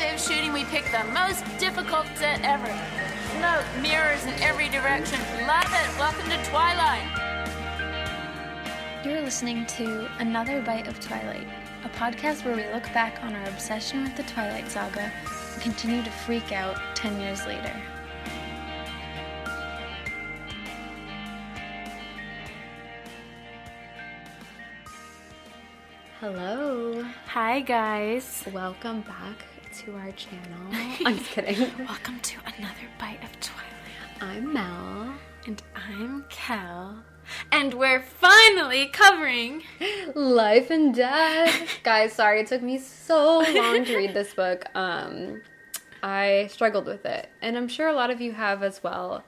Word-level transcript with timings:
of 0.00 0.18
shooting, 0.18 0.54
we 0.54 0.64
picked 0.64 0.90
the 0.90 1.04
most 1.12 1.44
difficult 1.58 2.06
set 2.16 2.40
ever. 2.42 2.66
Smoke, 3.36 3.82
mirrors 3.82 4.24
in 4.24 4.32
every 4.42 4.68
direction. 4.70 5.20
Love 5.46 5.68
it. 5.68 5.98
Welcome 5.98 6.30
to 6.30 6.42
Twilight. 6.48 7.06
You're 9.04 9.20
listening 9.20 9.66
to 9.66 10.08
Another 10.18 10.62
Bite 10.62 10.88
of 10.88 10.98
Twilight, 10.98 11.46
a 11.84 11.90
podcast 11.90 12.44
where 12.44 12.56
we 12.56 12.64
look 12.72 12.84
back 12.94 13.22
on 13.22 13.36
our 13.36 13.44
obsession 13.48 14.04
with 14.04 14.16
the 14.16 14.22
Twilight 14.22 14.70
Saga 14.70 15.12
and 15.52 15.62
continue 15.62 16.02
to 16.02 16.10
freak 16.10 16.52
out 16.52 16.80
10 16.96 17.20
years 17.20 17.44
later. 17.44 17.76
Hello. 26.18 27.04
Hi, 27.26 27.60
guys. 27.60 28.44
Welcome 28.52 29.02
back 29.02 29.44
to 29.72 29.94
our 29.96 30.12
channel. 30.12 30.60
I'm 31.06 31.16
just 31.16 31.30
kidding. 31.30 31.58
Welcome 31.86 32.20
to 32.20 32.38
Another 32.58 32.86
Bite 32.98 33.24
of 33.24 33.40
Twilight. 33.40 34.20
I'm 34.20 34.52
Mel. 34.52 35.14
And 35.46 35.62
I'm 35.74 36.26
Kel. 36.28 37.02
And 37.50 37.72
we're 37.72 38.02
finally 38.02 38.88
covering 38.88 39.62
Life 40.14 40.70
and 40.70 40.94
Death. 40.94 41.78
Guys, 41.84 42.12
sorry 42.12 42.40
it 42.40 42.48
took 42.48 42.60
me 42.60 42.76
so 42.76 43.38
long 43.38 43.86
to 43.86 43.96
read 43.96 44.12
this 44.12 44.34
book. 44.34 44.66
Um 44.74 45.40
I 46.02 46.48
struggled 46.50 46.86
with 46.86 47.06
it, 47.06 47.28
and 47.40 47.56
I'm 47.56 47.68
sure 47.68 47.88
a 47.88 47.94
lot 47.94 48.10
of 48.10 48.20
you 48.20 48.32
have 48.32 48.62
as 48.62 48.82
well. 48.82 49.22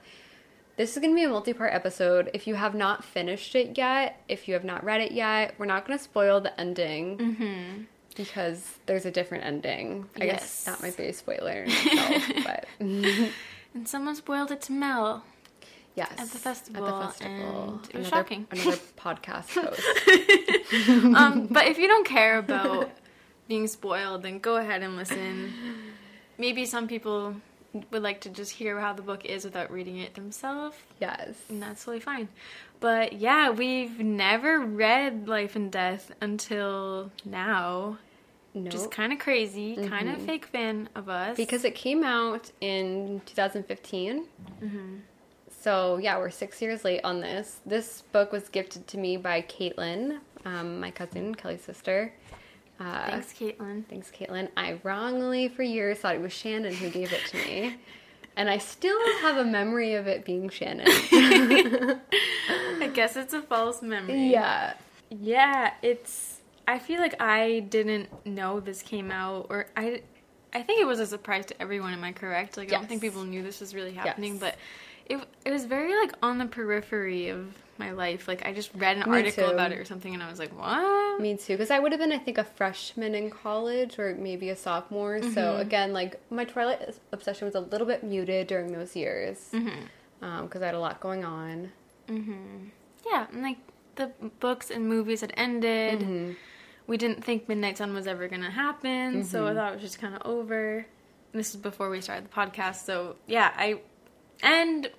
This 0.77 0.91
is 0.91 1.01
going 1.01 1.13
to 1.13 1.15
be 1.15 1.23
a 1.23 1.29
multi-part 1.29 1.73
episode. 1.73 2.29
If 2.33 2.47
you 2.47 2.55
have 2.55 2.75
not 2.75 3.01
finished 3.01 3.55
it 3.55 3.77
yet, 3.77 4.21
if 4.27 4.47
you 4.47 4.55
have 4.55 4.65
not 4.65 4.83
read 4.83 4.99
it 4.99 5.13
yet, 5.13 5.55
we're 5.57 5.67
not 5.67 5.87
going 5.87 5.97
to 5.97 6.03
spoil 6.03 6.41
the 6.41 6.59
ending. 6.59 7.87
Because 8.15 8.65
there's 8.85 9.05
a 9.05 9.11
different 9.11 9.43
ending. 9.45 10.07
I 10.19 10.25
Yes. 10.25 10.39
guess 10.41 10.63
that 10.65 10.81
might 10.81 10.95
be 10.97 11.03
a 11.07 11.13
spoiler 11.13 11.63
in 11.63 11.69
itself, 11.71 12.31
but 12.43 12.65
and 12.79 13.87
someone 13.87 14.15
spoiled 14.15 14.51
it 14.51 14.61
to 14.63 14.71
Mel. 14.71 15.23
Yes. 15.95 16.11
At 16.17 16.29
the 16.29 16.37
festival, 16.37 16.87
At 16.87 16.99
the 16.99 17.07
festival. 17.07 17.33
and 17.35 17.85
it 17.89 17.97
was 17.97 18.07
another, 18.07 18.09
shocking. 18.09 18.47
Another 18.51 18.77
podcast 18.97 19.49
host. 21.09 21.15
um, 21.15 21.47
but 21.49 21.67
if 21.67 21.77
you 21.77 21.87
don't 21.87 22.05
care 22.05 22.37
about 22.37 22.89
being 23.47 23.67
spoiled, 23.67 24.23
then 24.23 24.39
go 24.39 24.57
ahead 24.57 24.81
and 24.83 24.97
listen. 24.97 25.53
Maybe 26.37 26.65
some 26.65 26.87
people 26.87 27.35
would 27.91 28.03
like 28.03 28.21
to 28.21 28.29
just 28.29 28.51
hear 28.51 28.79
how 28.79 28.93
the 28.93 29.01
book 29.01 29.25
is 29.25 29.43
without 29.45 29.71
reading 29.71 29.97
it 29.99 30.15
themselves, 30.15 30.75
yes. 30.99 31.33
and 31.49 31.61
that's 31.61 31.83
totally 31.83 31.99
fine. 31.99 32.27
But 32.79 33.13
yeah, 33.13 33.49
we've 33.51 33.99
never 33.99 34.59
read 34.59 35.27
Life 35.27 35.55
and 35.55 35.71
Death 35.71 36.11
until 36.21 37.11
now. 37.23 37.97
No. 38.55 38.71
Just 38.71 38.89
kind 38.89 39.11
of 39.11 39.19
crazy, 39.19 39.75
kind 39.75 40.07
of 40.09 40.21
fake 40.21 40.45
fan 40.45 40.87
of 40.95 41.09
us. 41.09 41.35
because 41.35 41.65
it 41.65 41.75
came 41.75 42.03
out 42.03 42.51
in 42.61 43.21
2015. 43.25 44.25
So 45.61 45.97
yeah, 45.97 46.17
we're 46.17 46.29
six 46.29 46.61
years 46.61 46.85
late 46.85 47.01
on 47.03 47.19
this. 47.19 47.59
This 47.65 48.03
book 48.11 48.31
was 48.31 48.49
gifted 48.49 48.87
to 48.87 48.97
me 48.97 49.17
by 49.17 49.41
Caitlin, 49.41 50.19
um, 50.45 50.79
my 50.79 50.91
cousin, 50.91 51.35
Kelly's 51.35 51.63
sister. 51.63 52.13
Uh, 52.79 53.05
Thanks, 53.07 53.33
Caitlin. 53.33 53.85
Thanks, 53.87 54.11
Caitlin. 54.11 54.49
I 54.55 54.79
wrongly 54.83 55.47
for 55.47 55.63
years 55.63 55.99
thought 55.99 56.15
it 56.15 56.21
was 56.21 56.33
Shannon 56.33 56.73
who 56.73 56.89
gave 56.89 57.11
it 57.13 57.21
to 57.29 57.37
me. 57.37 57.75
And 58.37 58.49
I 58.49 58.57
still 58.57 58.99
have 59.21 59.37
a 59.37 59.45
memory 59.45 59.93
of 59.93 60.07
it 60.07 60.25
being 60.25 60.49
Shannon. 60.49 60.87
I 60.89 62.91
guess 62.93 63.15
it's 63.15 63.33
a 63.33 63.41
false 63.41 63.81
memory. 63.81 64.27
yeah. 64.29 64.73
Yeah, 65.09 65.71
it's. 65.81 66.34
I 66.67 66.79
feel 66.79 66.99
like 66.99 67.21
I 67.21 67.61
didn't 67.69 68.09
know 68.25 68.59
this 68.59 68.81
came 68.81 69.11
out, 69.11 69.47
or 69.49 69.67
I. 69.75 70.01
I 70.53 70.61
think 70.61 70.79
it 70.79 70.85
was 70.85 71.01
a 71.01 71.05
surprise 71.05 71.45
to 71.47 71.61
everyone. 71.61 71.91
Am 71.91 72.03
I 72.03 72.13
correct? 72.13 72.55
Like 72.55 72.71
I 72.71 72.77
don't 72.77 72.87
think 72.87 73.01
people 73.01 73.23
knew 73.23 73.43
this 73.43 73.59
was 73.59 73.75
really 73.75 73.93
happening, 73.93 74.33
Yes. 74.33 74.39
but 74.39 74.55
it 75.05 75.27
it 75.43 75.51
was 75.51 75.65
very 75.65 75.95
like 75.95 76.13
on 76.23 76.37
the 76.37 76.45
periphery 76.45 77.27
of 77.27 77.53
my 77.77 77.91
life. 77.91 78.27
Like 78.27 78.45
I 78.45 78.53
just 78.53 78.71
read 78.75 78.97
an 78.97 79.09
Me 79.09 79.17
article 79.17 79.47
too. 79.47 79.53
about 79.53 79.71
it 79.71 79.77
or 79.77 79.85
something, 79.85 80.13
and 80.13 80.23
I 80.23 80.29
was 80.29 80.39
like, 80.39 80.57
"What?" 80.57 81.19
Me 81.19 81.35
too, 81.35 81.53
because 81.53 81.71
I 81.71 81.79
would 81.79 81.91
have 81.91 81.99
been, 81.99 82.11
I 82.11 82.17
think, 82.17 82.37
a 82.37 82.43
freshman 82.43 83.15
in 83.15 83.29
college 83.29 83.99
or 83.99 84.15
maybe 84.15 84.49
a 84.49 84.55
sophomore. 84.55 85.21
So 85.21 85.27
mm-hmm. 85.27 85.61
again, 85.61 85.93
like 85.93 86.19
my 86.31 86.45
Twilight 86.45 86.95
obsession 87.11 87.45
was 87.45 87.55
a 87.55 87.59
little 87.59 87.87
bit 87.87 88.03
muted 88.03 88.47
during 88.47 88.71
those 88.71 88.95
years 88.95 89.49
mm-hmm. 89.51 90.25
um, 90.25 90.45
because 90.45 90.61
I 90.61 90.67
had 90.67 90.75
a 90.75 90.79
lot 90.79 90.99
going 90.99 91.25
on. 91.25 91.71
Mm-hmm. 92.07 92.67
Yeah, 93.05 93.27
and 93.31 93.43
like 93.43 93.57
the 93.95 94.11
books 94.39 94.71
and 94.71 94.87
movies 94.87 95.21
had 95.21 95.33
ended. 95.37 96.35
Mm-hmm. 96.85 96.91
We 96.91 96.97
didn't 96.97 97.23
think 97.23 97.49
Midnight 97.49 97.77
Sun 97.77 97.93
was 97.93 98.07
ever 98.07 98.27
gonna 98.27 98.51
happen, 98.51 99.23
so 99.23 99.39
Mm-hmm. 99.45 99.47
I 99.47 99.53
thought 99.61 99.71
it 99.71 99.75
was 99.75 99.81
just 99.83 99.99
kind 99.99 100.15
of 100.15 100.21
over. 100.25 100.85
This 101.33 101.49
is 101.49 101.57
before 101.57 101.89
we 101.89 101.99
started 102.01 102.25
the 102.25 102.29
podcast, 102.33 102.85
so 102.85 103.17
yeah, 103.27 103.51
I 103.57 103.79
and 104.41 104.89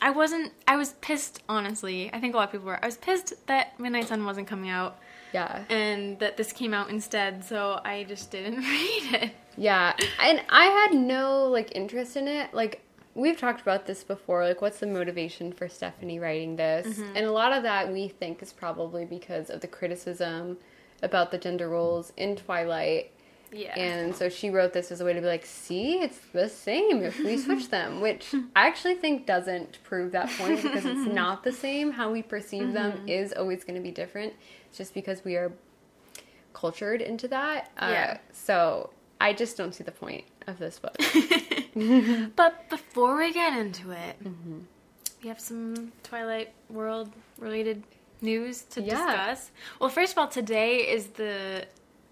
I 0.00 0.10
wasn't. 0.10 0.52
I 0.66 0.76
was 0.76 0.92
pissed, 1.00 1.42
honestly. 1.48 2.10
I 2.12 2.20
think 2.20 2.34
a 2.34 2.36
lot 2.36 2.44
of 2.48 2.52
people 2.52 2.66
were. 2.66 2.82
I 2.82 2.86
was 2.86 2.96
pissed 2.96 3.34
that 3.48 3.78
Midnight 3.80 4.08
Sun 4.08 4.24
wasn't 4.24 4.46
coming 4.46 4.70
out 4.70 4.98
Yeah, 5.34 5.64
and 5.68 6.18
that 6.20 6.36
this 6.36 6.52
came 6.52 6.72
out 6.72 6.88
instead. 6.90 7.44
So 7.44 7.80
I 7.84 8.04
just 8.04 8.30
didn't 8.30 8.58
read 8.62 9.22
it. 9.22 9.32
yeah, 9.56 9.94
and 10.22 10.40
I 10.48 10.66
had 10.66 10.94
no 10.94 11.44
like 11.48 11.74
interest 11.74 12.16
in 12.16 12.28
it. 12.28 12.54
Like 12.54 12.80
we've 13.14 13.38
talked 13.38 13.60
about 13.60 13.86
this 13.86 14.04
before. 14.04 14.44
Like, 14.44 14.62
what's 14.62 14.78
the 14.78 14.86
motivation 14.86 15.52
for 15.52 15.68
Stephanie 15.68 16.18
writing 16.18 16.56
this? 16.56 16.98
And 17.14 17.26
a 17.26 17.32
lot 17.32 17.52
of 17.52 17.62
that 17.64 17.92
we 17.92 18.08
think 18.08 18.42
is 18.42 18.52
probably 18.52 19.04
because 19.04 19.50
of 19.50 19.60
the 19.60 19.66
criticism 19.66 20.58
about 21.02 21.30
the 21.30 21.38
gender 21.38 21.68
roles 21.68 22.12
in 22.16 22.36
Twilight. 22.36 23.12
Yeah. 23.50 23.78
And 23.78 24.14
so 24.14 24.28
she 24.28 24.50
wrote 24.50 24.74
this 24.74 24.92
as 24.92 25.00
a 25.00 25.04
way 25.04 25.14
to 25.14 25.20
be 25.20 25.26
like, 25.26 25.46
see, 25.46 26.00
it's 26.00 26.18
the 26.32 26.48
same 26.48 27.02
if 27.02 27.18
we 27.18 27.38
switch 27.38 27.68
them, 27.70 28.00
which 28.00 28.34
I 28.54 28.66
actually 28.66 28.96
think 28.96 29.26
doesn't 29.26 29.82
prove 29.84 30.12
that 30.12 30.28
point 30.30 30.62
because 30.62 30.84
it's 30.84 31.10
not 31.12 31.44
the 31.44 31.52
same. 31.52 31.92
How 31.92 32.10
we 32.12 32.22
perceive 32.22 32.72
them 32.72 33.04
is 33.06 33.32
always 33.32 33.64
going 33.64 33.76
to 33.76 33.82
be 33.82 33.90
different. 33.90 34.34
It's 34.68 34.76
just 34.76 34.92
because 34.92 35.24
we 35.24 35.36
are 35.36 35.52
cultured 36.52 37.00
into 37.00 37.26
that. 37.28 37.70
Yeah. 37.78 38.16
Uh, 38.16 38.18
so 38.32 38.90
I 39.20 39.32
just 39.32 39.56
don't 39.56 39.74
see 39.74 39.84
the 39.84 39.92
point 39.92 40.24
of 40.48 40.58
this 40.58 40.78
book. 40.78 40.96
But 42.36 42.68
before 42.70 43.16
we 43.18 43.32
get 43.32 43.56
into 43.56 43.90
it, 43.92 44.16
Mm-hmm. 44.24 44.58
we 45.22 45.28
have 45.28 45.40
some 45.40 45.92
Twilight 46.02 46.52
World 46.70 47.12
related 47.38 47.82
news 48.20 48.62
to 48.74 48.80
Yeah. 48.82 48.94
discuss. 48.96 49.50
Well, 49.80 49.90
first 49.90 50.12
of 50.12 50.18
all, 50.18 50.28
today 50.28 50.78
is 50.78 51.06
the 51.08 51.66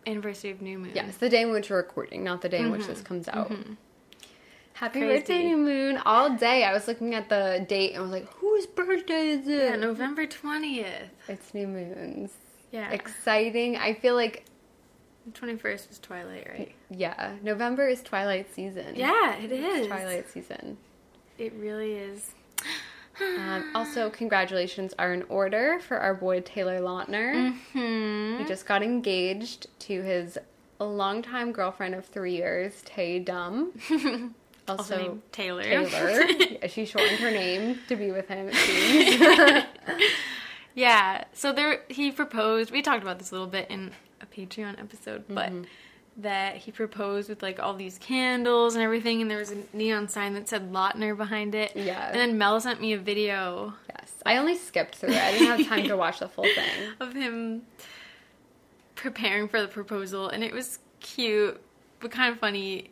anniversary 0.07 0.51
of 0.53 0.63
New 0.63 0.79
Moon. 0.79 0.93
yes, 0.95 1.17
the 1.17 1.29
day 1.29 1.43
in 1.43 1.51
which 1.51 1.69
we're 1.71 1.79
recording, 1.79 2.23
not 2.23 2.43
the 2.43 2.49
day 2.49 2.59
in 2.61 2.71
which 2.71 2.87
this 2.87 3.01
comes 3.01 3.27
out. 3.29 3.51
Happy 4.75 5.01
Crazy. 5.01 5.15
birthday, 5.19 5.43
New 5.45 5.57
Moon! 5.57 5.97
All 6.05 6.29
day 6.37 6.63
I 6.63 6.73
was 6.73 6.87
looking 6.87 7.15
at 7.15 7.29
the 7.31 7.65
date 7.67 7.95
and 7.95 8.03
was 8.03 8.11
like, 8.13 8.29
whose 8.35 8.67
birthday 8.67 9.31
is 9.31 9.49
it? 9.49 9.71
Yeah, 9.71 9.77
November 9.77 10.27
20th. 10.27 11.09
It's 11.29 11.55
New 11.55 11.67
Moon's. 11.67 12.31
Yeah. 12.73 12.91
Exciting. 12.91 13.79
I 13.79 13.95
feel 13.95 14.15
like, 14.15 14.45
The 15.27 15.33
21st 15.33 15.91
is 15.91 15.99
Twilight, 15.99 16.47
right? 16.49 16.73
yeah, 16.89 17.33
November 17.43 17.89
is 17.89 18.01
Twilight 18.03 18.47
season. 18.55 18.95
Yeah, 18.95 19.35
it 19.37 19.51
It's. 19.51 19.89
Twilight 19.89 20.31
season. 20.31 20.77
It 21.37 21.53
really 21.55 21.95
is. 21.95 22.31
Um, 23.21 23.71
also, 23.75 24.09
congratulations 24.11 24.95
are 24.99 25.13
in 25.13 25.23
order 25.25 25.81
for 25.81 25.99
our 25.99 26.15
boy 26.15 26.41
Taylor 26.43 26.79
Lautner. 26.81 27.55
Hmm. 27.73 28.39
He 28.39 28.45
just 28.45 28.67
got 28.67 28.83
engaged 28.83 29.67
to 29.81 30.03
his 30.03 30.39
longtime 30.79 31.53
girlfriend 31.53 31.95
of 31.95 32.05
three 32.07 32.37
years, 32.37 32.83
Tay 32.85 33.19
Dome. 33.19 33.73
Also 34.69 34.95
Also, 34.97 35.19
Taylor. 35.31 35.63
Taylor. 35.63 36.23
Yeah, 36.29 36.67
she 36.67 36.85
shortened 36.87 37.21
her 37.21 37.31
name 37.31 37.79
to 37.87 37.95
be 37.95 38.11
with 38.11 38.27
him. 38.27 38.51
Yeah. 40.75 41.25
So 41.33 41.53
there, 41.53 41.81
he 41.89 42.11
proposed. 42.11 42.71
We 42.71 42.83
talked 42.83 43.03
about 43.03 43.19
this 43.19 43.31
a 43.31 43.35
little 43.35 43.47
bit 43.47 43.71
in 43.71 43.93
Patreon 44.37 44.79
episode, 44.79 45.25
but 45.29 45.51
Mm-hmm. 45.51 45.63
that 46.19 46.57
he 46.57 46.73
proposed 46.73 47.29
with 47.29 47.43
like 47.43 47.59
all 47.61 47.75
these 47.75 47.99
candles 47.99 48.75
and 48.75 48.83
everything, 48.83 49.21
and 49.23 49.31
there 49.31 49.39
was 49.39 49.51
a 49.53 49.59
neon 49.73 50.09
sign 50.09 50.35
that 50.35 50.49
said 50.49 50.73
Lautner 50.73 51.17
behind 51.17 51.55
it. 51.55 51.73
Yeah. 51.75 52.09
And 52.09 52.17
then 52.19 52.39
Mel 52.39 52.61
sent 52.61 52.81
me 52.81 52.93
a 52.95 52.99
video 52.99 53.75
yes. 53.89 54.13
I 54.25 54.37
only 54.39 54.57
skipped 54.57 54.97
through 54.97 55.11
it. 55.11 55.17
I 55.23 55.33
didn't 55.33 55.59
have 55.59 55.67
time 55.69 55.85
to 55.89 55.97
watch 55.97 56.19
the 56.21 56.29
full 56.29 56.45
thing. 56.45 56.73
of 57.01 57.13
him 57.13 57.63
preparing 58.95 59.49
for 59.49 59.61
the 59.61 59.69
proposal, 59.69 60.29
and 60.29 60.43
it 60.43 60.53
was 60.53 60.79
cute, 61.01 61.61
but 62.01 62.11
kind 62.11 62.33
of 62.33 62.39
funny. 62.41 62.91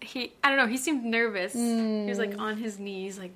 He, 0.00 0.32
I 0.42 0.48
don't 0.48 0.58
know, 0.58 0.66
he 0.66 0.78
seemed 0.78 1.04
nervous. 1.04 1.52
He 1.52 2.06
was 2.08 2.18
like 2.18 2.36
on 2.38 2.56
his 2.56 2.78
knees, 2.78 3.18
like 3.18 3.32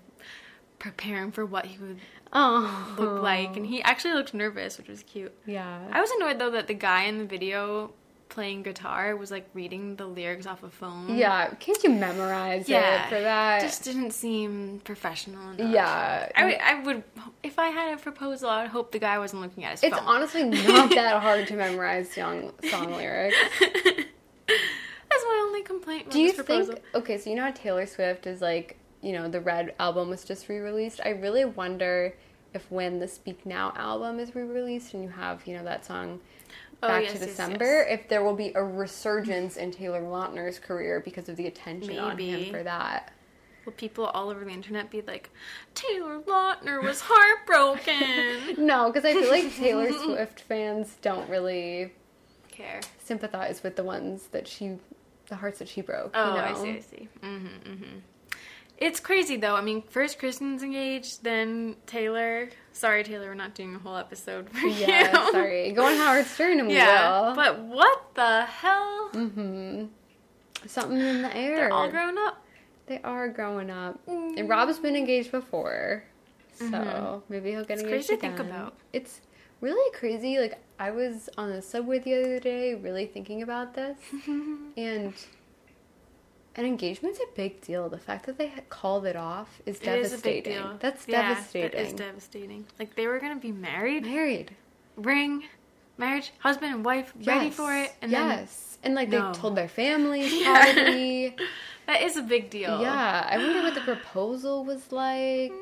preparing 0.79 1.31
for 1.33 1.47
what 1.47 1.65
he 1.67 1.79
would 1.79 1.99
Oh. 2.39 2.95
look 2.99 3.23
like, 3.23 3.57
and 3.57 3.65
he 3.67 3.83
actually 3.83 4.13
looked 4.15 4.35
nervous, 4.35 4.77
which 4.77 4.89
was 4.89 5.03
cute. 5.05 5.33
Yeah. 5.47 5.79
I 5.91 6.01
was 6.03 6.11
annoyed 6.13 6.39
though 6.39 6.51
that 6.51 6.67
the 6.67 6.75
guy 6.75 7.05
in 7.05 7.19
the 7.19 7.25
video 7.25 7.93
playing 8.29 8.63
guitar 8.65 9.15
was 9.17 9.31
like 9.31 9.49
reading 9.55 9.97
the 9.97 10.05
lyrics 10.05 10.47
off 10.47 10.63
a 10.63 10.69
phone. 10.69 11.17
Yeah. 11.17 11.49
Can't 11.61 11.83
you 11.85 11.91
memorize 11.91 12.69
Yeah. 12.69 13.07
it 13.07 13.09
for 13.09 13.21
that? 13.21 13.63
just 13.63 13.85
didn't 13.85 14.11
seem 14.11 14.81
professional 14.85 15.51
enough. 15.51 15.71
yeah. 15.73 16.29
I 16.37 16.45
would, 16.45 16.55
I 16.61 16.83
would, 16.83 17.05
if 17.43 17.59
I 17.59 17.69
had 17.69 17.95
a 17.95 18.03
proposal, 18.03 18.51
I 18.51 18.63
would 18.63 18.71
hope 18.73 18.93
the 18.93 18.99
guy 18.99 19.19
wasn't 19.19 19.43
looking 19.43 19.65
at 19.65 19.71
his 19.73 19.81
phone. 19.81 19.91
It's 19.93 19.99
phone. 20.01 20.09
honestly 20.09 20.45
not 20.45 20.91
that 20.91 21.23
hard 21.27 21.47
to 21.47 21.55
memorize 21.57 22.15
young 22.17 22.53
song 22.69 22.93
lyrics. 22.93 23.37
That's 24.47 25.25
my 25.25 25.43
only 25.47 25.63
complaint 25.63 26.11
Do 26.11 26.21
you 26.21 26.33
proposal. 26.33 26.75
think? 26.75 26.85
Okay, 26.95 27.19
so 27.19 27.31
you 27.31 27.37
know 27.37 27.45
how 27.45 27.51
Taylor 27.53 27.87
Swift 27.87 28.27
is 28.27 28.41
like, 28.43 28.77
you 29.03 29.13
know, 29.13 29.29
the 29.29 29.41
Red 29.41 29.75
album 29.79 30.09
was 30.11 30.25
just 30.25 30.49
re-released. 30.49 31.01
I 31.05 31.11
really 31.11 31.45
wonder 31.45 32.15
if 32.57 32.71
when 32.71 32.99
the 32.99 33.07
Speak 33.07 33.47
Now 33.47 33.73
album 33.77 34.19
is 34.19 34.35
re-released 34.35 34.95
and 34.95 35.05
you 35.05 35.11
have, 35.11 35.47
you 35.47 35.57
know, 35.57 35.65
that 35.65 35.87
song 35.87 36.21
Oh, 36.83 36.89
Back 36.89 37.05
yes, 37.05 37.13
to 37.15 37.19
yes, 37.21 37.29
December, 37.29 37.87
if 37.89 38.09
there 38.09 38.23
will 38.23 38.35
be 38.35 38.53
a 38.55 38.63
resurgence 38.63 39.57
in 39.57 39.71
Taylor 39.71 40.03
Lautner's 40.03 40.59
career 40.59 41.01
because 41.01 41.29
of 41.29 41.37
the 41.37 41.47
attention 41.47 41.99
on 41.99 42.19
him 42.19 42.51
for 42.51 42.63
that. 42.63 43.13
Will 43.65 43.73
people 43.73 44.05
all 44.05 44.29
over 44.29 44.45
the 44.45 44.51
internet 44.51 44.91
be 44.91 45.01
like, 45.03 45.31
Taylor 45.75 46.21
Lautner 46.21 46.83
was 46.83 47.01
heartbroken? 47.03 48.57
No, 48.65 48.93
because 48.93 49.05
I 49.07 49.15
feel 49.15 49.31
like 49.31 49.55
Taylor 49.57 49.91
Swift 50.05 50.41
fans 50.43 50.97
don't 51.01 51.29
really 51.31 51.93
Care. 52.51 52.81
sympathize 53.03 53.63
with 53.63 53.77
the 53.77 53.83
ones 53.85 54.29
that 54.33 54.47
she, 54.47 54.77
the 55.29 55.37
hearts 55.37 55.59
that 55.61 55.69
she 55.69 55.81
broke. 55.81 56.11
Oh, 56.15 56.35
you 56.35 56.41
I 56.41 56.55
see, 56.55 56.71
I 56.71 56.81
see. 56.81 57.09
Mm-hmm, 57.23 57.47
mm-hmm. 57.47 57.99
It's 58.79 59.01
crazy 59.01 59.37
though. 59.37 59.55
I 59.55 59.63
mean, 59.63 59.83
first 59.89 60.19
Kristen's 60.19 60.63
engaged, 60.63 61.23
then 61.25 61.77
Taylor. 61.87 62.51
Sorry, 62.73 63.03
Taylor, 63.05 63.29
we're 63.29 63.35
not 63.35 63.55
doing 63.55 63.75
a 63.75 63.79
whole 63.79 63.97
episode 63.97 64.51
for 64.51 64.67
Yeah, 64.67 65.11
you. 65.27 65.33
sorry. 65.33 65.73
Go 65.73 65.87
on 65.87 65.97
Howard 65.97 66.27
Stern 66.27 66.61
and 66.61 66.71
Yeah, 66.71 67.29
will. 67.29 67.35
but 67.35 67.59
what 67.61 68.15
the 68.15 68.45
hell? 68.45 69.11
Mm-hmm. 69.15 69.85
Something 70.67 71.01
in 71.01 71.23
the 71.23 71.35
air. 71.37 71.57
They're 71.57 71.73
all 71.73 71.89
grown 71.91 72.19
up. 72.19 72.43
They 72.87 73.01
are 73.03 73.29
growing 73.29 73.71
up. 73.71 74.05
Mm. 74.07 74.39
And 74.39 74.49
Rob's 74.49 74.79
been 74.79 74.95
engaged 74.97 75.31
before. 75.31 76.05
So 76.55 77.23
maybe 77.29 77.51
he'll 77.51 77.65
get 77.65 77.79
Mm-hmm. 77.79 77.87
It's 77.89 78.09
engaged 78.09 78.09
crazy 78.09 78.15
to 78.17 78.21
think 78.21 78.39
about. 78.41 78.75
It's 78.93 79.21
really 79.61 79.91
crazy. 79.93 80.39
Like 80.39 80.59
I 80.79 80.91
was 80.91 81.29
on 81.39 81.51
the 81.51 81.63
subway 81.63 81.99
the 81.99 82.15
other 82.15 82.39
day 82.41 82.75
really 82.75 83.07
thinking 83.07 83.43
about 83.43 83.75
this. 83.75 83.97
and 84.77 85.15
an 86.57 86.65
engagement's 86.65 87.19
a 87.21 87.27
big 87.35 87.61
deal. 87.61 87.89
The 87.89 87.99
fact 87.99 88.27
that 88.27 88.39
they 88.39 88.53
called 88.69 89.05
it 89.07 89.17
off 89.17 89.61
is 89.67 89.77
It 89.81 89.89
is 89.89 90.11
devastating. 90.11 90.53
deal. 90.55 90.77
That's 90.81 91.07
Yeah, 91.07 91.29
devastating. 91.29 91.71
That 91.73 91.87
is 91.87 91.93
devastating. 91.93 92.67
Like 92.79 92.95
they 92.97 93.07
were 93.07 93.19
gonna 93.21 93.37
be 93.37 93.53
married, 93.53 94.05
Married. 94.05 94.53
ring, 94.97 95.45
marriage, 95.99 96.33
husband 96.39 96.75
and 96.75 96.85
wife, 96.85 97.13
ready 97.25 97.51
for 97.51 97.75
it, 97.75 97.95
and 98.03 98.11
yes. 98.11 98.79
and 98.83 98.95
like 98.95 99.09
No. 99.09 99.33
they 99.33 99.39
told 99.39 99.57
their 99.57 99.69
families 99.69 100.33
probably. 100.43 101.29
then 101.37 101.47
that 101.87 102.03
is 102.03 102.17
a 102.17 102.23
big 102.23 102.51
deal. 102.51 102.81
yeah. 102.81 103.27
I 103.31 103.39
wonder 103.39 103.63
what 103.63 103.75
the 103.75 103.81
proposal 103.93 104.65
was 104.65 104.91
like. 104.93 105.53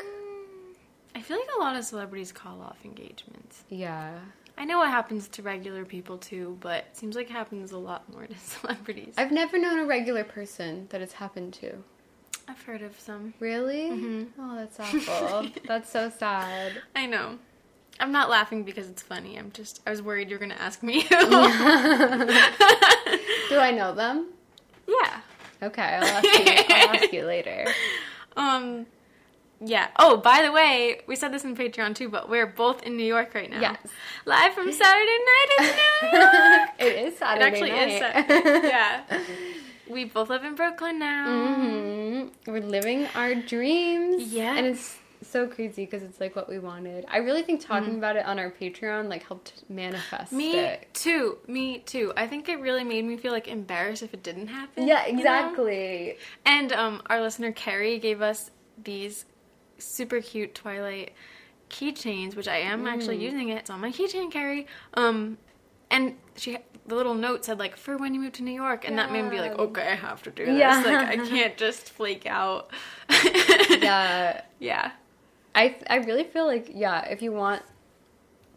I 1.17 1.21
feel 1.23 1.39
like 1.39 1.49
a 1.57 1.61
lot 1.61 1.77
of 1.77 1.85
celebrities 1.85 2.33
call 2.33 2.61
off 2.61 2.79
engagements. 2.85 3.63
Yeah. 3.69 4.19
I 4.57 4.65
know 4.65 4.83
it 4.83 4.89
happens 4.89 5.27
to 5.29 5.43
regular 5.43 5.85
people 5.85 6.17
too, 6.19 6.57
but 6.61 6.85
it 6.91 6.97
seems 6.97 7.17
like 7.17 7.29
it 7.29 7.33
happens 7.33 7.73
a 7.73 7.79
lot 7.79 8.09
more 8.13 8.27
to 8.29 8.39
celebrities. 8.39 9.15
I've 9.19 9.33
never 9.33 9.59
known 9.59 9.79
a 9.81 9.85
regular 9.85 10.25
person 10.25 10.87
that 10.91 11.01
it's 11.03 11.15
happened 11.15 11.55
to. 11.55 11.73
I've 12.47 12.63
heard 12.63 12.83
of 12.83 12.99
some. 13.01 13.33
Really? 13.41 13.91
Mhm. 13.91 14.29
Oh, 14.39 14.55
that's 14.57 14.79
awful. 15.11 15.49
that's 15.67 15.91
so 15.91 16.11
sad. 16.11 16.73
I 16.95 17.07
know. 17.07 17.39
I'm 18.01 18.11
not 18.13 18.29
laughing 18.29 18.65
because 18.65 18.89
it's 18.89 19.03
funny. 19.03 19.39
I'm 19.39 19.51
just 19.53 19.81
I 19.87 19.91
was 19.91 20.03
worried 20.03 20.29
you 20.29 20.35
were 20.37 20.41
gonna 20.41 20.55
ask 20.55 20.83
me. 20.83 21.03
Do 21.09 21.17
I 23.59 23.71
know 23.75 23.95
them? 23.95 24.29
yeah. 24.87 25.21
Okay, 25.63 25.83
I'll 25.83 26.05
ask 26.05 26.25
you, 26.25 26.55
I'll 26.75 26.97
ask 26.97 27.13
you 27.13 27.25
later. 27.25 27.67
Um. 28.37 28.87
Yeah. 29.65 29.89
Oh, 29.99 30.17
by 30.19 30.43
the 30.43 30.53
way, 30.53 31.01
we 31.07 31.17
said 31.17 31.33
this 31.33 31.45
in 31.45 31.57
Patreon 31.57 31.95
too, 31.95 32.09
but 32.09 32.29
we're 32.29 32.47
both 32.47 32.83
in 32.83 32.97
New 32.97 33.05
York 33.07 33.35
right 33.35 33.51
now. 33.51 33.61
Yes. 33.61 33.79
Live 34.27 34.53
from 34.53 34.71
Saturday 34.73 35.19
night 35.33 35.49
in 35.59 35.65
New 35.65 36.19
York. 36.21 36.69
it 36.79 37.07
is 37.07 37.19
Saturday. 37.19 37.45
Night. 37.45 37.49
It 37.49 37.53
actually 37.53 37.71
night. 37.71 37.89
is. 37.89 38.01
Saturday. 38.01 38.69
yeah. 38.69 39.03
We 39.87 40.07
both 40.07 40.31
live 40.31 40.45
in 40.45 40.55
Brooklyn 40.55 40.99
now. 40.99 41.27
hmm 41.27 42.29
We're 42.51 42.63
living 42.63 43.07
our 43.15 43.35
dreams. 43.35 44.33
Yeah. 44.33 44.57
And 44.57 44.67
it's 44.67 44.97
so 45.21 45.47
crazy 45.47 45.85
because 45.85 46.03
it's 46.03 46.19
like 46.21 46.35
what 46.35 46.49
we 46.49 46.59
wanted. 46.59 47.05
I 47.11 47.19
really 47.19 47.43
think 47.43 47.61
talking 47.61 47.97
about 47.99 48.17
it 48.17 48.25
on 48.25 48.39
our 48.39 48.51
Patreon 48.51 49.11
like 49.11 49.27
helped 49.27 49.63
manifest 49.69 50.29
Mm-hmm. 50.33 50.37
Me 50.39 50.59
it. 50.59 50.89
too. 50.95 51.37
Me 51.47 51.79
too. 51.81 52.15
I 52.17 52.27
think 52.27 52.49
it 52.49 52.61
really 52.61 52.83
made 52.83 53.05
me 53.05 53.19
feel 53.19 53.31
like 53.33 53.47
embarrassed 53.47 54.03
if 54.03 54.15
it 54.15 54.23
didn't 54.23 54.47
happen. 54.47 54.89
Yeah, 54.89 55.07
you 55.07 55.13
know? 55.13 55.19
exactly. 55.19 56.17
And 56.47 56.73
um, 56.73 57.03
our 57.11 57.21
listener 57.21 57.53
Carrie 57.53 57.99
gave 57.99 58.23
us 58.23 58.51
these 58.83 59.27
super 59.85 60.21
cute 60.21 60.55
Twilight 60.55 61.13
keychains, 61.71 62.37
which 62.37 62.49
I 62.49 62.59
am 62.59 62.87
actually 62.87 63.19
using 63.19 63.49
it. 63.49 63.59
It's 63.59 63.71
on 63.71 63.81
my 63.81 63.91
keychain, 63.91 64.31
Carrie. 64.31 64.67
Um, 64.95 65.39
and 65.91 66.17
she 66.37 66.59
the 66.87 66.95
little 66.95 67.15
note 67.15 67.45
said 67.45 67.59
like 67.59 67.77
for 67.77 67.97
when 67.97 68.15
you 68.15 68.21
move 68.21 68.33
to 68.35 68.43
New 68.43 68.53
York, 68.53 68.87
and 68.87 68.99
that 68.99 69.11
made 69.11 69.23
me 69.23 69.31
be 69.31 69.39
like, 69.39 69.59
okay, 69.59 69.93
I 69.93 69.95
have 69.95 70.23
to 70.25 70.31
do 70.31 70.45
this. 70.45 70.59
Yeah. 70.59 70.83
Like 70.85 71.09
I 71.09 71.17
can't 71.29 71.57
just 71.57 71.91
flake 71.91 72.27
out. 72.27 72.71
Yeah. 73.11 74.41
yeah. 74.59 74.93
I 75.55 75.77
I 75.89 75.97
really 75.97 76.25
feel 76.25 76.47
like 76.47 76.71
yeah, 76.73 77.07
if 77.07 77.23
you 77.23 77.33
want 77.33 77.63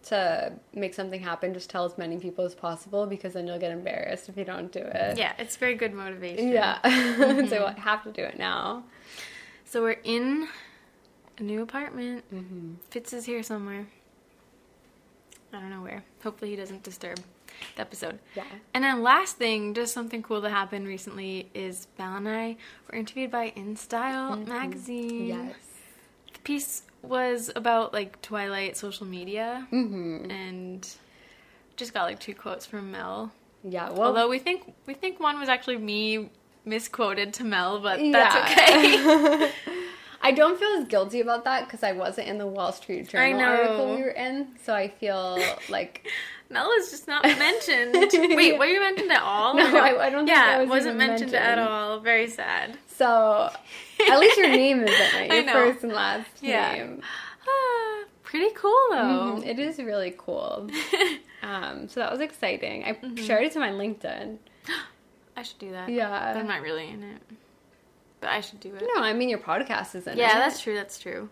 to 0.04 0.54
make 0.74 0.94
something 0.94 1.20
happen, 1.20 1.54
just 1.54 1.70
tell 1.70 1.86
as 1.86 1.98
many 1.98 2.18
people 2.18 2.46
as 2.46 2.56
possible 2.56 3.06
because 3.06 3.34
then 3.34 3.46
you'll 3.46 3.60
get 3.60 3.72
embarrassed 3.72 4.30
if 4.30 4.38
you 4.38 4.46
don't 4.46 4.72
do 4.72 4.80
it. 4.80 5.18
Yeah, 5.18 5.34
it's 5.38 5.58
very 5.58 5.76
good 5.76 5.94
motivation. 5.94 6.50
Yeah. 6.50 6.82
so 7.48 7.66
I 7.66 7.80
have 7.80 8.04
to 8.04 8.12
do 8.12 8.22
it 8.22 8.40
now. 8.40 8.84
So 9.66 9.82
we're 9.82 10.00
in 10.04 10.48
a 11.40 11.44
new 11.44 11.62
apartment. 11.62 12.24
Mm-hmm. 12.34 12.74
Fitz 12.90 13.14
is 13.14 13.26
here 13.26 13.44
somewhere. 13.44 13.88
I 15.54 15.60
don't 15.60 15.70
know 15.70 15.82
where. 15.82 16.04
Hopefully 16.24 16.52
he 16.52 16.58
doesn't 16.58 16.84
disturb 16.84 17.20
the 17.76 17.82
episode. 17.82 18.20
Yeah. 18.36 18.44
And 18.74 18.84
then 18.84 19.02
last 19.02 19.38
thing, 19.38 19.74
just 19.74 19.94
something 19.94 20.22
cool 20.22 20.42
that 20.42 20.50
happened 20.50 20.86
recently 20.88 21.48
is 21.54 21.88
Belle 21.98 22.18
and 22.18 22.28
I 22.28 22.58
were 22.92 22.98
interviewed 22.98 23.32
by 23.32 23.52
InStyle 23.56 24.46
magazine. 24.48 25.28
Yes. 25.28 25.56
The 26.34 26.40
piece 26.40 26.84
was 27.02 27.50
about 27.56 27.94
like 27.94 28.22
Twilight 28.22 28.76
social 28.78 29.06
media 29.06 29.68
Mm-hmm. 29.72 30.30
and 30.30 30.88
just 31.78 31.94
got 31.94 32.04
like 32.04 32.20
two 32.20 32.34
quotes 32.34 32.66
from 32.66 32.92
Mel. 32.92 33.32
Yeah. 33.64 33.90
Well, 33.92 34.04
Although 34.10 34.28
we 34.30 34.40
think 34.40 34.74
we 34.86 34.94
think 34.94 35.20
one 35.20 35.40
was 35.40 35.48
actually 35.50 35.78
me 35.78 36.30
misquoted 36.66 37.34
to 37.36 37.44
Mel, 37.44 37.80
but 37.80 38.04
yeah. 38.04 38.12
that's 38.12 38.52
okay. 38.52 39.52
I 40.28 40.32
don't 40.32 40.60
feel 40.60 40.70
as 40.82 40.86
guilty 40.88 41.22
about 41.22 41.46
that 41.46 41.66
because 41.66 41.84
I 41.84 41.94
wasn't 41.94 42.28
in 42.28 42.38
the 42.38 42.48
Wall 42.48 42.72
Street 42.74 43.08
Journal 43.08 43.40
article 43.42 43.96
we 43.96 44.02
were 44.02 44.10
in, 44.10 44.48
so 44.64 44.74
I 44.74 44.90
feel 44.90 45.40
like 45.70 46.06
Mel 46.50 46.70
is 46.80 46.90
just 46.92 47.08
not 47.08 47.24
mentioned. 47.24 47.94
Wait, 47.94 48.60
were 48.60 48.66
you 48.66 48.80
mentioned 48.82 49.12
at 49.12 49.22
all? 49.22 49.54
No, 49.58 49.64
I- 49.78 50.08
I 50.08 50.10
don't 50.10 50.26
think 50.26 50.38
Yeah, 50.38 50.58
was 50.60 50.66
it 50.66 50.70
wasn't 50.70 50.96
even 50.96 51.08
mentioned, 51.08 51.34
at 51.34 51.60
all. 51.60 52.00
Very 52.00 52.28
sad. 52.28 52.78
so. 52.88 53.50
At 54.10 54.20
least 54.20 54.38
your 54.38 54.50
name 54.50 54.82
isn't 54.84 55.14
right. 55.20 55.32
I 55.32 55.36
Your 55.36 55.46
know. 55.46 55.54
first 55.54 55.84
and 55.84 55.94
last 55.94 56.30
Yeah. 56.42 56.74
name. 56.74 57.02
Ah, 57.48 58.04
pretty 58.24 58.54
cool 58.54 58.76
though. 58.92 59.40
Mhm, 59.40 59.46
It 59.48 59.60
is 59.60 59.78
really 59.80 60.14
cool. 60.18 60.70
Um, 61.42 61.88
so 61.88 62.00
that 62.02 62.12
was 62.12 62.20
exciting. 62.22 62.84
I 62.84 62.94
Mm-hmm. 62.94 63.16
shared 63.24 63.44
it 63.46 63.54
to 63.54 63.60
my 63.60 63.70
LinkedIn. 63.70 64.38
I 65.38 65.44
should 65.44 65.60
do 65.60 65.72
that. 65.72 65.88
Yeah. 65.90 66.34
I'm 66.38 66.48
not 66.48 66.62
really 66.62 66.90
in 66.90 67.02
it, 67.04 67.22
but 68.20 68.30
I 68.30 68.42
should 68.42 68.60
do 68.60 68.74
it. 68.76 68.84
No, 68.96 69.02
I 69.02 69.14
mean 69.14 69.30
your 69.30 69.40
podcast 69.40 69.96
is 69.96 70.08
in 70.08 70.14
it. 70.14 70.18
Yeah, 70.20 70.40
that's 70.40 70.62
true. 70.62 70.74
That's 70.76 71.00
true. 71.00 71.30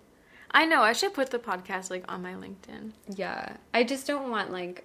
I 0.51 0.65
know. 0.65 0.81
I 0.81 0.93
should 0.93 1.13
put 1.13 1.31
the 1.31 1.39
podcast 1.39 1.89
like 1.89 2.09
on 2.11 2.21
my 2.21 2.33
LinkedIn. 2.33 2.91
Yeah, 3.15 3.57
I 3.73 3.83
just 3.83 4.07
don't 4.07 4.29
want 4.31 4.51
like 4.51 4.83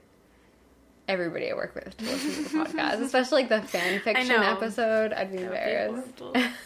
everybody 1.09 1.51
I 1.51 1.55
work 1.55 1.75
with 1.75 1.97
to 1.97 2.05
listen 2.05 2.45
to 2.45 2.51
the 2.51 2.59
podcast, 2.65 3.03
especially 3.03 3.43
like 3.43 3.49
the 3.49 3.63
fan 3.69 4.01
fiction 4.01 4.31
episode. 4.31 5.13
I'd 5.13 5.31
be 5.31 5.39
That 5.39 5.51
would 5.93 6.17
be 6.19 6.25
embarrassed. 6.25 6.55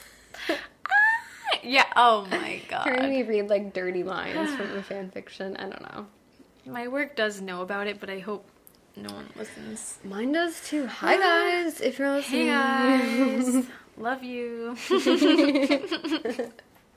Ah, 0.87 1.59
yeah. 1.62 1.85
Oh 1.97 2.26
my 2.31 2.61
god. 2.69 2.85
Hearing 2.85 3.11
me 3.11 3.23
read 3.23 3.49
like 3.49 3.73
dirty 3.73 4.03
lines 4.03 4.55
from 4.55 4.73
the 4.73 4.83
fan 4.88 5.11
fiction, 5.11 5.57
I 5.57 5.62
don't 5.62 5.83
know. 5.95 6.07
My 6.67 6.88
work 6.88 7.14
does 7.17 7.41
know 7.41 7.61
about 7.62 7.87
it, 7.87 8.00
but 8.00 8.09
I 8.11 8.19
hope 8.21 8.47
no 8.97 9.12
one 9.14 9.29
listens. 9.37 9.99
Mine 10.05 10.33
does 10.33 10.67
too. 10.67 10.87
Hi 10.87 11.17
guys, 11.19 11.81
if 11.81 11.99
you're 11.99 12.11
listening. 12.11 12.47
Hey 12.47 13.38
guys, 13.43 13.67
love 13.97 14.23
you. 14.23 14.77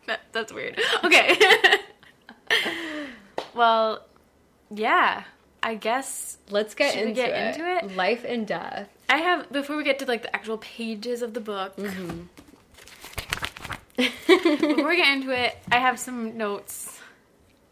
that, 0.06 0.20
that's 0.32 0.54
weird. 0.54 0.80
Okay. 1.04 1.38
well, 3.56 4.04
yeah. 4.74 5.24
I 5.64 5.76
guess 5.76 6.38
Let's 6.50 6.76
get, 6.76 6.96
into, 6.96 7.14
get 7.14 7.30
it. 7.30 7.60
into 7.60 7.70
it? 7.78 7.96
Life 7.96 8.24
and 8.26 8.48
death. 8.48 8.90
I 9.10 9.18
have 9.18 9.52
before 9.52 9.76
we 9.76 9.84
get 9.84 10.00
to 10.00 10.06
like 10.06 10.22
the 10.22 10.34
actual 10.36 10.58
pages 10.60 11.22
of 11.22 11.34
the 11.34 11.42
book. 11.42 11.76
Mm-hmm. 11.78 12.22
before 13.98 14.88
we 14.88 14.98
get 14.98 15.18
into 15.18 15.32
it, 15.32 15.58
I 15.72 15.80
have 15.80 16.00
some 16.00 16.38
notes, 16.38 16.97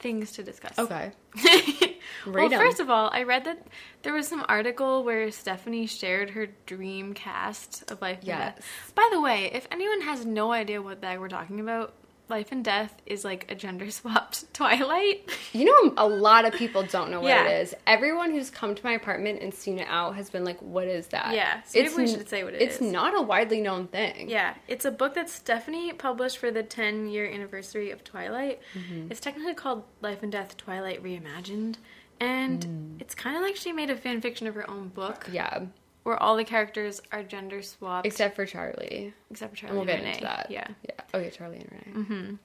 things 0.06 0.34
to 0.34 0.44
discuss. 0.44 0.78
Okay. 0.78 1.12
well, 2.28 2.48
first 2.48 2.80
of 2.80 2.92
all, 2.92 3.10
I 3.12 3.24
read 3.24 3.46
that 3.46 3.66
there 4.04 4.14
was 4.14 4.28
some 4.28 4.46
article 4.48 5.04
where 5.04 5.32
Stephanie 5.32 5.88
shared 5.88 6.30
her 6.30 6.48
dream 6.68 7.16
cast 7.16 7.90
of 7.92 8.04
Life 8.04 8.20
Yes. 8.22 8.60
By 8.94 9.10
the 9.12 9.20
way, 9.20 9.50
if 9.52 9.68
anyone 9.72 10.02
has 10.02 10.24
no 10.24 10.52
idea 10.52 10.80
what 10.80 11.02
that 11.02 11.20
we're 11.20 11.28
talking 11.28 11.60
about, 11.60 11.96
Life 12.28 12.52
and 12.52 12.64
Death 12.66 12.94
is 13.06 13.24
like 13.24 13.50
a 13.52 13.56
gender 13.56 13.90
swapped 13.98 14.52
Twilight. 14.54 15.30
You 15.54 15.66
know, 15.66 15.94
a 15.98 16.08
lot 16.08 16.46
of 16.46 16.54
people 16.54 16.84
don't 16.84 17.12
know 17.12 17.22
what 17.22 17.28
Yeah. 17.30 17.46
it 17.48 17.62
is. 17.62 17.76
Everyone 17.88 18.32
who's 18.32 18.50
come 18.50 18.74
to 18.76 18.84
my 18.84 18.94
apartment 18.94 19.42
and 19.42 19.54
seen 19.54 19.80
it 19.80 19.88
out 19.90 20.16
has 20.16 20.30
been 20.30 20.44
like, 20.44 20.62
"What 20.62 20.88
is 20.88 21.08
that?" 21.08 21.34
Yeah, 21.36 21.62
so 21.64 21.82
maybe 21.82 21.94
we 21.96 22.08
should 22.08 22.28
say 22.28 22.44
what 22.44 22.54
it 22.54 22.62
it's 22.62 22.76
is. 22.76 22.82
not 22.92 23.16
a 23.18 23.22
widely 23.22 23.62
known 23.62 23.88
thing. 23.88 24.30
Yeah, 24.30 24.56
it's 24.68 24.86
a 24.86 24.92
book 24.92 25.14
that 25.16 25.30
Stephanie 25.30 25.94
published 25.94 26.38
for 26.38 26.52
the 26.52 26.64
10 26.64 27.08
year 27.08 27.26
anniversary 27.30 27.92
of 27.92 28.04
Twilight. 28.04 28.60
Mm-hmm. 28.74 29.12
It's 29.12 29.20
technically 29.20 29.54
called 29.54 29.84
Life 30.02 30.24
and 30.24 30.32
Death 30.32 30.58
Twilight 30.58 31.04
Reimagined. 31.04 31.76
And 32.20 32.96
it's 33.02 33.14
kind 33.14 33.36
of 33.36 33.42
like 33.42 33.56
she 33.58 33.74
made 33.74 33.90
a 33.90 33.96
fan 33.98 34.22
fiction 34.22 34.48
of 34.48 34.56
her 34.56 34.70
own 34.70 34.88
book 34.88 35.28
Yeah, 35.32 35.66
where 36.06 36.22
all 36.22 36.36
the 36.38 36.44
characters 36.46 37.02
are 37.12 37.22
gender 37.24 37.62
swapped 37.62 38.06
except 38.08 38.36
for 38.36 38.46
Charlie. 38.46 39.14
except 39.30 39.60
for 39.60 39.66
And 39.68 39.76
we'll 39.76 39.86
get 39.86 40.00
and 40.00 40.08
into 40.08 40.22
that. 40.22 40.48
Yeah. 40.50 40.68
Yeah. 40.88 40.96
Okay, 41.14 41.30
Charlie 41.32 41.58
and 41.58 42.08
Renee. 42.10 42.38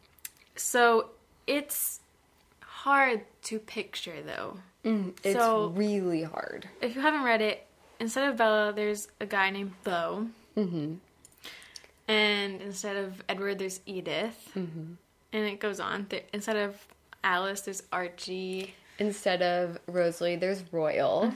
So 0.56 1.10
it's 1.46 2.00
hard 2.60 3.20
to 3.44 3.58
picture 3.58 4.16
though. 4.22 4.56
It's 5.22 5.38
So- 5.38 5.68
really 5.76 6.22
hard. 6.22 6.68
If 6.80 6.94
you 6.96 7.00
haven't 7.02 7.22
read 7.22 7.40
it, 7.42 7.66
instead 8.00 8.28
of 8.30 8.36
Bella, 8.36 8.72
there's 8.74 9.08
a 9.20 9.26
guy 9.26 9.50
named 9.50 9.72
Bo. 9.84 10.26
Mm-hmm. 10.56 10.94
And 12.08 12.60
instead 12.62 12.96
of 12.96 13.22
Edward, 13.28 13.58
there's 13.58 13.80
Edith. 13.86 14.50
Mm-hmm. 14.56 14.94
And 15.32 15.44
it 15.44 15.60
goes 15.60 15.78
on. 15.78 16.06
Th- 16.06 16.24
Instead 16.32 16.56
of 16.56 16.76
Alice, 17.22 17.60
there's 17.60 17.82
Archie. 17.92 18.74
Instead 18.98 19.42
of 19.42 19.78
Rosalie, 19.86 20.36
there's 20.36 20.62
Royal. 20.72 21.32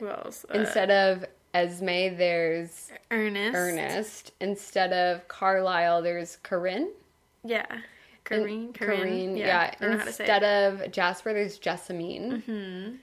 Who 0.00 0.08
else? 0.08 0.44
Uh, 0.52 0.58
Instead 0.58 0.90
of 0.90 1.24
Esme, 1.54 2.16
there's 2.16 2.90
Ernest. 3.10 3.54
Ernest. 3.56 4.32
Instead 4.40 4.92
of 4.92 5.26
Carlisle, 5.28 6.02
there's 6.02 6.36
Corinne. 6.42 6.90
Yeah. 7.44 7.66
Corinne. 8.24 8.72
Corinne. 8.72 8.98
Corinne, 9.00 9.36
Yeah. 9.36 9.46
yeah. 9.46 9.74
I 9.74 9.76
don't 9.80 9.90
know 9.92 9.98
how 9.98 10.04
to 10.04 10.12
say 10.12 10.24
Instead 10.24 10.42
of 10.44 10.92
Jasper, 10.92 11.32
there's 11.32 11.58
Jessamine. 11.58 12.42
Mm-hmm. 12.46 12.96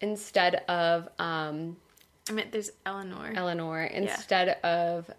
Instead 0.00 0.56
of 0.68 1.08
um, 1.18 1.76
I 2.28 2.32
meant 2.32 2.50
there's 2.52 2.70
Eleanor. 2.84 3.32
Eleanor, 3.36 3.84
instead 3.84 4.48
of 4.64 5.10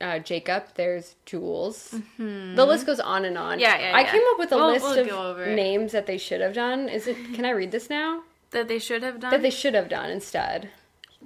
uh, 0.00 0.18
Jacob, 0.20 0.64
there's 0.74 1.14
Jules. 1.26 1.94
The 2.18 2.64
list 2.66 2.86
goes 2.86 3.00
on 3.00 3.24
and 3.24 3.36
on. 3.38 3.52
Mm-hmm. 3.52 3.60
Yeah, 3.60 3.78
yeah, 3.78 3.96
I 3.96 4.00
yeah. 4.02 4.10
came 4.10 4.22
up 4.32 4.38
with 4.38 4.52
a 4.52 4.56
We'll- 4.56 4.72
list 4.72 4.84
we'll 4.86 5.14
of 5.40 5.48
names 5.48 5.92
that 5.92 6.06
they 6.06 6.18
should 6.18 6.40
have 6.40 6.54
done. 6.54 6.88
Is 6.88 7.06
it? 7.06 7.16
Can 7.34 7.44
I 7.44 7.50
read 7.50 7.70
this 7.70 7.88
now? 7.90 8.22
that 8.50 8.68
they 8.68 8.78
should 8.78 9.02
have 9.02 9.20
done. 9.20 9.30
That 9.30 9.42
they 9.42 9.50
should 9.50 9.74
have 9.74 9.88
done 9.88 10.10
instead. 10.10 10.70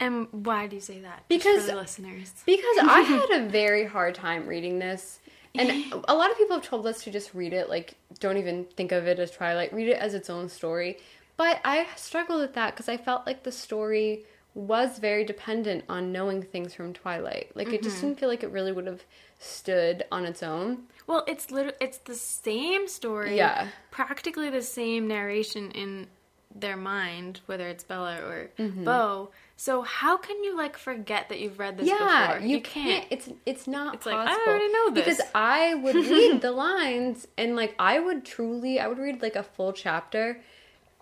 and 0.01 0.27
why 0.31 0.67
do 0.67 0.77
you 0.77 0.81
say 0.83 1.01
that? 1.01 1.25
Because- 1.29 1.69
listeners. 1.69 2.33
Because 2.47 2.79
I 2.83 3.01
had 3.31 3.31
a 3.43 3.49
very 3.49 3.85
hard 3.85 4.15
time 4.15 4.47
reading 4.47 4.79
this. 4.79 5.19
And 5.55 5.93
a 6.09 6.15
lot 6.15 6.31
of 6.31 6.39
people 6.39 6.57
have 6.57 6.65
told 6.65 6.87
us 6.87 7.05
to 7.05 7.11
just 7.11 7.35
read 7.35 7.53
it, 7.53 7.69
like, 7.69 7.95
don't 8.21 8.39
even 8.39 8.65
think 8.65 8.91
of 8.91 9.07
it 9.07 9.19
as 9.19 9.31
Twilight. 9.31 9.71
Read 9.75 9.89
it 9.89 9.99
as 9.99 10.15
its 10.15 10.31
own 10.31 10.49
story. 10.49 10.97
But 11.37 11.61
I 11.63 11.87
struggled 11.97 12.41
with 12.41 12.55
that 12.55 12.71
because 12.75 12.89
I 12.89 12.97
felt 12.97 13.27
like 13.27 13.43
the 13.43 13.53
story 13.53 14.25
was 14.55 14.99
very 14.99 15.25
dependent 15.25 15.85
on 15.91 16.11
knowing 16.11 16.41
things 16.43 16.73
from 16.75 16.95
Twilight. 16.95 17.51
Like, 17.55 17.69
it 17.73 17.83
just 17.83 17.97
Mm-hmm. 17.99 18.07
didn't 18.09 18.21
feel 18.21 18.29
like 18.31 18.43
it 18.43 18.51
really 18.51 18.73
would 18.73 18.87
have 18.87 19.05
stood 19.39 20.05
on 20.11 20.25
its 20.25 20.43
own. 20.43 20.85
Well, 21.07 21.23
it's 21.29 21.51
literally 21.51 21.77
it's 21.83 21.99
the 21.99 22.15
same 22.15 22.89
story. 22.89 23.37
Yeah. 23.37 23.69
Practically 23.91 24.49
the 24.49 24.63
same 24.63 25.07
narration 25.07 25.71
in 25.73 26.07
their 26.55 26.77
mind, 26.77 27.41
whether 27.47 27.67
it's 27.69 27.85
Bella 27.85 28.17
or 28.19 28.51
Mm-hmm. 28.59 28.85
Bo. 28.85 29.31
So 29.57 29.83
how 29.83 30.17
can 30.17 30.43
you 30.43 30.57
like 30.57 30.77
forget 30.77 31.29
that 31.29 31.39
you've 31.41 31.59
read 31.59 31.79
this 31.79 31.87
yeah, 31.89 32.35
before? 32.35 32.49
you, 32.49 32.61
can't. 32.61 33.07
It's 33.11 33.29
it's 33.47 33.67
not 33.69 33.95
It's 33.95 34.07
like, 34.07 34.17
I 34.17 34.27
possible. 34.27 34.53
already 34.53 34.73
know 34.73 34.91
this. 34.91 35.05
because 35.05 35.21
I 35.35 35.75
would 35.75 35.95
read 36.17 36.41
the 36.41 36.51
lines 36.53 37.29
and 37.39 37.55
like 37.57 37.75
I 37.79 38.01
would 38.01 38.25
truly 38.25 38.81
I 38.81 38.87
would 38.89 38.99
read 38.99 39.23
like 39.23 39.37
a 39.37 39.43
full 39.45 39.73
chapter 39.73 40.41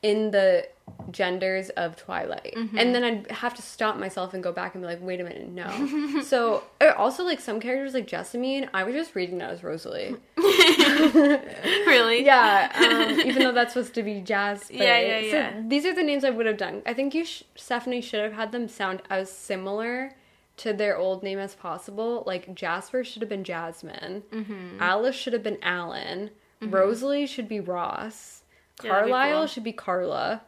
in 0.03 0.31
the 0.31 0.67
genders 1.11 1.69
of 1.71 1.97
Twilight, 1.97 2.55
Mm-hmm. 2.57 2.79
and 2.79 2.95
then 2.95 3.05
I'd 3.05 3.31
have 3.31 3.55
to 3.55 3.63
stop 3.63 3.97
myself 3.99 4.35
and 4.35 4.43
go 4.43 4.51
back 4.53 4.75
and 4.75 4.83
be 4.83 4.87
like, 4.87 5.01
wait 5.03 5.21
a 5.21 5.25
minute, 5.25 5.49
no. 5.51 6.23
so 6.23 6.65
uh, 6.81 6.93
also 6.97 7.23
like 7.23 7.39
some 7.41 7.61
characters 7.61 7.95
like 7.95 8.07
Jessamine, 8.07 8.69
I 8.75 8.83
was 8.85 8.95
just 8.95 9.15
reading 9.15 9.39
that 9.39 9.51
as 9.51 9.63
Rosalie. 9.63 10.17
really? 11.87 12.25
Yeah, 12.25 12.71
um, 13.11 13.21
even 13.21 13.43
though 13.43 13.53
that's 13.53 13.75
supposed 13.75 13.95
to 13.95 14.03
be 14.03 14.21
Jasper. 14.21 14.73
Yeah, 14.75 14.99
yeah, 15.01 15.31
So 15.31 15.37
yeah. 15.37 15.63
these 15.67 15.85
are 15.87 15.95
the 15.95 16.03
names 16.03 16.25
I 16.25 16.31
would 16.31 16.47
have 16.47 16.57
done. 16.57 16.83
I 16.87 16.95
think 16.95 17.15
you, 17.15 17.25
sh- 17.25 17.43
Stephanie, 17.57 18.01
should 18.01 18.21
have 18.23 18.33
had 18.33 18.53
them 18.53 18.69
sound 18.69 19.03
as 19.11 19.31
similar 19.31 20.13
to 20.59 20.73
their 20.73 20.97
old 20.97 21.23
name 21.23 21.39
as 21.39 21.55
possible. 21.55 22.23
Like 22.27 22.55
Jasper 22.55 23.03
should 23.05 23.23
have 23.23 23.29
been 23.29 23.45
Jasmine. 23.45 24.23
Mm-hmm. 24.33 24.77
Alice 24.81 25.17
should 25.17 25.33
have 25.33 25.43
been 25.43 25.59
Alan. 25.63 26.31
Rosalie 26.63 27.27
should 27.27 27.49
be 27.49 27.61
Ross. 27.61 28.43
Yeah, 28.83 28.93
that'd 28.93 29.07
be 29.07 29.11
cool. 29.13 29.19
Mm-hmm. 29.19 29.47
should 29.47 29.65
be 29.65 29.73
Carla. 29.73 30.43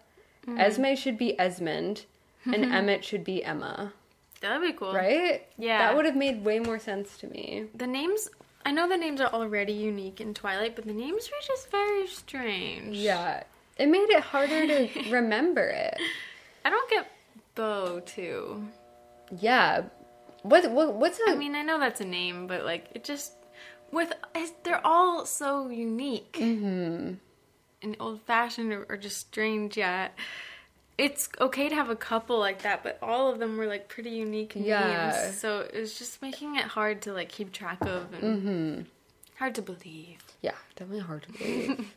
Esme 0.58 0.94
should 0.94 1.16
be 1.16 1.38
Esmond. 1.40 2.04
And 2.44 2.64
Emmett 2.64 3.04
should 3.04 3.24
be 3.24 3.42
Emma. 3.44 3.92
That'd 4.40 4.60
be 4.60 4.72
cool. 4.76 4.92
Right? 4.92 5.46
Yeah. 5.56 5.78
That 5.78 5.96
would 5.96 6.04
have 6.04 6.16
made 6.16 6.44
way 6.44 6.58
more 6.58 6.78
sense 6.80 7.16
to 7.18 7.28
me. 7.28 7.66
The 7.74 7.86
names 7.86 8.28
I 8.64 8.70
know 8.72 8.88
the 8.88 8.96
names 8.96 9.20
are 9.20 9.32
already 9.32 9.72
unique 9.72 10.20
in 10.20 10.34
Twilight, 10.34 10.76
but 10.76 10.86
the 10.86 10.92
names 10.92 11.28
were 11.30 11.46
just 11.46 11.70
very 11.70 12.06
strange. 12.06 12.96
Yeah. 12.96 13.42
It 13.78 13.86
made 13.88 14.08
it 14.10 14.22
harder 14.22 14.66
to 14.66 14.88
remember 15.10 15.62
it. 15.68 15.98
I 16.64 16.70
don't 16.70 16.90
get 16.90 17.06
Bo 17.54 18.00
too. 18.00 18.64
Yeah. 19.40 19.84
What, 20.42 20.70
what 20.70 20.94
what's 20.94 21.18
a 21.26 21.30
I 21.32 21.34
mean, 21.36 21.54
I 21.54 21.62
know 21.62 21.78
that's 21.78 22.00
a 22.00 22.04
name, 22.04 22.46
but 22.46 22.64
like 22.64 22.86
it 22.94 23.04
just 23.04 23.32
with 23.90 24.12
they're 24.64 24.84
all 24.86 25.24
so 25.26 25.68
unique 25.68 26.36
Mm-hmm. 26.40 27.14
and 27.82 27.96
old 28.00 28.20
fashioned 28.22 28.72
or, 28.72 28.86
or 28.88 28.96
just 28.96 29.18
strange. 29.18 29.76
Yeah, 29.76 30.08
it's 30.98 31.28
okay 31.40 31.68
to 31.68 31.74
have 31.74 31.88
a 31.90 31.96
couple 31.96 32.38
like 32.38 32.62
that, 32.62 32.82
but 32.82 32.98
all 33.02 33.30
of 33.32 33.38
them 33.38 33.56
were 33.56 33.66
like 33.66 33.88
pretty 33.88 34.10
unique 34.10 34.54
names. 34.56 34.68
Yeah. 34.68 35.30
So 35.32 35.60
it 35.60 35.74
was 35.80 35.98
just 35.98 36.20
making 36.22 36.56
it 36.56 36.64
hard 36.64 37.02
to 37.02 37.12
like 37.12 37.28
keep 37.28 37.52
track 37.52 37.78
of 37.82 38.12
and 38.12 38.22
Mm-hmm. 38.22 38.82
hard 39.38 39.54
to 39.56 39.62
believe. 39.62 40.18
yeah, 40.42 40.54
definitely 40.76 41.00
hard 41.04 41.22
to 41.24 41.32
believe. 41.32 41.94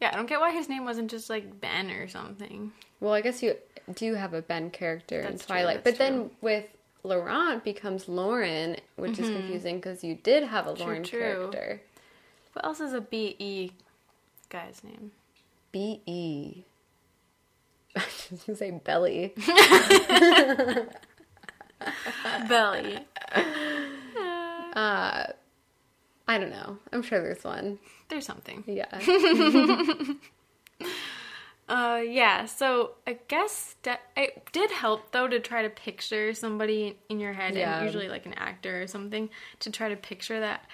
Yeah, 0.00 0.10
I 0.12 0.16
don't 0.16 0.26
get 0.26 0.40
why 0.40 0.52
his 0.52 0.68
name 0.68 0.84
wasn't 0.84 1.08
just 1.10 1.30
like 1.30 1.60
Ben 1.60 1.88
or 1.90 2.08
something. 2.08 2.72
well, 3.00 3.12
I 3.12 3.20
guess 3.20 3.42
you 3.42 3.54
do 3.94 4.14
have 4.14 4.34
a 4.34 4.42
Ben 4.42 4.70
character 4.70 5.20
in 5.20 5.30
That's 5.32 5.46
true, 5.46 5.54
Twilight, 5.54 5.84
that's 5.84 5.96
but 5.96 6.04
then 6.04 6.30
with 6.40 6.66
Laurent 7.04 7.62
becomes 7.64 8.08
Lauren, 8.08 8.76
which 8.96 9.18
is 9.20 9.30
confusing 9.30 9.76
because 9.76 10.02
you 10.02 10.16
did 10.16 10.42
have 10.42 10.66
a 10.66 10.72
Lauren 10.72 11.02
Mm-hmm. 11.04 11.16
true. 11.16 11.20
character. 11.48 11.80
What 12.54 12.64
else 12.64 12.80
is 12.80 12.92
a 12.92 13.00
B 13.00 13.36
E 13.38 13.70
guy's 14.50 14.82
name? 14.82 15.12
B 15.70 16.00
E. 16.06 16.64
I 17.96 18.02
was 18.30 18.42
gonna 18.46 18.56
say 18.56 18.70
Belly. 18.72 19.34
Belly. 22.48 22.98
Uh, 24.74 25.24
I 26.26 26.38
don't 26.38 26.50
know. 26.50 26.78
I'm 26.92 27.02
sure 27.02 27.22
there's 27.22 27.44
one. 27.44 27.78
There's 28.08 28.26
something. 28.26 28.64
Yeah. 28.66 29.00
Uh, 31.66 32.02
yeah. 32.06 32.44
So 32.44 32.90
I 33.06 33.16
guess 33.26 33.76
that 33.84 34.02
it 34.18 34.46
did 34.52 34.70
help 34.70 35.12
though 35.12 35.26
to 35.26 35.40
try 35.40 35.62
to 35.62 35.70
picture 35.70 36.34
somebody 36.34 36.98
in 37.08 37.20
your 37.20 37.32
head, 37.32 37.54
Yeah. 37.54 37.76
and 37.78 37.86
usually 37.86 38.10
like 38.10 38.26
an 38.26 38.34
actor 38.34 38.82
or 38.82 38.86
something, 38.86 39.30
to 39.60 39.70
try 39.70 39.88
to 39.88 39.96
picture 39.96 40.40
that 40.40 40.66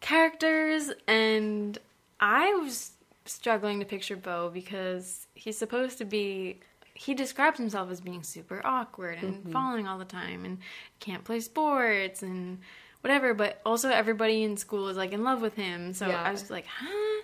characters. 0.00 0.90
And 1.08 1.78
I 2.20 2.52
was 2.52 2.90
struggling 3.28 3.80
to 3.80 3.86
picture 3.86 4.16
Bo 4.16 4.50
because 4.52 5.26
he's 5.34 5.56
supposed 5.58 5.98
to 5.98 6.04
be. 6.04 6.60
He 6.94 7.12
describes 7.14 7.58
himself 7.58 7.90
as 7.90 8.00
being 8.00 8.22
super 8.22 8.60
awkward 8.64 9.18
and 9.22 9.34
Mm-hmm. 9.36 9.52
falling 9.52 9.86
all 9.86 9.98
the 9.98 10.04
time 10.06 10.44
and 10.46 10.58
can't 10.98 11.24
play 11.24 11.40
sports 11.40 12.22
and 12.22 12.58
whatever. 13.02 13.34
But 13.34 13.60
also 13.66 13.90
everybody 13.90 14.42
in 14.42 14.56
school 14.56 14.88
is 14.88 14.96
like 14.96 15.12
in 15.12 15.22
love 15.22 15.42
with 15.42 15.54
him. 15.54 15.92
So 15.92 16.08
Yeah. 16.08 16.22
I 16.22 16.30
was 16.30 16.50
like, 16.50 16.66
huh. 16.66 17.22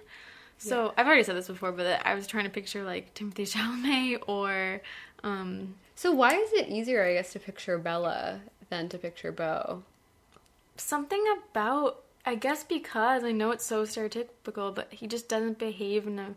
So 0.59 0.93
I've 0.97 1.07
already 1.07 1.25
said 1.25 1.35
this 1.37 1.49
before, 1.49 1.73
but 1.73 2.01
I 2.07 2.15
was 2.15 2.27
trying 2.27 2.45
to 2.45 2.51
picture 2.51 2.85
like 2.85 3.15
Timothy 3.15 3.45
Chalamet 3.47 4.23
or 4.29 4.81
um, 5.25 5.75
so 5.97 6.13
why 6.13 6.35
is 6.35 6.53
it 6.53 6.69
easier, 6.69 7.05
I 7.05 7.15
guess, 7.15 7.33
to 7.33 7.39
picture 7.41 7.79
Bella 7.79 8.41
than 8.71 8.89
to 8.91 8.99
picture 8.99 9.33
Bo? 9.33 9.83
something 10.77 11.23
about 11.51 12.01
I 12.25 12.35
guess 12.37 12.63
because 12.65 13.25
I 13.25 13.33
know 13.33 13.51
it's 13.51 13.65
so 13.65 13.83
stereotypical, 13.85 14.75
but 14.75 14.93
he 14.93 15.07
just 15.07 15.29
doesn't 15.29 15.59
behave 15.59 16.07
in 16.07 16.19
a 16.19 16.35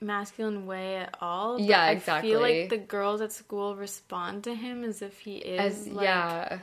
masculine 0.00 0.66
way 0.66 0.96
at 0.96 1.16
all. 1.20 1.60
Yeah, 1.60 1.82
I 1.82 1.90
exactly. 1.92 2.30
I 2.30 2.32
feel 2.32 2.40
like 2.40 2.68
the 2.70 2.78
girls 2.78 3.20
at 3.20 3.32
school 3.32 3.76
respond 3.76 4.44
to 4.44 4.54
him 4.54 4.82
as 4.84 5.02
if 5.02 5.20
he 5.20 5.36
is 5.36 5.82
As 5.82 5.88
like 5.88 6.04
yeah. 6.04 6.58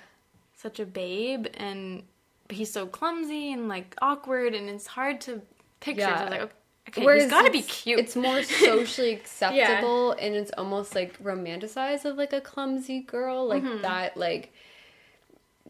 such 0.55 0.79
a 0.79 0.85
babe 0.85 1.47
and 1.55 2.03
he's 2.50 2.71
so 2.71 2.85
clumsy 2.85 3.53
and 3.53 3.67
like 3.69 3.95
awkward 4.01 4.53
and 4.53 4.69
it's 4.69 4.88
hard 4.88 5.21
to 5.21 5.41
picture. 5.79 6.01
So 6.01 6.07
I 6.09 6.12
was 6.12 6.31
Yeah. 6.33 6.39
like, 6.41 6.53
okay, 6.89 7.21
he's 7.21 7.31
got 7.31 7.43
to 7.43 7.51
be 7.51 7.62
cute. 7.62 8.00
It's 8.00 8.15
more 8.17 8.43
socially 8.67 9.13
acceptable 9.13 10.12
and 10.12 10.35
it's 10.35 10.51
almost 10.57 10.93
like 10.95 11.17
romanticized 11.23 12.03
of 12.05 12.17
like 12.17 12.33
a 12.33 12.41
clumsy 12.41 13.00
girl, 13.00 13.47
like 13.47 13.63
Mm-hmm. 13.63 13.81
that. 13.83 14.17
Like 14.17 14.51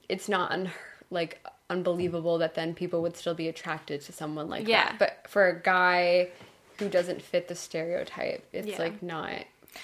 it's 0.09 0.27
not 0.27 0.51
un- 0.51 0.71
like 1.11 1.41
unbelievable 1.69 2.37
that 2.39 2.55
then 2.55 2.73
people 2.73 3.01
would 3.01 3.15
still 3.17 3.33
be 3.33 3.47
attracted 3.47 4.01
to 4.01 4.11
someone 4.11 4.49
like 4.49 4.67
Yeah. 4.67 4.85
that. 4.85 4.99
But 4.99 5.25
for 5.27 5.47
a 5.47 5.59
guy 5.61 6.29
who 6.79 6.89
doesn't 6.89 7.21
fit 7.21 7.47
the 7.47 7.55
stereotype, 7.55 8.45
it's 8.51 8.67
Yeah. 8.67 8.77
like 8.79 9.01
not 9.01 9.31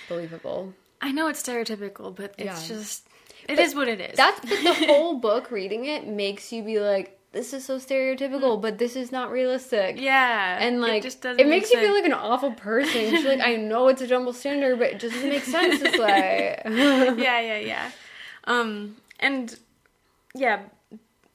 believable. 0.08 0.74
I 1.02 1.12
know 1.12 1.28
it's 1.28 1.42
stereotypical, 1.42 2.16
but 2.16 2.34
it's 2.38 2.70
Yeah. 2.70 2.76
just 2.78 3.08
it 3.48 3.58
is 3.58 3.74
what 3.74 3.88
it 3.88 4.00
is. 4.02 4.18
That's 4.18 4.40
but 4.42 4.50
the 4.50 4.74
whole 4.88 5.16
book 5.16 5.50
reading 5.50 5.86
it 5.86 6.06
makes 6.06 6.52
you 6.52 6.62
be 6.62 6.80
like, 6.80 7.18
this 7.32 7.54
is 7.54 7.64
so 7.64 7.78
stereotypical, 7.78 8.60
but 8.62 8.78
this 8.80 8.96
is 8.96 9.12
not 9.12 9.32
realistic. 9.32 10.00
yeah, 10.00 10.58
And 10.60 10.82
like 10.82 11.00
it 11.00 11.04
just 11.04 11.22
doesn't. 11.22 11.40
it 11.40 11.46
make 11.48 11.62
makes 11.62 11.72
you 11.72 11.80
feel 11.80 11.94
like 11.94 12.06
an 12.06 12.14
awful 12.14 12.52
person. 12.52 12.92
She's 13.12 13.24
like, 13.26 13.40
I 13.40 13.56
know 13.56 13.88
it's 13.88 14.02
a 14.02 14.08
double 14.08 14.34
standard, 14.34 14.78
but 14.80 14.90
it 14.92 15.00
just 15.00 15.16
doesn't 15.16 15.30
make 15.30 15.44
sense 15.44 15.80
this 15.82 15.98
way. 16.00 16.62
yeah, 16.66 17.40
yeah, 17.40 17.58
yeah. 17.58 17.92
Um, 18.46 18.98
and 19.20 19.58
yeah, 20.36 20.64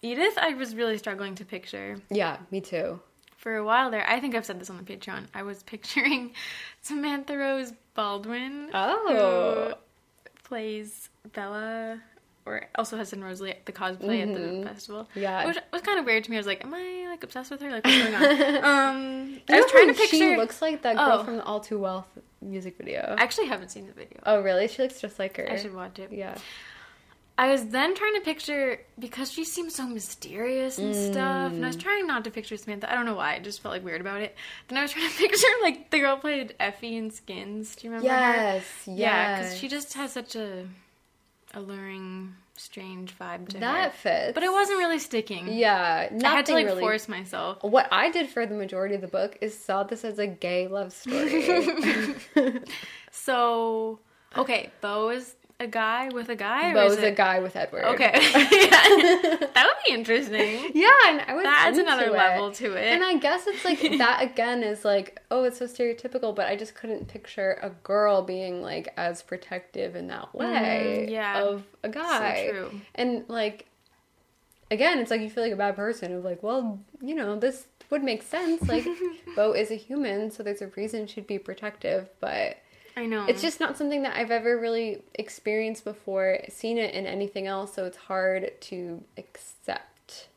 Edith, 0.04 0.36
I 0.36 0.54
was 0.54 0.74
really 0.74 0.98
struggling 0.98 1.34
to 1.36 1.44
picture 1.44 1.96
yeah, 2.10 2.36
me 2.50 2.60
too. 2.60 3.00
for 3.38 3.56
a 3.56 3.64
while 3.64 3.90
there. 3.90 4.06
I 4.08 4.20
think 4.20 4.34
I've 4.34 4.44
said 4.44 4.60
this 4.60 4.68
on 4.70 4.76
the 4.76 4.82
Patreon. 4.82 5.24
I 5.34 5.42
was 5.42 5.62
picturing 5.62 6.32
Samantha 6.82 7.36
Rose 7.38 7.72
Baldwin, 7.94 8.70
Oh. 8.74 9.72
who 9.74 9.74
plays 10.44 11.08
Bella, 11.32 12.00
or 12.44 12.66
also 12.74 12.98
has 12.98 13.12
in 13.14 13.24
Rosalie 13.24 13.52
at 13.52 13.64
the 13.64 13.72
cosplay 13.72 14.20
at 14.22 14.34
the 14.34 14.68
festival. 14.68 15.04
Mm-hmm. 15.10 15.20
Yeah. 15.20 15.46
which 15.46 15.56
was 15.72 15.80
kind 15.80 15.98
of 15.98 16.04
weird 16.04 16.24
to 16.24 16.30
me. 16.30 16.36
I 16.36 16.40
was 16.40 16.46
like, 16.46 16.62
am 16.64 16.74
I 16.74 17.06
like 17.08 17.24
obsessed 17.24 17.50
with 17.50 17.62
her? 17.62 17.70
Like, 17.70 17.84
what's 17.86 17.96
going 18.02 18.14
on? 18.14 18.56
um, 18.64 19.40
I 19.48 19.60
was 19.60 19.70
trying 19.70 19.88
to 19.88 19.94
picture. 19.94 20.16
She 20.16 20.36
looks 20.36 20.60
like 20.60 20.82
that 20.82 20.96
girl 20.96 21.20
Oh. 21.20 21.24
from 21.24 21.36
the 21.38 21.44
All 21.44 21.60
Too 21.60 21.78
Well 21.78 22.06
music 22.42 22.76
video. 22.76 23.14
I 23.18 23.22
actually 23.22 23.46
haven't 23.46 23.70
seen 23.70 23.86
the 23.86 23.92
video. 23.94 24.18
oh, 24.26 24.42
really? 24.42 24.68
She 24.68 24.82
looks 24.82 25.00
just 25.00 25.18
like 25.18 25.38
her. 25.38 25.50
I 25.50 25.56
should 25.56 25.74
watch 25.74 25.98
it. 25.98 26.12
Yeah. 26.12 26.36
I 27.36 27.48
was 27.50 27.66
then 27.66 27.96
trying 27.96 28.14
to 28.14 28.20
picture 28.20 28.80
because 28.98 29.30
she 29.32 29.44
seems 29.44 29.74
so 29.74 29.86
mysterious 29.88 30.78
and 30.78 30.94
stuff, 30.94 31.52
and 31.52 31.64
I 31.64 31.68
Mm. 31.68 31.72
was 31.72 31.76
trying 31.76 32.06
not 32.06 32.22
to 32.24 32.30
picture 32.30 32.56
Samantha. 32.56 32.88
I 32.90 32.94
don't 32.94 33.06
know 33.06 33.16
why. 33.16 33.34
I 33.34 33.38
just 33.40 33.60
felt 33.60 33.72
like 33.74 33.84
weird 33.84 34.00
about 34.00 34.20
it. 34.20 34.36
Then 34.68 34.78
I 34.78 34.82
was 34.82 34.92
trying 34.92 35.10
to 35.10 35.16
picture 35.18 35.48
like 35.62 35.90
the 35.90 35.98
girl 35.98 36.16
played 36.16 36.54
Effie 36.60 36.96
in 36.96 37.10
Skins. 37.10 37.74
Do 37.74 37.86
you 37.88 37.92
remember 37.92 38.08
her? 38.08 38.32
Yes. 38.34 38.64
Yeah, 38.86 39.38
because 39.40 39.58
she 39.58 39.66
just 39.66 39.94
has 39.94 40.12
such 40.12 40.36
a 40.36 40.68
alluring, 41.54 42.34
strange 42.56 43.16
vibe 43.18 43.48
to 43.48 43.58
that 43.58 43.86
her. 43.86 43.90
fits. 43.90 44.34
But 44.34 44.44
it 44.44 44.52
wasn't 44.52 44.78
really 44.78 45.00
sticking. 45.00 45.48
Yeah. 45.52 46.08
I 46.24 46.28
had 46.28 46.46
to 46.46 46.52
like 46.52 46.66
really. 46.66 46.80
force 46.80 47.08
myself. 47.08 47.62
What 47.64 47.88
I 47.90 48.10
did 48.12 48.28
for 48.28 48.46
the 48.46 48.54
majority 48.54 48.94
of 48.94 49.00
the 49.00 49.08
book 49.08 49.38
is 49.40 49.58
saw 49.58 49.82
this 49.82 50.04
as 50.04 50.20
a 50.20 50.26
gay 50.28 50.68
love 50.68 50.92
story. 51.02 52.14
So 53.10 54.00
okay, 54.36 54.70
Bo 54.80 55.10
is 55.10 55.34
a 55.60 55.66
guy 55.66 56.08
with 56.12 56.28
a 56.28 56.34
guy. 56.36 56.70
or 56.70 56.74
Bo's 56.74 56.92
is 56.92 56.98
a 56.98 57.06
it- 57.08 57.16
guy 57.16 57.38
with 57.40 57.54
Edward. 57.56 57.84
Okay, 57.84 58.10
that 58.12 59.54
would 59.54 59.84
be 59.86 59.94
interesting. 59.94 60.70
Yeah, 60.74 60.90
and 61.08 61.20
I 61.26 61.34
was 61.34 61.44
That 61.44 61.64
adds 61.68 61.78
another 61.78 62.06
it. 62.06 62.12
level 62.12 62.50
to 62.52 62.74
it. 62.74 62.84
And 62.92 63.04
I 63.04 63.16
guess 63.18 63.46
it's 63.46 63.64
like 63.64 63.80
that 63.98 64.22
again 64.22 64.62
is 64.62 64.84
like, 64.84 65.20
oh, 65.30 65.44
it's 65.44 65.58
so 65.58 65.66
stereotypical, 65.66 66.34
but 66.34 66.46
I 66.46 66.56
just 66.56 66.74
couldn't 66.74 67.08
picture 67.08 67.58
a 67.62 67.70
girl 67.70 68.22
being 68.22 68.62
like 68.62 68.92
as 68.96 69.22
protective 69.22 69.94
in 69.96 70.08
that 70.08 70.34
way 70.34 71.06
Mm, 71.08 71.10
yeah. 71.10 71.42
of 71.42 71.64
a 71.82 71.88
guy. 71.88 72.48
true. 72.50 72.80
And 72.94 73.24
like 73.28 73.66
again, 74.70 74.98
it's 74.98 75.10
like 75.10 75.20
you 75.20 75.30
feel 75.30 75.44
like 75.44 75.52
a 75.52 75.56
bad 75.56 75.76
person 75.76 76.12
of 76.12 76.24
like, 76.24 76.42
well, 76.42 76.80
you 77.00 77.14
know, 77.14 77.38
this 77.38 77.66
would 77.90 78.02
make 78.02 78.22
sense. 78.22 78.62
Like 78.68 78.86
Bo 79.36 79.52
is 79.52 79.70
a 79.70 79.76
human, 79.76 80.30
so 80.30 80.42
there's 80.42 80.62
a 80.62 80.66
reason 80.68 81.06
she'd 81.06 81.26
be 81.26 81.38
protective, 81.38 82.08
but 82.20 82.56
I 82.96 83.06
know. 83.06 83.26
it's 83.26 83.42
just 83.42 83.60
not 83.60 83.76
something 83.76 84.02
that 84.02 84.16
I've 84.16 84.30
ever 84.30 84.58
really 84.58 85.02
experienced 85.14 85.84
before, 85.84 86.38
seen 86.48 86.78
it 86.78 86.94
in 86.94 87.06
anything 87.06 87.46
else, 87.46 87.74
so 87.74 87.84
it's 87.84 87.96
hard 87.96 88.52
to 88.62 89.02
accept. 89.16 90.28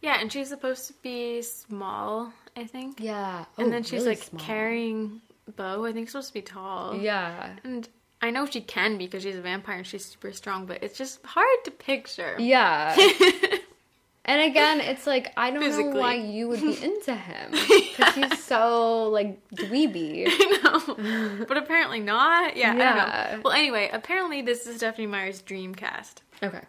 Yeah, 0.00 0.20
and 0.20 0.32
she's 0.32 0.48
supposed 0.48 0.86
to 0.88 0.94
be 1.02 1.42
small, 1.42 2.32
I 2.56 2.64
think. 2.64 2.98
Yeah. 3.00 3.44
and 3.58 3.68
oh, 3.68 3.70
then 3.70 3.82
she's 3.82 4.06
like 4.06 4.36
carrying 4.38 5.20
Bo. 5.56 5.84
I 5.84 5.92
think 5.92 6.06
she's 6.06 6.12
supposed 6.12 6.28
to 6.28 6.34
be 6.34 6.42
tall. 6.42 6.96
Yeah. 6.96 7.56
And 7.64 7.88
I 8.22 8.30
know 8.30 8.46
she 8.46 8.60
can 8.60 8.98
be 8.98 9.06
because 9.06 9.22
she's 9.22 9.36
a 9.36 9.40
vampire 9.40 9.78
and 9.78 9.86
she's 9.86 10.04
super 10.04 10.32
strong, 10.32 10.66
but 10.66 10.82
it's 10.82 10.96
just 10.96 11.24
hard 11.24 11.64
to 11.64 11.70
picture. 11.70 12.36
Yeah. 12.38 12.96
and 14.24 14.42
again, 14.42 14.80
it's 14.80 15.06
like 15.06 15.32
I 15.36 15.50
don't 15.50 15.62
Physically. 15.62 15.92
know 15.92 16.00
why 16.00 16.14
you 16.14 16.48
would 16.48 16.60
be 16.60 16.82
into 16.82 17.14
him 17.14 17.50
because 17.52 18.14
he's 18.14 18.44
so 18.44 19.08
like 19.08 19.40
dweeby. 19.50 20.24
I 20.28 20.60
know. 20.62 21.44
but 21.46 21.56
apparently 21.56 22.00
not. 22.00 22.56
Yeah, 22.56 22.74
Yeah. 22.76 23.40
Well, 23.44 23.54
anyway, 23.54 23.90
apparently 23.92 24.42
this 24.42 24.66
is 24.66 24.76
Stephanie 24.76 25.06
Meyer's 25.06 25.42
dream 25.42 25.74
cast. 25.74 26.22
Okay. 26.42 26.62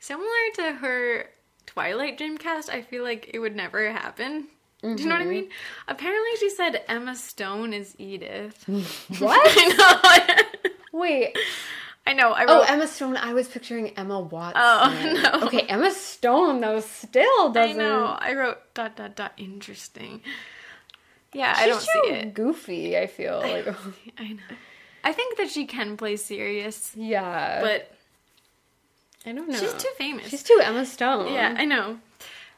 Similar 0.00 0.28
to 0.56 0.72
her 0.74 1.30
Twilight 1.66 2.18
dream 2.18 2.38
cast, 2.38 2.70
I 2.70 2.82
feel 2.82 3.02
like 3.02 3.30
it 3.32 3.38
would 3.38 3.54
never 3.54 3.92
happen. 3.92 4.48
Do 4.82 4.90
you 4.90 5.08
know 5.08 5.16
what 5.16 5.22
I 5.22 5.24
mm-hmm. 5.24 5.30
mean? 5.30 5.48
Apparently 5.88 6.30
she 6.38 6.50
said 6.50 6.82
Emma 6.86 7.16
Stone 7.16 7.72
is 7.72 7.94
Edith. 7.98 8.64
What? 9.18 9.40
I 9.44 10.44
know. 10.56 10.68
Wait. 10.92 11.36
I 12.08 12.14
know. 12.14 12.32
I 12.32 12.46
Oh, 12.48 12.62
Emma 12.62 12.86
Stone. 12.86 13.18
I 13.18 13.34
was 13.34 13.48
picturing 13.48 13.90
Emma 13.90 14.18
Watson. 14.18 14.62
Oh, 14.64 15.30
no. 15.40 15.46
Okay, 15.46 15.60
Emma 15.68 15.90
Stone 15.90 16.62
though 16.62 16.80
still 16.80 17.50
I 17.50 17.52
doesn't. 17.52 17.80
I 17.80 17.84
know. 17.84 18.04
I 18.18 18.32
wrote 18.34 18.58
dot 18.72 18.96
dot 18.96 19.14
dot 19.14 19.32
interesting. 19.36 20.22
Yeah, 21.34 21.52
I 21.54 21.66
don't 21.66 21.82
see 21.82 21.98
it. 22.06 22.32
Goofy. 22.32 22.96
I 22.96 23.06
feel 23.06 23.40
like. 23.40 23.66
I 24.18 24.28
know. 24.32 24.56
I 25.04 25.12
think 25.12 25.36
that 25.36 25.50
she 25.50 25.66
can 25.66 25.98
play 25.98 26.16
serious, 26.16 26.92
yeah. 26.96 27.60
but 27.60 27.94
I 29.26 29.32
don't 29.32 29.50
know. 29.50 29.58
she's 29.58 29.74
too 29.74 29.90
famous. 29.98 30.28
She's 30.28 30.42
too 30.42 30.60
Emma 30.64 30.86
Stone. 30.86 31.32
yeah, 31.34 31.54
I 31.58 31.66
know. 31.66 31.98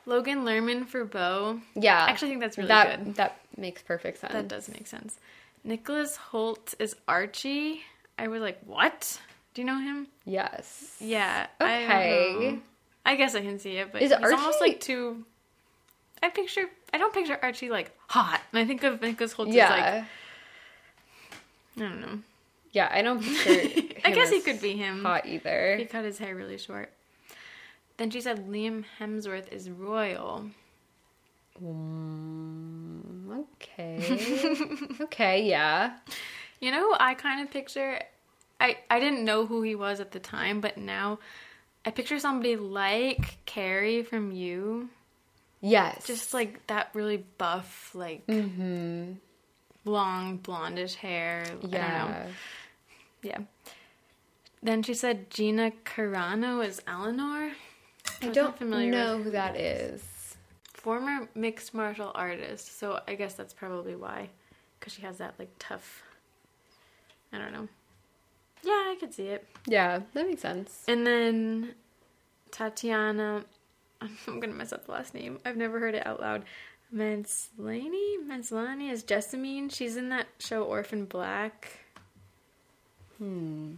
Logan 0.07 0.45
Lerman 0.45 0.87
for 0.87 1.05
Bo. 1.05 1.61
Yeah. 1.75 2.05
I 2.05 2.11
actually 2.11 2.29
think 2.29 2.41
that's 2.41 2.57
really 2.57 2.69
that 2.69 3.05
good. 3.05 3.15
that 3.17 3.41
makes 3.57 3.83
perfect 3.83 4.19
sense. 4.19 4.33
That 4.33 4.47
does 4.47 4.69
make 4.69 4.87
sense. 4.87 5.19
Nicholas 5.65 6.17
Hoult 6.31 6.75
is 6.79 6.95
Archie. 7.09 7.83
I 8.17 8.29
was 8.29 8.41
like, 8.41 8.61
what? 8.65 9.21
Do 9.55 9.63
you 9.63 9.67
know 9.67 9.79
him? 9.81 10.07
Yes. 10.25 10.97
Yeah. 11.01 11.47
I, 11.61 11.85
Okay. 11.85 12.39
know. 12.53 12.59
I 13.05 13.17
guess 13.17 13.35
I 13.35 13.41
can 13.41 13.59
see 13.59 13.77
it, 13.79 13.91
but 13.93 14.03
Is 14.03 14.13
he's 14.13 14.33
almost 14.33 14.61
like 14.61 14.81
too. 14.81 15.25
I 16.23 16.29
picture. 16.29 16.67
I 16.93 16.99
don't 16.99 17.13
picture 17.15 17.39
Archie 17.43 17.71
like 17.71 17.91
hot, 18.09 18.41
and 18.53 18.59
I 18.61 18.65
think 18.67 18.83
of 18.85 19.01
Nicholas 19.01 19.33
Hoult 19.35 19.53
Yeah. 19.53 19.71
like 19.71 19.85
I 21.77 21.89
don't 21.89 22.01
know. 22.01 22.19
yeah, 22.73 22.89
I 22.93 23.01
don't 23.03 23.21
picture 23.23 23.51
I 24.05 24.13
guess 24.13 24.31
he 24.31 24.41
could 24.41 24.61
be 24.61 24.77
him. 24.77 25.03
hot 25.03 25.27
either. 25.27 25.77
He 25.79 25.85
cut 25.87 26.05
his 26.05 26.19
hair 26.19 26.35
really 26.37 26.59
short. 26.59 26.93
Then 27.97 28.11
she 28.11 28.21
said 28.21 28.49
Liam 28.49 28.85
Hemsworth 29.01 29.49
is 29.53 29.69
royal. 29.71 30.47
Mm, 31.63 33.45
okay. 33.61 34.97
okay, 35.03 35.43
yeah. 35.45 35.97
You 36.61 36.71
know 36.71 36.81
who 36.91 36.97
I 36.99 37.15
kind 37.15 37.41
of 37.43 37.51
picture? 37.51 38.01
I, 38.61 38.77
I 38.91 39.01
didn't 39.01 39.25
know 39.25 39.47
who 39.47 39.63
he 39.63 39.75
was 39.75 40.01
at 40.01 40.13
the 40.13 40.21
time, 40.21 40.61
but 40.61 40.77
now 40.77 41.19
I 41.85 41.91
picture 41.91 42.19
somebody 42.19 42.57
like 42.57 43.39
Carrie 43.47 44.03
from 44.03 44.33
You. 44.33 44.91
Yes. 45.61 46.07
Just 46.07 46.35
like 46.35 46.67
that 46.67 46.91
really 46.95 47.25
buff, 47.39 47.95
like 47.95 48.27
mm-hmm. 48.27 49.13
long 49.85 50.39
blondish 50.39 50.95
hair. 50.95 51.43
I 51.47 51.49
don't 51.49 51.71
know. 51.71 51.79
Yeah. 51.79 52.27
Yeah. 53.23 53.39
Then 54.63 54.83
she 54.83 54.95
said 54.95 55.31
Gina 55.31 55.73
Carano 55.85 56.65
is 56.65 56.83
Eleanor. 56.87 57.53
I 58.23 58.27
was 58.27 58.35
don't 58.35 58.57
familiar 58.57 58.91
know 58.91 59.23
who 59.23 59.31
that 59.31 59.57
is. 59.57 60.03
Former 60.75 61.29
mixed 61.35 61.75
martial 61.75 62.13
artist, 62.15 62.79
so 62.79 63.01
I 63.07 63.15
guess 63.15 63.35
that's 63.35 63.53
probably 63.53 63.95
why. 63.95 64.31
Because 64.79 64.95
she 64.95 65.03
has 65.03 65.19
that 65.19 65.35
like 65.39 65.51
tough. 65.59 66.03
I 67.33 67.39
don't 67.39 67.53
know. 67.53 67.69
Yeah, 68.63 68.73
I 68.73 68.97
could 68.99 69.15
see 69.15 69.29
it. 69.29 69.47
Yeah, 69.67 70.01
that 70.15 70.27
makes 70.27 70.43
sense. 70.43 70.85
And 70.87 71.07
then 71.07 71.75
Tatiana, 72.51 73.45
I'm 74.01 74.41
gonna 74.41 74.53
mess 74.53 74.73
up 74.73 74.87
the 74.87 74.93
last 74.93 75.15
name. 75.15 75.39
I've 75.45 75.57
never 75.57 75.79
heard 75.79 75.95
it 75.95 76.07
out 76.07 76.21
loud. 76.21 76.45
Manslani? 76.95 78.17
Manslani 78.29 78.91
is 78.91 79.03
Jessamine. 79.03 79.69
She's 79.69 79.97
in 79.97 80.09
that 80.09 80.27
show 80.39 80.65
Orphan 80.65 81.05
Black. 81.05 81.69
Hmm. 83.19 83.75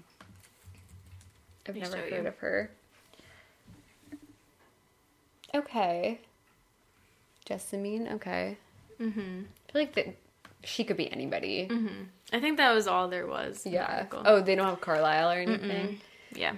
I've 1.69 1.77
never 1.77 1.97
heard 1.97 2.13
you. 2.13 2.27
of 2.27 2.39
her. 2.39 2.71
Okay. 5.55 6.19
Jessamine, 7.45 8.09
okay. 8.15 8.57
Mm-hmm. 9.01 9.21
I 9.69 9.73
feel 9.73 9.83
like 9.83 9.95
that 9.95 10.17
she 10.65 10.85
could 10.85 10.97
be 10.97 11.13
anybody. 11.13 11.69
Mm-hmm. 11.71 12.05
I 12.33 12.41
think 12.41 12.57
that 12.57 12.73
was 12.73 12.87
all 12.87 13.09
there 13.09 13.27
was. 13.27 13.65
in 13.67 13.73
the 13.73 13.79
Yeah. 13.79 14.07
Oh, 14.13 14.41
they 14.41 14.55
don't 14.55 14.67
have 14.67 14.81
Carlisle 14.81 15.31
or 15.33 15.41
anything. 15.41 16.01
Yeah. 16.35 16.55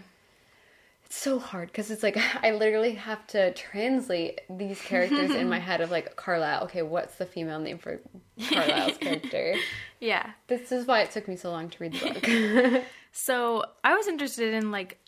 It's 1.05 1.17
so 1.17 1.39
hard 1.39 1.69
because 1.69 1.91
it's 1.91 2.03
like 2.03 2.17
I 2.43 2.53
literally 2.53 2.93
have 2.95 3.27
to 3.29 3.53
translate 3.55 4.41
these 4.49 4.81
characters 4.81 5.31
in 5.33 5.49
my 5.49 5.59
head 5.69 5.81
of 5.81 5.91
like 5.91 6.17
Carlisle. 6.17 6.65
Okay, 6.65 6.83
what's 6.83 7.17
the 7.17 7.27
female 7.27 7.59
name 7.61 7.79
for 7.79 8.01
Carlisle's 8.49 8.99
character? 8.99 9.55
Yeah. 10.01 10.31
This 10.47 10.73
is 10.73 10.87
why 10.87 11.03
it 11.03 11.11
took 11.11 11.29
me 11.29 11.37
so 11.37 11.51
long 11.51 11.69
to 11.71 11.79
read 11.79 11.93
the 11.95 12.71
book. 12.73 12.83
So 13.13 13.65
I 13.83 13.95
was 13.95 14.09
interested 14.09 14.55
in 14.55 14.71
like 14.71 14.99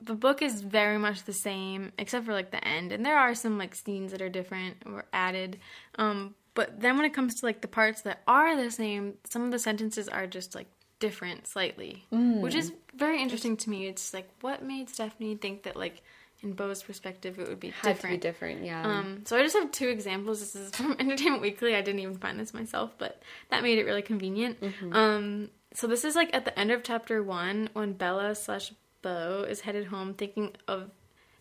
the 0.00 0.14
book 0.14 0.42
is 0.42 0.62
very 0.62 0.98
much 0.98 1.24
the 1.24 1.32
same 1.32 1.92
except 1.96 2.26
for 2.26 2.32
like 2.32 2.50
the 2.50 2.66
end 2.66 2.90
and 2.92 3.06
there 3.06 3.16
are 3.18 3.34
some 3.34 3.56
like 3.58 3.74
scenes 3.74 4.10
that 4.12 4.20
are 4.20 4.28
different 4.28 4.76
or 4.84 5.04
added 5.12 5.58
um 5.96 6.34
but 6.54 6.80
then 6.80 6.96
when 6.96 7.04
it 7.04 7.14
comes 7.14 7.36
to 7.36 7.46
like 7.46 7.60
the 7.60 7.68
parts 7.68 8.02
that 8.02 8.22
are 8.26 8.56
the 8.56 8.70
same 8.70 9.14
some 9.24 9.42
of 9.44 9.50
the 9.50 9.58
sentences 9.58 10.08
are 10.08 10.26
just 10.26 10.54
like 10.54 10.66
different 11.00 11.46
slightly 11.46 12.04
which 12.10 12.54
is 12.54 12.72
very 12.94 13.20
interesting 13.20 13.56
to 13.56 13.70
me 13.70 13.86
it's 13.86 14.14
like 14.14 14.28
what 14.40 14.62
made 14.62 14.88
stephanie 14.88 15.34
think 15.34 15.64
that 15.64 15.74
like 15.74 16.00
in 16.42 16.52
bo's 16.52 16.82
perspective 16.82 17.38
it 17.38 17.48
would 17.48 17.58
be 17.60 17.70
Had 17.70 17.82
to 17.82 17.88
different 17.94 18.20
be 18.20 18.28
different, 18.28 18.64
yeah. 18.64 18.82
um, 18.84 19.22
so 19.24 19.36
I 19.36 19.42
just 19.42 19.56
have 19.56 19.70
two 19.70 19.88
examples. 19.88 20.40
This 20.40 20.56
is 20.56 20.70
from 20.74 20.96
Entertainment 20.98 21.40
Weekly. 21.40 21.76
I 21.76 21.82
didn't 21.82 22.00
even 22.00 22.18
find 22.18 22.38
this 22.38 22.52
myself, 22.52 22.90
but 22.98 23.22
that 23.50 23.62
made 23.62 23.78
it 23.78 23.84
really 23.84 24.02
convenient. 24.02 24.58
Um, 24.90 25.50
so 25.72 25.86
this 25.86 26.04
is 26.04 26.16
like 26.16 26.34
at 26.34 26.44
the 26.44 26.58
end 26.58 26.72
of 26.72 26.82
chapter 26.82 27.22
one 27.22 27.68
when 27.74 27.92
Bella 27.92 28.34
slash 28.34 28.72
Bo 29.02 29.44
is 29.48 29.60
headed 29.60 29.86
home, 29.86 30.14
thinking 30.14 30.50
of 30.66 30.90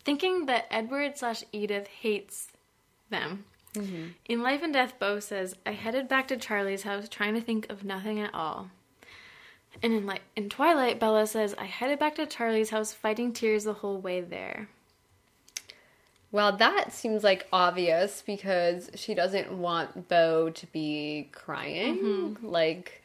thinking 0.04 0.45
that 0.45 0.65
Edward 0.69 1.17
slash 1.17 1.43
Edith 1.52 1.88
hates 1.88 2.47
them. 3.10 3.45
In 3.76 4.42
Life 4.42 4.62
and 4.64 4.74
Death, 4.74 5.00
Bo 5.00 5.20
says, 5.20 5.56
"I 5.66 5.72
headed 5.72 6.08
back 6.08 6.28
to 6.28 6.38
Charlie's 6.38 6.84
house, 6.84 7.08
trying 7.08 7.36
to 7.36 7.42
think 7.42 7.70
of 7.70 7.84
nothing 7.84 8.20
at 8.20 8.34
all." 8.34 8.70
And 9.82 9.94
in 9.94 10.06
like 10.06 10.22
in 10.36 10.50
Twilight, 10.50 11.00
Bella 11.00 11.26
says, 11.26 11.56
"I 11.58 11.66
headed 11.66 11.98
back 12.00 12.16
to 12.16 12.26
Charlie's 12.26 12.72
house, 12.72 12.94
fighting 12.94 13.32
tears 13.32 13.64
the 13.64 13.74
whole 13.74 14.00
way 14.00 14.20
there." 14.22 14.68
Well, 16.32 16.56
that 16.58 16.94
seems 16.94 17.24
like 17.24 17.48
obvious 17.52 18.24
because 18.26 18.90
she 18.96 19.14
doesn't 19.14 19.52
want 19.52 20.08
Bo 20.08 20.50
to 20.50 20.68
be 20.68 21.30
crying. 21.34 21.98
Mm-hmm. 21.98 22.48
Like, 22.48 23.02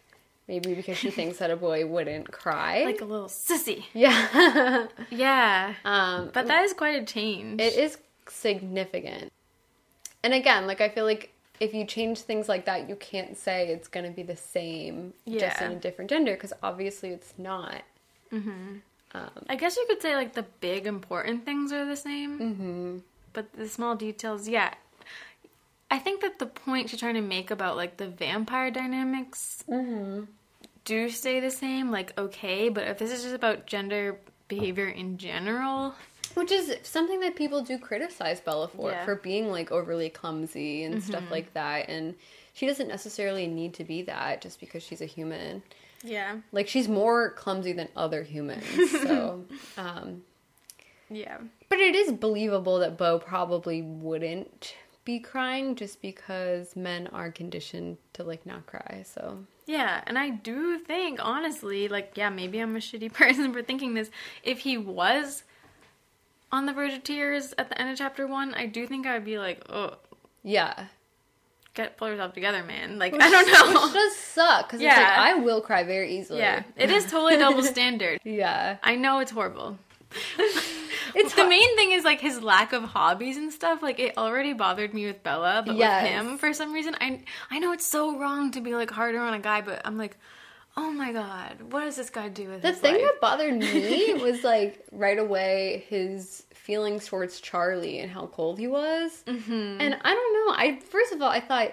maybe 0.47 0.75
because 0.75 0.97
she 0.97 1.11
thinks 1.11 1.39
that 1.39 1.51
a 1.51 1.57
boy 1.57 1.87
wouldn't 1.87 2.31
cry. 2.31 2.85
Like 2.85 3.01
a 3.01 3.05
little 3.05 3.27
sissy. 3.29 3.85
yeah. 3.93 4.87
Yeah. 5.11 5.75
um, 5.85 6.31
But 6.33 6.47
that 6.47 6.63
is 6.65 6.73
quite 6.73 7.03
a 7.03 7.05
change. 7.05 7.61
it 7.61 7.75
is 7.75 7.99
significant. 8.29 9.33
And 10.27 10.35
again, 10.35 10.67
like, 10.67 10.81
I 10.81 10.89
feel 10.89 11.05
like 11.05 11.33
if 11.61 11.73
you 11.73 11.85
change 11.85 12.19
things 12.19 12.49
like 12.49 12.65
that, 12.65 12.89
you 12.89 12.97
can't 12.97 13.37
say 13.37 13.69
it's 13.69 13.87
going 13.87 14.05
to 14.05 14.11
be 14.11 14.25
the 14.25 14.35
same 14.35 15.13
just 15.25 15.63
in 15.63 15.71
a 15.71 15.77
different 15.77 16.11
gender 16.11 16.35
because 16.35 16.53
obviously 16.65 17.11
it's 17.11 17.33
not. 17.39 17.83
Mm-hmm. 18.33 18.79
Um, 19.15 19.31
I 19.49 19.55
guess 19.55 19.77
you 19.77 19.87
could 19.89 20.03
say 20.03 20.17
like 20.17 20.35
the 20.35 20.43
big 20.59 20.89
important 20.89 21.45
things 21.45 21.73
are 21.73 21.85
the 21.85 21.95
same. 21.95 22.41
Mm-hmm. 22.41 22.99
But 23.35 23.53
the 23.53 23.69
small 23.69 23.95
details, 23.95 24.49
yeah. 24.49 24.75
I 25.93 26.01
think 26.01 26.23
that 26.23 26.41
the 26.41 26.47
point 26.47 26.91
she's 26.91 26.99
trying 26.99 27.15
to 27.15 27.21
make 27.21 27.53
about 27.53 27.77
like 27.77 27.97
the 27.97 28.09
vampire 28.09 28.73
dynamics 28.73 29.63
mm-hmm. 29.71 30.25
do 30.85 31.09
stay 31.09 31.39
the 31.39 31.53
same, 31.53 31.93
like 31.93 32.19
okay. 32.19 32.69
But 32.69 32.89
if 32.89 32.99
this 32.99 33.13
is 33.13 33.23
just 33.23 33.37
about 33.37 33.67
gender 33.67 34.19
behavior 34.49 34.89
in 34.89 35.19
general, 35.19 35.95
Which 36.37 36.53
is 36.53 36.77
something 36.83 37.21
that 37.21 37.35
people 37.35 37.63
do 37.63 37.79
criticize 37.79 38.41
Bella 38.41 38.69
for, 38.69 38.91
Yeah. 38.91 39.05
for 39.05 39.17
being 39.17 39.51
like 39.51 39.73
overly 39.73 40.11
clumsy 40.11 40.85
and 40.85 41.03
stuff 41.03 41.25
like 41.31 41.53
that. 41.55 41.89
And 41.89 42.15
she 42.53 42.67
doesn't 42.67 42.89
necessarily 42.89 43.47
need 43.47 43.75
to 43.75 43.85
be 43.85 44.03
that 44.03 44.43
just 44.43 44.61
because 44.61 44.83
she's 44.83 45.01
a 45.01 45.07
human. 45.07 45.63
yeah, 46.05 46.37
Like 46.53 46.69
she's 46.69 46.89
more 46.89 47.31
clumsy 47.33 47.73
than 47.73 47.89
other 47.97 48.23
humans. 48.23 48.65
So, 48.91 49.45
um, 49.79 50.23
yeah, 51.09 51.39
but 51.69 51.79
it 51.79 51.95
is 51.95 52.13
believable 52.13 52.79
that 52.81 52.97
Bo 52.99 53.19
probably 53.19 53.81
wouldn't 53.83 54.75
be 55.05 55.19
crying 55.21 55.75
just 55.77 56.03
because 56.03 56.75
men 56.77 57.07
are 57.09 57.31
conditioned 57.31 57.97
to 58.15 58.25
like 58.25 58.45
not 58.45 58.67
cry. 58.67 59.05
So, 59.07 59.39
yeah. 59.67 60.03
And 60.07 60.19
I 60.19 60.31
do 60.31 60.79
think, 60.81 61.19
honestly, 61.23 61.87
like 61.89 62.13
yeah, 62.17 62.29
maybe 62.29 62.59
I'm 62.59 62.75
a 62.77 62.81
shitty 62.81 63.13
person 63.23 63.53
for 63.53 63.63
thinking 63.63 63.95
this. 63.95 64.11
If 64.43 64.59
he 64.61 64.77
was 64.77 65.45
on 66.53 66.67
the 66.67 66.73
verge 66.73 66.93
of 66.95 67.03
tears 67.03 67.55
at 67.59 67.69
the 67.69 67.81
end 67.81 67.91
of 67.91 67.99
chapter 67.99 68.27
one, 68.27 68.55
I 68.55 68.67
do 68.67 68.87
think 68.87 69.07
I 69.07 69.15
would 69.15 69.25
be 69.25 69.39
like, 69.39 69.63
oh, 69.69 69.95
yeah. 70.43 70.87
get 71.75 71.97
pull 71.97 72.09
yourself 72.09 72.33
together, 72.35 72.63
man. 72.63 72.99
Like 72.99 73.15
I 73.21 73.29
don't 73.31 73.47
know. 73.75 73.83
Which 73.85 73.93
does 73.95 74.17
suck 74.17 74.69
because 74.69 74.81
it's 74.81 74.89
like 74.89 74.97
Yeah. 74.97 75.17
I 75.19 75.35
will 75.35 75.61
cry 75.61 75.83
very 75.83 76.17
easily. 76.19 76.39
yeah, 76.41 76.63
it 76.77 76.91
is 76.91 77.05
totally 77.11 77.37
double 77.37 77.63
standard. 77.75 78.21
Yeah. 78.25 78.77
I 78.83 78.95
know 78.97 79.19
it's 79.21 79.31
horrible. 79.33 79.79
It's 81.15 81.35
the 81.35 81.47
main 81.47 81.77
thing 81.77 81.93
is 81.93 82.05
like 82.05 82.21
his 82.21 82.43
lack 82.43 82.73
of 82.75 82.83
hobbies 82.83 83.37
and 83.39 83.51
stuff. 83.53 83.81
Like 83.83 83.99
it 83.99 84.19
already 84.19 84.53
bothered 84.53 84.93
me 84.93 85.07
with 85.07 85.23
Bella, 85.23 85.63
but 85.65 85.77
Yes. 85.77 86.03
with 86.03 86.11
him 86.13 86.39
for 86.39 86.53
some 86.53 86.73
reason, 86.75 86.95
I 87.01 87.21
I 87.51 87.59
know 87.59 87.73
it's 87.73 87.87
so 87.87 88.19
wrong 88.19 88.51
to 88.51 88.61
be 88.61 88.75
like 88.75 88.91
harder 88.91 89.21
on 89.21 89.33
a 89.33 89.39
guy, 89.39 89.61
but 89.63 89.81
I'm 89.85 89.97
like, 89.97 90.17
oh 90.77 90.91
my 90.91 91.13
god, 91.13 91.73
what 91.73 91.81
does 91.81 91.97
this 91.97 92.11
guy 92.11 92.29
do 92.29 92.49
with 92.49 92.63
The 92.63 92.73
thing 92.73 92.95
life? 92.95 93.03
that 93.03 93.21
bothered 93.21 93.57
me 93.57 94.15
was 94.23 94.45
like 94.45 94.85
right 94.93 95.19
away 95.19 95.85
his 95.89 96.45
feelings 96.53 97.07
towards 97.07 97.41
Charlie 97.41 98.01
and 98.01 98.11
how 98.11 98.27
cold 98.27 98.59
he 98.59 98.67
was. 98.67 99.23
Mm-hmm. 99.27 99.81
And 99.81 99.97
I 100.03 100.15
don't 100.15 100.33
know. 100.35 100.55
I 100.55 100.81
first 100.81 101.13
of 101.13 101.23
all 101.23 101.31
I 101.31 101.41
thought 101.41 101.73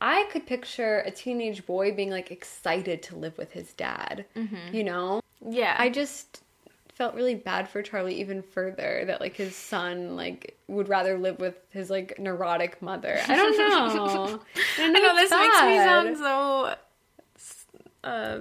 I 0.00 0.24
could 0.30 0.46
picture 0.46 1.02
a 1.06 1.10
teenage 1.10 1.64
boy 1.64 1.92
being 1.92 2.10
like 2.10 2.30
excited 2.30 3.02
to 3.04 3.16
live 3.16 3.38
with 3.38 3.52
his 3.52 3.72
dad. 3.72 4.26
You 4.72 4.84
know, 4.84 5.20
yeah, 5.48 5.74
I 5.78 5.88
just 5.88 6.42
felt 6.92 7.14
really 7.14 7.34
bad 7.34 7.68
for 7.68 7.82
Charlie 7.82 8.18
even 8.20 8.42
further 8.42 9.04
that 9.06 9.20
like 9.20 9.36
his 9.36 9.54
son 9.54 10.16
like 10.16 10.58
would 10.66 10.88
rather 10.88 11.18
live 11.18 11.38
with 11.38 11.56
his 11.70 11.88
like 11.90 12.18
neurotic 12.18 12.80
mother. 12.82 13.18
I 13.28 13.36
don't 13.36 13.56
know. 13.58 14.40
I 14.78 14.88
know 14.88 15.16
it's 15.16 15.30
this 15.30 15.30
makes 15.30 15.62
me 15.62 15.76
sound 15.78 16.16
so 16.16 16.74
uh, 18.06 18.40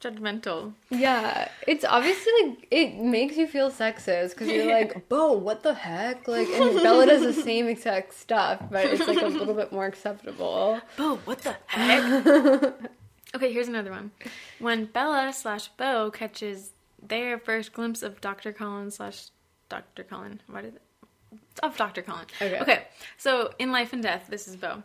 judgmental. 0.00 0.74
Yeah, 0.90 1.48
it's 1.66 1.84
obviously 1.84 2.32
like 2.42 2.66
it 2.70 2.96
makes 2.96 3.36
you 3.36 3.46
feel 3.46 3.70
sexist 3.70 4.30
because 4.30 4.48
you're 4.48 4.66
like, 4.66 5.08
Bo, 5.08 5.32
what 5.32 5.62
the 5.62 5.74
heck? 5.74 6.28
Like, 6.28 6.48
and 6.48 6.82
Bella 6.82 7.06
does 7.06 7.22
the 7.22 7.42
same 7.42 7.66
exact 7.66 8.14
stuff, 8.14 8.62
but 8.70 8.86
it's 8.86 9.06
like 9.06 9.22
a 9.22 9.26
little 9.26 9.54
bit 9.54 9.72
more 9.72 9.86
acceptable. 9.86 10.80
Bo, 10.96 11.16
what 11.24 11.38
the 11.42 11.56
heck? 11.66 12.26
okay, 13.34 13.52
here's 13.52 13.68
another 13.68 13.90
one. 13.90 14.10
When 14.58 14.86
Bella 14.86 15.32
slash 15.32 15.68
Bo 15.68 16.10
catches 16.10 16.72
their 17.02 17.38
first 17.38 17.72
glimpse 17.72 18.02
of 18.02 18.20
Dr. 18.20 18.52
Cullen 18.52 18.90
slash 18.90 19.28
Dr. 19.68 20.04
Cullen, 20.04 20.40
what 20.48 20.64
is 20.64 20.74
it? 20.74 20.82
Of 21.62 21.76
Dr. 21.76 22.02
Cullen. 22.02 22.26
Okay. 22.40 22.60
Okay, 22.60 22.86
so 23.16 23.52
in 23.58 23.72
Life 23.72 23.92
and 23.92 24.02
Death, 24.02 24.26
this 24.28 24.46
is 24.46 24.56
Bo. 24.56 24.82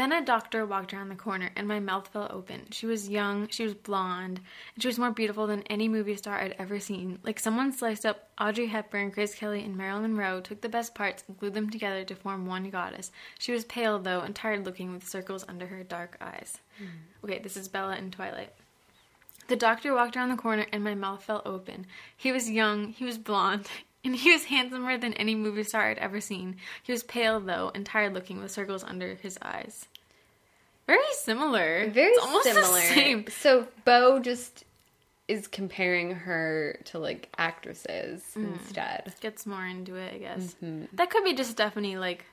Then 0.00 0.12
a 0.12 0.24
doctor 0.24 0.64
walked 0.64 0.94
around 0.94 1.10
the 1.10 1.14
corner 1.14 1.50
and 1.56 1.68
my 1.68 1.78
mouth 1.78 2.08
fell 2.08 2.26
open. 2.30 2.68
She 2.70 2.86
was 2.86 3.10
young, 3.10 3.48
she 3.48 3.64
was 3.64 3.74
blonde, 3.74 4.40
and 4.74 4.82
she 4.82 4.88
was 4.88 4.98
more 4.98 5.10
beautiful 5.10 5.46
than 5.46 5.62
any 5.64 5.88
movie 5.88 6.16
star 6.16 6.40
I'd 6.40 6.56
ever 6.58 6.80
seen. 6.80 7.18
Like 7.22 7.38
someone 7.38 7.70
sliced 7.70 8.06
up 8.06 8.30
Audrey 8.40 8.68
Hepburn, 8.68 9.10
Grace 9.10 9.34
Kelly, 9.34 9.62
and 9.62 9.76
Marilyn 9.76 10.16
Monroe, 10.16 10.40
took 10.40 10.62
the 10.62 10.70
best 10.70 10.94
parts, 10.94 11.22
and 11.28 11.36
glued 11.36 11.52
them 11.52 11.68
together 11.68 12.02
to 12.04 12.14
form 12.14 12.46
one 12.46 12.70
goddess. 12.70 13.12
She 13.38 13.52
was 13.52 13.66
pale, 13.66 13.98
though, 13.98 14.20
and 14.20 14.34
tired 14.34 14.64
looking 14.64 14.90
with 14.90 15.06
circles 15.06 15.44
under 15.46 15.66
her 15.66 15.84
dark 15.84 16.16
eyes. 16.18 16.56
Hmm. 16.78 17.26
Okay, 17.26 17.40
this 17.40 17.58
is 17.58 17.68
Bella 17.68 17.96
in 17.96 18.10
Twilight. 18.10 18.54
The 19.48 19.56
doctor 19.56 19.92
walked 19.92 20.16
around 20.16 20.30
the 20.30 20.36
corner 20.36 20.64
and 20.72 20.82
my 20.82 20.94
mouth 20.94 21.24
fell 21.24 21.42
open. 21.44 21.84
He 22.16 22.32
was 22.32 22.50
young, 22.50 22.88
he 22.88 23.04
was 23.04 23.18
blonde, 23.18 23.68
and 24.04 24.16
he 24.16 24.32
was 24.32 24.44
handsomer 24.44 24.96
than 24.98 25.12
any 25.14 25.34
movie 25.34 25.62
star 25.64 25.82
I'd 25.90 25.98
ever 25.98 26.20
seen. 26.20 26.56
He 26.82 26.92
was 26.92 27.02
pale, 27.02 27.40
though, 27.40 27.70
and 27.74 27.84
tired 27.84 28.14
looking 28.14 28.40
with 28.40 28.50
circles 28.50 28.82
under 28.84 29.14
his 29.14 29.38
eyes. 29.42 29.86
Very 30.86 30.98
similar. 31.12 31.88
Very 31.90 32.08
It's 32.10 32.22
almost 32.24 32.44
similar. 32.44 32.80
The 32.80 32.86
same. 32.86 33.26
So 33.28 33.68
Bo 33.84 34.18
just 34.18 34.64
is 35.28 35.46
comparing 35.46 36.10
her 36.12 36.76
to 36.86 36.98
like 36.98 37.28
actresses 37.38 38.24
Mm. 38.36 38.52
instead. 38.54 39.14
Gets 39.20 39.46
more 39.46 39.64
into 39.64 39.94
it, 39.94 40.14
I 40.14 40.18
guess. 40.18 40.56
Mm-hmm. 40.62 40.86
That 40.96 41.10
could 41.10 41.22
be 41.22 41.34
just 41.34 41.52
Stephanie, 41.52 41.96
like, 41.96 42.24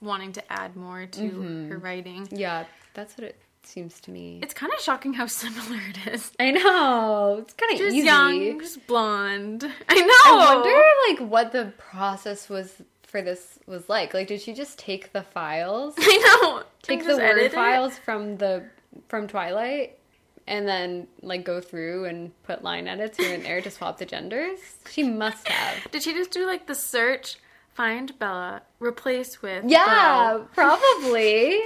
wanting 0.00 0.32
to 0.32 0.52
add 0.52 0.74
more 0.74 1.06
to 1.06 1.20
Mm-hmm. 1.20 1.68
her 1.70 1.78
writing. 1.78 2.26
Yeah, 2.32 2.64
that's 2.94 3.16
what 3.16 3.28
it 3.28 3.36
seems 3.70 4.00
to 4.02 4.10
me. 4.10 4.40
It's 4.42 4.54
kind 4.54 4.72
of 4.72 4.80
shocking 4.80 5.14
how 5.14 5.26
similar 5.44 5.80
it 5.88 6.12
is. 6.14 6.30
I 6.38 6.50
know 6.50 7.38
it's 7.42 7.54
kind 7.54 7.72
of 7.72 7.78
Just 7.78 7.94
easy. 7.96 8.06
young, 8.06 8.58
just 8.60 8.86
blonde. 8.86 9.64
I 9.88 10.00
know. 10.00 10.38
I 10.38 10.54
wonder 10.56 10.82
like 11.24 11.30
what 11.30 11.52
the 11.52 11.72
process 11.78 12.48
was 12.48 12.82
for 13.02 13.22
this 13.22 13.58
was 13.66 13.88
like. 13.88 14.14
Like, 14.14 14.26
did 14.28 14.40
she 14.40 14.52
just 14.52 14.78
take 14.78 15.12
the 15.12 15.22
files? 15.22 15.94
I 15.98 16.38
know. 16.42 16.62
take 16.82 17.04
the 17.06 17.16
word 17.16 17.38
it? 17.38 17.52
files 17.52 17.96
from 17.98 18.36
the 18.36 18.64
from 19.08 19.28
Twilight 19.28 19.98
and 20.46 20.66
then 20.66 21.06
like 21.22 21.44
go 21.44 21.60
through 21.60 22.06
and 22.06 22.32
put 22.42 22.64
line 22.64 22.88
edits 22.88 23.18
here 23.18 23.34
and 23.34 23.44
there 23.44 23.60
to 23.60 23.70
swap 23.70 23.98
the 23.98 24.06
genders? 24.06 24.58
She 24.90 25.02
must 25.02 25.46
have. 25.48 25.90
Did 25.92 26.02
she 26.02 26.12
just 26.12 26.30
do 26.32 26.46
like 26.46 26.66
the 26.66 26.74
search, 26.74 27.36
find 27.74 28.18
Bella, 28.18 28.62
replace 28.78 29.42
with 29.42 29.64
Yeah, 29.66 30.40
probably. 30.54 31.58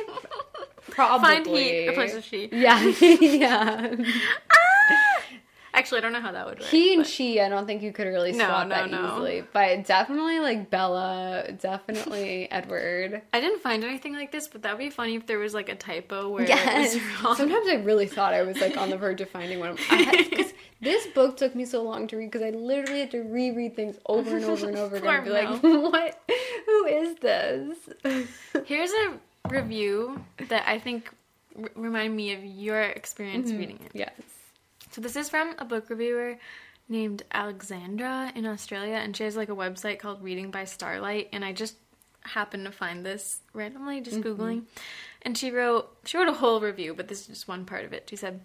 Probably. 0.91 1.27
Find 1.29 1.47
he, 1.47 1.89
replace 1.89 2.15
with 2.15 2.25
she. 2.25 2.49
Yeah, 2.53 2.81
yeah. 3.01 3.95
Actually, 5.73 5.99
I 5.99 6.01
don't 6.03 6.13
know 6.13 6.21
how 6.21 6.31
that 6.31 6.47
would 6.47 6.61
work. 6.61 6.69
He 6.69 6.95
and 6.95 7.03
but- 7.03 7.11
she, 7.11 7.41
I 7.41 7.49
don't 7.49 7.67
think 7.67 7.83
you 7.83 7.91
could 7.91 8.07
really 8.07 8.31
No, 8.31 8.47
swap 8.47 8.69
no, 8.69 8.75
that 8.77 8.91
no. 8.93 9.07
easily. 9.13 9.45
But 9.53 9.85
definitely 9.87 10.39
like 10.39 10.71
Bella, 10.71 11.51
definitely 11.61 12.49
Edward. 12.49 13.23
I 13.33 13.41
didn't 13.41 13.61
find 13.61 13.83
anything 13.83 14.15
like 14.15 14.31
this, 14.31 14.47
but 14.47 14.63
that 14.63 14.73
would 14.75 14.79
be 14.85 14.91
funny 14.91 15.17
if 15.17 15.27
there 15.27 15.39
was 15.41 15.53
like 15.53 15.69
a 15.69 15.75
typo 15.75 16.29
where 16.29 16.47
Yes. 16.47 16.95
it 16.95 17.03
was 17.03 17.25
wrong. 17.25 17.35
Sometimes 17.35 17.67
I 17.69 17.75
really 17.83 18.07
thought 18.07 18.35
I 18.35 18.43
was 18.43 18.61
like 18.61 18.77
on 18.77 18.91
the 18.91 18.97
verge 18.97 19.21
of 19.21 19.31
finding 19.31 19.59
one. 19.59 19.77
This 20.85 21.07
book 21.07 21.39
took 21.39 21.55
me 21.55 21.65
so 21.65 21.83
long 21.83 22.07
to 22.09 22.17
read 22.17 22.31
because 22.31 22.43
I 22.43 22.51
literally 22.51 23.01
had 23.01 23.11
to 23.13 23.23
reread 23.23 23.75
things 23.75 23.97
over 24.07 24.37
and 24.37 24.45
over 24.45 24.69
and 24.69 24.77
over 24.77 24.97
again. 24.99 25.15
And 25.15 25.25
be 25.25 25.31
like, 25.31 25.63
what? 25.63 26.31
Who 26.67 26.85
is 26.85 27.17
this? 27.17 27.79
Here's 28.67 28.91
a 28.91 29.19
review 29.49 30.23
that 30.49 30.69
I 30.69 30.79
think 30.79 31.11
r- 31.59 31.71
remind 31.75 32.15
me 32.15 32.35
of 32.35 32.45
your 32.45 32.83
experience 32.83 33.49
mm-hmm. 33.49 33.59
reading 33.59 33.81
it. 33.83 33.93
yes. 33.95 34.13
So 34.91 35.01
this 35.01 35.17
is 35.17 35.29
from 35.29 35.55
a 35.59 35.65
book 35.65 35.89
reviewer 35.89 36.37
named 36.89 37.23
Alexandra 37.33 38.31
in 38.35 38.47
Australia, 38.47 38.97
and 38.97 39.17
she 39.17 39.25
has 39.25 39.37
like 39.37 39.49
a 39.49 39.57
website 39.57 39.99
called 39.99 40.23
Reading 40.23 40.51
by 40.51 40.65
Starlight, 40.65 41.31
and 41.33 41.45
I 41.45 41.53
just 41.53 41.77
happened 42.21 42.67
to 42.67 42.73
find 42.73 43.05
this 43.05 43.41
randomly, 43.55 44.03
just 44.03 44.21
mm-hmm. 44.21 44.41
googling, 44.41 44.63
and 45.23 45.37
she 45.37 45.51
wrote 45.51 45.91
she 46.05 46.19
wrote 46.19 46.29
a 46.29 46.35
whole 46.35 46.61
review, 46.61 46.95
but 46.95 47.09
this 47.09 47.23
is 47.23 47.27
just 47.29 47.49
one 47.49 47.65
part 47.65 47.85
of 47.85 47.93
it. 47.93 48.07
She 48.09 48.17
said. 48.17 48.41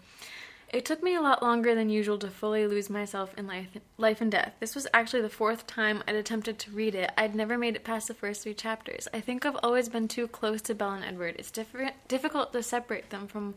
It 0.72 0.86
took 0.86 1.02
me 1.02 1.16
a 1.16 1.22
lot 1.22 1.42
longer 1.42 1.74
than 1.74 1.90
usual 1.90 2.20
to 2.20 2.30
fully 2.30 2.68
lose 2.68 2.90
myself 2.90 3.34
in 3.38 3.48
life, 3.48 3.70
life 3.98 4.22
and 4.22 4.32
death. 4.32 4.54
This 4.60 4.76
was 4.76 4.88
actually 4.94 5.22
the 5.22 5.30
fourth 5.30 5.66
time 5.66 6.04
I'd 6.08 6.16
attempted 6.16 6.60
to 6.60 6.72
read 6.72 6.94
it. 6.94 7.12
I'd 7.18 7.34
never 7.34 7.58
made 7.58 7.76
it 7.76 7.84
past 7.84 8.08
the 8.08 8.14
first 8.14 8.44
three 8.44 8.54
chapters. 8.54 9.08
I 9.14 9.20
think 9.20 9.46
I've 9.46 9.58
always 9.64 9.90
been 9.90 10.08
too 10.08 10.28
close 10.28 10.62
to 10.64 10.76
Bella 10.76 10.96
and 10.98 11.06
Edward. 11.06 11.36
It's 11.40 11.52
different, 11.52 11.96
difficult 12.08 12.54
to 12.54 12.62
separate 12.62 13.10
them 13.10 13.28
from. 13.28 13.56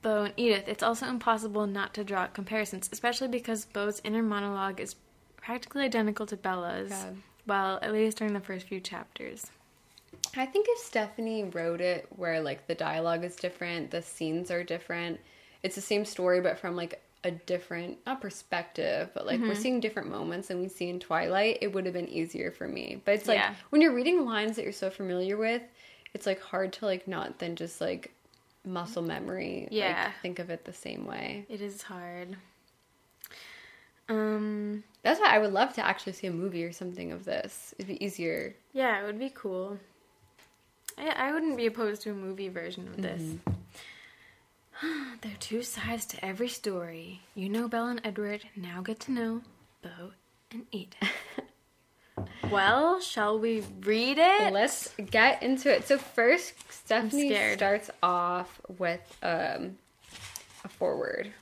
Bo 0.00 0.24
and 0.24 0.34
Edith, 0.36 0.68
it's 0.68 0.82
also 0.84 1.06
impossible 1.06 1.66
not 1.66 1.92
to 1.94 2.04
draw 2.04 2.28
comparisons, 2.28 2.88
especially 2.92 3.26
because 3.26 3.64
Bo's 3.64 4.00
inner 4.04 4.22
monologue 4.22 4.78
is 4.78 4.94
practically 5.36 5.82
identical 5.82 6.24
to 6.26 6.36
Bella's. 6.36 6.90
Yeah. 6.90 7.10
Well, 7.46 7.78
at 7.82 7.92
least 7.92 8.18
during 8.18 8.34
the 8.34 8.40
first 8.40 8.68
few 8.68 8.78
chapters. 8.78 9.50
I 10.36 10.46
think 10.46 10.66
if 10.68 10.78
Stephanie 10.78 11.44
wrote 11.44 11.80
it 11.80 12.06
where 12.14 12.40
like 12.40 12.66
the 12.68 12.74
dialogue 12.74 13.24
is 13.24 13.34
different, 13.34 13.90
the 13.90 14.02
scenes 14.02 14.50
are 14.50 14.62
different, 14.62 15.18
it's 15.62 15.74
the 15.74 15.80
same 15.80 16.04
story 16.04 16.40
but 16.40 16.58
from 16.58 16.76
like 16.76 17.02
a 17.24 17.30
different 17.32 17.98
not 18.06 18.20
perspective, 18.20 19.10
but 19.12 19.26
like 19.26 19.40
we're 19.40 19.54
seeing 19.56 19.80
different 19.80 20.08
moments 20.08 20.48
than 20.48 20.60
we 20.60 20.68
see 20.68 20.88
in 20.88 21.00
Twilight, 21.00 21.58
it 21.60 21.72
would 21.72 21.84
have 21.84 21.92
been 21.94 22.08
easier 22.08 22.52
for 22.52 22.68
me. 22.68 23.02
But 23.04 23.14
it's 23.14 23.26
like 23.26 23.38
Yeah. 23.38 23.54
when 23.70 23.82
you're 23.82 23.94
reading 23.94 24.24
lines 24.24 24.54
that 24.56 24.62
you're 24.62 24.72
so 24.72 24.88
familiar 24.88 25.36
with, 25.36 25.62
it's 26.14 26.26
like 26.26 26.40
hard 26.40 26.72
to 26.74 26.84
like 26.86 27.08
not 27.08 27.38
then 27.40 27.56
just 27.56 27.80
like 27.80 28.12
muscle 28.64 29.02
memory. 29.02 29.62
like, 29.64 29.72
Yeah. 29.72 30.12
think 30.22 30.38
of 30.38 30.48
it 30.50 30.64
the 30.64 30.72
same 30.72 31.06
way. 31.06 31.44
It 31.48 31.60
is 31.60 31.82
hard. 31.82 32.36
Um, 34.08 34.84
That's 35.02 35.20
why 35.20 35.34
I 35.34 35.38
would 35.38 35.52
love 35.52 35.74
to 35.74 35.84
actually 35.84 36.12
see 36.14 36.28
a 36.28 36.32
movie 36.32 36.64
or 36.64 36.72
something 36.72 37.12
of 37.12 37.24
this. 37.24 37.74
It'd 37.78 37.88
be 37.88 38.02
easier. 38.04 38.54
yeah, 38.72 39.02
it 39.02 39.04
would 39.06 39.18
be 39.18 39.30
cool. 39.34 39.78
I, 40.96 41.08
I 41.08 41.32
wouldn't 41.32 41.56
be 41.56 41.66
opposed 41.66 42.02
to 42.02 42.10
a 42.10 42.14
movie 42.14 42.48
version 42.48 42.88
of 42.88 43.02
this. 43.02 43.22
there 45.22 45.32
are 45.32 45.40
two 45.40 45.62
sides 45.62 46.06
to 46.06 46.24
every 46.24 46.48
story. 46.48 47.20
You 47.34 47.48
know 47.48 47.68
Bella 47.68 47.90
and 47.90 48.00
Edward, 48.04 48.44
now 48.56 48.80
get 48.82 49.00
to 49.00 49.12
know 49.12 49.42
Bo 49.82 50.12
and 50.50 50.66
Edith. 50.70 50.96
well, 52.50 53.00
shall 53.00 53.38
we 53.38 53.62
read 53.80 54.18
it? 54.18 54.52
Let's 54.52 54.94
get 55.10 55.42
into 55.42 55.74
it. 55.74 55.86
So 55.86 55.98
first, 55.98 56.54
Stephanie 56.72 57.34
starts 57.54 57.90
off 58.02 58.60
with 58.78 59.16
um, 59.22 59.78
a 60.64 60.68
forward. 60.68 61.32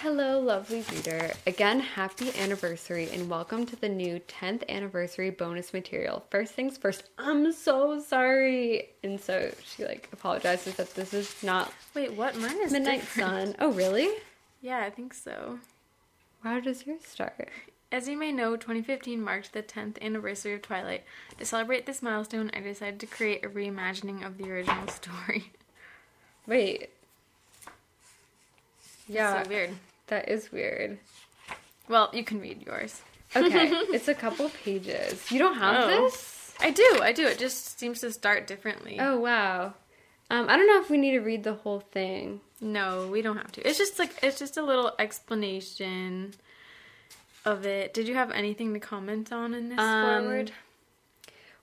Hello, 0.00 0.38
lovely 0.38 0.84
reader. 0.92 1.32
Again, 1.44 1.80
happy 1.80 2.30
anniversary 2.38 3.08
and 3.12 3.28
welcome 3.28 3.66
to 3.66 3.74
the 3.74 3.88
new 3.88 4.20
10th 4.20 4.62
anniversary 4.68 5.30
bonus 5.30 5.72
material. 5.72 6.24
First 6.30 6.54
things 6.54 6.78
first, 6.78 7.02
I'm 7.18 7.50
so 7.52 8.00
sorry. 8.00 8.90
And 9.02 9.20
so 9.20 9.50
she 9.64 9.84
like 9.84 10.08
apologizes 10.12 10.76
that 10.76 10.94
this 10.94 11.12
is 11.12 11.42
not 11.42 11.72
Wait, 11.94 12.12
what? 12.12 12.36
Mine 12.36 12.60
is 12.62 12.70
Midnight 12.70 13.00
different. 13.00 13.56
Sun. 13.56 13.56
Oh, 13.58 13.72
really? 13.72 14.08
Yeah, 14.62 14.78
I 14.78 14.90
think 14.90 15.14
so. 15.14 15.58
How 16.44 16.60
does 16.60 16.86
yours 16.86 17.02
start? 17.04 17.48
As 17.90 18.06
you 18.06 18.16
may 18.16 18.30
know, 18.30 18.54
2015 18.54 19.20
marked 19.20 19.52
the 19.52 19.62
10th 19.64 20.00
anniversary 20.00 20.54
of 20.54 20.62
Twilight. 20.62 21.02
To 21.38 21.44
celebrate 21.44 21.86
this 21.86 22.02
milestone, 22.02 22.52
I 22.54 22.60
decided 22.60 23.00
to 23.00 23.06
create 23.06 23.44
a 23.44 23.48
reimagining 23.48 24.24
of 24.24 24.38
the 24.38 24.48
original 24.48 24.86
story. 24.88 25.50
Wait. 26.46 26.90
Yeah, 29.08 29.42
so 29.42 29.48
weird. 29.48 29.70
That 30.08 30.28
is 30.28 30.50
weird. 30.52 30.98
Well, 31.88 32.10
you 32.12 32.24
can 32.24 32.40
read 32.40 32.62
yours. 32.66 33.00
Okay, 33.34 33.68
it's 33.94 34.08
a 34.08 34.14
couple 34.14 34.48
pages. 34.64 35.30
You 35.30 35.38
don't 35.38 35.56
have 35.58 35.84
Oh. 35.84 36.02
this? 36.04 36.54
I 36.60 36.70
do, 36.70 36.98
I 37.02 37.12
do. 37.12 37.26
It 37.26 37.38
just 37.38 37.78
seems 37.78 38.00
to 38.00 38.12
start 38.12 38.46
differently. 38.46 38.98
Oh 39.00 39.18
wow. 39.18 39.74
Um, 40.30 40.46
I 40.48 40.56
don't 40.56 40.66
know 40.66 40.80
if 40.80 40.90
we 40.90 40.98
need 40.98 41.12
to 41.12 41.20
read 41.20 41.44
the 41.44 41.54
whole 41.54 41.80
thing. 41.80 42.40
No, 42.60 43.06
we 43.10 43.22
don't 43.22 43.36
have 43.38 43.52
to. 43.52 43.66
It's 43.66 43.78
just 43.78 43.98
like 43.98 44.12
it's 44.22 44.38
just 44.38 44.56
a 44.56 44.62
little 44.62 44.92
explanation 44.98 46.34
of 47.44 47.64
it. 47.64 47.94
Did 47.94 48.08
you 48.08 48.14
have 48.14 48.30
anything 48.32 48.74
to 48.74 48.80
comment 48.80 49.32
on 49.32 49.54
in 49.54 49.68
this 49.70 49.78
Um, 49.78 50.22
forward? 50.22 50.52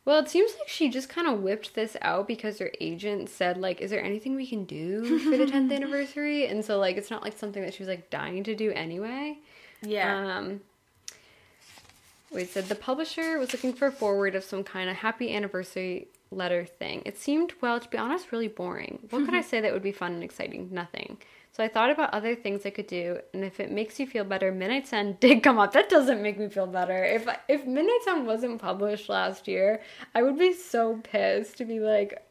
Well, 0.05 0.19
it 0.19 0.29
seems 0.29 0.53
like 0.59 0.69
she 0.69 0.89
just 0.89 1.09
kind 1.09 1.27
of 1.27 1.41
whipped 1.41 1.73
this 1.73 1.97
out 2.01 2.27
because 2.27 2.59
her 2.59 2.71
agent 2.79 3.27
said 3.27 3.57
like, 3.57 3.81
"Is 3.81 3.89
there 3.89 4.03
anything 4.03 4.35
we 4.35 4.45
can 4.45 4.63
do 4.63 5.19
for 5.19 5.35
the 5.35 5.45
10th 5.45 5.71
anniversary?" 5.75 6.45
And 6.45 6.63
so 6.63 6.77
like, 6.77 6.95
it's 6.95 7.09
not 7.09 7.23
like 7.23 7.37
something 7.37 7.63
that 7.63 7.73
she 7.73 7.81
was 7.81 7.89
like 7.89 8.11
dying 8.11 8.43
to 8.43 8.55
do 8.55 8.71
anyway. 8.71 9.39
Yeah. 9.81 10.37
Um, 10.37 10.61
wait, 12.31 12.49
said 12.49 12.65
the 12.65 12.75
publisher 12.75 13.39
was 13.39 13.51
looking 13.51 13.73
for 13.73 13.87
a 13.87 13.91
forward 13.91 14.35
of 14.35 14.43
some 14.43 14.63
kind 14.63 14.89
of 14.91 14.97
happy 14.97 15.33
anniversary 15.33 16.07
letter 16.31 16.65
thing. 16.65 17.01
It 17.05 17.17
seemed, 17.17 17.53
well, 17.61 17.79
to 17.79 17.89
be 17.89 17.97
honest, 17.97 18.31
really 18.31 18.47
boring. 18.47 19.07
What 19.09 19.25
could 19.25 19.33
I 19.33 19.41
say 19.49 19.59
that 19.61 19.73
would 19.73 19.83
be 19.83 19.91
fun 19.91 20.13
and 20.13 20.23
exciting? 20.23 20.69
Nothing. 20.71 21.17
So 21.55 21.63
I 21.63 21.69
thought 21.69 21.89
about 21.89 22.13
other 22.13 22.35
things 22.35 22.65
I 22.65 22.69
could 22.69 22.87
do, 22.87 23.19
and 23.33 23.41
if 23.45 23.61
it 23.61 23.71
makes 23.71 23.97
you 23.97 24.05
feel 24.05 24.25
better, 24.25 24.51
Midnight 24.51 24.87
Sun 24.87 25.15
did 25.21 25.41
come 25.41 25.57
up. 25.57 25.71
That 25.71 25.87
doesn't 25.87 26.21
make 26.21 26.37
me 26.37 26.49
feel 26.49 26.67
better. 26.67 27.05
If 27.05 27.29
if 27.47 27.65
Midnight 27.65 28.03
Sun 28.03 28.25
wasn't 28.25 28.59
published 28.59 29.07
last 29.07 29.47
year, 29.47 29.81
I 30.13 30.21
would 30.21 30.37
be 30.37 30.51
so 30.51 30.99
pissed 31.01 31.57
to 31.57 31.65
be 31.65 31.79
like. 31.79 32.21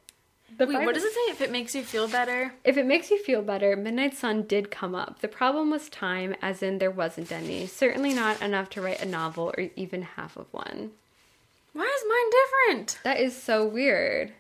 The 0.59 0.67
Wait, 0.67 0.85
what 0.85 0.95
does 0.95 1.05
it 1.05 1.13
say? 1.15 1.21
If 1.31 1.41
it 1.41 1.51
makes 1.51 1.75
you 1.75 1.83
feel 1.83 2.07
better? 2.07 2.53
if 2.65 2.77
it 2.77 2.85
makes 2.85 3.11
you 3.11 3.19
feel 3.19 3.41
better, 3.41 3.75
Midnight 3.77 4.15
Sun 4.15 4.43
did 4.43 4.71
come 4.71 4.95
up. 4.95 5.21
The 5.21 5.29
problem 5.29 5.71
was 5.71 5.89
time, 5.89 6.37
as 6.43 6.63
in 6.63 6.79
there 6.79 6.91
wasn't 6.91 7.33
any. 7.33 7.67
Certainly 7.67 8.13
not 8.13 8.43
enough 8.43 8.69
to 8.71 8.83
write 8.83 9.01
a 9.01 9.07
novel 9.07 9.55
or 9.57 9.71
even 9.75 10.03
half 10.03 10.37
of 10.37 10.53
one. 10.53 10.91
Why 11.73 11.85
is 11.85 12.05
mine 12.07 12.77
different? 12.77 12.99
That 13.05 13.21
is 13.21 13.35
so 13.43 13.67
weird. 13.67 14.33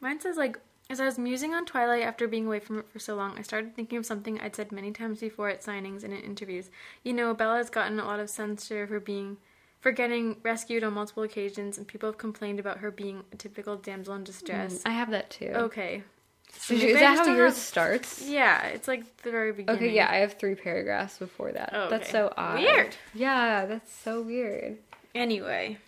Mine 0.00 0.20
says 0.20 0.36
like 0.36 0.58
as 0.92 1.00
I 1.00 1.06
was 1.06 1.18
musing 1.18 1.54
on 1.54 1.64
Twilight 1.64 2.02
after 2.02 2.28
being 2.28 2.46
away 2.46 2.60
from 2.60 2.78
it 2.80 2.88
for 2.92 2.98
so 2.98 3.14
long, 3.16 3.36
I 3.38 3.42
started 3.42 3.74
thinking 3.74 3.98
of 3.98 4.06
something 4.06 4.38
I'd 4.40 4.54
said 4.54 4.70
many 4.70 4.92
times 4.92 5.20
before 5.20 5.48
at 5.48 5.62
signings 5.62 6.04
and 6.04 6.12
in 6.12 6.20
interviews. 6.20 6.70
You 7.02 7.14
know, 7.14 7.32
Bella 7.34 7.56
has 7.56 7.70
gotten 7.70 7.98
a 7.98 8.04
lot 8.04 8.20
of 8.20 8.28
censure 8.30 8.86
for 8.86 9.00
being 9.00 9.38
for 9.80 9.90
getting 9.90 10.36
rescued 10.44 10.84
on 10.84 10.92
multiple 10.92 11.24
occasions, 11.24 11.76
and 11.76 11.88
people 11.88 12.08
have 12.08 12.16
complained 12.18 12.60
about 12.60 12.78
her 12.78 12.90
being 12.92 13.24
a 13.32 13.36
typical 13.36 13.74
damsel 13.76 14.14
in 14.14 14.22
distress. 14.22 14.80
I 14.86 14.90
have 14.90 15.10
that 15.10 15.30
too. 15.30 15.48
Okay. 15.54 16.04
So 16.52 16.74
you, 16.74 16.88
is 16.88 17.00
that 17.00 17.16
how 17.18 17.34
yours 17.34 17.54
have- 17.54 17.56
starts? 17.62 18.28
Yeah, 18.28 18.64
it's 18.66 18.86
like 18.86 19.02
the 19.22 19.30
very 19.32 19.50
beginning. 19.52 19.82
Okay, 19.82 19.92
yeah, 19.92 20.08
I 20.10 20.16
have 20.18 20.34
three 20.34 20.54
paragraphs 20.54 21.18
before 21.18 21.50
that. 21.52 21.70
Oh, 21.72 21.88
That's 21.88 22.10
so 22.10 22.32
odd. 22.36 22.60
Weird. 22.60 22.94
Yeah, 23.14 23.64
that's 23.66 23.92
so 23.92 24.20
weird. 24.22 24.76
Anyway, 25.14 25.78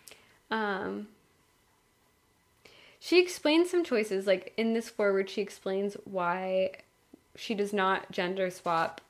Um, 0.51 1.07
she 3.05 3.21
explains 3.21 3.71
some 3.71 3.85
choices. 3.85 4.27
Like 4.27 4.55
in 4.57 4.73
this 4.73 4.89
forward, 4.89 5.29
she 5.29 5.43
explains 5.43 5.95
why 6.05 6.71
she 7.37 7.55
does 7.55 7.71
not 7.71 8.11
gender 8.11 8.49
swap 8.51 9.03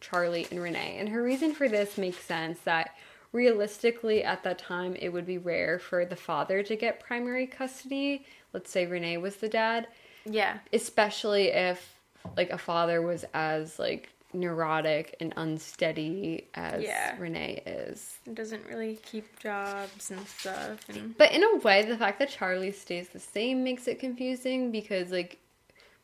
Charlie 0.00 0.46
and 0.50 0.58
Renee. 0.58 0.96
And 0.98 1.10
her 1.10 1.22
reason 1.22 1.52
for 1.52 1.68
this 1.68 1.98
makes 1.98 2.16
sense 2.16 2.58
that 2.60 2.94
realistically, 3.32 4.24
at 4.24 4.42
that 4.44 4.58
time, 4.58 4.96
it 4.98 5.10
would 5.10 5.26
be 5.26 5.36
rare 5.36 5.78
for 5.78 6.06
the 6.06 6.16
father 6.16 6.62
to 6.62 6.76
get 6.76 6.98
primary 6.98 7.46
custody. 7.46 8.24
Let's 8.54 8.70
say 8.70 8.86
Renee 8.86 9.18
was 9.18 9.36
the 9.36 9.50
dad, 9.50 9.86
yeah. 10.24 10.56
especially 10.72 11.48
if 11.48 11.94
like 12.38 12.48
a 12.48 12.58
father 12.58 13.02
was 13.02 13.26
as 13.34 13.78
like 13.78 14.08
neurotic 14.36 15.16
and 15.20 15.32
unsteady 15.36 16.48
as 16.54 16.84
Yeah. 16.84 17.16
Renee 17.18 17.62
is. 17.66 18.18
It 18.26 18.34
doesn't 18.34 18.64
really 18.66 18.96
keep 18.96 19.38
jobs 19.38 20.10
and 20.10 20.26
stuff 20.28 20.88
and 20.88 21.16
But 21.16 21.32
in 21.32 21.42
a 21.42 21.56
way, 21.56 21.84
the 21.84 21.96
fact 21.96 22.18
that 22.20 22.28
Charlie 22.28 22.72
stays 22.72 23.08
the 23.08 23.18
same 23.20 23.64
makes 23.64 23.88
it 23.88 23.98
confusing 23.98 24.70
because, 24.70 25.10
like, 25.10 25.38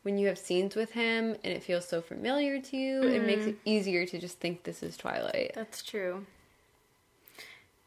when 0.02 0.18
you 0.18 0.26
have 0.26 0.38
scenes 0.38 0.74
with 0.74 0.92
him 0.92 1.36
and 1.44 1.52
it 1.52 1.62
feels 1.62 1.86
so 1.86 2.00
familiar 2.00 2.60
to 2.60 2.76
you, 2.76 3.02
it 3.02 3.18
mm-hmm. 3.18 3.26
makes 3.26 3.46
it 3.46 3.56
easier 3.64 4.04
to 4.06 4.18
just 4.18 4.40
think 4.40 4.64
this 4.64 4.82
is 4.82 4.96
Twilight. 4.96 5.52
That's 5.54 5.82
true. 5.82 6.26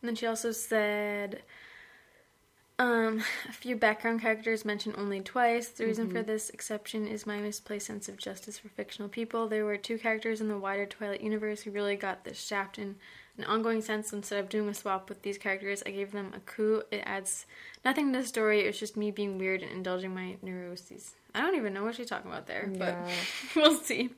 And 0.02 0.10
then 0.10 0.16
she 0.16 0.28
also 0.28 0.52
said 0.52 1.42
um, 2.78 3.24
a 3.48 3.54
few 3.54 3.76
background 3.76 4.22
characters 4.22 4.66
mentioned 4.66 4.96
only 4.98 5.22
twice. 5.22 5.70
The 5.70 5.86
reason 5.86 6.10
for 6.12 6.22
this 6.22 6.50
exception 6.50 7.08
is 7.08 7.26
my 7.26 7.40
misplaced 7.40 7.88
sense 7.88 8.10
of 8.10 8.18
justice 8.18 8.58
for 8.60 8.68
fictional 8.70 9.08
people. 9.08 9.48
There 9.48 9.64
were 9.64 9.78
two 9.78 9.98
characters 9.98 10.42
in 10.42 10.50
the 10.50 10.58
wider 10.58 10.86
Twilight 10.86 11.22
universe 11.22 11.62
who 11.62 11.72
really 11.72 11.96
got 11.96 12.26
this 12.26 12.44
shaft 12.46 12.78
in 12.78 12.96
an 13.38 13.46
ongoing 13.46 13.82
sense. 13.82 14.12
Instead 14.12 14.40
of 14.40 14.50
doing 14.50 14.68
a 14.68 14.74
swap 14.74 15.08
with 15.08 15.22
these 15.22 15.38
characters, 15.38 15.84
I 15.86 15.92
gave 15.92 16.12
them 16.12 16.34
a 16.36 16.40
coup. 16.42 16.84
It 16.92 17.04
adds 17.06 17.46
nothing 17.86 18.12
to 18.12 18.20
the 18.20 18.26
story. 18.26 18.64
It 18.64 18.68
was 18.68 18.80
just 18.80 18.98
me 18.98 19.10
being 19.10 19.38
weird 19.38 19.62
and 19.62 19.72
indulging 19.72 20.14
my 20.14 20.36
neuroses. 20.42 21.14
I 21.34 21.42
don't 21.42 21.56
even 21.56 21.74
know 21.74 21.84
what 21.84 21.96
she's 21.96 22.08
talking 22.10 22.30
about 22.32 22.48
there, 22.48 22.70
but 22.78 22.80
Yeah. 22.80 23.10
we'll 23.56 23.78
see. 23.78 24.10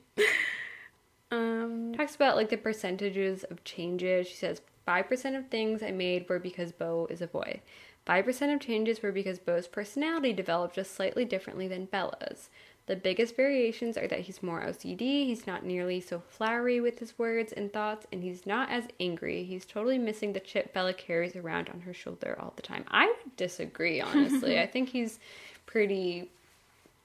Um, 1.30 1.92
talks 1.96 2.14
about 2.16 2.36
like 2.36 2.48
the 2.48 2.56
percentages 2.56 3.44
of 3.44 3.62
changes. 3.64 4.26
She 4.28 4.36
says 4.36 4.60
5% 4.86 5.36
of 5.36 5.48
things 5.48 5.82
I 5.82 5.90
made 5.90 6.28
were 6.28 6.38
because 6.38 6.72
Bo 6.72 7.06
is 7.10 7.20
a 7.20 7.26
boy. 7.26 7.60
5% 8.08 8.54
of 8.54 8.60
changes 8.60 9.02
were 9.02 9.12
because 9.12 9.38
Bo's 9.38 9.68
personality 9.68 10.32
developed 10.32 10.74
just 10.74 10.94
slightly 10.94 11.24
differently 11.24 11.68
than 11.68 11.84
Bella's. 11.84 12.48
The 12.86 12.96
biggest 12.96 13.36
variations 13.36 13.98
are 13.98 14.08
that 14.08 14.20
he's 14.20 14.42
more 14.42 14.62
OCD, 14.62 15.26
he's 15.26 15.46
not 15.46 15.62
nearly 15.62 16.00
so 16.00 16.20
flowery 16.20 16.80
with 16.80 17.00
his 17.00 17.18
words 17.18 17.52
and 17.52 17.70
thoughts, 17.70 18.06
and 18.10 18.22
he's 18.22 18.46
not 18.46 18.70
as 18.70 18.84
angry. 18.98 19.44
He's 19.44 19.66
totally 19.66 19.98
missing 19.98 20.32
the 20.32 20.40
chip 20.40 20.72
Bella 20.72 20.94
carries 20.94 21.36
around 21.36 21.68
on 21.68 21.82
her 21.82 21.92
shoulder 21.92 22.38
all 22.40 22.54
the 22.56 22.62
time. 22.62 22.86
I 22.88 23.06
would 23.06 23.36
disagree, 23.36 24.00
honestly. 24.00 24.58
I 24.60 24.66
think 24.66 24.88
he's 24.88 25.18
pretty. 25.66 26.30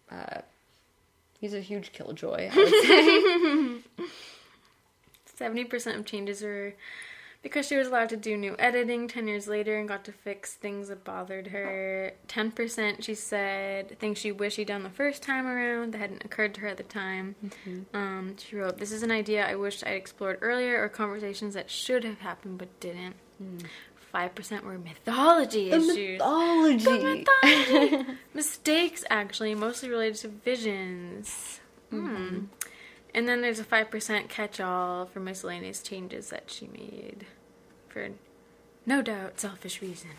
Uh, 0.10 0.40
he's 1.42 1.54
a 1.54 1.60
huge 1.60 1.92
killjoy, 1.92 2.50
I 2.50 2.56
would 2.56 3.94
say. 4.00 4.08
70% 5.38 6.00
of 6.00 6.06
changes 6.06 6.42
were 6.42 6.76
because 7.44 7.68
she 7.68 7.76
was 7.76 7.88
allowed 7.88 8.10
to 8.10 8.18
do 8.18 8.36
new 8.36 8.56
editing 8.58 9.08
10 9.08 9.28
years 9.28 9.48
later 9.48 9.78
and 9.78 9.88
got 9.88 10.06
to 10.06 10.12
fix 10.12 10.54
things 10.54 10.88
that 10.88 11.04
bothered 11.04 11.48
her. 11.48 12.14
10% 12.28 13.04
she 13.04 13.14
said 13.14 14.00
things 14.00 14.18
she 14.18 14.32
wished 14.32 14.56
she'd 14.56 14.68
done 14.68 14.82
the 14.84 14.90
first 14.90 15.22
time 15.22 15.46
around 15.46 15.94
that 15.94 16.00
hadn't 16.00 16.24
occurred 16.24 16.54
to 16.56 16.62
her 16.62 16.68
at 16.68 16.78
the 16.78 16.84
time. 16.84 17.36
Um, 17.94 18.36
she 18.38 18.56
wrote, 18.56 18.78
This 18.78 18.92
is 18.92 19.04
an 19.04 19.12
idea 19.12 19.46
I 19.46 19.56
wished 19.56 19.86
I'd 19.86 19.92
explored 19.92 20.40
earlier 20.42 20.82
or 20.82 20.90
conversations 20.90 21.54
that 21.54 21.70
should 21.70 22.04
have 22.04 22.20
happened 22.20 22.58
but 22.58 22.80
didn't. 22.80 23.16
5% 24.14 24.62
were 24.62 24.78
mythology 24.78 25.72
issues. 25.72 26.20
mythology. 26.20 26.86
The 26.86 27.26
mythology. 27.44 28.06
Mistakes, 28.34 29.04
actually, 29.10 29.56
mostly 29.56 29.90
related 29.90 30.18
to 30.18 30.28
visions. 30.28 31.60
Hmm. 31.90 32.46
And 33.14 33.28
then 33.28 33.42
there's 33.42 33.60
a 33.60 33.64
5% 33.64 34.28
catch 34.28 34.60
all 34.60 35.06
for 35.06 35.20
miscellaneous 35.20 35.82
changes 35.82 36.30
that 36.30 36.50
she 36.50 36.68
made 36.68 37.26
for 37.88 38.10
no 38.86 39.02
doubt 39.02 39.40
selfish 39.40 39.82
reason. 39.82 40.12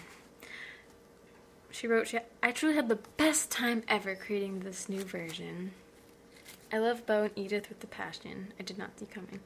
She 1.71 1.89
wrote, 1.89 2.07
she, 2.07 2.21
I 2.41 2.53
truly 2.53 2.77
had 2.77 2.89
the 2.89 3.01
best 3.17 3.51
time 3.51 3.83
ever 3.89 4.15
creating 4.15 4.61
this 4.61 4.89
new 4.89 5.03
version. 5.03 5.73
I 6.73 6.79
love 6.79 7.05
Bo 7.05 7.25
and 7.25 7.33
Edith 7.37 7.69
with 7.69 7.81
the 7.81 7.87
passion 7.89 8.53
I 8.59 8.63
did 8.63 8.79
not 8.79 8.99
see 8.99 9.07
coming. 9.07 9.41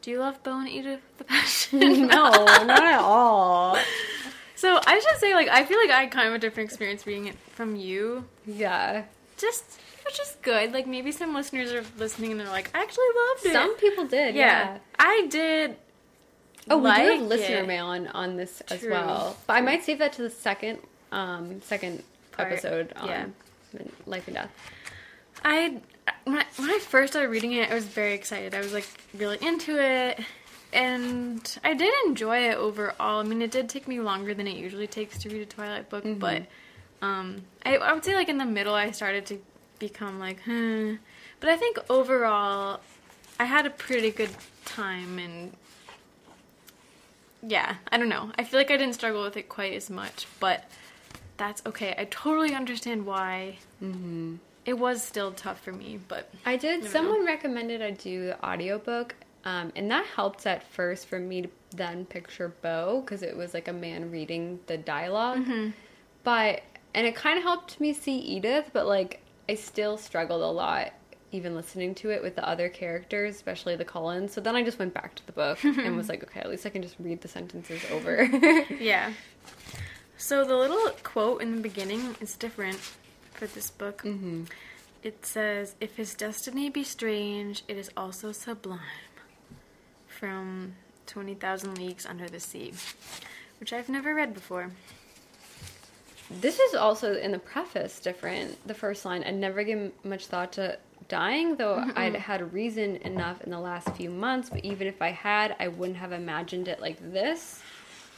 Do 0.00 0.10
you 0.10 0.20
love 0.20 0.42
Bo 0.42 0.58
and 0.58 0.68
Edith 0.68 1.00
with 1.08 1.18
the 1.18 1.24
passion? 1.24 1.78
no, 2.08 2.30
not 2.30 2.82
at 2.82 3.00
all. 3.00 3.76
So 4.54 4.80
I 4.86 5.00
should 5.00 5.20
say, 5.20 5.34
like, 5.34 5.48
I 5.48 5.64
feel 5.64 5.78
like 5.78 5.90
I 5.90 6.02
had 6.02 6.12
kind 6.12 6.28
of 6.28 6.34
a 6.34 6.38
different 6.38 6.70
experience 6.70 7.04
reading 7.04 7.26
it 7.26 7.36
from 7.50 7.74
you. 7.74 8.26
Yeah. 8.46 9.04
Just, 9.36 9.80
which 10.04 10.20
is 10.20 10.36
good. 10.42 10.72
Like, 10.72 10.86
maybe 10.86 11.12
some 11.12 11.34
listeners 11.34 11.72
are 11.72 11.84
listening 11.98 12.32
and 12.32 12.40
they're 12.40 12.48
like, 12.48 12.70
I 12.74 12.82
actually 12.82 13.04
loved 13.28 13.46
it. 13.46 13.52
Some 13.52 13.76
people 13.76 14.06
did, 14.06 14.34
yeah. 14.34 14.74
yeah. 14.74 14.78
I 14.98 15.26
did. 15.30 15.76
Oh, 16.70 16.78
we 16.78 16.94
do 16.94 17.00
have 17.00 17.22
listener 17.22 17.58
it. 17.58 17.66
mail 17.66 17.86
on, 17.86 18.06
on 18.08 18.36
this 18.36 18.60
as 18.62 18.84
well. 18.84 19.36
But 19.46 19.54
I 19.54 19.60
might 19.62 19.82
save 19.82 19.98
that 19.98 20.12
to 20.14 20.22
the 20.22 20.30
second 20.30 20.78
um 21.10 21.60
second 21.62 22.02
Part, 22.32 22.52
episode 22.52 22.92
on 22.96 23.08
yeah. 23.08 23.26
life 24.06 24.26
and 24.28 24.36
death. 24.36 24.50
I 25.44 25.80
when, 26.24 26.38
I 26.38 26.44
when 26.56 26.70
I 26.70 26.78
first 26.78 27.12
started 27.12 27.28
reading 27.28 27.52
it, 27.52 27.70
I 27.70 27.74
was 27.74 27.84
very 27.84 28.14
excited. 28.14 28.54
I 28.54 28.58
was 28.58 28.72
like 28.72 28.86
really 29.14 29.38
into 29.42 29.78
it, 29.78 30.20
and 30.72 31.58
I 31.64 31.74
did 31.74 31.92
enjoy 32.06 32.48
it 32.48 32.56
overall. 32.56 33.20
I 33.20 33.24
mean, 33.24 33.42
it 33.42 33.50
did 33.50 33.68
take 33.68 33.88
me 33.88 34.00
longer 34.00 34.34
than 34.34 34.46
it 34.46 34.56
usually 34.56 34.86
takes 34.86 35.18
to 35.18 35.28
read 35.28 35.42
a 35.42 35.46
Twilight 35.46 35.90
book, 35.90 36.04
but 36.18 36.42
um, 37.02 37.42
I, 37.66 37.76
I 37.76 37.92
would 37.92 38.04
say 38.04 38.14
like 38.14 38.28
in 38.28 38.38
the 38.38 38.46
middle, 38.46 38.74
I 38.74 38.92
started 38.92 39.26
to 39.26 39.38
become 39.82 40.20
like, 40.20 40.40
hmm. 40.44 40.94
But 41.40 41.48
I 41.48 41.56
think 41.56 41.76
overall, 41.90 42.80
I 43.40 43.44
had 43.44 43.66
a 43.66 43.70
pretty 43.70 44.12
good 44.12 44.30
time, 44.64 45.18
and 45.18 45.52
yeah, 47.42 47.74
I 47.90 47.98
don't 47.98 48.08
know. 48.08 48.30
I 48.38 48.44
feel 48.44 48.60
like 48.60 48.70
I 48.70 48.76
didn't 48.76 48.94
struggle 48.94 49.22
with 49.24 49.36
it 49.36 49.48
quite 49.48 49.72
as 49.74 49.90
much, 49.90 50.28
but 50.38 50.64
that's 51.36 51.62
okay. 51.66 51.96
I 51.98 52.04
totally 52.04 52.54
understand 52.54 53.04
why. 53.04 53.58
It 54.64 54.78
was 54.78 55.02
still 55.02 55.32
tough 55.32 55.60
for 55.60 55.72
me, 55.72 55.98
but 56.06 56.30
I 56.46 56.56
did. 56.56 56.82
Never 56.82 56.92
Someone 56.92 57.26
recommended 57.26 57.82
I 57.82 57.90
do 57.90 58.26
the 58.26 58.46
audiobook, 58.46 59.16
um, 59.44 59.72
and 59.74 59.90
that 59.90 60.06
helped 60.06 60.46
at 60.46 60.62
first 60.62 61.08
for 61.08 61.18
me 61.18 61.42
to 61.42 61.48
then 61.74 62.04
picture 62.04 62.54
Bo 62.62 63.00
because 63.00 63.24
it 63.24 63.36
was 63.36 63.52
like 63.52 63.66
a 63.66 63.72
man 63.72 64.12
reading 64.12 64.60
the 64.66 64.76
dialog 64.76 65.38
Mm-hmm. 65.38 65.70
But 66.22 66.62
and 66.94 67.06
it 67.06 67.16
kind 67.16 67.36
of 67.38 67.42
helped 67.42 67.80
me 67.80 67.92
see 67.92 68.16
Edith, 68.16 68.70
but 68.72 68.86
like 68.86 69.21
I 69.48 69.54
still 69.54 69.96
struggled 69.96 70.42
a 70.42 70.46
lot 70.46 70.92
even 71.32 71.54
listening 71.54 71.94
to 71.94 72.10
it 72.10 72.22
with 72.22 72.36
the 72.36 72.46
other 72.46 72.68
characters, 72.68 73.34
especially 73.34 73.74
the 73.74 73.84
Cullens. 73.84 74.32
So 74.32 74.40
then 74.40 74.54
I 74.54 74.62
just 74.62 74.78
went 74.78 74.92
back 74.92 75.14
to 75.14 75.26
the 75.26 75.32
book 75.32 75.64
and 75.64 75.96
was 75.96 76.08
like, 76.08 76.22
okay, 76.22 76.40
at 76.40 76.50
least 76.50 76.66
I 76.66 76.68
can 76.68 76.82
just 76.82 76.96
read 76.98 77.22
the 77.22 77.28
sentences 77.28 77.80
over. 77.90 78.22
yeah. 78.78 79.12
So 80.18 80.44
the 80.44 80.54
little 80.56 80.88
quote 81.02 81.42
in 81.42 81.56
the 81.56 81.60
beginning 81.60 82.14
is 82.20 82.36
different 82.36 82.76
for 83.32 83.48
this 83.48 83.72
book. 83.72 84.02
mm-hmm. 84.02 84.44
It 85.02 85.26
says, 85.26 85.74
"If 85.80 85.96
his 85.96 86.14
destiny 86.14 86.70
be 86.70 86.84
strange, 86.84 87.64
it 87.66 87.76
is 87.76 87.90
also 87.96 88.30
sublime." 88.30 88.78
From 90.06 90.74
Twenty 91.08 91.34
Thousand 91.34 91.76
Leagues 91.76 92.06
Under 92.06 92.28
the 92.28 92.38
Sea, 92.38 92.72
which 93.58 93.72
I've 93.72 93.88
never 93.88 94.14
read 94.14 94.32
before. 94.32 94.70
This 96.40 96.58
is 96.58 96.74
also 96.74 97.16
in 97.16 97.32
the 97.32 97.38
preface 97.38 98.00
different. 98.00 98.66
The 98.66 98.74
first 98.74 99.04
line, 99.04 99.22
I'd 99.24 99.34
never 99.34 99.62
given 99.62 99.92
much 100.04 100.26
thought 100.26 100.52
to 100.52 100.78
dying, 101.08 101.56
though 101.56 101.76
mm-hmm, 101.76 101.90
I'd 101.96 102.14
mm-hmm. 102.14 102.22
had 102.22 102.52
reason 102.52 102.96
enough 102.96 103.42
in 103.42 103.50
the 103.50 103.60
last 103.60 103.94
few 103.96 104.10
months, 104.10 104.50
but 104.50 104.64
even 104.64 104.86
if 104.86 105.02
I 105.02 105.10
had, 105.10 105.54
I 105.60 105.68
wouldn't 105.68 105.98
have 105.98 106.12
imagined 106.12 106.68
it 106.68 106.80
like 106.80 106.98
this. 107.12 107.60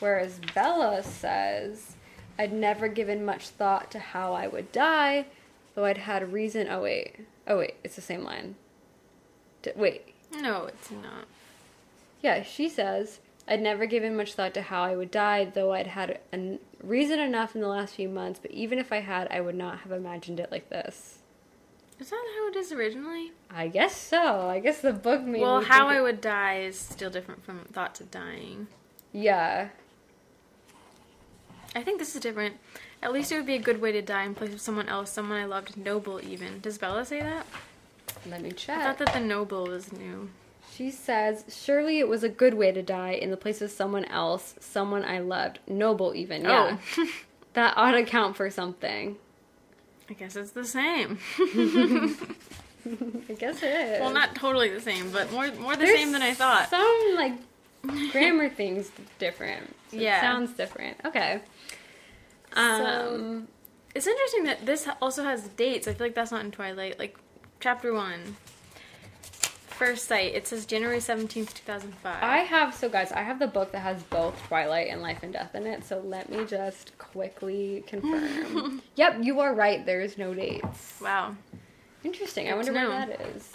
Whereas 0.00 0.38
Bella 0.54 1.02
says, 1.02 1.96
I'd 2.38 2.52
never 2.52 2.88
given 2.88 3.24
much 3.24 3.48
thought 3.48 3.90
to 3.92 3.98
how 3.98 4.32
I 4.32 4.46
would 4.46 4.70
die, 4.72 5.26
though 5.74 5.84
I'd 5.84 5.98
had 5.98 6.32
reason. 6.32 6.68
Oh, 6.70 6.82
wait. 6.82 7.16
Oh, 7.46 7.58
wait. 7.58 7.74
It's 7.84 7.96
the 7.96 8.02
same 8.02 8.22
line. 8.22 8.56
D- 9.62 9.72
wait. 9.76 10.14
No, 10.32 10.66
it's 10.66 10.90
not. 10.90 11.26
Yeah, 12.22 12.42
she 12.42 12.68
says, 12.68 13.20
I'd 13.46 13.60
never 13.60 13.84
given 13.86 14.16
much 14.16 14.34
thought 14.34 14.54
to 14.54 14.62
how 14.62 14.82
I 14.82 14.96
would 14.96 15.10
die, 15.10 15.44
though 15.44 15.72
I'd 15.72 15.88
had 15.88 16.20
an 16.32 16.60
reason 16.82 17.18
enough 17.20 17.54
in 17.54 17.60
the 17.60 17.68
last 17.68 17.94
few 17.94 18.08
months, 18.08 18.38
but 18.40 18.50
even 18.50 18.78
if 18.78 18.92
I 18.92 19.00
had, 19.00 19.28
I 19.30 19.40
would 19.40 19.54
not 19.54 19.80
have 19.80 19.92
imagined 19.92 20.40
it 20.40 20.50
like 20.50 20.70
this. 20.70 21.18
Is 22.00 22.10
that 22.10 22.24
how 22.36 22.48
it 22.48 22.56
is 22.56 22.72
originally? 22.72 23.32
I 23.50 23.68
guess 23.68 23.96
so. 23.96 24.48
I 24.48 24.58
guess 24.60 24.80
the 24.80 24.92
book 24.92 25.22
made 25.22 25.42
well, 25.42 25.60
me 25.60 25.66
how 25.66 25.88
I 25.88 25.98
it- 25.98 26.02
would 26.02 26.20
die 26.20 26.60
is 26.60 26.78
still 26.78 27.10
different 27.10 27.44
from 27.44 27.60
thoughts 27.72 28.00
of 28.00 28.10
dying. 28.10 28.66
Yeah. 29.12 29.68
I 31.76 31.82
think 31.82 31.98
this 31.98 32.14
is 32.14 32.20
different. 32.20 32.56
At 33.02 33.12
least 33.12 33.30
it 33.30 33.36
would 33.36 33.46
be 33.46 33.54
a 33.54 33.60
good 33.60 33.80
way 33.80 33.92
to 33.92 34.00
die 34.02 34.24
in 34.24 34.34
place 34.34 34.52
of 34.54 34.60
someone 34.60 34.88
else, 34.88 35.10
someone 35.10 35.38
I 35.38 35.44
loved, 35.44 35.76
noble 35.76 36.20
even. 36.24 36.60
Does 36.60 36.78
Bella 36.78 37.04
say 37.04 37.20
that? 37.20 37.46
Let 38.26 38.40
me 38.42 38.52
check. 38.52 38.78
I 38.78 38.84
thought 38.86 38.98
that 38.98 39.12
the 39.12 39.20
noble 39.20 39.64
was 39.66 39.92
new. 39.92 40.30
She 40.76 40.90
says, 40.90 41.44
Surely 41.48 42.00
it 42.00 42.08
was 42.08 42.24
a 42.24 42.28
good 42.28 42.54
way 42.54 42.72
to 42.72 42.82
die 42.82 43.12
in 43.12 43.30
the 43.30 43.36
place 43.36 43.62
of 43.62 43.70
someone 43.70 44.04
else, 44.06 44.54
someone 44.58 45.04
I 45.04 45.20
loved. 45.20 45.60
Noble, 45.68 46.14
even. 46.14 46.42
Yeah. 46.42 46.78
Oh. 46.98 47.10
that 47.52 47.74
ought 47.76 47.92
to 47.92 48.02
count 48.02 48.36
for 48.36 48.50
something. 48.50 49.16
I 50.10 50.14
guess 50.14 50.34
it's 50.36 50.50
the 50.50 50.64
same. 50.64 51.18
I 51.38 53.32
guess 53.38 53.62
it 53.62 53.70
is. 53.70 54.00
well, 54.00 54.12
not 54.12 54.34
totally 54.34 54.68
the 54.68 54.80
same, 54.80 55.10
but 55.10 55.30
more 55.32 55.50
more 55.52 55.76
the 55.76 55.84
There's 55.86 55.98
same 55.98 56.12
than 56.12 56.22
I 56.22 56.34
thought. 56.34 56.68
Some, 56.68 57.14
like, 57.14 57.32
grammar 58.12 58.48
things 58.48 58.90
different. 59.18 59.74
So 59.90 59.96
Yeah. 59.96 60.18
It 60.18 60.20
sounds 60.20 60.52
different. 60.54 60.96
Okay. 61.04 61.40
Um, 62.54 63.48
It's 63.94 64.06
interesting 64.06 64.44
that 64.44 64.66
this 64.66 64.88
also 65.00 65.22
has 65.22 65.48
dates. 65.48 65.86
I 65.86 65.94
feel 65.94 66.06
like 66.08 66.14
that's 66.14 66.32
not 66.32 66.44
in 66.44 66.50
Twilight. 66.50 66.98
Like 66.98 67.16
chapter 67.60 67.94
one, 67.94 68.36
first 69.74 70.06
sight. 70.06 70.34
It 70.34 70.46
says 70.46 70.66
January 70.66 71.00
seventeenth, 71.00 71.54
two 71.54 71.64
thousand 71.64 71.94
five. 71.96 72.22
I 72.22 72.38
have, 72.38 72.74
so 72.74 72.88
guys, 72.88 73.12
I 73.12 73.22
have 73.22 73.38
the 73.38 73.46
book 73.46 73.72
that 73.72 73.80
has 73.80 74.02
both 74.04 74.40
Twilight 74.48 74.88
and 74.88 75.02
Life 75.02 75.22
and 75.22 75.32
Death 75.32 75.54
in 75.54 75.66
it, 75.66 75.84
so 75.84 76.00
let 76.00 76.30
me 76.30 76.44
just 76.44 76.96
quickly 76.98 77.84
confirm. 77.86 78.82
yep, 78.96 79.18
you 79.20 79.40
are 79.40 79.54
right. 79.54 79.84
There's 79.84 80.16
no 80.16 80.34
dates. 80.34 81.00
wow. 81.02 81.36
Interesting. 82.02 82.50
I 82.50 82.54
wonder 82.54 82.72
why 82.72 83.06
that 83.06 83.20
is. 83.34 83.50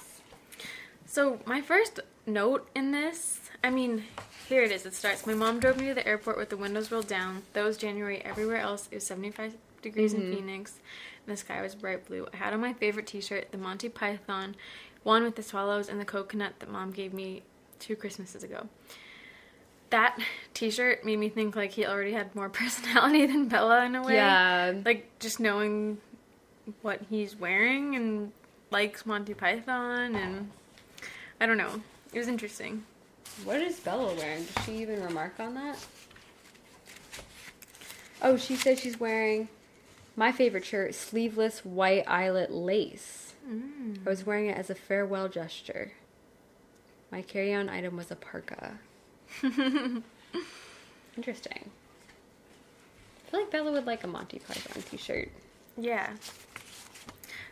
So 1.05 1.39
my 1.45 1.61
first 1.61 1.99
note 2.25 2.67
in 2.75 2.91
this, 2.91 3.39
I 3.63 3.69
mean, 3.69 4.03
here 4.47 4.63
it 4.63 4.71
is. 4.71 4.85
It 4.85 4.93
starts. 4.93 5.25
My 5.25 5.33
mom 5.33 5.59
drove 5.59 5.77
me 5.77 5.87
to 5.87 5.93
the 5.93 6.07
airport 6.07 6.37
with 6.37 6.49
the 6.49 6.57
windows 6.57 6.91
rolled 6.91 7.07
down. 7.07 7.43
That 7.53 7.63
was 7.63 7.77
January. 7.77 8.21
Everywhere 8.23 8.57
else, 8.57 8.87
it 8.91 8.95
was 8.95 9.05
75 9.05 9.55
degrees 9.81 10.13
in 10.13 10.21
mm-hmm. 10.21 10.33
Phoenix, 10.33 10.79
and 11.25 11.33
the 11.33 11.37
sky 11.37 11.61
was 11.61 11.75
bright 11.75 12.05
blue. 12.07 12.27
I 12.33 12.37
had 12.37 12.53
on 12.53 12.59
my 12.59 12.73
favorite 12.73 13.07
T-shirt, 13.07 13.51
the 13.51 13.57
Monty 13.57 13.89
Python 13.89 14.55
one 15.03 15.23
with 15.23 15.35
the 15.35 15.43
swallows 15.43 15.89
and 15.89 15.99
the 15.99 16.05
coconut 16.05 16.53
that 16.59 16.69
mom 16.69 16.91
gave 16.91 17.13
me 17.13 17.43
two 17.79 17.95
Christmases 17.95 18.43
ago. 18.43 18.67
That 19.89 20.19
T-shirt 20.53 21.03
made 21.03 21.17
me 21.17 21.29
think 21.29 21.55
like 21.55 21.71
he 21.71 21.85
already 21.85 22.11
had 22.13 22.35
more 22.35 22.49
personality 22.49 23.25
than 23.25 23.47
Bella 23.47 23.85
in 23.85 23.95
a 23.95 24.03
way. 24.03 24.15
Yeah. 24.15 24.73
Like 24.85 25.09
just 25.19 25.39
knowing 25.39 25.97
what 26.81 27.01
he's 27.09 27.35
wearing 27.35 27.95
and 27.95 28.31
likes 28.71 29.05
Monty 29.05 29.33
Python 29.33 30.15
and 30.15 30.51
I 31.41 31.45
don't 31.45 31.57
know. 31.57 31.81
It 32.13 32.19
was 32.19 32.27
interesting. 32.27 32.83
What 33.43 33.61
is 33.61 33.79
Bella 33.79 34.13
wearing? 34.15 34.43
Did 34.43 34.63
she 34.65 34.77
even 34.81 35.01
remark 35.01 35.39
on 35.39 35.55
that? 35.55 35.83
Oh, 38.21 38.35
she 38.35 38.55
said 38.55 38.77
she's 38.77 38.99
wearing 38.99 39.47
my 40.15 40.31
favorite 40.31 40.65
shirt, 40.65 40.93
sleeveless 40.93 41.63
white 41.63 42.03
eyelet 42.07 42.51
lace. 42.51 43.28
Mm. 43.49 44.05
I 44.05 44.09
was 44.09 44.25
wearing 44.25 44.47
it 44.47 44.57
as 44.57 44.69
a 44.69 44.75
farewell 44.75 45.27
gesture. 45.27 45.93
My 47.11 47.21
carry 47.21 47.53
on 47.53 47.69
item 47.69 47.97
was 47.97 48.11
a 48.11 48.15
parka. 48.15 48.73
Interesting. 49.43 50.03
I 53.27 53.31
feel 53.31 53.39
like 53.41 53.51
Bella 53.51 53.71
would 53.71 53.85
like 53.85 54.03
a 54.03 54.07
Monty 54.07 54.39
Python 54.39 54.83
t 54.89 54.97
shirt. 54.97 55.29
Yeah. 55.77 56.11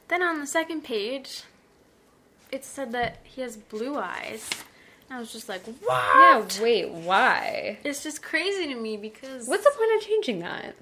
Then 0.07 0.21
on 0.23 0.39
the 0.39 0.47
second 0.47 0.83
page, 0.83 1.43
it 2.51 2.63
said 2.63 2.91
that 2.93 3.19
he 3.23 3.41
has 3.41 3.57
blue 3.57 3.97
eyes. 3.97 4.49
And 5.09 5.17
I 5.17 5.19
was 5.19 5.31
just 5.31 5.49
like, 5.49 5.63
what? 5.65 5.79
Yeah, 6.59 6.63
wait, 6.63 6.89
why? 6.89 7.79
It's 7.83 8.03
just 8.03 8.21
crazy 8.21 8.67
to 8.67 8.75
me 8.75 8.97
because 8.97 9.47
What's 9.47 9.63
the 9.63 9.71
point 9.77 9.91
of 9.95 10.07
changing 10.07 10.39
that? 10.39 10.75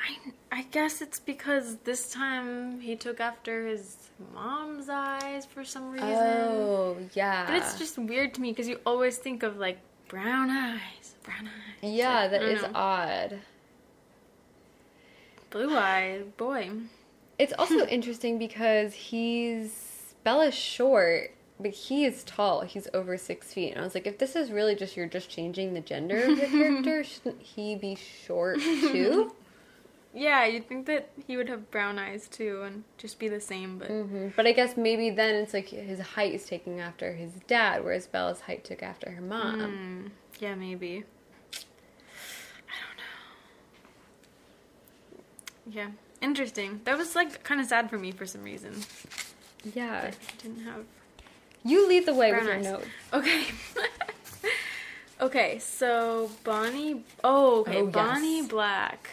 I 0.00 0.58
I 0.60 0.62
guess 0.70 1.00
it's 1.02 1.20
because 1.20 1.76
this 1.84 2.10
time 2.10 2.80
he 2.80 2.96
took 2.96 3.20
after 3.20 3.66
his 3.66 3.96
mom's 4.34 4.88
eyes 4.88 5.44
for 5.46 5.64
some 5.64 5.90
reason. 5.90 6.08
Oh, 6.10 6.96
yeah. 7.14 7.46
But 7.46 7.56
it's 7.56 7.78
just 7.78 7.98
weird 7.98 8.34
to 8.34 8.40
me 8.40 8.50
because 8.52 8.68
you 8.68 8.80
always 8.86 9.18
think 9.18 9.42
of 9.42 9.56
like 9.58 9.78
brown 10.08 10.50
eyes, 10.50 11.14
brown 11.22 11.46
eyes. 11.48 11.52
Yeah, 11.82 12.20
Like, 12.22 12.30
that 12.32 12.42
is 12.42 12.62
know. 12.62 12.70
odd. 12.74 13.38
blue 15.50 15.76
eye 15.76 16.22
boy. 16.36 16.70
It's 17.38 17.52
also 17.58 17.86
interesting 17.86 18.38
because 18.38 18.94
he's 18.94 20.14
Bella's 20.24 20.54
short, 20.54 21.30
but 21.60 21.70
he 21.72 22.04
is 22.04 22.24
tall. 22.24 22.62
He's 22.62 22.88
over 22.94 23.16
six 23.16 23.52
feet. 23.52 23.72
And 23.72 23.80
I 23.80 23.84
was 23.84 23.94
like, 23.94 24.06
if 24.06 24.18
this 24.18 24.34
is 24.36 24.50
really 24.50 24.74
just 24.74 24.96
you're 24.96 25.06
just 25.06 25.30
changing 25.30 25.74
the 25.74 25.80
gender 25.80 26.18
of 26.24 26.38
the 26.40 26.46
character, 26.50 27.04
shouldn't 27.04 27.42
he 27.42 27.74
be 27.76 27.94
short 27.96 28.60
too? 28.60 29.32
Yeah, 30.14 30.46
you'd 30.46 30.66
think 30.68 30.86
that 30.86 31.10
he 31.26 31.36
would 31.36 31.48
have 31.48 31.70
brown 31.70 31.98
eyes 31.98 32.28
too 32.28 32.62
and 32.62 32.84
just 32.96 33.18
be 33.18 33.28
the 33.28 33.40
same, 33.40 33.78
but 33.78 33.88
hmm 33.88 34.28
But 34.36 34.46
I 34.46 34.52
guess 34.52 34.76
maybe 34.76 35.10
then 35.10 35.34
it's 35.34 35.52
like 35.54 35.68
his 35.68 36.00
height 36.00 36.32
is 36.34 36.44
taking 36.46 36.80
after 36.80 37.12
his 37.12 37.32
dad, 37.46 37.84
whereas 37.84 38.06
Bella's 38.06 38.40
height 38.40 38.64
took 38.64 38.82
after 38.82 39.10
her 39.10 39.20
mom. 39.20 39.60
Mm, 39.60 40.10
yeah, 40.40 40.54
maybe. 40.54 41.04
I 41.52 42.74
don't 42.86 42.96
know. 45.68 45.72
Yeah, 45.80 45.88
interesting. 46.22 46.80
That 46.84 46.96
was 46.96 47.14
like 47.14 47.42
kind 47.44 47.60
of 47.60 47.66
sad 47.66 47.90
for 47.90 47.98
me 47.98 48.10
for 48.10 48.24
some 48.26 48.42
reason. 48.42 48.74
Yeah. 49.74 50.10
I 50.10 50.42
didn't 50.42 50.64
have 50.64 50.84
You 51.64 51.86
lead 51.86 52.06
the 52.06 52.14
way 52.14 52.32
with 52.32 52.44
your 52.44 52.54
eyes. 52.54 52.64
note. 52.64 52.84
Okay. 53.12 53.44
okay, 55.20 55.58
so 55.58 56.30
Bonnie. 56.44 57.04
Oh, 57.22 57.60
okay. 57.60 57.82
Oh, 57.82 57.84
yes. 57.84 57.92
Bonnie 57.94 58.42
Black 58.42 59.10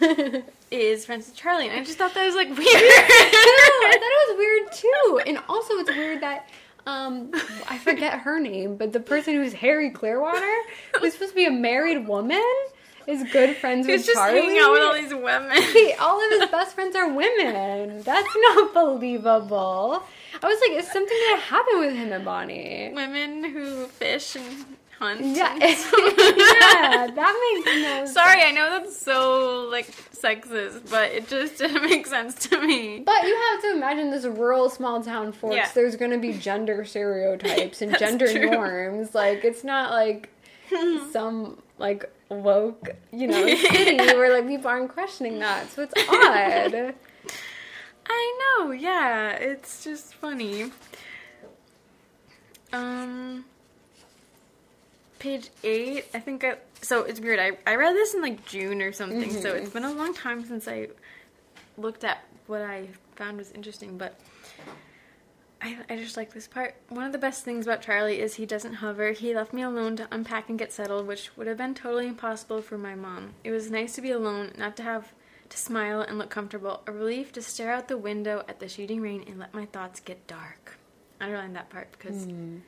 is 0.70 1.04
friends 1.06 1.26
with 1.26 1.36
Charlie, 1.36 1.68
and 1.68 1.78
I 1.78 1.84
just 1.84 1.98
thought 1.98 2.14
that 2.14 2.24
was 2.26 2.34
like 2.34 2.48
weird. 2.56 2.58
I 2.60 3.92
thought 3.92 4.02
it 4.02 4.30
was 4.30 4.38
weird 4.38 4.72
too. 4.72 5.20
And 5.26 5.38
also 5.48 5.74
it's 5.74 5.90
weird 5.90 6.22
that 6.22 6.48
um 6.86 7.30
I 7.68 7.78
forget 7.78 8.20
her 8.20 8.38
name, 8.40 8.76
but 8.76 8.92
the 8.92 9.00
person 9.00 9.34
who's 9.34 9.52
Harry 9.54 9.90
Clearwater, 9.90 10.52
who's 11.00 11.14
supposed 11.14 11.32
to 11.32 11.36
be 11.36 11.46
a 11.46 11.50
married 11.50 12.06
woman, 12.06 12.42
is 13.06 13.24
good 13.32 13.56
friends 13.56 13.86
with 13.86 13.96
He's 13.96 14.06
just 14.06 14.16
Charlie. 14.18 14.40
hanging 14.40 14.58
out 14.60 14.72
with 14.72 14.82
all 14.82 14.94
these 14.94 15.14
women. 15.14 15.50
Wait, 15.74 15.94
all 16.00 16.22
of 16.24 16.40
his 16.40 16.50
best 16.50 16.74
friends 16.74 16.94
are 16.96 17.08
women. 17.12 18.02
That's 18.02 18.28
not 18.54 18.74
believable. 18.74 20.02
I 20.40 20.46
was 20.46 20.60
like, 20.60 20.78
is 20.78 20.86
something 20.92 21.18
gonna 21.30 21.40
happen 21.42 21.80
with 21.80 21.94
him 21.94 22.12
and 22.12 22.24
Bonnie? 22.24 22.92
women 22.94 23.42
who 23.44 23.86
fish 23.86 24.36
and 24.36 24.44
hunt. 24.98 25.20
Yeah, 25.20 25.54
yeah, 25.58 27.06
that 27.14 27.54
makes 27.54 27.66
no 27.66 27.82
sense. 27.82 28.12
Sorry, 28.14 28.42
I 28.42 28.52
know 28.52 28.70
that's 28.70 28.96
so 28.96 29.68
like 29.70 29.86
sexist, 30.12 30.90
but 30.90 31.12
it 31.12 31.28
just 31.28 31.58
didn't 31.58 31.82
make 31.82 32.06
sense 32.06 32.34
to 32.48 32.60
me. 32.60 33.00
But 33.00 33.22
you 33.22 33.36
have 33.52 33.62
to 33.62 33.72
imagine 33.72 34.10
this 34.10 34.24
rural 34.24 34.68
small 34.70 35.02
town 35.02 35.32
Forks. 35.32 35.56
Yeah. 35.56 35.70
There's 35.74 35.96
going 35.96 36.10
to 36.10 36.18
be 36.18 36.32
gender 36.32 36.84
stereotypes 36.84 37.82
and 37.82 37.96
gender 37.98 38.30
true. 38.30 38.50
norms. 38.50 39.14
Like 39.14 39.44
it's 39.44 39.64
not 39.64 39.90
like 39.90 40.30
some 41.12 41.62
like 41.78 42.10
woke, 42.28 42.90
you 43.12 43.26
know, 43.26 43.46
city 43.54 43.96
where 43.96 44.32
like 44.32 44.48
people 44.48 44.68
aren't 44.68 44.92
questioning 44.92 45.38
that. 45.38 45.70
So 45.70 45.82
it's 45.82 45.94
odd. 46.08 46.94
I 48.10 48.38
know, 48.58 48.70
yeah, 48.72 49.32
it's 49.32 49.84
just 49.84 50.14
funny. 50.14 50.72
Um, 52.72 53.44
page 55.18 55.50
eight, 55.64 56.06
I 56.14 56.20
think. 56.20 56.44
I, 56.44 56.56
so 56.82 57.02
it's 57.02 57.20
weird. 57.20 57.38
I 57.38 57.52
I 57.66 57.76
read 57.76 57.94
this 57.94 58.14
in 58.14 58.22
like 58.22 58.46
June 58.46 58.82
or 58.82 58.92
something, 58.92 59.30
so 59.30 59.54
it's 59.54 59.70
mm-hmm. 59.70 59.78
been 59.78 59.84
a 59.84 59.92
long 59.92 60.14
time 60.14 60.44
since 60.44 60.68
I 60.68 60.88
looked 61.76 62.04
at 62.04 62.24
what 62.46 62.62
I 62.62 62.88
found 63.16 63.38
was 63.38 63.52
interesting, 63.52 63.98
but. 63.98 64.18
I, 65.60 65.76
I 65.90 65.96
just 65.96 66.16
like 66.16 66.32
this 66.32 66.46
part. 66.46 66.76
One 66.88 67.04
of 67.04 67.10
the 67.10 67.18
best 67.18 67.44
things 67.44 67.66
about 67.66 67.82
Charlie 67.82 68.20
is 68.20 68.34
he 68.34 68.46
doesn't 68.46 68.74
hover. 68.74 69.10
He 69.10 69.34
left 69.34 69.52
me 69.52 69.62
alone 69.62 69.96
to 69.96 70.06
unpack 70.12 70.48
and 70.48 70.56
get 70.56 70.72
settled, 70.72 71.08
which 71.08 71.36
would 71.36 71.48
have 71.48 71.56
been 71.56 71.74
totally 71.74 72.06
impossible 72.06 72.62
for 72.62 72.78
my 72.78 72.94
mom. 72.94 73.34
It 73.42 73.50
was 73.50 73.68
nice 73.68 73.94
to 73.94 74.00
be 74.00 74.12
alone, 74.12 74.52
not 74.56 74.76
to 74.76 74.84
have 74.84 75.12
to 75.48 75.58
smile 75.58 76.00
and 76.00 76.16
look 76.16 76.30
comfortable. 76.30 76.82
A 76.86 76.92
relief 76.92 77.32
to 77.32 77.42
stare 77.42 77.72
out 77.72 77.88
the 77.88 77.98
window 77.98 78.44
at 78.48 78.60
the 78.60 78.68
shooting 78.68 79.00
rain 79.00 79.24
and 79.26 79.38
let 79.38 79.52
my 79.52 79.66
thoughts 79.66 79.98
get 79.98 80.26
dark. 80.26 80.78
I 81.20 81.24
underlined 81.24 81.56
that 81.56 81.70
part 81.70 81.90
because 81.90 82.26
mm. 82.26 82.60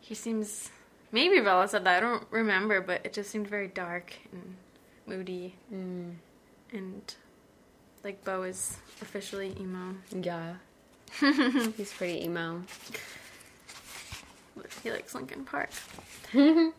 he 0.00 0.14
seems. 0.14 0.70
Maybe 1.16 1.40
Bella 1.40 1.66
said 1.66 1.84
that. 1.84 1.96
I 1.96 2.00
don't 2.00 2.26
remember, 2.30 2.82
but 2.82 3.00
it 3.06 3.14
just 3.14 3.30
seemed 3.30 3.48
very 3.48 3.68
dark 3.68 4.12
and 4.32 4.54
moody. 5.06 5.54
Mm. 5.72 6.16
And 6.74 7.14
like 8.04 8.22
Bo 8.22 8.42
is 8.42 8.76
officially 9.00 9.56
emo. 9.58 9.94
Yeah. 10.12 10.56
He's 11.78 11.90
pretty 11.94 12.22
emo. 12.22 12.64
He 14.82 14.90
likes 14.90 15.14
Linkin 15.14 15.46
Park. 15.46 15.70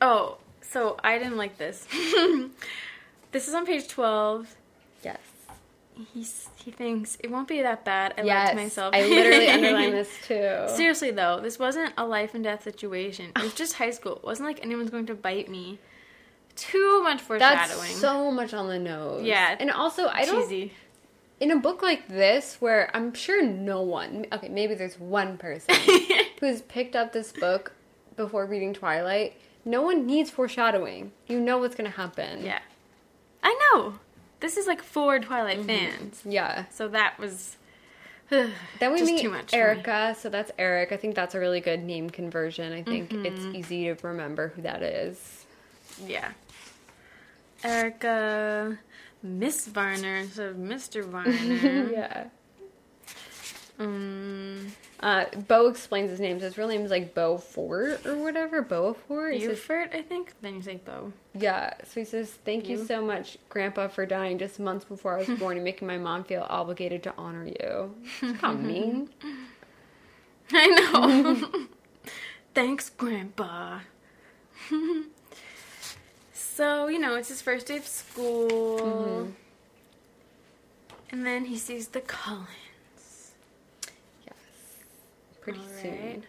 oh, 0.00 0.38
so 0.60 0.96
I 1.02 1.18
didn't 1.18 1.36
like 1.36 1.58
this. 1.58 1.84
this 3.32 3.48
is 3.48 3.54
on 3.54 3.66
page 3.66 3.88
12. 3.88 4.54
Yes. 5.02 5.18
He's, 6.14 6.48
he 6.56 6.70
thinks 6.70 7.16
it 7.22 7.30
won't 7.30 7.48
be 7.48 7.62
that 7.62 7.84
bad. 7.84 8.14
I 8.18 8.22
yes. 8.22 8.48
lied 8.48 8.56
to 8.56 8.62
myself. 8.62 8.94
I 8.94 9.06
literally 9.06 9.48
underlined 9.50 9.94
this 9.94 10.10
too. 10.26 10.66
Seriously 10.68 11.10
though, 11.10 11.40
this 11.40 11.58
wasn't 11.58 11.92
a 11.96 12.06
life 12.06 12.34
and 12.34 12.44
death 12.44 12.62
situation. 12.62 13.32
It 13.36 13.42
was 13.42 13.54
just 13.54 13.74
high 13.74 13.90
school. 13.90 14.16
It 14.16 14.24
wasn't 14.24 14.48
like 14.48 14.62
anyone's 14.64 14.90
going 14.90 15.06
to 15.06 15.14
bite 15.14 15.48
me. 15.48 15.78
Too 16.56 17.02
much 17.02 17.26
That's 17.26 17.72
foreshadowing. 17.72 17.90
so 17.96 18.30
much 18.30 18.52
on 18.52 18.68
the 18.68 18.78
nose. 18.78 19.24
Yeah. 19.24 19.56
And 19.58 19.70
also, 19.70 20.08
I 20.08 20.24
don't 20.24 20.42
cheesy. 20.42 20.72
in 21.38 21.50
a 21.50 21.56
book 21.56 21.82
like 21.82 22.08
this 22.08 22.56
where 22.60 22.94
I'm 22.94 23.14
sure 23.14 23.42
no 23.42 23.82
one, 23.82 24.26
okay, 24.32 24.48
maybe 24.48 24.74
there's 24.74 24.98
one 24.98 25.38
person 25.38 25.74
who's 26.40 26.60
picked 26.62 26.96
up 26.96 27.12
this 27.12 27.32
book 27.32 27.72
before 28.16 28.44
reading 28.44 28.74
Twilight, 28.74 29.40
no 29.64 29.80
one 29.82 30.06
needs 30.06 30.30
foreshadowing. 30.30 31.12
You 31.26 31.40
know 31.40 31.58
what's 31.58 31.74
going 31.74 31.90
to 31.90 31.96
happen. 31.96 32.44
Yeah. 32.44 32.60
I 33.42 33.58
know. 33.72 33.98
This 34.40 34.56
is 34.56 34.66
like 34.66 34.82
for 34.82 35.18
Twilight 35.20 35.64
fans. 35.64 36.22
Yeah. 36.24 36.64
So 36.70 36.88
that 36.88 37.18
was 37.18 37.56
Then 38.30 38.52
we 38.92 39.02
meet 39.02 39.20
too 39.22 39.30
much. 39.30 39.52
Erica, 39.52 40.16
so 40.18 40.28
that's 40.30 40.50
Eric. 40.58 40.92
I 40.92 40.96
think 40.96 41.14
that's 41.14 41.34
a 41.34 41.40
really 41.40 41.60
good 41.60 41.82
name 41.82 42.08
conversion. 42.10 42.72
I 42.72 42.82
think 42.82 43.10
Mm-hmm. 43.10 43.26
it's 43.26 43.44
easy 43.56 43.84
to 43.92 43.96
remember 44.06 44.48
who 44.48 44.62
that 44.62 44.82
is. 44.82 45.44
yeah. 46.06 46.30
Erica 47.62 48.78
Miss 49.22 49.66
Varner 49.66 50.16
instead 50.16 50.48
of 50.50 50.56
Mr. 50.56 51.04
Varner. 51.04 51.32
yeah. 51.92 52.24
Um 53.78 54.72
Uh, 55.02 55.24
Bo 55.48 55.68
explains 55.68 56.10
his 56.10 56.20
name. 56.20 56.38
So 56.38 56.44
his 56.44 56.58
real 56.58 56.68
name 56.68 56.82
is 56.82 56.90
like 56.90 57.14
Bo 57.14 57.38
Fort 57.38 58.04
or 58.04 58.16
whatever. 58.18 58.60
Bo 58.60 58.92
Fort. 58.92 59.34
Says, 59.40 59.60
I 59.70 60.02
think. 60.02 60.34
Then 60.42 60.56
you 60.56 60.62
say 60.62 60.76
Bo. 60.76 61.12
Yeah, 61.34 61.72
so 61.84 62.00
he 62.00 62.04
says, 62.04 62.30
Thank 62.44 62.68
you 62.68 62.78
You? 62.78 62.84
so 62.84 63.02
much, 63.02 63.38
Grandpa, 63.48 63.88
for 63.88 64.04
dying 64.04 64.38
just 64.38 64.60
months 64.60 64.84
before 64.84 65.14
I 65.16 65.18
was 65.24 65.38
born 65.38 65.56
and 65.56 65.64
making 65.64 65.88
my 65.88 65.96
mom 65.96 66.24
feel 66.24 66.46
obligated 66.48 67.02
to 67.04 67.14
honor 67.16 67.46
you. 67.46 67.94
How 68.40 68.52
mean. 68.54 69.08
I 70.52 70.66
know. 70.66 71.66
Thanks, 72.54 72.90
Grandpa. 72.90 73.80
so, 76.34 76.88
you 76.88 76.98
know, 76.98 77.14
it's 77.14 77.28
his 77.28 77.40
first 77.40 77.68
day 77.68 77.76
of 77.78 77.86
school. 77.86 79.28
And 81.10 81.24
then 81.24 81.46
he 81.46 81.56
sees 81.56 81.88
the 81.88 82.00
Cullens. 82.00 82.48
Pretty 85.52 85.68
soon. 85.82 86.24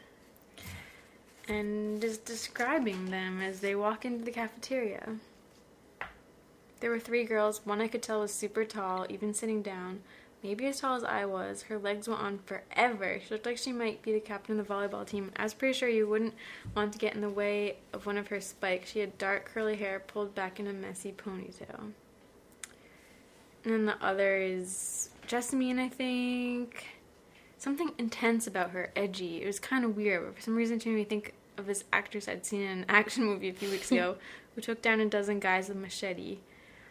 And 1.47 2.03
is 2.03 2.17
describing 2.17 3.09
them 3.11 3.41
as 3.41 3.59
they 3.59 3.75
walk 3.75 4.05
into 4.05 4.23
the 4.23 4.31
cafeteria. 4.31 5.17
There 6.79 6.89
were 6.89 6.99
three 6.99 7.23
girls. 7.25 7.61
One 7.65 7.81
I 7.81 7.87
could 7.87 8.01
tell 8.01 8.21
was 8.21 8.33
super 8.33 8.65
tall, 8.65 9.05
even 9.09 9.33
sitting 9.33 9.61
down. 9.61 10.01
maybe 10.43 10.65
as 10.67 10.79
tall 10.79 10.95
as 10.95 11.03
I 11.03 11.25
was. 11.25 11.63
Her 11.63 11.77
legs 11.77 12.07
went 12.07 12.21
on 12.21 12.39
forever. 12.39 13.19
She 13.23 13.33
looked 13.33 13.45
like 13.45 13.57
she 13.57 13.71
might 13.71 14.01
be 14.01 14.13
the 14.13 14.19
captain 14.19 14.59
of 14.59 14.67
the 14.67 14.73
volleyball 14.73 15.05
team. 15.05 15.31
I 15.35 15.43
was 15.43 15.53
pretty 15.53 15.77
sure 15.77 15.89
you 15.89 16.07
wouldn't 16.07 16.33
want 16.75 16.93
to 16.93 16.99
get 16.99 17.15
in 17.15 17.21
the 17.21 17.29
way 17.29 17.77
of 17.93 18.05
one 18.05 18.17
of 18.17 18.27
her 18.29 18.41
spikes. 18.41 18.91
She 18.91 18.99
had 18.99 19.17
dark 19.17 19.45
curly 19.53 19.75
hair 19.75 19.99
pulled 19.99 20.33
back 20.33 20.59
in 20.59 20.67
a 20.67 20.73
messy 20.73 21.11
ponytail. 21.11 21.91
And 23.63 23.73
then 23.73 23.85
the 23.85 24.03
other 24.03 24.37
is 24.37 25.09
Jessamine, 25.27 25.77
I 25.77 25.89
think. 25.89 26.85
Something 27.61 27.91
intense 27.99 28.47
about 28.47 28.71
her, 28.71 28.91
edgy. 28.95 29.43
It 29.43 29.45
was 29.45 29.59
kind 29.59 29.85
of 29.85 29.95
weird, 29.95 30.25
but 30.25 30.35
for 30.35 30.41
some 30.41 30.55
reason, 30.55 30.77
it 30.77 30.85
made 30.87 30.95
me 30.95 31.03
think 31.03 31.35
of 31.59 31.67
this 31.67 31.83
actress 31.93 32.27
I'd 32.27 32.43
seen 32.43 32.61
in 32.61 32.79
an 32.79 32.85
action 32.89 33.23
movie 33.23 33.49
a 33.49 33.53
few 33.53 33.69
weeks 33.69 33.89
hmm. 33.89 33.97
ago 33.97 34.15
who 34.55 34.61
took 34.61 34.81
down 34.81 34.99
a 34.99 35.05
dozen 35.05 35.39
guys 35.39 35.67
with 35.67 35.77
a 35.77 35.79
machete. 35.79 36.39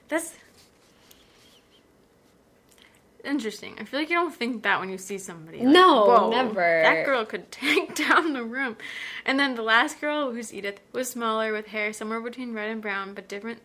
That's 0.06 0.36
interesting. 3.24 3.74
I 3.80 3.84
feel 3.84 3.98
like 3.98 4.10
you 4.10 4.14
don't 4.14 4.32
think 4.32 4.62
that 4.62 4.78
when 4.78 4.90
you 4.90 4.96
see 4.96 5.18
somebody. 5.18 5.58
Like, 5.58 5.66
No, 5.66 6.30
never." 6.30 6.82
That 6.84 7.04
girl 7.04 7.24
could 7.24 7.50
take 7.50 7.96
down 7.96 8.32
the 8.32 8.44
room. 8.44 8.76
And 9.26 9.40
then 9.40 9.56
the 9.56 9.62
last 9.62 10.00
girl, 10.00 10.30
who's 10.30 10.54
Edith, 10.54 10.80
was 10.92 11.10
smaller 11.10 11.52
with 11.52 11.66
hair 11.66 11.92
somewhere 11.92 12.20
between 12.20 12.54
red 12.54 12.70
and 12.70 12.80
brown, 12.80 13.14
but 13.14 13.26
different 13.26 13.60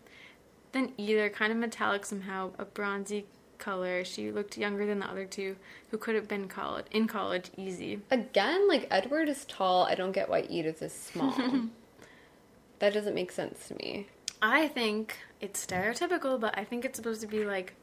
than 0.72 0.92
either, 0.96 1.30
kind 1.30 1.52
of 1.52 1.58
metallic 1.58 2.04
somehow, 2.04 2.50
a 2.58 2.64
bronzy 2.64 3.26
color. 3.58 4.04
She 4.04 4.30
looked 4.30 4.56
younger 4.56 4.86
than 4.86 4.98
the 4.98 5.06
other 5.06 5.24
two, 5.24 5.56
who 5.90 5.98
could 5.98 6.14
have 6.14 6.28
been 6.28 6.48
college 6.48 6.86
in 6.90 7.06
college 7.06 7.50
easy. 7.56 8.00
Again, 8.10 8.68
like 8.68 8.86
Edward 8.90 9.28
is 9.28 9.44
tall. 9.44 9.84
I 9.84 9.94
don't 9.94 10.12
get 10.12 10.28
why 10.28 10.46
Edith 10.48 10.82
is 10.82 10.92
small. 10.92 11.34
that 12.78 12.92
doesn't 12.94 13.14
make 13.14 13.32
sense 13.32 13.68
to 13.68 13.74
me. 13.74 14.06
I 14.42 14.68
think 14.68 15.18
it's 15.40 15.64
stereotypical, 15.64 16.38
but 16.38 16.56
I 16.58 16.64
think 16.64 16.84
it's 16.84 16.96
supposed 16.96 17.20
to 17.22 17.26
be 17.26 17.44
like 17.44 17.74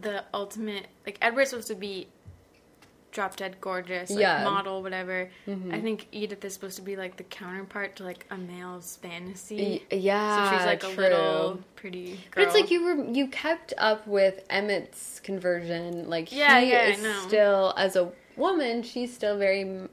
the 0.00 0.24
ultimate. 0.32 0.86
Like 1.04 1.18
Edward's 1.20 1.50
supposed 1.50 1.68
to 1.68 1.74
be 1.74 2.08
drop 3.14 3.36
dead 3.36 3.56
gorgeous, 3.60 4.10
like 4.10 4.18
Yeah. 4.20 4.44
model, 4.44 4.82
whatever. 4.82 5.30
I 5.48 5.80
think 5.80 6.08
Edith 6.12 6.44
is 6.44 6.52
supposed 6.52 6.76
to 6.76 6.82
be 6.82 6.96
like 6.96 7.16
the 7.16 7.22
counterpart 7.22 7.96
to 7.96 8.04
like 8.04 8.26
a 8.30 8.36
male's 8.36 8.96
fantasy. 9.00 9.82
Y- 9.90 9.96
yeah, 9.98 10.50
so 10.50 10.56
she's 10.56 10.66
like 10.66 10.80
true. 10.80 10.90
a 10.90 10.96
little 11.00 11.60
pretty 11.76 12.06
girl. 12.14 12.18
But 12.34 12.42
it's 12.44 12.54
like 12.54 12.70
you 12.70 12.84
were 12.84 13.04
you 13.12 13.28
kept 13.28 13.72
up 13.78 14.06
with 14.06 14.44
Emmett's 14.50 15.20
conversion. 15.20 16.10
Like 16.10 16.30
Yeah, 16.32 16.60
he 16.60 16.72
yeah, 16.72 16.78
I 16.78 16.82
is 16.90 17.02
know. 17.02 17.20
still 17.26 17.74
as 17.76 17.96
a 17.96 18.10
woman, 18.36 18.82
she's 18.82 19.14
still 19.14 19.38
very 19.38 19.88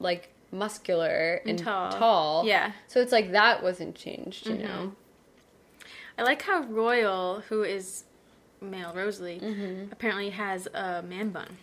like 0.00 0.30
muscular 0.50 1.42
and, 1.46 1.58
tall. 1.58 1.92
tall. 1.92 2.46
Yeah. 2.46 2.68
Mm-hmm. 2.68 2.76
So 2.88 3.00
it's 3.00 3.12
like 3.12 3.32
that 3.32 3.62
wasn't 3.62 3.94
changed, 3.94 4.46
you 4.48 4.56
know. 4.58 4.92
I 6.18 6.22
like 6.22 6.40
how 6.42 6.62
Royal, 6.64 7.40
who 7.48 7.62
is 7.62 8.04
male 8.62 8.92
Rosalie, 8.94 9.40
Mm-hmm. 9.40 9.92
apparently 9.92 10.30
has 10.30 10.66
a 10.74 11.02
man 11.02 11.30
bun. 11.30 11.56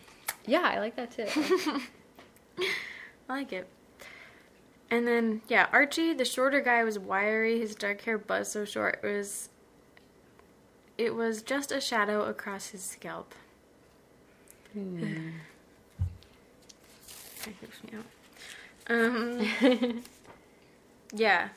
Yeah, 0.45 0.61
I 0.63 0.79
like 0.79 0.95
that 0.95 1.11
too. 1.11 1.27
I 3.29 3.33
like 3.33 3.53
it. 3.53 3.67
And 4.91 5.07
then 5.07 5.41
yeah, 5.47 5.67
Archie, 5.71 6.13
the 6.13 6.25
shorter 6.25 6.61
guy, 6.61 6.83
was 6.83 6.97
wiry. 6.97 7.59
His 7.59 7.75
dark 7.75 8.01
hair 8.01 8.17
buzzed 8.17 8.51
so 8.51 8.65
short 8.65 8.99
it 9.03 9.07
was. 9.07 9.49
It 10.97 11.15
was 11.15 11.41
just 11.41 11.71
a 11.71 11.79
shadow 11.79 12.23
across 12.23 12.69
his 12.69 12.83
scalp. 12.83 13.33
that 14.75 14.83
creeps 17.59 17.83
me 17.83 17.97
out. 17.97 18.05
Um. 18.89 20.03
yeah. 21.13 21.49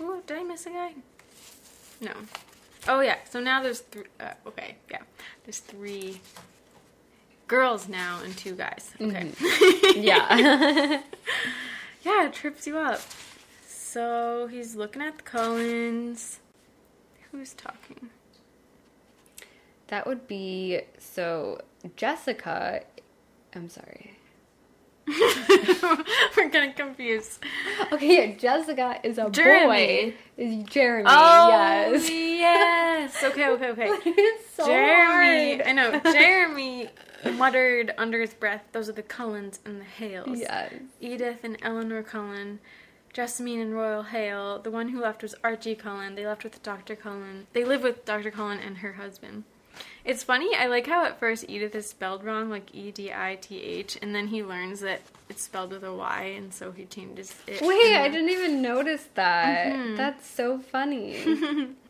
Ooh, 0.00 0.22
did 0.26 0.38
I 0.38 0.42
miss 0.42 0.64
a 0.66 0.70
guy? 0.70 0.94
No. 2.00 2.12
Oh 2.88 3.00
yeah. 3.00 3.18
So 3.28 3.40
now 3.40 3.62
there's 3.62 3.80
three. 3.80 4.04
Uh, 4.18 4.32
okay. 4.46 4.76
Yeah. 4.90 5.02
There's 5.44 5.58
three 5.58 6.20
girls 7.50 7.88
now 7.88 8.20
and 8.24 8.36
two 8.36 8.54
guys. 8.54 8.92
Okay. 9.00 9.24
Mm-hmm. 9.32 10.00
yeah. 10.02 11.02
Yeah, 12.02 12.24
it 12.28 12.32
trips 12.32 12.66
you 12.66 12.78
up. 12.78 13.02
So 13.66 14.46
he's 14.50 14.74
looking 14.74 15.02
at 15.02 15.18
the 15.18 15.22
Cullens. 15.22 16.38
Who's 17.30 17.52
talking? 17.52 18.08
that 19.88 20.06
would 20.06 20.26
be 20.28 20.80
so 20.98 21.60
Jessica 21.96 22.82
I'm 23.54 23.68
sorry. 23.68 24.16
We're 26.36 26.48
getting 26.48 26.72
confused. 26.74 27.40
Okay, 27.92 28.28
yeah, 28.30 28.36
Jessica 28.36 29.00
is 29.02 29.18
a 29.18 29.28
Jeremy. 29.28 29.66
boy. 29.66 30.14
Is 30.42 30.64
Jeremy, 30.64 31.04
Oh, 31.06 31.48
yes. 31.50 32.08
yes. 32.10 33.24
Okay, 33.24 33.48
okay, 33.48 33.70
okay. 33.70 33.88
it's 34.06 34.54
so 34.54 34.64
Jeremy. 34.66 35.56
hard. 35.56 35.66
I 35.68 35.72
know. 35.72 36.00
Jeremy 36.12 36.88
muttered 37.32 37.92
under 37.98 38.20
his 38.20 38.34
breath, 38.34 38.64
those 38.72 38.88
are 38.88 38.92
the 38.92 39.02
Cullens 39.02 39.60
and 39.64 39.80
the 39.80 39.84
Hales. 39.84 40.38
Yes. 40.40 40.72
Edith 41.00 41.44
and 41.44 41.56
Eleanor 41.62 42.02
Cullen, 42.02 42.60
Jessamine 43.12 43.60
and 43.60 43.74
Royal 43.74 44.04
Hale. 44.04 44.58
The 44.58 44.70
one 44.70 44.88
who 44.88 45.00
left 45.00 45.22
was 45.22 45.34
Archie 45.42 45.74
Cullen. 45.74 46.14
They 46.14 46.26
left 46.26 46.44
with 46.44 46.62
Dr. 46.62 46.96
Cullen. 46.96 47.46
They 47.52 47.64
live 47.64 47.82
with 47.82 48.04
Dr. 48.04 48.30
Cullen 48.30 48.58
and 48.58 48.78
her 48.78 48.94
husband. 48.94 49.44
It's 50.04 50.24
funny, 50.24 50.54
I 50.56 50.66
like 50.66 50.86
how 50.86 51.04
at 51.04 51.20
first 51.20 51.44
Edith 51.48 51.74
is 51.74 51.88
spelled 51.88 52.24
wrong, 52.24 52.50
like 52.50 52.74
E 52.74 52.90
D 52.90 53.12
I 53.12 53.36
T 53.40 53.62
H, 53.62 53.98
and 54.00 54.14
then 54.14 54.28
he 54.28 54.42
learns 54.42 54.80
that 54.80 55.02
it's 55.28 55.42
spelled 55.42 55.70
with 55.70 55.84
a 55.84 55.94
Y, 55.94 56.22
and 56.36 56.52
so 56.52 56.72
he 56.72 56.84
changes 56.86 57.34
it. 57.46 57.60
Wait, 57.62 57.96
I 57.96 58.08
didn't 58.08 58.30
even 58.30 58.62
notice 58.62 59.08
that. 59.14 59.72
Mm-hmm. 59.72 59.96
That's 59.96 60.26
so 60.26 60.58
funny. 60.58 61.18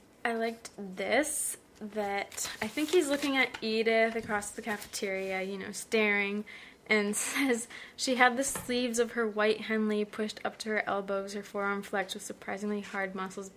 I 0.25 0.35
liked 0.35 0.71
this 0.77 1.57
that 1.81 2.49
I 2.61 2.67
think 2.67 2.91
he's 2.91 3.09
looking 3.09 3.37
at 3.37 3.49
Edith 3.61 4.15
across 4.17 4.51
the 4.51 4.63
cafeteria, 4.63 5.43
you 5.43 5.59
know, 5.59 5.73
staring, 5.73 6.45
and 6.89 7.17
says 7.17 7.69
she 7.97 8.17
had 8.17 8.37
the 8.37 8.45
sleeves 8.45 8.99
of 8.99 9.13
her 9.13 9.27
white 9.27 9.63
Henley 9.63 10.05
pushed 10.05 10.41
up 10.45 10.59
to 10.59 10.69
her 10.71 10.89
elbows, 10.89 11.33
her 11.35 11.43
forearm 11.43 11.83
flexed 11.83 12.15
with 12.15 12.23
surprisingly 12.25 12.81
hard 12.83 13.15
muscles 13.15 13.51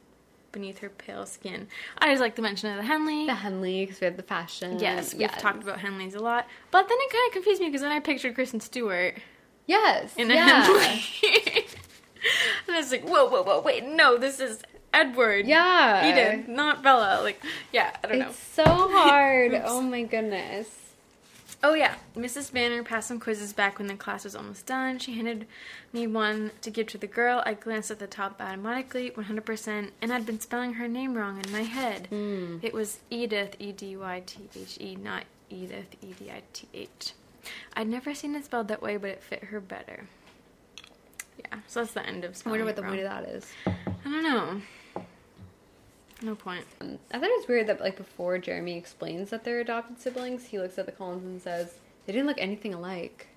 beneath 0.51 0.79
her 0.79 0.89
pale 0.89 1.25
skin. 1.25 1.67
I 1.97 2.05
always 2.05 2.19
like 2.19 2.35
the 2.35 2.41
mention 2.43 2.69
of 2.69 2.77
the 2.77 2.83
Henley. 2.83 3.25
the 3.25 3.33
Henley, 3.33 3.85
because 3.85 3.99
we 3.99 4.05
had 4.05 4.17
the 4.17 4.23
fashion. 4.23 4.79
yes, 4.79 5.13
we've 5.13 5.21
yes. 5.21 5.41
talked 5.41 5.63
about 5.63 5.79
Henleys 5.79 6.15
a 6.15 6.19
lot, 6.19 6.47
but 6.71 6.87
then 6.87 6.97
it 7.01 7.11
kind 7.11 7.27
of 7.27 7.33
confused 7.33 7.59
me 7.59 7.67
because 7.67 7.81
then 7.81 7.91
I 7.91 7.99
pictured 7.99 8.35
Kristen 8.35 8.59
Stewart 8.59 9.17
Yes. 9.65 10.13
in 10.15 10.29
a 10.29 10.35
yeah. 10.35 10.63
Henley, 10.63 11.03
and 12.67 12.75
I 12.75 12.77
was 12.79 12.91
like, 12.91 13.03
whoa, 13.07 13.25
whoa, 13.29 13.41
whoa, 13.43 13.61
wait, 13.61 13.83
no, 13.85 14.17
this 14.17 14.39
is 14.39 14.61
Edward. 14.93 15.47
Yeah. 15.47 16.35
Edith, 16.35 16.47
not 16.47 16.83
Bella. 16.83 17.21
Like, 17.21 17.41
yeah, 17.71 17.95
I 18.03 18.07
don't 18.07 18.19
know. 18.19 18.29
It's 18.29 18.37
so 18.39 18.63
hard. 18.67 19.59
Oh 19.65 19.81
my 19.81 20.03
goodness. 20.03 20.79
Oh 21.65 21.73
yeah, 21.75 21.95
Mrs. 22.17 22.51
Banner 22.51 22.83
passed 22.83 23.07
some 23.07 23.21
quizzes 23.21 23.53
back 23.53 23.77
when 23.79 23.87
the 23.87 23.95
class 23.95 24.25
was 24.25 24.35
almost 24.35 24.65
done. 24.65 24.99
She 24.99 25.13
handed 25.13 25.47
me 25.93 26.07
one 26.07 26.51
to 26.59 26.69
give 26.69 26.87
to 26.87 26.97
the 26.97 27.07
girl. 27.07 27.41
I 27.45 27.53
glanced 27.53 27.89
at 27.89 27.99
the 27.99 28.07
top 28.07 28.41
automatically, 28.41 29.11
100%, 29.11 29.91
and 30.01 30.11
I'd 30.11 30.25
been 30.25 30.41
spelling 30.41 30.73
her 30.73 30.89
name 30.89 31.13
wrong 31.13 31.41
in 31.41 31.49
my 31.53 31.61
head. 31.61 32.07
Hmm. 32.07 32.57
It 32.61 32.73
was 32.73 32.99
Edith, 33.09 33.55
E 33.59 33.71
D 33.71 33.95
Y 33.95 34.23
T 34.25 34.49
H 34.59 34.77
E, 34.81 34.95
not 34.97 35.23
Edith, 35.49 35.95
E 36.01 36.13
D 36.19 36.29
I 36.31 36.41
T 36.51 36.67
H. 36.73 37.13
I'd 37.75 37.87
never 37.87 38.13
seen 38.13 38.35
it 38.35 38.43
spelled 38.43 38.67
that 38.67 38.81
way, 38.81 38.97
but 38.97 39.11
it 39.11 39.23
fit 39.23 39.45
her 39.45 39.61
better. 39.61 40.07
Yeah, 41.39 41.59
so 41.67 41.79
that's 41.79 41.93
the 41.93 42.05
end 42.05 42.25
of 42.25 42.35
spelling. 42.35 42.59
I 42.61 42.63
wonder 42.63 42.65
what 42.65 42.75
the 42.75 42.81
wrong. 42.81 42.91
point 42.91 43.03
of 43.05 43.09
that 43.09 43.29
is. 43.29 43.49
I 43.65 44.03
don't 44.03 44.23
know. 44.23 44.61
No 46.23 46.35
point. 46.35 46.65
Um, 46.79 46.97
I 47.11 47.19
thought 47.19 47.29
it 47.29 47.37
was 47.37 47.47
weird 47.49 47.67
that 47.67 47.81
like 47.81 47.97
before 47.97 48.37
Jeremy 48.37 48.77
explains 48.77 49.29
that 49.31 49.43
they're 49.43 49.59
adopted 49.59 49.99
siblings, 49.99 50.45
he 50.45 50.57
looks 50.57 50.79
at 50.79 50.85
the 50.85 50.91
Cullens 50.93 51.25
and 51.25 51.41
says 51.41 51.73
they 52.05 52.13
didn't 52.13 52.27
look 52.27 52.39
anything 52.39 52.73
alike. 52.73 53.27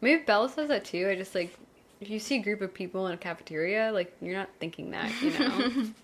Maybe 0.00 0.22
Bella 0.22 0.48
says 0.48 0.68
that 0.68 0.84
too. 0.84 1.08
I 1.10 1.16
just 1.16 1.34
like 1.34 1.58
if 2.00 2.08
you 2.08 2.20
see 2.20 2.36
a 2.36 2.42
group 2.42 2.60
of 2.60 2.72
people 2.72 3.08
in 3.08 3.14
a 3.14 3.16
cafeteria, 3.16 3.90
like 3.92 4.14
you're 4.22 4.36
not 4.36 4.48
thinking 4.60 4.92
that, 4.92 5.10
you 5.20 5.36
know. 5.38 5.86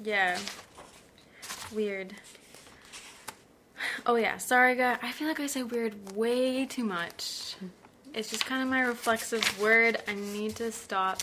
Yeah. 0.00 0.38
Weird. 1.74 2.14
Oh 4.06 4.14
yeah, 4.14 4.38
sorry 4.38 4.76
guys. 4.76 4.98
I 5.02 5.10
feel 5.10 5.26
like 5.26 5.40
I 5.40 5.48
say 5.48 5.64
weird 5.64 6.14
way 6.16 6.66
too 6.66 6.84
much. 6.84 7.56
It's 8.14 8.30
just 8.30 8.46
kind 8.46 8.62
of 8.62 8.68
my 8.68 8.80
reflexive 8.82 9.60
word. 9.60 10.00
I 10.06 10.14
need 10.14 10.54
to 10.56 10.70
stop. 10.70 11.22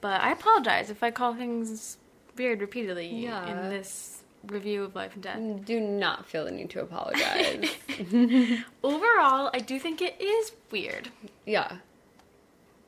But 0.00 0.20
I 0.20 0.32
apologize 0.32 0.90
if 0.90 1.04
I 1.04 1.12
call 1.12 1.32
things 1.34 1.96
weird 2.36 2.60
repeatedly 2.60 3.08
Yeah. 3.08 3.46
in 3.64 3.68
this 3.70 4.22
review 4.46 4.82
of 4.84 4.94
Life 4.94 5.14
and 5.14 5.22
Death. 5.22 5.64
Do 5.64 5.78
not 5.80 6.26
feel 6.26 6.44
the 6.44 6.50
need 6.50 6.70
to 6.70 6.80
apologize. 6.82 7.70
Overall, 8.82 9.50
I 9.54 9.58
do 9.64 9.78
think 9.78 10.02
it 10.02 10.20
is 10.20 10.52
weird. 10.70 11.08
yeah. 11.46 11.76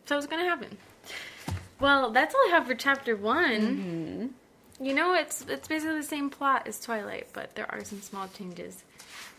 So 0.07 0.19
it's 0.19 0.27
gonna 0.27 0.45
happen. 0.45 0.77
Well, 1.81 2.11
that's 2.11 2.35
all 2.35 2.41
I 2.49 2.51
have 2.51 2.67
for 2.67 2.75
chapter 2.75 3.17
one. 3.17 3.61
Mm-hmm. 4.81 4.85
You 4.85 4.95
know, 4.95 5.15
it's 5.15 5.43
it's 5.49 5.67
basically 5.69 5.97
the 5.97 6.03
same 6.03 6.29
plot 6.31 6.67
as 6.67 6.79
Twilight, 6.81 7.29
but 7.33 7.55
there 7.55 7.71
are 7.73 7.83
some 7.85 8.03
small 8.03 8.29
changes. 8.29 8.83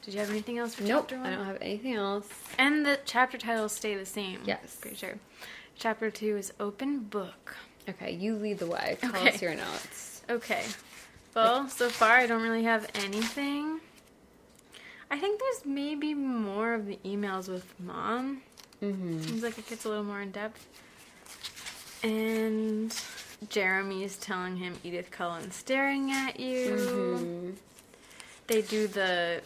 Did 0.02 0.14
you 0.14 0.20
have 0.22 0.30
anything 0.30 0.58
else 0.58 0.74
for 0.76 0.84
Nope. 0.84 1.08
chapter 1.10 1.18
one? 1.18 1.28
I 1.34 1.36
don't 1.36 1.46
have 1.46 1.58
anything 1.62 1.94
else. 1.96 2.28
And 2.58 2.86
the 2.86 3.00
chapter 3.06 3.38
titles 3.38 3.74
stay 3.74 3.96
the 3.96 4.06
same. 4.06 4.40
Yes. 4.46 4.76
Pretty 4.82 4.96
sure. 4.96 5.16
Chapter 5.76 6.10
two 6.10 6.38
is 6.38 6.52
open 6.60 7.00
book. 7.00 7.56
Okay, 7.90 8.12
you 8.14 8.36
lead 8.36 8.60
the 8.60 8.68
way. 8.68 8.98
Tell 9.00 9.16
Okay. 9.16 9.30
us 9.30 9.42
your 9.42 9.56
notes. 9.56 10.22
Okay. 10.30 10.64
Well, 11.36 11.68
so 11.70 11.90
far 11.90 12.12
I 12.12 12.28
don't 12.28 12.42
really 12.42 12.64
have 12.64 12.90
anything. 12.96 13.80
I 15.12 15.20
think 15.20 15.40
there's 15.40 15.66
maybe 15.66 16.14
more 16.14 16.74
of 16.74 16.88
the 16.88 16.98
emails 17.06 17.48
with 17.48 17.66
mom. 17.80 18.42
Mm-hmm. 18.82 19.22
Seems 19.22 19.44
like 19.44 19.58
it 19.58 19.68
gets 19.68 19.86
a 19.86 19.90
little 19.90 20.04
more 20.04 20.22
in 20.22 20.32
depth. 20.32 20.66
And 22.04 22.96
Jeremy's 23.50 24.18
telling 24.18 24.58
him 24.58 24.76
Edith 24.84 25.12
Cullen's 25.12 25.56
staring 25.56 26.12
at 26.12 26.40
you. 26.40 26.72
Mm-hmm. 26.72 27.50
They 28.48 28.62
do 28.62 28.88
the 28.88 29.42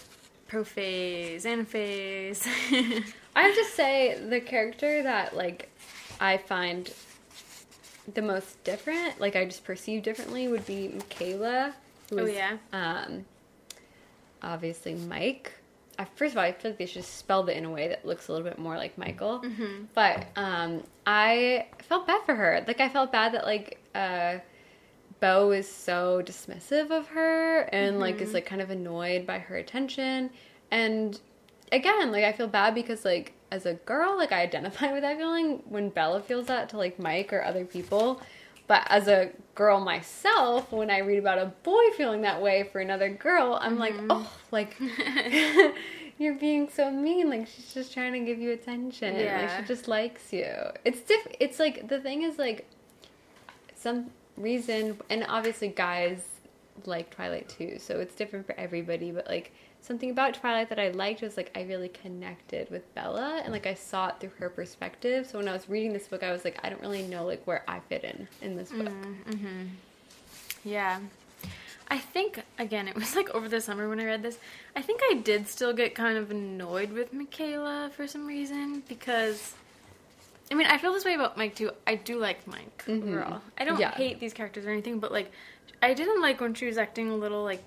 prophase, 0.49 1.43
anaphase. 1.43 2.45
I 3.35 3.41
have 3.41 3.55
to 3.55 3.65
say 3.65 4.19
the 4.29 4.39
character 4.41 5.03
that 5.03 5.35
like 5.35 5.69
I 6.19 6.37
find 6.37 6.91
the 8.13 8.21
most 8.21 8.63
different, 8.63 9.19
like 9.19 9.35
I 9.35 9.45
just 9.45 9.63
perceive 9.63 10.03
differently, 10.03 10.47
would 10.47 10.65
be 10.65 10.89
McKayla. 10.95 11.73
who 12.09 12.19
Oh, 12.19 12.25
is, 12.25 12.35
yeah? 12.35 12.57
Um, 12.73 13.25
obviously 14.41 14.95
Mike. 14.95 15.53
I, 15.97 16.05
first 16.15 16.31
of 16.33 16.37
all, 16.37 16.43
I 16.45 16.53
feel 16.53 16.71
like 16.71 16.77
they 16.77 16.85
should 16.85 17.03
spell 17.03 17.47
it 17.49 17.57
in 17.57 17.65
a 17.65 17.69
way 17.69 17.89
that 17.89 18.05
looks 18.05 18.29
a 18.29 18.31
little 18.33 18.47
bit 18.47 18.57
more 18.57 18.77
like 18.77 18.97
Michael. 18.97 19.41
Mm-hmm. 19.41 19.83
But 19.93 20.27
um, 20.37 20.83
I 21.05 21.67
felt 21.79 22.07
bad 22.07 22.21
for 22.25 22.35
her. 22.35 22.63
Like 22.65 22.79
I 22.79 22.87
felt 22.87 23.11
bad 23.11 23.33
that 23.33 23.43
like 23.45 23.79
uh, 23.93 24.37
Bo 25.19 25.51
is 25.51 25.69
so 25.69 26.21
dismissive 26.25 26.89
of 26.89 27.07
her 27.09 27.61
and 27.73 27.99
like 27.99 28.15
Mm-hmm. 28.15 28.23
is 28.23 28.33
like 28.33 28.45
kind 28.45 28.61
of 28.61 28.69
annoyed 28.69 29.27
by 29.27 29.39
her 29.39 29.57
attention. 29.57 30.29
And 30.71 31.19
again, 31.73 32.13
like 32.13 32.23
I 32.23 32.31
feel 32.31 32.47
bad 32.47 32.75
because 32.75 33.03
like 33.03 33.33
as 33.51 33.65
a 33.65 33.73
girl, 33.73 34.17
like 34.17 34.31
I 34.31 34.41
identify 34.41 34.91
with 34.93 35.01
that 35.01 35.17
feeling 35.17 35.63
when 35.67 35.89
Bella 35.89 36.21
feels 36.21 36.47
that 36.47 36.69
to 36.69 36.77
like 36.77 36.99
Mike 36.99 37.31
or 37.33 37.43
other 37.43 37.65
people. 37.65 38.21
But 38.67 38.83
as 38.87 39.07
a 39.07 39.31
girl 39.55 39.79
myself, 39.79 40.71
when 40.71 40.91
I 40.91 40.99
read 40.99 41.17
about 41.17 41.39
a 41.39 41.47
boy 41.63 41.89
feeling 41.97 42.21
that 42.21 42.39
way 42.39 42.69
for 42.71 42.79
another 42.79 43.09
girl, 43.09 43.57
I'm 43.59 43.79
like, 43.79 43.93
Mm-hmm. 43.95 44.11
oh, 44.11 44.31
like 44.51 44.75
you're 46.19 46.35
being 46.35 46.69
so 46.69 46.91
mean. 46.91 47.29
Like 47.29 47.47
she's 47.47 47.73
just 47.73 47.93
trying 47.93 48.13
to 48.13 48.19
give 48.19 48.39
you 48.39 48.51
attention. 48.51 49.13
Like 49.15 49.23
Yeah. 49.23 49.61
she 49.61 49.67
just 49.67 49.87
likes 49.87 50.31
you. 50.31 50.45
It's 50.85 50.99
diff. 51.01 51.27
It's 51.39 51.59
like 51.59 51.87
the 51.87 51.99
thing 51.99 52.21
is 52.23 52.37
like 52.37 52.67
some 53.75 54.11
reason, 54.37 54.99
and 55.09 55.25
obviously 55.27 55.69
guys 55.69 56.23
like 56.85 57.09
Twilight 57.13 57.49
too, 57.49 57.77
so 57.79 57.99
it's 57.99 58.15
different 58.15 58.45
for 58.45 58.53
everybody. 58.59 59.11
But 59.11 59.27
like 59.27 59.51
something 59.81 60.09
about 60.11 60.33
Twilight 60.35 60.69
that 60.69 60.79
I 60.79 60.89
liked 60.89 61.21
was 61.21 61.37
like 61.37 61.51
I 61.55 61.63
really 61.63 61.89
connected 61.89 62.69
with 62.69 62.93
Bella, 62.95 63.41
and 63.43 63.51
like 63.53 63.65
I 63.67 63.73
saw 63.73 64.09
it 64.09 64.15
through 64.19 64.31
her 64.39 64.49
perspective. 64.49 65.25
So 65.27 65.37
when 65.39 65.47
I 65.47 65.53
was 65.53 65.67
reading 65.69 65.93
this 65.93 66.07
book, 66.07 66.23
I 66.23 66.31
was 66.31 66.43
like, 66.45 66.59
I 66.63 66.69
don't 66.69 66.81
really 66.81 67.03
know 67.03 67.25
like 67.25 67.45
where 67.45 67.63
I 67.67 67.79
fit 67.79 68.03
in 68.03 68.27
in 68.41 68.55
this 68.55 68.71
book. 68.71 68.87
Mm-hmm. 68.87 69.65
Yeah. 70.63 70.99
I 71.91 71.97
think 71.97 72.43
again 72.59 72.87
it 72.87 72.93
was 72.95 73.15
like 73.15 73.29
over 73.31 73.49
the 73.49 73.59
summer 73.61 73.89
when 73.89 73.99
I 73.99 74.05
read 74.05 74.21
this. 74.21 74.37
I 74.75 74.81
think 74.81 75.01
I 75.09 75.15
did 75.15 75.47
still 75.47 75.73
get 75.73 75.95
kind 75.95 76.17
of 76.17 76.29
annoyed 76.29 76.91
with 76.91 77.13
McKayla 77.13 77.91
for 77.91 78.05
some 78.07 78.27
reason 78.27 78.83
because 78.87 79.55
I 80.51 80.55
mean 80.55 80.67
I 80.67 80.77
feel 80.77 80.93
this 80.93 81.03
way 81.05 81.15
about 81.15 81.35
Mike 81.37 81.55
too. 81.55 81.71
I 81.87 81.95
do 81.95 82.19
like 82.19 82.45
Mike 82.45 82.83
overall. 82.87 83.41
I 83.57 83.65
don't 83.65 83.79
Yeah. 83.79 83.91
hate 83.95 84.19
these 84.19 84.33
characters 84.33 84.65
or 84.67 84.69
anything, 84.69 84.99
but 84.99 85.11
like 85.11 85.31
I 85.81 85.95
didn't 85.95 86.21
like 86.21 86.39
when 86.41 86.53
she 86.53 86.67
was 86.67 86.77
acting 86.77 87.09
a 87.09 87.15
little 87.15 87.43
like 87.43 87.63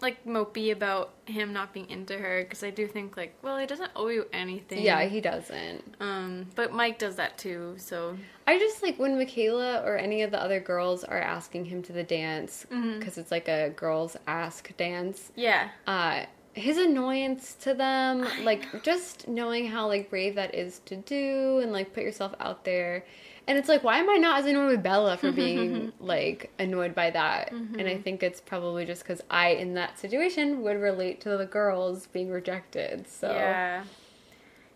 like 0.00 0.24
mopey 0.24 0.72
about 0.72 1.14
him 1.26 1.52
not 1.52 1.72
being 1.72 1.88
into 1.88 2.18
her 2.18 2.42
because 2.42 2.62
I 2.62 2.70
do 2.70 2.86
think 2.86 3.16
like 3.16 3.34
well 3.42 3.58
he 3.58 3.66
doesn't 3.66 3.90
owe 3.96 4.08
you 4.08 4.26
anything. 4.32 4.82
Yeah, 4.82 5.02
he 5.04 5.20
doesn't. 5.20 5.82
um 6.00 6.46
but 6.54 6.72
Mike 6.72 6.98
does 6.98 7.16
that 7.16 7.38
too. 7.38 7.74
So 7.78 8.16
I 8.46 8.58
just 8.58 8.82
like 8.82 8.98
when 8.98 9.16
McKayla 9.16 9.84
or 9.84 9.96
any 9.96 10.22
of 10.22 10.30
the 10.30 10.42
other 10.42 10.60
girls 10.60 11.04
are 11.04 11.18
asking 11.18 11.66
him 11.66 11.82
to 11.84 11.92
the 11.92 12.02
dance 12.02 12.66
because 12.98 13.18
it's 13.18 13.30
like 13.30 13.48
a 13.48 13.70
girls 13.70 14.16
ask 14.26 14.76
dance. 14.76 15.32
yeah. 15.36 15.68
uh 15.86 16.24
his 16.54 16.76
annoyance 16.76 17.54
to 17.54 17.72
them 17.72 18.26
like 18.44 18.82
just 18.82 19.26
knowing 19.26 19.66
how 19.66 19.86
like 19.86 20.10
brave 20.10 20.34
that 20.34 20.54
is 20.54 20.80
to 20.84 20.96
do 20.96 21.60
and 21.60 21.72
like 21.72 21.94
put 21.94 22.02
yourself 22.02 22.34
out 22.40 22.62
there 22.64 23.06
and 23.48 23.58
it's 23.58 23.68
like 23.68 23.82
why 23.82 23.98
am 23.98 24.08
i 24.10 24.16
not 24.16 24.40
as 24.40 24.46
annoyed 24.46 24.68
with 24.70 24.82
bella 24.82 25.16
for 25.16 25.28
mm-hmm, 25.28 25.36
being 25.36 25.70
mm-hmm. 25.76 26.04
like 26.04 26.50
annoyed 26.58 26.94
by 26.94 27.10
that 27.10 27.52
mm-hmm. 27.52 27.78
and 27.78 27.88
i 27.88 27.96
think 27.96 28.22
it's 28.22 28.40
probably 28.40 28.84
just 28.84 29.02
because 29.02 29.20
i 29.30 29.48
in 29.48 29.74
that 29.74 29.98
situation 29.98 30.62
would 30.62 30.76
relate 30.76 31.20
to 31.20 31.36
the 31.36 31.46
girls 31.46 32.06
being 32.08 32.30
rejected 32.30 33.06
so 33.08 33.30
Yeah. 33.32 33.84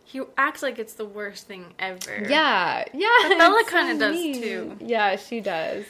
He 0.09 0.21
acts 0.39 0.63
like 0.63 0.79
it's 0.79 0.93
the 0.95 1.05
worst 1.05 1.49
thing 1.49 1.75
ever. 1.81 2.25
yeah 2.29 2.85
yeah 2.95 3.09
But 3.23 3.39
Bella 3.39 3.65
kinda 3.69 3.99
does, 3.99 4.15
too. 4.39 4.77
yeah 4.81 5.17
she 5.17 5.41
does 5.41 5.85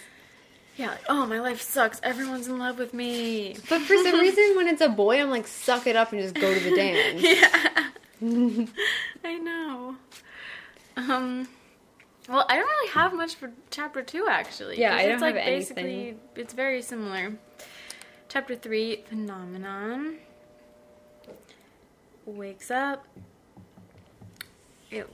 Yeah, 0.79 0.89
like, 0.91 1.01
oh, 1.09 1.25
my 1.27 1.39
life 1.41 1.61
sucks. 1.63 2.01
Everyone's 2.03 2.49
in 2.49 2.59
love 2.59 2.79
with 2.79 2.93
me. 2.95 3.57
but 3.69 3.81
for 3.83 3.95
some 3.97 4.19
reason 4.27 4.55
when 4.57 4.69
it's 4.69 4.81
a 4.81 4.89
boy 4.89 5.21
i'm 5.21 5.29
like 5.31 5.47
suck 5.47 5.87
it 5.87 5.97
up 5.97 6.13
and 6.13 6.23
just 6.23 6.35
go 6.35 6.53
to 6.53 6.61
the 6.61 6.75
dance 6.83 7.23
Yeah. 7.23 7.91
I 9.25 9.35
know. 9.39 9.97
Um, 10.97 11.47
well, 12.29 12.45
I 12.49 12.57
don't 12.57 12.67
really 12.67 12.91
have 12.91 13.15
much 13.15 13.35
for 13.37 13.53
chapter 13.71 14.03
two, 14.03 14.27
actually. 14.29 14.79
Yeah, 14.81 14.95
I 14.95 15.05
don't 15.05 15.13
it's 15.15 15.23
like 15.23 15.37
have 15.37 15.45
basically 15.45 15.83
anything. 15.83 16.21
it's 16.35 16.55
very 16.55 16.83
similar. 16.83 17.35
Chapter 18.29 18.57
three, 18.57 19.05
phenomenon. 19.09 20.17
Wakes 22.25 22.71
up. 22.71 23.07
It 24.91 25.09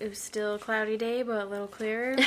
it 0.00 0.08
was 0.08 0.18
still 0.18 0.54
a 0.54 0.58
cloudy 0.58 0.96
day, 0.96 1.22
but 1.22 1.42
a 1.42 1.46
little 1.46 1.66
clearer. 1.66 2.16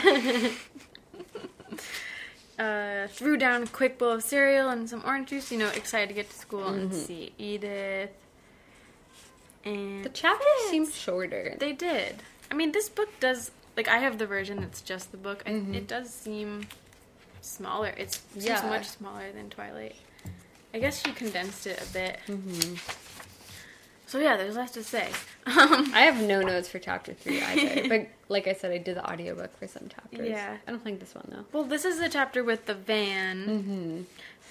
uh, 2.60 3.08
threw 3.08 3.38
down 3.38 3.64
a 3.64 3.68
quick 3.68 3.98
bowl 3.98 4.12
of 4.12 4.24
cereal 4.24 4.70
and 4.70 4.90
some 4.90 5.02
orange 5.06 5.30
juice. 5.30 5.52
You 5.52 5.58
know, 5.58 5.70
excited 5.70 6.10
to 6.10 6.14
get 6.14 6.30
to 6.30 6.38
school 6.38 6.68
and 6.68 6.94
see 6.94 7.34
Edith. 7.38 8.12
And 9.66 10.06
the 10.06 10.10
chapters 10.10 10.48
Fitz. 10.60 10.72
seem 10.72 10.90
shorter 10.90 11.56
They 11.60 11.74
did. 11.74 12.24
I 12.50 12.54
mean, 12.54 12.72
this 12.72 12.88
book 12.88 13.10
does 13.20 13.52
like 13.78 13.88
I 13.88 14.00
have 14.00 14.18
the 14.18 14.26
version 14.28 14.60
that's 14.60 14.82
just 14.82 15.12
the 15.12 15.18
book. 15.18 15.44
I, 15.46 15.52
Mm-hmm. 15.52 15.76
it 15.76 15.88
does 15.88 16.14
seem 16.14 16.68
smaller. 17.42 17.94
It's 17.96 18.22
seems 18.34 18.46
Yeah. 18.46 18.62
much 18.68 18.88
smaller 18.88 19.32
than 19.32 19.50
Twilight. 19.50 19.96
I 20.74 20.80
guess 20.80 21.02
she 21.06 21.14
condensed 21.14 21.66
it 21.68 21.82
a 21.82 21.94
bit. 21.94 22.20
Mm-hmm. 22.28 22.76
So 24.08 24.20
yeah, 24.20 24.38
there's 24.38 24.56
less 24.56 24.72
to 24.72 24.84
say. 24.84 25.10
Um, 25.46 25.92
I 25.94 26.02
have 26.02 26.22
no 26.22 26.42
notes 26.42 26.70
for 26.70 26.80
chapter 26.80 27.14
three 27.14 27.42
either. 27.44 27.88
but 27.90 28.08
like 28.30 28.48
I 28.48 28.54
said, 28.54 28.72
I 28.72 28.78
did 28.78 28.96
the 28.98 29.10
audiobook 29.10 29.58
for 29.58 29.68
some 29.68 29.88
chapters. 29.90 30.28
Yeah. 30.30 30.58
I 30.68 30.72
don't 30.72 30.84
think 30.84 31.00
this 31.00 31.14
one 31.16 31.28
though. 31.30 31.46
well, 31.54 31.64
this 31.64 31.86
is 31.86 32.00
the 32.00 32.10
chapter 32.10 32.44
with 32.44 32.66
the 32.66 32.74
van. 32.74 33.46
Mm-hmm. 33.48 34.02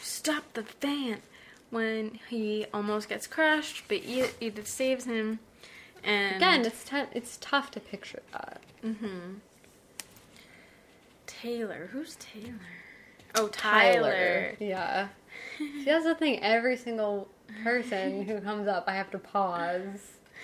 Stop 0.02 0.44
the 0.54 0.64
van 0.80 1.18
when 1.70 2.18
he 2.28 2.66
almost 2.72 3.08
gets 3.08 3.26
crushed, 3.26 3.84
but 3.88 3.98
Edith 4.04 4.68
saves 4.68 5.04
him. 5.06 5.38
And 6.04 6.36
Again, 6.36 6.64
it's 6.66 6.84
t- 6.84 7.02
it's 7.12 7.38
tough 7.40 7.70
to 7.72 7.80
picture 7.80 8.22
that. 8.32 8.60
hmm 8.82 9.34
Taylor, 11.26 11.88
who's 11.92 12.16
Taylor? 12.16 12.54
Oh, 13.34 13.48
Tyler. 13.48 14.54
Yeah. 14.58 15.08
See, 15.58 15.84
that's 15.84 16.04
the 16.04 16.14
thing. 16.14 16.42
Every 16.42 16.76
single 16.76 17.28
person 17.62 18.24
who 18.24 18.40
comes 18.40 18.66
up, 18.68 18.84
I 18.86 18.94
have 18.94 19.10
to 19.10 19.18
pause. 19.18 20.00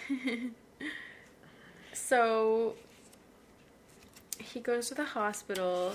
So 1.94 2.74
he 4.38 4.60
goes 4.60 4.88
to 4.88 4.94
the 4.94 5.04
hospital. 5.04 5.92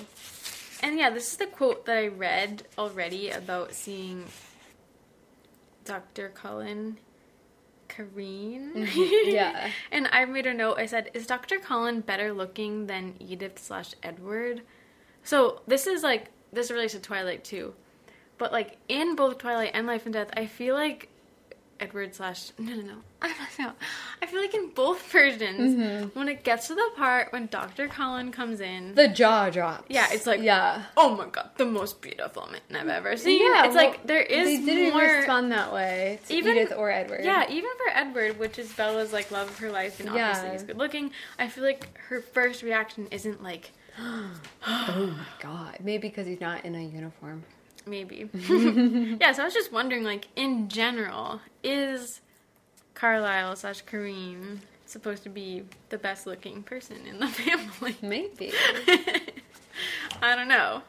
And 0.82 0.97
yeah, 0.97 1.10
this 1.10 1.32
is 1.32 1.38
the 1.38 1.47
quote 1.47 1.86
that 1.86 1.97
I 1.97 2.08
read 2.08 2.64
already 2.78 3.30
about 3.30 3.74
seeing 3.74 4.26
Dr. 5.86 6.30
Cullen 6.30 6.97
Carine. 7.98 8.72
Mm-hmm. 8.76 9.30
Yeah. 9.32 9.72
and 9.91 10.08
I 10.12 10.26
made 10.26 10.45
a 10.45 10.54
note. 10.54 10.78
I 10.78 10.86
said, 10.86 11.10
"Is 11.14 11.26
Dr. 11.26 11.58
Cullen 11.58 12.02
better 12.02 12.32
looking 12.32 12.86
than 12.88 13.16
Edith 13.20 13.58
slash 13.60 13.93
Edward?" 14.04 14.62
So 15.24 15.62
this 15.68 15.88
is 15.88 16.04
like 16.04 16.28
this 16.54 16.70
relates 16.72 16.93
to 16.93 17.00
Twilight 17.00 17.43
too, 17.43 17.74
but 18.38 18.52
like 18.52 18.78
in 18.88 19.16
both 19.16 19.39
Twilight 19.39 19.72
and 19.74 19.88
Life 19.88 20.06
and 20.06 20.14
Death, 20.14 20.30
I 20.38 20.45
feel 20.45 20.76
like 20.76 21.10
Edward 21.80 22.14
slash 22.16 22.52
no 22.60 22.76
no 22.76 22.82
no 22.84 22.98
I 23.22 23.34
don't 23.34 23.60
know. 23.60 23.74
I 24.22 24.26
feel 24.26 24.41
like 24.41 24.53
in 24.53 24.70
both 24.70 25.01
versions, 25.11 25.76
mm-hmm. 25.76 26.18
when 26.20 26.28
it 26.28 26.43
gets 26.43 26.68
to 26.68 26.76
the 26.76 26.89
part 26.95 27.32
when 27.32 27.45
Dr. 27.47 27.88
Cullen 27.88 28.32
comes 28.32 28.59
in, 28.61 28.95
The 28.95 29.07
jaw 29.07 29.49
drops. 29.49 29.86
Yeah, 29.89 30.07
it's 30.11 30.26
like- 30.26 30.41
yeah. 30.41 30.84
oh 30.97 31.15
my 31.15 31.28
god, 31.28 31.51
the 31.57 31.65
most 31.65 32.01
beautiful 32.01 32.47
man 32.51 32.61
I've 32.82 32.88
ever 32.89 33.15
seen. 33.18 33.39
Yeah, 33.41 33.65
it's 33.65 33.76
well, 33.76 33.86
like 33.91 34.07
there 34.07 34.22
is 34.22 34.45
They 34.59 34.65
didn't 34.65 34.93
more. 34.93 35.03
respond 35.03 35.51
that 35.51 35.72
way 35.74 36.20
to 36.28 36.34
Even- 36.34 36.57
Edith 36.57 36.74
or 36.76 36.89
Edward. 36.89 37.22
Yeah, 37.24 37.45
even 37.49 37.70
for 37.78 37.91
Edward, 37.93 38.39
which 38.39 38.57
is 38.59 38.72
Bella's 38.74 39.13
like 39.13 39.30
love 39.32 39.49
of 39.49 39.57
her 39.59 39.72
life, 39.72 39.99
and 39.99 40.09
obviously 40.09 40.45
Yeah. 40.47 40.51
he's 40.53 40.63
good 40.63 40.78
looking. 40.78 41.11
I 41.38 41.47
feel 41.47 41.63
like 41.63 41.95
her 42.09 42.22
first 42.22 42.63
reaction 42.63 43.07
isn't 43.11 43.43
like 43.43 43.72
Oh 43.99 45.13
my 45.15 45.26
god. 45.39 45.78
Maybe 45.84 46.07
because 46.07 46.28
he's 46.28 46.41
not 46.41 46.65
in 46.65 46.76
a 46.76 46.82
uniform. 46.84 47.43
maybe. 47.86 48.30
yeah, 49.22 49.32
so 49.32 49.41
I 49.43 49.45
was 49.45 49.53
just 49.53 49.72
wondering, 49.72 50.03
like 50.03 50.28
in 50.36 50.70
general, 50.70 51.39
is 51.63 52.22
Carlisle 52.98 53.56
slash 53.58 53.82
Carine 53.84 54.60
supposed 54.88 55.22
to 55.22 55.30
be 55.30 55.62
the 55.89 56.00
best 56.00 56.26
looking 56.26 56.64
person 56.64 56.98
in 57.06 57.20
the 57.20 57.28
family? 57.43 57.95
Maybe. 58.02 58.52
I 60.24 60.36
don't 60.36 60.48
know. 60.48 60.82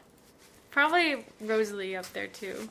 Probably 0.71 1.23
Rosalie 1.39 1.95
up 1.95 2.11
there 2.13 2.25
too. 2.25 2.67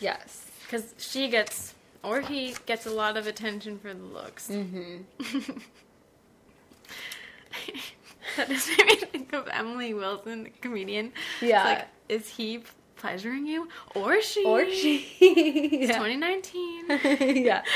yes. 0.00 0.46
Because 0.64 0.94
she 0.96 1.28
gets 1.28 1.74
or 2.02 2.22
he 2.22 2.54
gets 2.64 2.86
a 2.86 2.90
lot 2.90 3.18
of 3.18 3.26
attention 3.26 3.78
for 3.78 3.92
the 3.92 4.02
looks. 4.02 4.48
Mm-hmm. 4.48 5.02
that 8.36 8.48
just 8.48 8.68
made 8.78 8.86
me 8.86 8.96
think 8.96 9.32
of 9.34 9.48
Emily 9.52 9.92
Wilson, 9.92 10.44
the 10.44 10.50
comedian. 10.50 11.12
It's 11.40 11.50
Yeah. 11.50 11.64
like, 11.64 11.88
is 12.08 12.26
he 12.30 12.62
pleasuring 13.02 13.46
you, 13.46 13.68
or 13.96 14.22
she? 14.22 14.44
Or 14.46 14.64
she. 14.64 15.06
It's 15.20 15.90
yeah. 15.90 15.98
2019. 15.98 16.86
yeah. 17.44 17.62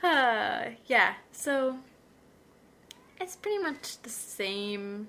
Uh, 0.00 0.70
yeah, 0.86 1.14
so 1.32 1.76
it's 3.20 3.34
pretty 3.34 3.58
much 3.58 4.00
the 4.02 4.08
same. 4.08 5.08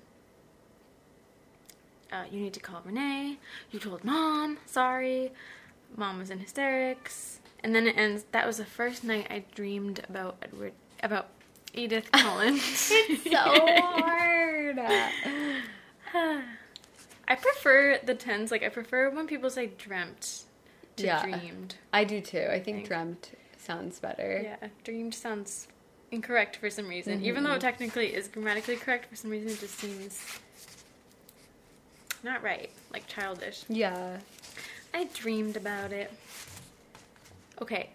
Uh, 2.10 2.24
you 2.28 2.40
need 2.40 2.52
to 2.54 2.58
call 2.58 2.82
Renee. 2.84 3.38
You 3.70 3.78
told 3.78 4.02
mom. 4.02 4.58
Sorry. 4.66 5.30
Mom 5.96 6.18
was 6.18 6.28
in 6.28 6.40
hysterics. 6.40 7.38
And 7.62 7.72
then 7.72 7.86
it 7.86 7.96
ends. 7.96 8.24
That 8.32 8.48
was 8.48 8.56
the 8.56 8.64
first 8.64 9.04
night 9.04 9.28
I 9.30 9.44
dreamed 9.54 10.00
about 10.08 10.38
Edward, 10.42 10.72
about 11.04 11.28
Edith 11.72 12.10
Cullen. 12.12 12.58
so 12.58 13.36
hard. 13.36 14.80
I 17.30 17.36
prefer 17.36 18.00
the 18.04 18.14
tense. 18.14 18.50
Like 18.50 18.64
I 18.64 18.68
prefer 18.68 19.08
when 19.08 19.28
people 19.28 19.50
say 19.50 19.68
dreamt 19.78 20.42
to 20.96 21.06
Yeah. 21.06 21.22
dreamed. 21.22 21.76
I 21.92 22.02
do 22.02 22.20
too. 22.20 22.48
I 22.50 22.58
think 22.58 22.78
Thanks. 22.78 22.88
dreamt 22.88 23.30
sounds 23.56 24.00
better. 24.00 24.40
Yeah, 24.42 24.68
dreamed 24.82 25.14
sounds 25.14 25.68
incorrect 26.10 26.56
for 26.56 26.68
some 26.68 26.88
reason. 26.88 27.24
Even 27.24 27.44
though 27.44 27.50
mm-hmm. 27.50 27.58
it 27.58 27.60
technically 27.60 28.14
is 28.14 28.26
grammatically 28.26 28.76
correct, 28.76 29.06
for 29.06 29.14
some 29.14 29.30
reason 29.30 29.48
it 29.48 29.60
just 29.60 29.78
seems 29.78 30.20
not 32.24 32.42
right, 32.42 32.70
like 32.92 33.06
childish. 33.06 33.64
Yeah. 33.68 34.18
I 34.92 35.04
dreamed 35.14 35.56
about 35.56 35.92
it. 35.92 36.12
Okay, 37.62 37.90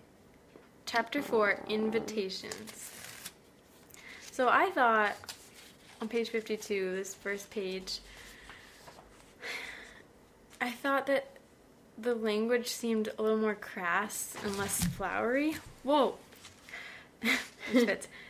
chapter 0.85 1.21
four 1.21 1.59
invitations. 1.67 2.91
So 4.31 4.47
I 4.47 4.69
thought 4.71 5.15
on 6.01 6.07
page 6.07 6.29
52, 6.29 6.95
this 6.95 7.13
first 7.13 7.49
page, 7.49 7.99
I 10.61 10.71
thought 10.71 11.07
that 11.07 11.31
the 11.97 12.15
language 12.15 12.67
seemed 12.67 13.09
a 13.17 13.21
little 13.21 13.37
more 13.37 13.55
crass 13.55 14.35
and 14.43 14.57
less 14.57 14.83
flowery. 14.85 15.55
Whoa! 15.83 16.15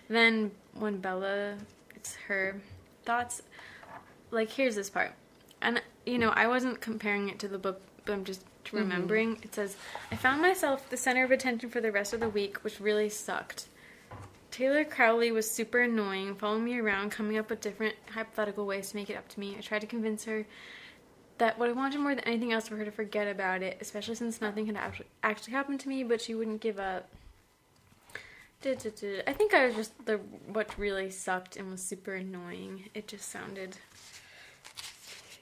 Then 0.07 0.51
when 0.73 0.97
Bella, 0.99 1.55
it's 1.95 2.15
her 2.27 2.61
thoughts. 3.03 3.41
Like, 4.31 4.51
here's 4.51 4.75
this 4.75 4.89
part. 4.89 5.13
And, 5.61 5.81
you 6.05 6.19
know, 6.19 6.29
I 6.29 6.47
wasn't 6.47 6.81
comparing 6.81 7.29
it 7.29 7.39
to 7.39 7.47
the 7.47 7.57
book, 7.57 7.81
but 8.05 8.13
I'm 8.13 8.23
just 8.23 8.45
mm-hmm. 8.65 8.77
remembering. 8.77 9.39
It 9.41 9.55
says, 9.55 9.77
I 10.11 10.15
found 10.15 10.41
myself 10.41 10.89
the 10.89 10.97
center 10.97 11.23
of 11.23 11.31
attention 11.31 11.69
for 11.69 11.81
the 11.81 11.91
rest 11.91 12.13
of 12.13 12.19
the 12.19 12.29
week, 12.29 12.63
which 12.63 12.79
really 12.79 13.09
sucked. 13.09 13.67
Taylor 14.51 14.85
Crowley 14.85 15.31
was 15.31 15.49
super 15.49 15.81
annoying, 15.81 16.35
following 16.35 16.63
me 16.63 16.79
around, 16.79 17.11
coming 17.11 17.37
up 17.37 17.49
with 17.49 17.61
different 17.61 17.95
hypothetical 18.13 18.65
ways 18.65 18.91
to 18.91 18.95
make 18.95 19.09
it 19.09 19.17
up 19.17 19.27
to 19.29 19.39
me. 19.39 19.55
I 19.57 19.61
tried 19.61 19.81
to 19.81 19.87
convince 19.87 20.23
her 20.25 20.45
that 21.37 21.59
what 21.59 21.69
I 21.69 21.73
wanted 21.73 21.99
more 21.99 22.15
than 22.15 22.23
anything 22.23 22.53
else 22.53 22.67
for 22.67 22.77
her 22.77 22.85
to 22.85 22.91
forget 22.91 23.27
about 23.27 23.61
it, 23.61 23.77
especially 23.81 24.15
since 24.15 24.41
nothing 24.41 24.65
had 24.67 24.77
actually 24.77 25.07
actually 25.23 25.53
happened 25.53 25.79
to 25.81 25.89
me, 25.89 26.03
but 26.03 26.21
she 26.21 26.33
wouldn't 26.35 26.61
give 26.61 26.79
up. 26.79 27.09
I 28.63 29.33
think 29.33 29.53
I 29.53 29.67
was 29.67 29.75
just 29.75 30.05
the 30.05 30.17
what 30.51 30.75
really 30.77 31.11
sucked 31.11 31.55
and 31.55 31.69
was 31.69 31.83
super 31.83 32.15
annoying. 32.15 32.89
It 32.95 33.07
just 33.07 33.29
sounded 33.29 33.77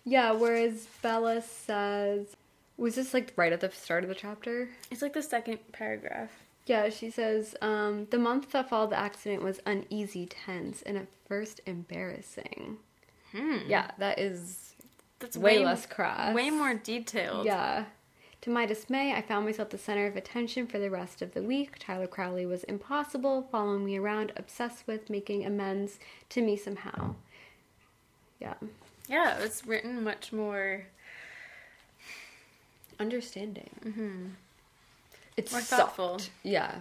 Yeah, 0.04 0.32
whereas 0.32 0.88
Bella 1.02 1.42
says, 1.42 2.36
was 2.76 2.96
this 2.96 3.14
like 3.14 3.32
right 3.38 3.54
at 3.54 3.62
the 3.62 3.72
start 3.72 4.04
of 4.04 4.10
the 4.10 4.16
chapter? 4.16 4.68
it's 4.92 5.02
like 5.02 5.14
the 5.14 5.22
second 5.22 5.60
paragraph. 5.72 6.32
Yeah, 6.66 6.90
she 6.90 7.10
says, 7.10 7.56
um, 7.62 8.08
the 8.10 8.18
month 8.20 8.52
that 8.52 8.70
followed 8.70 8.92
the 8.92 9.00
accident 9.00 9.42
was 9.44 9.60
uneasy, 9.66 10.26
tense, 10.26 10.82
and 10.82 10.98
at 10.98 11.08
first 11.28 11.60
embarrassing. 11.66 12.78
Hmm. 13.34 13.58
Yeah, 13.68 13.92
that 14.00 14.20
is 14.20 14.73
That's 15.20 15.38
way, 15.38 15.60
way 15.60 15.66
less 15.66 15.86
crass. 15.86 16.36
way 16.36 16.50
more 16.50 16.74
detailed. 16.74 17.46
Yeah. 17.46 17.86
To 18.42 18.50
my 18.50 18.66
dismay, 18.66 19.14
I 19.14 19.22
found 19.22 19.46
myself 19.46 19.70
the 19.70 19.78
center 19.78 20.06
of 20.06 20.18
attention 20.18 20.68
for 20.68 20.78
the 20.78 20.90
rest 20.90 21.22
of 21.22 21.34
the 21.34 21.42
week. 21.42 21.78
Tyler 21.80 22.08
Crowley 22.08 22.46
was 22.46 22.66
impossible, 22.66 23.48
following 23.50 23.86
me 23.86 23.96
around, 23.98 24.34
obsessed 24.36 24.86
with 24.86 25.10
making 25.10 25.46
amends 25.46 25.98
to 26.30 26.42
me 26.42 26.58
somehow. 26.58 27.16
Yeah. 28.42 28.56
Yeah, 29.08 29.38
it 29.38 29.42
was 29.42 29.66
written 29.66 30.04
much 30.04 30.34
more 30.34 30.88
Understanding. 33.00 33.70
Mm-hmm. 33.86 34.26
It's 35.36 35.52
More 35.52 35.62
sucked. 35.62 35.96
thoughtful. 35.96 36.22
Yeah. 36.44 36.76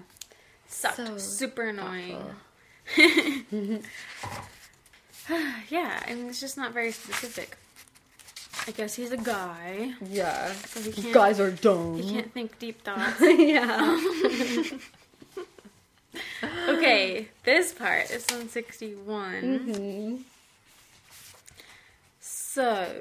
sucked. 0.66 0.96
So 0.96 1.16
super 1.18 1.68
annoying. 1.68 2.22
yeah, 5.70 6.02
I 6.06 6.14
mean 6.14 6.26
it's 6.28 6.40
just 6.40 6.56
not 6.56 6.72
very 6.72 6.92
specific. 6.92 7.56
I 8.66 8.70
guess 8.70 8.94
he's 8.94 9.10
a 9.12 9.16
guy. 9.16 9.92
Yeah. 10.08 10.52
Guys 11.12 11.40
are 11.40 11.50
dumb. 11.50 11.98
he 12.00 12.12
can't 12.12 12.32
think 12.32 12.58
deep 12.58 12.82
thoughts. 12.84 13.20
yeah. 13.20 14.00
okay, 16.68 17.28
this 17.44 17.72
part 17.72 18.10
is 18.10 18.26
on 18.32 18.48
61. 18.48 19.42
hmm 19.42 20.16
So, 22.20 23.00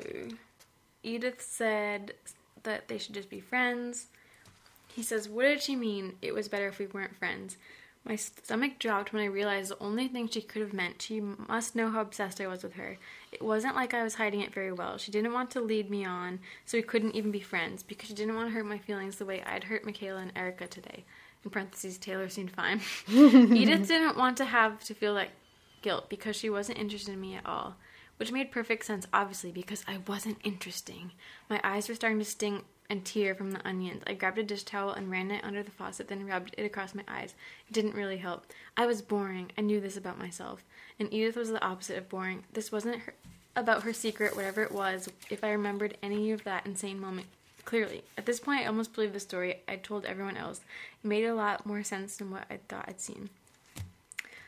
Edith 1.03 1.41
said 1.41 2.13
that 2.63 2.87
they 2.87 2.97
should 2.97 3.13
just 3.13 3.29
be 3.29 3.39
friends. 3.39 4.07
He 4.87 5.03
says, 5.03 5.29
What 5.29 5.43
did 5.43 5.61
she 5.61 5.75
mean? 5.75 6.13
It 6.21 6.33
was 6.33 6.47
better 6.47 6.67
if 6.67 6.79
we 6.79 6.87
weren't 6.87 7.15
friends. 7.15 7.57
My 8.03 8.15
stomach 8.15 8.79
dropped 8.79 9.13
when 9.13 9.21
I 9.21 9.27
realized 9.27 9.69
the 9.69 9.79
only 9.79 10.07
thing 10.07 10.27
she 10.27 10.41
could 10.41 10.63
have 10.63 10.73
meant. 10.73 11.03
She 11.03 11.21
must 11.21 11.75
know 11.75 11.91
how 11.91 12.01
obsessed 12.01 12.41
I 12.41 12.47
was 12.47 12.63
with 12.63 12.73
her. 12.73 12.97
It 13.31 13.43
wasn't 13.43 13.75
like 13.75 13.93
I 13.93 14.03
was 14.03 14.15
hiding 14.15 14.41
it 14.41 14.53
very 14.53 14.71
well. 14.71 14.97
She 14.97 15.11
didn't 15.11 15.33
want 15.33 15.51
to 15.51 15.61
lead 15.61 15.89
me 15.89 16.03
on, 16.03 16.39
so 16.65 16.77
we 16.77 16.81
couldn't 16.81 17.15
even 17.15 17.29
be 17.29 17.41
friends 17.41 17.83
because 17.83 18.09
she 18.09 18.15
didn't 18.15 18.35
want 18.35 18.49
to 18.49 18.53
hurt 18.55 18.65
my 18.65 18.79
feelings 18.79 19.17
the 19.17 19.25
way 19.25 19.43
I'd 19.43 19.65
hurt 19.65 19.85
McKayla 19.85 20.23
and 20.23 20.31
Erica 20.35 20.65
today. 20.65 21.05
In 21.43 21.51
parentheses, 21.51 21.99
Taylor 21.99 22.27
seemed 22.27 22.51
fine. 22.51 22.81
Edith 23.07 23.87
didn't 23.87 24.17
want 24.17 24.37
to 24.37 24.45
have 24.45 24.83
to 24.85 24.95
feel 24.95 25.13
like 25.13 25.31
guilt 25.83 26.09
because 26.09 26.35
she 26.35 26.49
wasn't 26.49 26.79
interested 26.79 27.13
in 27.13 27.21
me 27.21 27.35
at 27.35 27.45
all. 27.45 27.75
Which 28.17 28.31
made 28.31 28.51
perfect 28.51 28.85
sense, 28.85 29.07
obviously, 29.13 29.51
because 29.51 29.83
I 29.87 29.99
wasn't 30.07 30.37
interesting. 30.43 31.11
My 31.49 31.59
eyes 31.63 31.89
were 31.89 31.95
starting 31.95 32.19
to 32.19 32.25
sting 32.25 32.63
and 32.91 33.05
tear 33.05 33.33
from 33.33 33.51
the 33.51 33.65
onions. 33.65 34.03
I 34.05 34.13
grabbed 34.13 34.37
a 34.37 34.43
dish 34.43 34.63
towel 34.63 34.91
and 34.91 35.09
ran 35.09 35.31
it 35.31 35.45
under 35.45 35.63
the 35.63 35.71
faucet, 35.71 36.09
then 36.09 36.27
rubbed 36.27 36.53
it 36.57 36.65
across 36.65 36.93
my 36.93 37.03
eyes. 37.07 37.33
It 37.69 37.73
didn't 37.73 37.95
really 37.95 38.17
help. 38.17 38.45
I 38.75 38.85
was 38.85 39.01
boring. 39.01 39.49
I 39.57 39.61
knew 39.61 39.79
this 39.79 39.95
about 39.95 40.19
myself. 40.19 40.61
And 40.99 41.11
Edith 41.11 41.37
was 41.37 41.49
the 41.49 41.63
opposite 41.63 41.97
of 41.97 42.09
boring. 42.09 42.43
This 42.51 42.69
wasn't 42.69 42.99
her, 42.99 43.13
about 43.55 43.83
her 43.83 43.93
secret, 43.93 44.35
whatever 44.35 44.61
it 44.61 44.73
was, 44.73 45.09
if 45.29 45.41
I 45.41 45.51
remembered 45.51 45.97
any 46.03 46.33
of 46.33 46.43
that 46.43 46.65
insane 46.65 46.99
moment 46.99 47.27
clearly. 47.63 48.03
At 48.17 48.25
this 48.25 48.41
point, 48.41 48.63
I 48.63 48.65
almost 48.65 48.93
believed 48.93 49.13
the 49.13 49.21
story 49.21 49.61
I 49.69 49.77
told 49.77 50.03
everyone 50.03 50.35
else. 50.35 50.59
It 51.01 51.07
made 51.07 51.23
a 51.23 51.33
lot 51.33 51.65
more 51.65 51.83
sense 51.85 52.17
than 52.17 52.29
what 52.29 52.43
I 52.49 52.59
thought 52.67 52.89
I'd 52.89 52.99
seen. 52.99 53.29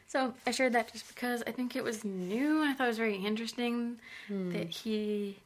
So 0.06 0.34
I 0.46 0.52
shared 0.52 0.74
that 0.74 0.92
just 0.92 1.08
because 1.08 1.44
I 1.48 1.52
think 1.52 1.78
it 1.78 1.84
was 1.84 2.04
new 2.04 2.62
and 2.62 2.70
I 2.70 2.74
thought 2.74 2.86
it 2.86 2.88
was 2.88 2.98
very 2.98 3.16
interesting 3.16 4.00
hmm. 4.28 4.52
that 4.52 4.70
he 4.70 5.38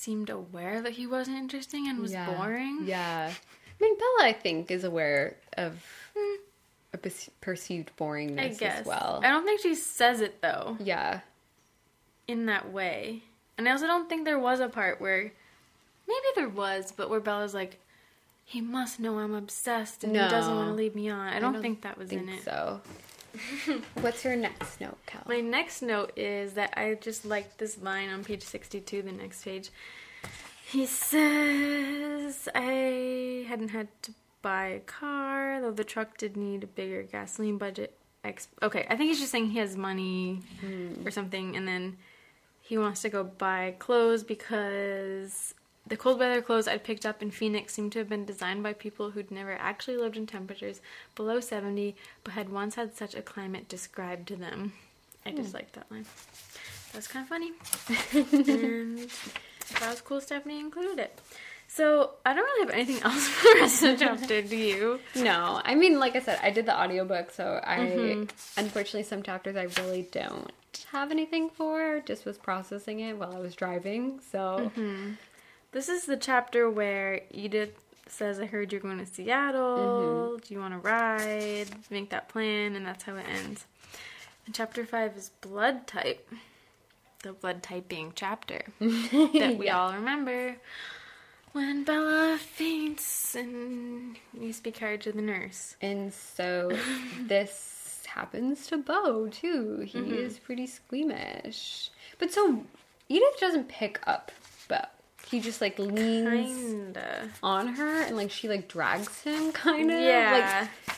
seemed 0.00 0.30
aware 0.30 0.80
that 0.80 0.92
he 0.92 1.06
wasn't 1.06 1.36
interesting 1.36 1.88
and 1.88 2.00
was 2.00 2.12
yeah. 2.12 2.30
boring. 2.34 2.80
Yeah. 2.84 3.30
I 3.32 3.82
mean, 3.84 3.96
Bella, 3.98 4.28
I 4.30 4.32
think, 4.32 4.70
is 4.70 4.84
aware 4.84 5.36
of 5.56 5.82
a 6.92 6.98
perce- 6.98 7.30
perceived 7.40 7.90
boringness 7.98 8.40
I 8.40 8.48
guess. 8.48 8.80
as 8.80 8.86
well. 8.86 9.20
I 9.22 9.28
don't 9.28 9.44
think 9.44 9.60
she 9.60 9.74
says 9.74 10.20
it 10.20 10.40
though 10.42 10.76
Yeah. 10.80 11.20
in 12.26 12.46
that 12.46 12.72
way. 12.72 13.22
And 13.58 13.68
I 13.68 13.72
also 13.72 13.86
don't 13.86 14.08
think 14.08 14.24
there 14.24 14.38
was 14.38 14.60
a 14.60 14.68
part 14.68 15.00
where 15.00 15.32
maybe 16.08 16.26
there 16.34 16.48
was, 16.48 16.92
but 16.92 17.10
where 17.10 17.20
Bella's 17.20 17.54
like, 17.54 17.78
he 18.44 18.60
must 18.60 18.98
know 18.98 19.18
I'm 19.18 19.34
obsessed 19.34 20.02
and 20.02 20.12
he 20.16 20.18
doesn't 20.18 20.54
want 20.56 20.68
to 20.70 20.74
leave 20.74 20.94
me 20.94 21.08
on. 21.10 21.28
I 21.28 21.38
don't, 21.38 21.52
don't 21.52 21.62
think 21.62 21.82
that 21.82 21.96
was 21.96 22.08
think 22.08 22.22
in 22.22 22.28
it. 22.30 22.42
so. 22.42 22.80
What's 23.94 24.24
your 24.24 24.36
next 24.36 24.80
note, 24.80 24.98
Cal? 25.06 25.22
My 25.26 25.40
next 25.40 25.82
note 25.82 26.12
is 26.16 26.54
that 26.54 26.74
I 26.76 26.94
just 26.94 27.24
liked 27.24 27.58
this 27.58 27.80
line 27.80 28.08
on 28.08 28.24
page 28.24 28.42
62, 28.42 29.02
the 29.02 29.12
next 29.12 29.44
page. 29.44 29.70
He 30.66 30.86
says, 30.86 32.48
I 32.54 33.44
hadn't 33.48 33.70
had 33.70 33.88
to 34.02 34.12
buy 34.42 34.66
a 34.66 34.80
car, 34.80 35.60
though 35.60 35.72
the 35.72 35.84
truck 35.84 36.16
did 36.16 36.36
need 36.36 36.64
a 36.64 36.66
bigger 36.66 37.02
gasoline 37.02 37.58
budget. 37.58 37.96
Okay, 38.62 38.86
I 38.88 38.96
think 38.96 39.08
he's 39.08 39.18
just 39.18 39.32
saying 39.32 39.50
he 39.50 39.58
has 39.58 39.76
money 39.76 40.42
hmm. 40.60 41.06
or 41.06 41.10
something, 41.10 41.56
and 41.56 41.66
then 41.66 41.96
he 42.60 42.78
wants 42.78 43.02
to 43.02 43.08
go 43.08 43.24
buy 43.24 43.74
clothes 43.78 44.22
because 44.22 45.54
the 45.86 45.96
cold 45.96 46.18
weather 46.20 46.42
clothes 46.42 46.68
I'd 46.68 46.84
picked 46.84 47.04
up 47.06 47.22
in 47.22 47.30
Phoenix 47.30 47.74
seemed 47.74 47.92
to 47.92 47.98
have 48.00 48.08
been 48.08 48.24
designed 48.24 48.62
by 48.62 48.72
people 48.74 49.10
who'd 49.10 49.30
never 49.30 49.52
actually 49.54 49.96
lived 49.96 50.16
in 50.16 50.26
temperatures 50.26 50.80
below 51.16 51.40
70 51.40 51.96
but 52.22 52.34
had 52.34 52.48
once 52.50 52.74
had 52.76 52.96
such 52.96 53.14
a 53.14 53.22
climate 53.22 53.68
described 53.68 54.28
to 54.28 54.36
them. 54.36 54.72
I 55.26 55.30
just 55.32 55.52
liked 55.54 55.74
that 55.74 55.90
line. 55.90 56.04
That 56.92 56.96
was 56.98 57.08
kind 57.08 57.24
of 57.24 57.28
funny. 57.28 57.52
and 58.48 58.98
that 59.80 59.90
was 59.90 60.00
cool 60.00 60.20
Stephenie 60.20 60.60
included 60.60 60.98
it. 60.98 61.18
So 61.68 62.12
I 62.26 62.34
don't 62.34 62.44
really 62.44 62.66
have 62.66 62.74
anything 62.74 63.02
else 63.04 63.28
for 63.28 63.54
the 63.54 63.60
rest 63.60 63.82
of 63.82 63.98
the 63.98 64.04
chapter. 64.04 64.42
Do 64.42 64.56
you? 64.56 64.98
No, 65.16 65.60
I 65.64 65.74
mean, 65.76 65.98
like 66.00 66.16
I 66.16 66.20
said, 66.20 66.40
I 66.42 66.50
did 66.50 66.66
the 66.66 66.76
audiobook, 66.78 67.30
so 67.30 67.60
I 67.64 67.78
Mm-hmm. 67.78 68.22
unfortunately 68.60 69.04
some 69.04 69.22
chapters 69.22 69.56
I 69.56 69.68
really 69.82 70.08
don't 70.10 70.50
have 70.92 71.10
anything 71.12 71.48
for. 71.50 72.00
Just 72.04 72.24
was 72.24 72.38
processing 72.38 73.00
it 73.00 73.16
while 73.16 73.34
I 73.36 73.38
was 73.38 73.54
driving, 73.54 74.20
so 74.32 74.72
Mm-hmm. 74.76 75.10
This 75.72 75.88
is 75.88 76.04
the 76.06 76.16
chapter 76.16 76.68
where 76.68 77.20
Edith 77.30 77.74
says, 78.08 78.40
"I 78.40 78.46
heard 78.46 78.72
you're 78.72 78.80
going 78.80 78.98
to 78.98 79.06
Seattle. 79.06 80.38
Do 80.38 80.52
you 80.54 80.60
want 80.60 80.74
to 80.74 80.78
ride? 80.80 81.66
Make 81.90 82.10
that 82.10 82.28
plan," 82.28 82.74
and 82.76 82.84
that's 82.84 83.04
how 83.04 83.14
it 83.16 83.26
ends. 83.28 83.66
And 84.46 84.54
chapter 84.54 84.84
five 84.84 85.16
is 85.16 85.30
blood 85.40 85.86
type, 85.86 86.28
the 87.22 87.32
blood 87.32 87.62
typing 87.62 88.12
chapter 88.16 88.62
that 88.80 89.56
we 89.58 89.68
all 89.68 89.92
remember. 89.92 90.56
When 91.52 91.82
Bella 91.82 92.38
faints 92.38 93.34
and 93.34 94.16
you 94.40 94.52
speak 94.52 94.78
hard 94.78 95.00
to 95.02 95.10
the 95.12 95.20
nurse. 95.22 95.74
and 95.82 96.12
so 96.14 96.70
this 97.22 98.04
happens 98.06 98.66
to 98.68 98.78
Bo 98.78 99.28
too. 99.28 99.80
He 99.80 99.98
Mm-hmm. 99.98 100.14
is 100.14 100.38
pretty 100.38 100.66
squeamish, 100.68 101.90
but 102.18 102.32
so 102.32 102.64
Edith 103.08 103.38
doesn't 103.40 103.68
pick 103.68 104.00
up 104.06 104.30
Bo. 104.68 104.78
He 105.30 105.40
just 105.40 105.60
like 105.60 105.78
leans 105.78 106.28
Kinda. 106.56 107.28
on 107.42 107.68
her 107.68 108.02
and 108.02 108.16
like 108.16 108.30
she 108.30 108.48
like 108.48 108.66
drags 108.68 109.22
him, 109.22 109.52
kind 109.52 109.90
of. 109.90 110.00
Yeah. 110.00 110.66
Like 110.86 110.96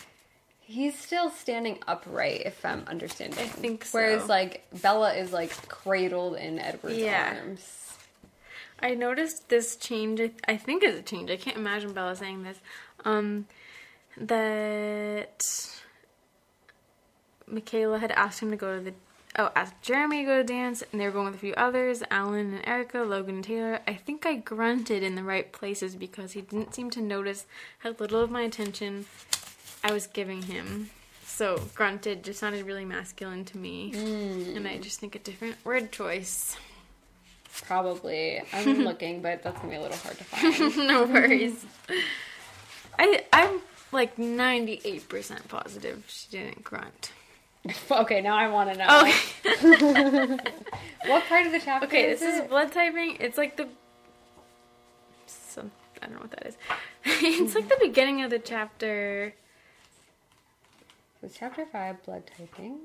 He's 0.64 0.99
still 0.99 1.28
standing 1.28 1.78
upright, 1.87 2.43
if 2.47 2.64
I'm 2.64 2.85
understanding. 2.87 3.39
I 3.41 3.47
think 3.47 3.85
so. 3.85 3.99
Whereas, 3.99 4.26
like, 4.26 4.64
Bella 4.80 5.12
is, 5.12 5.30
like, 5.30 5.51
cradled 5.68 6.37
in 6.37 6.59
Edward's 6.59 6.97
Yeah. 6.97 7.37
arms. 7.45 7.93
I 8.80 8.95
noticed 8.95 9.51
this 9.51 9.76
change. 9.76 10.18
I- 10.18 10.30
I 10.49 10.57
think 10.57 10.83
is 10.83 10.95
a 10.99 11.03
change. 11.03 11.30
I 11.30 11.37
can't 11.37 11.59
imagine 11.59 11.93
Bella 11.93 12.16
saying 12.16 12.45
this. 12.45 12.59
Um, 13.05 13.49
that 14.16 15.47
McKayla 17.51 18.01
had 18.01 18.12
asked 18.12 18.41
him 18.41 18.51
to 18.51 18.57
go 18.57 18.78
to 18.78 18.83
the. 18.85 18.95
Oh, 19.39 19.51
asked 19.57 19.80
Jeremy 19.80 20.18
to 20.18 20.24
go 20.24 20.37
to 20.39 20.45
dance, 20.45 20.83
and 20.93 21.01
they 21.01 21.07
were 21.07 21.11
going 21.11 21.26
with 21.26 21.37
a 21.37 21.39
few 21.39 21.55
others 21.55 22.03
Alan 22.11 22.53
and 22.53 22.68
Erica, 22.68 22.99
Logan 22.99 23.37
and 23.37 23.45
Taylor. 23.45 23.80
I 23.89 23.95
think 23.95 24.26
I 24.26 24.37
grunted 24.37 25.03
in 25.03 25.14
the 25.14 25.22
right 25.22 25.51
places 25.51 25.95
because 25.95 26.33
he 26.33 26.43
didn't 26.43 26.74
seem 26.74 26.91
to 26.91 27.01
notice 27.01 27.47
how 27.78 27.95
little 27.99 28.20
of 28.20 28.30
my 28.30 28.43
attention 28.43 29.07
I 29.83 29.93
was 29.93 30.07
giving 30.07 30.43
him. 30.43 30.91
So, 31.24 31.62
grunted 31.74 32.24
just 32.24 32.41
sounded 32.41 32.66
really 32.66 32.85
masculine 32.85 33.47
to 33.47 33.57
me. 33.57 33.93
And 33.95 34.68
I 34.68 34.76
hmm. 34.76 34.83
just 34.83 35.01
think 35.01 35.14
a 35.14 35.18
different 35.18 35.57
word 35.64 35.93
choice. 35.93 36.55
Probably. 37.62 38.43
I'm 38.53 38.85
looking, 38.85 39.22
but 39.22 39.43
that's 39.43 39.57
gonna 39.59 39.70
be 39.70 39.76
a 39.76 39.80
little 39.80 39.97
hard 39.97 40.18
to 40.18 40.24
find. 40.24 40.76
no 40.89 41.05
worries. 41.05 41.64
I 42.99 43.24
I'm 43.33 43.61
like 43.93 44.18
ninety 44.18 44.83
eight 44.85 45.09
percent 45.09 45.49
positive 45.49 46.05
she 46.07 46.28
didn't 46.30 46.64
grunt. 46.64 47.12
okay, 47.90 48.20
now 48.20 48.36
I 48.36 48.48
want 48.48 48.72
to 48.72 48.78
know. 48.78 49.00
Okay. 49.00 50.38
What 51.06 51.24
part 51.24 51.46
of 51.46 51.52
the 51.52 51.58
chapter 51.58 51.86
Okay, 51.86 52.12
is 52.12 52.20
this 52.20 52.42
is 52.42 52.48
blood 52.48 52.70
typing. 52.72 53.16
It's 53.18 53.36
like 53.36 53.56
the 53.56 53.68
some 55.26 55.70
I 56.00 56.06
don't 56.06 56.14
know 56.14 56.20
what 56.20 56.30
that 56.30 56.46
is. 56.46 56.56
it's 57.04 57.54
like 57.54 57.68
the 57.68 57.74
mm-hmm. 57.74 57.84
beginning 57.86 58.22
of 58.22 58.30
the 58.30 58.38
chapter. 58.38 59.34
It's 61.22 61.36
chapter 61.36 61.64
5, 61.64 62.02
blood 62.02 62.24
typing. 62.36 62.78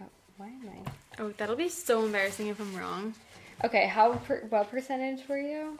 Oh, 0.00 0.06
why 0.36 0.46
am 0.46 0.68
I? 0.68 1.22
Oh, 1.22 1.32
that'll 1.36 1.54
be 1.54 1.68
so 1.68 2.04
embarrassing 2.04 2.48
if 2.48 2.60
I'm 2.60 2.76
wrong. 2.76 3.14
Okay, 3.64 3.86
how 3.86 4.14
per, 4.14 4.44
what 4.48 4.68
percentage 4.68 5.28
were 5.28 5.38
you? 5.38 5.78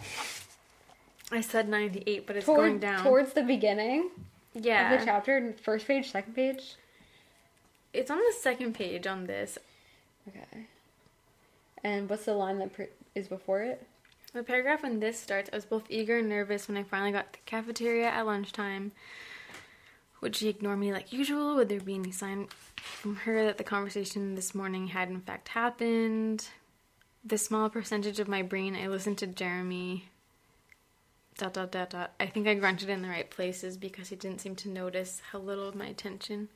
I 1.32 1.40
said 1.40 1.68
ninety 1.68 2.04
eight, 2.06 2.26
but 2.26 2.36
it's 2.36 2.46
Toward- 2.46 2.58
going 2.58 2.78
down. 2.78 3.02
Towards 3.02 3.32
the 3.32 3.42
beginning 3.42 4.10
yeah, 4.54 4.92
of 4.92 5.00
the 5.00 5.04
chapter, 5.04 5.54
first 5.62 5.86
page, 5.86 6.10
second 6.10 6.34
page? 6.34 6.76
It's 7.94 8.10
on 8.10 8.18
the 8.18 8.34
second 8.38 8.74
page 8.74 9.06
on 9.06 9.26
this. 9.26 9.58
Okay. 10.28 10.66
And 11.82 12.08
what's 12.08 12.24
the 12.24 12.34
line 12.34 12.58
that 12.58 12.72
pr- 12.72 12.82
is 13.14 13.28
before 13.28 13.62
it? 13.62 13.86
The 14.32 14.42
paragraph 14.42 14.82
when 14.82 14.98
this 14.98 15.18
starts, 15.18 15.48
I 15.52 15.56
was 15.56 15.64
both 15.64 15.84
eager 15.88 16.18
and 16.18 16.28
nervous 16.28 16.66
when 16.66 16.76
I 16.76 16.82
finally 16.82 17.12
got 17.12 17.32
to 17.32 17.38
the 17.38 17.44
cafeteria 17.46 18.08
at 18.08 18.26
lunchtime. 18.26 18.92
Would 20.20 20.34
she 20.34 20.48
ignore 20.48 20.76
me 20.76 20.92
like 20.92 21.12
usual? 21.12 21.54
Would 21.54 21.68
there 21.68 21.80
be 21.80 21.94
any 21.94 22.10
sign 22.10 22.48
from 22.76 23.16
her 23.16 23.44
that 23.44 23.58
the 23.58 23.64
conversation 23.64 24.34
this 24.34 24.54
morning 24.54 24.88
had 24.88 25.08
in 25.08 25.20
fact 25.20 25.48
happened? 25.48 26.48
The 27.24 27.38
small 27.38 27.68
percentage 27.70 28.18
of 28.18 28.26
my 28.26 28.42
brain 28.42 28.74
I 28.74 28.88
listened 28.88 29.18
to 29.18 29.26
Jeremy. 29.26 30.08
Dot 31.36 31.52
dot 31.52 31.70
dot 31.70 31.90
dot. 31.90 32.12
I 32.18 32.26
think 32.26 32.48
I 32.48 32.54
grunted 32.54 32.88
in 32.88 33.02
the 33.02 33.08
right 33.08 33.30
places 33.30 33.76
because 33.76 34.08
he 34.08 34.16
didn't 34.16 34.40
seem 34.40 34.56
to 34.56 34.68
notice 34.68 35.20
how 35.30 35.38
little 35.38 35.68
of 35.68 35.74
my 35.74 35.86
attention 35.86 36.48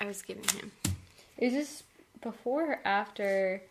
I 0.00 0.06
was 0.06 0.22
giving 0.22 0.44
him. 0.44 0.72
Is 1.38 1.52
this 1.52 1.82
before 2.22 2.72
or 2.72 2.80
after 2.84 3.62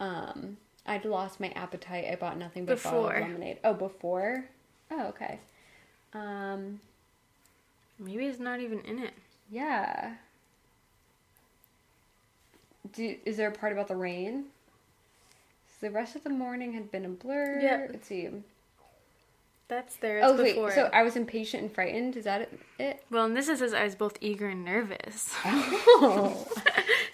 um, 0.00 0.56
I'd 0.86 1.04
lost 1.04 1.40
my 1.40 1.48
appetite? 1.50 2.06
I 2.10 2.16
bought 2.16 2.38
nothing 2.38 2.64
but 2.64 2.80
a 2.80 2.82
bottle 2.82 3.06
of 3.06 3.12
Before. 3.14 3.20
lemonade. 3.28 3.58
Oh, 3.64 3.74
before? 3.74 4.44
Oh, 4.90 5.06
okay. 5.08 5.38
Um, 6.14 6.80
Maybe 7.98 8.26
it's 8.26 8.38
not 8.40 8.60
even 8.60 8.80
in 8.80 9.00
it. 9.00 9.12
yeah. 9.50 10.14
Do, 12.92 13.16
is 13.26 13.36
there 13.36 13.48
a 13.48 13.52
part 13.52 13.72
about 13.72 13.88
the 13.88 13.96
rain? 13.96 14.44
So 15.80 15.86
the 15.86 15.92
rest 15.92 16.16
of 16.16 16.24
the 16.24 16.30
morning 16.30 16.72
had 16.72 16.90
been 16.90 17.04
a 17.04 17.08
blur. 17.08 17.58
Yeah. 17.60 17.86
Let's 17.90 18.06
see. 18.08 18.28
That's 19.68 19.96
there. 19.96 20.18
It's 20.18 20.26
Oh, 20.26 20.36
wait. 20.36 20.54
before. 20.54 20.72
So. 20.72 20.88
I 20.92 21.02
was 21.02 21.14
impatient 21.16 21.62
and 21.62 21.72
frightened. 21.72 22.16
Is 22.16 22.24
that 22.24 22.40
it? 22.42 22.60
it? 22.78 23.04
Well, 23.10 23.26
and 23.26 23.36
this 23.36 23.48
is 23.48 23.58
says 23.58 23.74
I 23.74 23.84
was 23.84 23.94
both 23.94 24.16
eager 24.20 24.48
and 24.48 24.64
nervous. 24.64 25.34
Oh. 25.44 26.46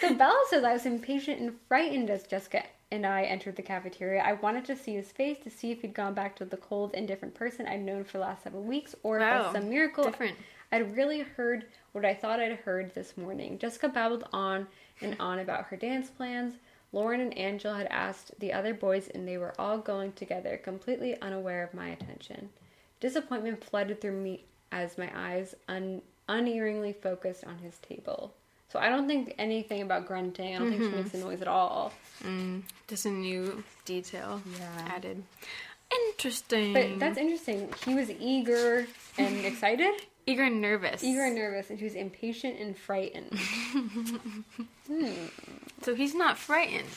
so 0.01 0.15
Bella 0.15 0.45
says 0.51 0.63
I 0.65 0.73
was 0.73 0.87
impatient 0.87 1.41
and 1.41 1.55
frightened 1.69 2.11
as 2.11 2.25
Jessica 2.25 2.63
and 2.93 3.05
I 3.07 3.23
entered 3.25 3.57
the 3.57 3.63
cafeteria. 3.63 4.23
I 4.23 4.35
wanted 4.35 4.65
to 4.67 4.77
see 4.77 4.95
his 4.95 5.11
face 5.11 5.39
to 5.43 5.51
see 5.51 5.73
if 5.73 5.81
he'd 5.83 5.95
gone 5.95 6.15
back 6.15 6.37
to 6.37 6.45
the 6.45 6.57
cold, 6.59 6.93
indifferent 6.95 7.35
person 7.35 7.67
I'd 7.67 7.81
known 7.83 8.05
for 8.05 8.19
the 8.19 8.25
last 8.25 8.45
several 8.45 8.63
weeks, 8.63 8.95
or 9.03 9.17
if 9.19 9.23
Wow. 9.23 9.53
some 9.53 9.69
miracle 9.71 10.05
Different. 10.05 10.37
I'd 10.71 10.97
really 10.97 11.21
heard 11.21 11.67
what 11.93 12.05
I 12.05 12.15
thought 12.15 12.41
I'd 12.41 12.53
heard 12.59 12.95
this 12.95 13.17
morning. 13.17 13.59
Jessica 13.59 13.89
babbled 13.89 14.29
on 14.33 14.67
and 15.01 15.17
on 15.19 15.39
about 15.41 15.65
her 15.67 15.77
dance 15.77 16.11
plans. 16.11 16.55
Lauren 16.95 17.21
and 17.21 17.37
Angel 17.37 17.75
had 17.75 17.89
asked 17.91 18.31
the 18.39 18.53
other 18.53 18.73
boys, 18.73 19.09
and 19.09 19.27
they 19.27 19.37
were 19.37 19.53
all 19.59 19.79
going 19.79 20.13
together, 20.13 20.57
completely 20.57 21.21
unaware 21.21 21.65
of 21.65 21.75
my 21.75 21.89
attention. 21.89 22.51
Disappointment 23.01 23.65
flooded 23.65 24.01
through 24.01 24.13
me 24.21 24.45
as 24.71 24.97
my 24.97 25.11
eyes 25.15 25.57
un- 25.69 26.03
unerringly 26.29 26.93
focused 26.93 27.45
on 27.45 27.59
his 27.59 27.77
table. 27.79 28.33
So 28.69 28.79
I 28.79 28.89
don't 28.89 29.09
think 29.09 29.35
anything 29.39 29.83
about 29.83 30.07
grunting. 30.07 30.55
I 30.55 30.59
don't 30.61 30.71
think 30.71 30.83
she 30.83 30.89
makes 30.89 31.15
a 31.15 31.19
noise 31.19 31.43
at 31.43 31.49
all. 31.49 31.93
Mm, 32.23 32.63
just 32.89 33.07
a 33.07 33.11
new 33.11 33.63
detail 33.85 34.41
Yeah. 34.59 34.89
added. 34.89 35.23
Interesting. 36.11 36.73
But 36.73 36.99
that's 36.99 37.19
interesting. 37.19 37.73
He 37.85 37.95
was 37.95 38.11
eager 38.11 38.87
and 39.19 39.45
excited, 39.45 39.95
eager 40.27 40.45
and 40.45 40.61
nervous. 40.61 41.03
eager 41.03 41.25
and 41.25 41.35
nervous, 41.35 41.71
and 41.71 41.79
she 41.79 41.85
was 41.85 41.95
impatient 41.95 42.59
and 42.61 42.77
frightened. 42.77 43.39
Hmm. 44.87 45.29
So 45.81 45.95
he's 45.95 46.15
not 46.15 46.37
frightened. 46.37 46.91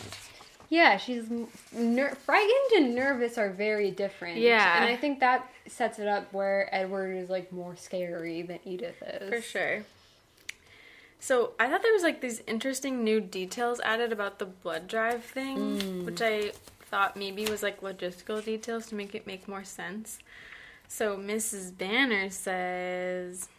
Yeah, 0.69 0.97
she's 0.97 1.29
ner- 1.71 2.15
frightened 2.15 2.71
and 2.75 2.93
nervous 2.93 3.37
are 3.37 3.49
very 3.49 3.91
different. 3.91 4.39
Yeah. 4.39 4.81
and 4.81 4.85
I 4.85 4.97
think 4.97 5.21
that 5.21 5.49
sets 5.67 5.97
it 5.97 6.07
up 6.07 6.33
where 6.33 6.69
Edward 6.75 7.15
is 7.15 7.29
like 7.29 7.51
more 7.53 7.77
scary 7.77 8.41
than 8.41 8.59
Edith 8.65 9.01
is. 9.01 9.29
For 9.29 9.41
sure. 9.41 9.85
So 11.19 11.53
I 11.59 11.69
thought 11.69 11.81
there 11.81 11.93
was 11.93 12.03
like 12.03 12.21
these 12.21 12.41
interesting 12.45 13.03
new 13.03 13.21
details 13.21 13.79
added 13.79 14.11
about 14.11 14.39
the 14.39 14.45
blood 14.45 14.87
drive 14.87 15.23
thing, 15.23 15.79
hmm. 15.79 16.05
which 16.05 16.21
I 16.21 16.51
thought 16.81 17.15
maybe 17.15 17.45
was 17.45 17.63
like 17.63 17.81
logistical 17.81 18.43
details 18.43 18.87
to 18.87 18.95
make 18.95 19.15
it 19.15 19.25
make 19.25 19.47
more 19.47 19.63
sense. 19.63 20.19
So 20.87 21.17
Mrs. 21.17 21.77
Banner 21.77 22.29
says 22.29 23.49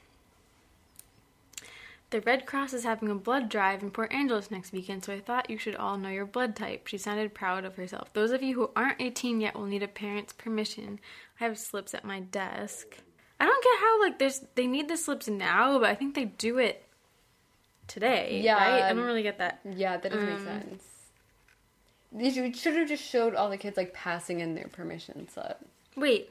the 2.10 2.20
Red 2.22 2.46
Cross 2.46 2.72
is 2.72 2.84
having 2.84 3.10
a 3.10 3.14
blood 3.14 3.48
drive 3.50 3.82
in 3.82 3.90
Port 3.90 4.12
Angeles 4.12 4.50
next 4.50 4.72
weekend, 4.72 5.04
so 5.04 5.12
I 5.12 5.20
thought 5.20 5.50
you 5.50 5.58
should 5.58 5.76
all 5.76 5.98
know 5.98 6.08
your 6.08 6.24
blood 6.24 6.56
type. 6.56 6.86
She 6.86 6.96
sounded 6.96 7.34
proud 7.34 7.64
of 7.64 7.76
herself. 7.76 8.12
Those 8.14 8.30
of 8.30 8.42
you 8.42 8.54
who 8.54 8.70
aren't 8.74 9.00
18 9.00 9.40
yet 9.42 9.54
will 9.54 9.66
need 9.66 9.82
a 9.82 9.88
parent's 9.88 10.32
permission. 10.32 11.00
I 11.40 11.44
have 11.44 11.58
slips 11.58 11.92
at 11.94 12.04
my 12.04 12.20
desk. 12.20 12.96
I 13.38 13.44
don't 13.44 13.62
get 13.62 13.78
how 13.78 14.00
like 14.02 14.18
there's 14.18 14.40
they 14.54 14.66
need 14.66 14.88
the 14.88 14.96
slips 14.96 15.28
now, 15.28 15.78
but 15.78 15.88
I 15.90 15.94
think 15.94 16.14
they 16.14 16.24
do 16.24 16.58
it 16.58 16.84
today. 17.86 18.40
Yeah. 18.42 18.54
right? 18.54 18.82
I 18.84 18.92
don't 18.92 19.04
really 19.04 19.22
get 19.22 19.38
that. 19.38 19.60
Yeah, 19.64 19.96
that 19.98 20.10
doesn't 20.10 20.28
Um, 20.28 20.44
make 20.44 20.44
sense. 20.62 20.84
They 22.10 22.30
should, 22.30 22.56
should 22.56 22.74
have 22.74 22.88
just 22.88 23.04
showed 23.04 23.34
all 23.34 23.50
the 23.50 23.58
kids 23.58 23.76
like 23.76 23.92
passing 23.92 24.40
in 24.40 24.54
their 24.54 24.68
permission 24.68 25.28
slip. 25.28 25.58
Wait, 25.94 26.30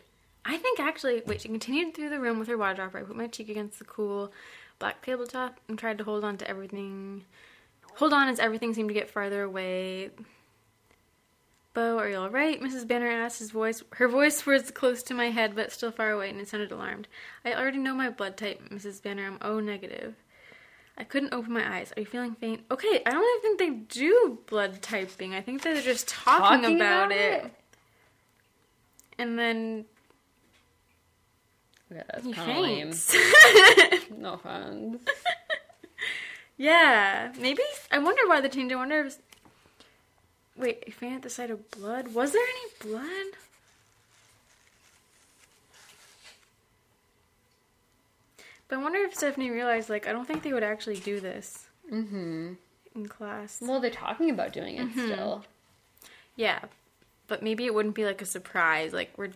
I 0.49 0.57
think 0.57 0.79
actually, 0.79 1.21
wait, 1.25 1.41
she 1.41 1.49
continued 1.49 1.93
through 1.93 2.09
the 2.09 2.19
room 2.19 2.39
with 2.39 2.47
her 2.47 2.57
water 2.57 2.75
dropper. 2.75 2.99
I 2.99 3.03
put 3.03 3.17
my 3.17 3.27
cheek 3.27 3.49
against 3.49 3.79
the 3.79 3.85
cool 3.85 4.31
black 4.79 5.01
tabletop 5.05 5.59
and 5.67 5.77
tried 5.77 5.97
to 5.97 6.03
hold 6.05 6.23
on 6.23 6.37
to 6.37 6.47
everything. 6.49 7.25
Hold 7.95 8.13
on 8.13 8.29
as 8.29 8.39
everything 8.39 8.73
seemed 8.73 8.87
to 8.89 8.93
get 8.93 9.09
farther 9.09 9.43
away. 9.43 10.11
Bo, 11.73 11.97
are 11.99 12.09
you 12.09 12.17
all 12.17 12.29
right? 12.29 12.61
Mrs. 12.61 12.87
Banner 12.87 13.07
asked. 13.09 13.39
His 13.39 13.51
voice, 13.51 13.83
her 13.93 14.07
voice 14.07 14.45
was 14.45 14.71
close 14.71 15.03
to 15.03 15.13
my 15.13 15.29
head, 15.31 15.53
but 15.53 15.71
still 15.71 15.91
far 15.91 16.11
away, 16.11 16.29
and 16.29 16.39
it 16.39 16.47
sounded 16.47 16.71
alarmed. 16.71 17.07
I 17.45 17.53
already 17.53 17.77
know 17.77 17.93
my 17.93 18.09
blood 18.09 18.37
type, 18.37 18.61
Mrs. 18.71 19.03
Banner. 19.03 19.27
I'm 19.27 19.37
O 19.41 19.59
negative. 19.59 20.15
I 20.97 21.03
couldn't 21.03 21.33
open 21.33 21.53
my 21.53 21.77
eyes. 21.77 21.93
Are 21.95 21.99
you 21.99 22.07
feeling 22.07 22.33
faint? 22.33 22.61
Okay, 22.71 23.01
I 23.05 23.11
don't 23.11 23.45
even 23.45 23.57
think 23.57 23.59
they 23.59 23.99
do 23.99 24.39
blood 24.47 24.81
typing. 24.81 25.35
I 25.35 25.41
think 25.41 25.61
they're 25.61 25.81
just 25.81 26.07
talking, 26.07 26.61
Talking 26.61 26.75
about, 26.77 27.07
about 27.07 27.11
it. 27.11 27.43
it? 27.45 27.53
And 29.19 29.37
then 29.37 29.85
Yeah, 31.93 32.03
that's 32.13 32.27
kind 32.35 32.51
of 32.51 32.57
lame. 32.57 32.93
No 34.19 34.33
offense. 34.33 35.01
yeah, 36.57 37.31
maybe. 37.39 37.61
I 37.91 37.99
wonder 37.99 38.21
why 38.27 38.41
the 38.41 38.49
change. 38.49 38.71
I 38.71 38.75
wonder 38.75 39.01
if. 39.05 39.17
Wait, 40.57 40.93
fainted 40.93 41.17
at 41.17 41.21
the 41.23 41.29
sight 41.29 41.51
of 41.51 41.69
blood. 41.71 42.13
Was 42.13 42.31
there 42.33 42.41
any 42.41 42.91
blood? 42.91 43.37
But 48.67 48.79
I 48.79 48.81
wonder 48.83 48.99
if 48.99 49.15
Stephenie 49.15 49.49
realized, 49.49 49.89
like, 49.89 50.07
I 50.07 50.11
don't 50.11 50.27
think 50.27 50.43
they 50.43 50.53
would 50.53 50.63
actually 50.63 50.97
do 50.99 51.19
this 51.19 51.65
Mm-hmm. 51.91 52.53
in 52.95 53.07
class. 53.07 53.59
Well, 53.61 53.79
they're 53.79 53.89
talking 53.91 54.29
about 54.29 54.51
doing 54.51 54.75
it 54.75 54.87
Mm-hmm. 54.89 55.05
still. 55.05 55.45
Yeah, 56.35 56.59
but 57.27 57.41
maybe 57.41 57.65
it 57.65 57.73
wouldn't 57.73 57.95
be 57.95 58.03
like 58.05 58.21
a 58.21 58.25
surprise. 58.25 58.91
Like, 58.93 59.11
we're. 59.17 59.29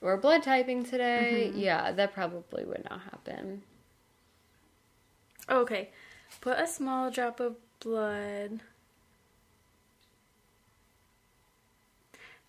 We're 0.00 0.16
blood 0.16 0.42
typing 0.42 0.84
today. 0.84 1.48
Mm-hmm. 1.48 1.58
Yeah, 1.58 1.92
that 1.92 2.14
probably 2.14 2.64
would 2.64 2.84
not 2.88 3.00
happen. 3.02 3.62
Oh, 5.48 5.60
okay. 5.60 5.90
Put 6.40 6.58
a 6.58 6.66
small 6.66 7.10
drop 7.10 7.40
of 7.40 7.56
blood. 7.80 8.60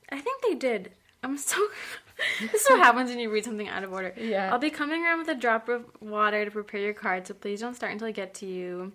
I 0.09 0.19
think 0.19 0.41
they 0.43 0.55
did. 0.55 0.91
I'm 1.23 1.37
so. 1.37 1.57
this 2.39 2.61
is 2.61 2.69
what 2.69 2.79
happens 2.79 3.09
when 3.09 3.19
you 3.19 3.29
read 3.29 3.45
something 3.45 3.67
out 3.67 3.83
of 3.83 3.91
order. 3.91 4.13
Yeah. 4.17 4.51
I'll 4.51 4.59
be 4.59 4.69
coming 4.69 5.03
around 5.03 5.19
with 5.19 5.27
a 5.29 5.35
drop 5.35 5.69
of 5.69 5.85
water 5.99 6.45
to 6.45 6.51
prepare 6.51 6.81
your 6.81 6.93
card, 6.93 7.27
so 7.27 7.33
please 7.33 7.61
don't 7.61 7.75
start 7.75 7.91
until 7.91 8.07
I 8.07 8.11
get 8.11 8.33
to 8.35 8.45
you. 8.45 8.93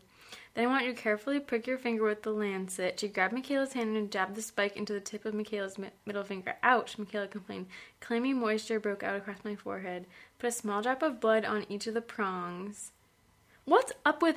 Then 0.56 0.64
I 0.64 0.68
want 0.68 0.86
you 0.86 0.94
to 0.94 0.98
carefully 1.00 1.38
prick 1.38 1.66
your 1.66 1.76
finger 1.76 2.02
with 2.04 2.22
the 2.22 2.30
lancet. 2.30 2.98
She 2.98 3.08
grabbed 3.08 3.34
McKayla's 3.34 3.74
hand 3.74 3.94
and 3.94 4.10
jabbed 4.10 4.34
the 4.36 4.40
spike 4.42 4.74
into 4.74 4.94
the 4.94 5.00
tip 5.00 5.26
of 5.26 5.34
McKayla's 5.34 5.76
mi- 5.76 5.90
middle 6.06 6.24
finger. 6.24 6.56
Ouch, 6.62 6.96
McKayla 6.96 7.30
complained. 7.30 7.66
Clammy 8.00 8.32
moisture 8.32 8.80
broke 8.80 9.02
out 9.02 9.16
across 9.16 9.44
my 9.44 9.54
forehead. 9.54 10.06
Put 10.38 10.48
a 10.48 10.52
small 10.52 10.80
drop 10.80 11.02
of 11.02 11.20
blood 11.20 11.44
on 11.44 11.66
each 11.68 11.86
of 11.86 11.92
the 11.92 12.00
prongs. 12.00 12.92
What's 13.66 13.92
up 14.06 14.22
with. 14.22 14.36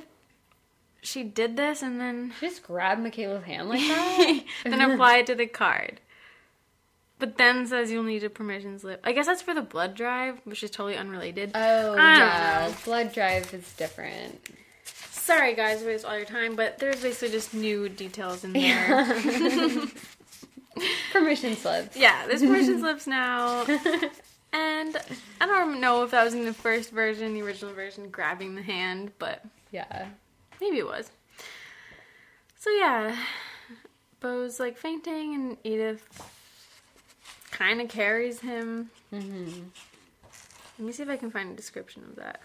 She 1.00 1.24
did 1.24 1.56
this 1.56 1.80
and 1.80 1.98
then. 1.98 2.34
She 2.38 2.48
just 2.48 2.64
grabbed 2.64 3.00
McKayla's 3.00 3.44
hand 3.44 3.70
like 3.70 3.80
that. 3.88 4.44
then 4.64 4.80
apply 4.90 5.16
it 5.18 5.26
to 5.28 5.34
the 5.34 5.46
card. 5.46 6.00
But 7.18 7.38
then 7.38 7.66
says 7.66 7.90
you'll 7.90 8.02
need 8.02 8.24
a 8.24 8.28
permission 8.30 8.78
slip. 8.78 9.00
I 9.04 9.12
guess 9.12 9.24
that's 9.24 9.40
for 9.40 9.54
the 9.54 9.62
blood 9.62 9.94
drive, 9.94 10.38
which 10.44 10.62
is 10.62 10.70
totally 10.70 10.98
unrelated. 10.98 11.52
oh 11.54 11.94
yeah, 11.96 12.68
know. 12.68 12.74
blood 12.84 13.14
drive 13.14 13.54
is 13.54 13.72
different. 13.74 14.38
Sorry, 15.30 15.54
guys, 15.54 15.84
waste 15.84 16.04
all 16.04 16.16
your 16.16 16.24
time, 16.26 16.56
but 16.56 16.78
there's 16.78 17.02
basically 17.02 17.28
just 17.30 17.54
new 17.54 17.88
details 17.88 18.42
in 18.42 18.52
there. 18.52 19.06
Permission 21.12 21.54
slips. 21.54 21.96
yeah, 21.96 22.26
there's 22.26 22.40
permission 22.42 22.80
slips 22.80 23.06
now. 23.06 23.64
And 24.52 24.96
I 25.40 25.46
don't 25.46 25.80
know 25.80 26.02
if 26.02 26.10
that 26.10 26.24
was 26.24 26.34
in 26.34 26.44
the 26.44 26.52
first 26.52 26.90
version, 26.90 27.34
the 27.34 27.42
original 27.42 27.72
version, 27.72 28.10
grabbing 28.10 28.56
the 28.56 28.62
hand, 28.62 29.12
but 29.20 29.44
Yeah. 29.70 30.06
maybe 30.60 30.78
it 30.78 30.86
was. 30.86 31.08
So 32.58 32.68
yeah, 32.70 33.16
Beau's 34.18 34.58
like 34.58 34.76
fainting, 34.76 35.36
and 35.36 35.62
Edythe 35.62 36.00
kind 37.52 37.80
of 37.80 37.88
carries 37.88 38.40
him. 38.40 38.90
Mm-hmm. 39.12 39.62
Let 40.80 40.84
me 40.86 40.90
see 40.90 41.04
if 41.04 41.08
I 41.08 41.16
can 41.16 41.30
find 41.30 41.52
a 41.52 41.54
description 41.54 42.02
of 42.10 42.16
that. 42.16 42.40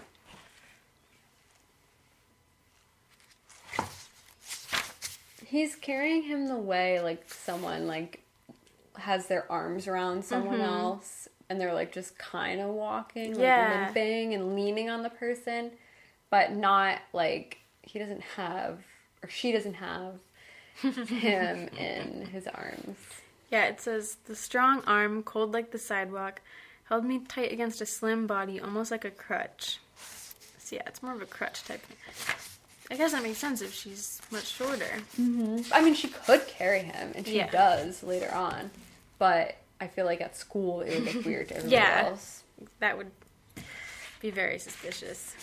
He's 5.56 5.74
carrying 5.74 6.24
him 6.24 6.48
the 6.48 6.58
way 6.58 7.00
like 7.00 7.32
someone 7.32 7.88
like 7.88 8.22
has 8.98 9.28
their 9.28 9.50
arms 9.50 9.88
around 9.88 10.26
someone 10.26 10.60
mm-hmm. 10.60 10.74
else 10.74 11.30
and 11.50 11.62
they're 11.62 11.74
like 11.74 11.94
just 11.94 12.18
kind 12.18 12.60
of 12.60 12.70
walking, 12.72 13.32
like 13.36 13.42
Yeah. 13.42 13.86
limping 13.86 14.34
and 14.34 14.54
leaning 14.54 14.90
on 14.90 15.02
the 15.02 15.10
person, 15.10 15.72
but 16.30 16.52
not 16.52 17.00
like 17.14 17.60
he 17.84 18.00
doesn't 18.00 18.22
have 18.36 18.80
or 19.24 19.30
she 19.30 19.54
doesn't 19.54 19.76
have 19.76 20.16
him 21.08 21.70
in 21.78 22.28
his 22.34 22.48
arms. 22.48 22.98
Yeah, 23.50 23.68
it 23.68 23.80
says 23.80 24.18
the 24.26 24.36
strong 24.36 24.84
arm, 24.86 25.24
cold 25.24 25.54
like 25.54 25.72
the 25.72 25.80
sidewalk, 25.80 26.42
held 26.90 27.06
me 27.06 27.20
tight 27.20 27.54
against 27.54 27.80
a 27.80 27.86
slim 27.86 28.28
body, 28.28 28.60
almost 28.60 28.92
like 28.92 29.06
a 29.06 29.12
crutch. 29.12 29.80
So 30.58 30.76
yeah, 30.76 30.84
it's 30.86 31.02
more 31.02 31.14
of 31.14 31.22
a 31.22 31.26
crutch 31.26 31.64
type 31.64 31.82
thing. 31.82 31.96
I 32.96 32.98
guess 32.98 33.12
that 33.12 33.24
makes 33.24 33.40
sense 33.40 33.62
if 33.62 33.74
she's 33.74 34.22
much 34.32 34.46
shorter. 34.48 34.88
I 35.20 35.82
mean, 35.82 35.96
she 35.96 36.08
could 36.08 36.48
carry 36.48 36.80
him, 36.80 37.12
and 37.14 37.28
she 37.28 37.36
Yeah. 37.36 37.50
does 37.52 38.02
later 38.04 38.34
on, 38.34 38.72
but 39.20 39.58
I 39.82 39.88
feel 39.88 40.06
like 40.06 40.22
at 40.22 40.38
school 40.38 40.80
it 40.80 41.04
would 41.04 41.14
look 41.16 41.26
weird 41.26 41.50
to 41.50 41.58
everybody 41.58 41.76
Yeah. 41.76 42.06
else. 42.08 42.44
That 42.80 42.98
would 42.98 43.12
be 44.22 44.30
very 44.32 44.60
suspicious. 44.60 45.36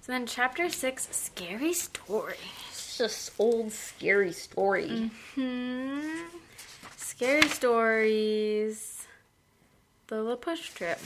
So 0.00 0.12
then, 0.12 0.24
chapter 0.26 0.70
six, 0.70 1.06
scary 1.12 1.74
story. 1.74 2.36
It's 2.70 2.96
just 2.96 3.32
old 3.38 3.70
scary 3.72 4.32
story. 4.32 5.10
Hmm. 5.34 6.22
Scary 6.96 7.46
stories. 7.48 9.04
The 10.06 10.22
La 10.22 10.36
Push 10.36 10.70
trip. 10.70 10.98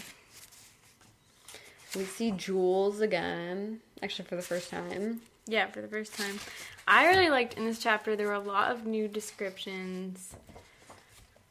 We 1.97 2.05
see 2.05 2.31
Jules 2.31 3.01
again, 3.01 3.81
actually 4.01 4.27
for 4.27 4.37
the 4.37 4.43
first 4.43 4.71
time. 4.71 5.21
Yeah, 5.47 5.67
for 5.67 5.81
the 5.81 5.89
first 5.89 6.15
time. 6.15 6.39
I 6.87 7.09
really 7.09 7.31
liked 7.31 7.55
in 7.55 7.65
this 7.65 7.79
chapter 7.79 8.17
there 8.17 8.29
were 8.29 8.33
a 8.35 8.41
lot 8.41 8.71
of 8.71 8.87
new 8.87 9.09
descriptions. 9.09 10.35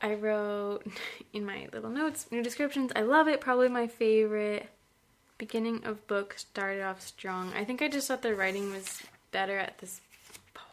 I 0.02 0.16
wrote 0.16 0.84
in 1.34 1.46
my 1.46 1.68
little 1.74 1.90
notes 1.90 2.28
new 2.32 2.42
descriptions. 2.42 2.92
I 2.96 3.02
love 3.02 3.28
it. 3.28 3.42
Probably 3.42 3.70
my 3.70 3.88
favorite. 3.88 4.68
Beginning 5.38 5.84
of 5.86 6.06
book 6.08 6.36
started 6.38 6.84
off 6.84 7.02
strong. 7.02 7.52
I 7.54 7.66
think 7.66 7.82
I 7.82 7.88
just 7.88 8.08
thought 8.08 8.22
the 8.22 8.36
writing 8.36 8.72
was 8.72 9.02
better 9.32 9.58
at 9.58 9.80
this 9.80 10.02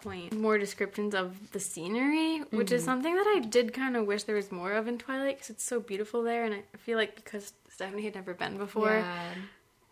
point. 0.03 0.33
More 0.33 0.59
descriptions 0.59 1.15
of 1.15 1.53
the 1.53 1.61
scenery, 1.61 2.41
which 2.51 2.73
is 2.73 2.83
mm-hmm. 2.83 2.91
something 2.91 3.15
that 3.15 3.27
I 3.27 3.41
did 3.41 3.73
kind 3.73 3.97
of 3.97 4.07
wish 4.07 4.25
there 4.25 4.37
was 4.37 4.53
more 4.53 4.73
of 4.73 4.87
in 4.87 4.99
Twilight 4.99 5.37
because 5.37 5.51
it's 5.51 5.65
so 5.65 5.81
beautiful 5.81 6.23
there. 6.23 6.45
And 6.45 6.55
I 6.55 6.77
feel 6.79 6.99
like 6.99 7.17
because 7.17 7.53
Stephenie 7.71 8.03
had 8.03 8.15
never 8.15 8.35
been 8.35 8.59
before, 8.59 8.91
Yeah. 8.91 9.35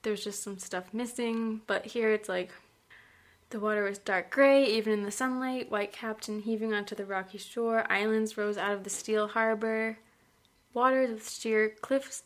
there's 0.02 0.22
just 0.22 0.42
some 0.42 0.58
stuff 0.58 0.92
missing. 0.92 1.62
But 1.66 1.86
here 1.86 2.10
it's 2.10 2.28
like 2.28 2.50
the 3.50 3.60
water 3.60 3.84
was 3.84 3.98
dark 3.98 4.30
gray, 4.30 4.64
even 4.64 4.92
in 4.92 5.02
the 5.04 5.10
sunlight, 5.10 5.70
white 5.70 5.92
capped 5.92 6.28
and 6.28 6.42
heaving 6.42 6.72
onto 6.72 6.94
the 6.94 7.04
rocky 7.04 7.38
shore. 7.38 7.90
Islands 7.90 8.36
rose 8.36 8.58
out 8.58 8.72
of 8.72 8.84
the 8.84 8.90
steel 8.90 9.28
harbor. 9.28 9.98
Waters 10.74 11.10
with 11.10 11.30
sheer 11.30 11.70
cliffs, 11.80 12.24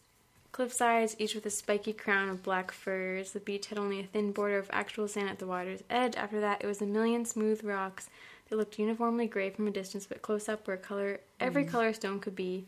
cliff 0.51 0.73
sides, 0.73 1.14
each 1.18 1.35
with 1.35 1.47
a 1.47 1.51
spiky 1.51 1.93
crown 1.93 2.29
of 2.29 2.43
black 2.43 2.73
firs. 2.73 3.33
The 3.33 3.41
beach 3.41 3.66
had 3.66 3.79
only 3.79 4.01
a 4.01 4.05
thin 4.05 4.33
border 4.33 4.59
of 4.59 4.71
actual 4.73 5.09
sand 5.09 5.29
at 5.29 5.39
the 5.39 5.47
water's 5.47 5.83
edge. 5.91 6.16
After 6.16 6.41
that, 6.41 6.62
it 6.62 6.66
was 6.66 6.81
a 6.81 6.87
million 6.87 7.25
smooth 7.25 7.62
rocks 7.62 8.09
that 8.49 8.57
looked 8.57 8.79
uniformly 8.79 9.27
gray 9.27 9.51
from 9.51 9.68
a 9.68 9.71
distance, 9.71 10.07
but 10.07 10.23
close 10.23 10.49
up 10.49 10.66
where 10.66 10.77
color 10.77 11.21
every 11.39 11.64
mm. 11.64 11.68
color 11.68 11.93
stone 11.93 12.18
could 12.18 12.35
be. 12.35 12.66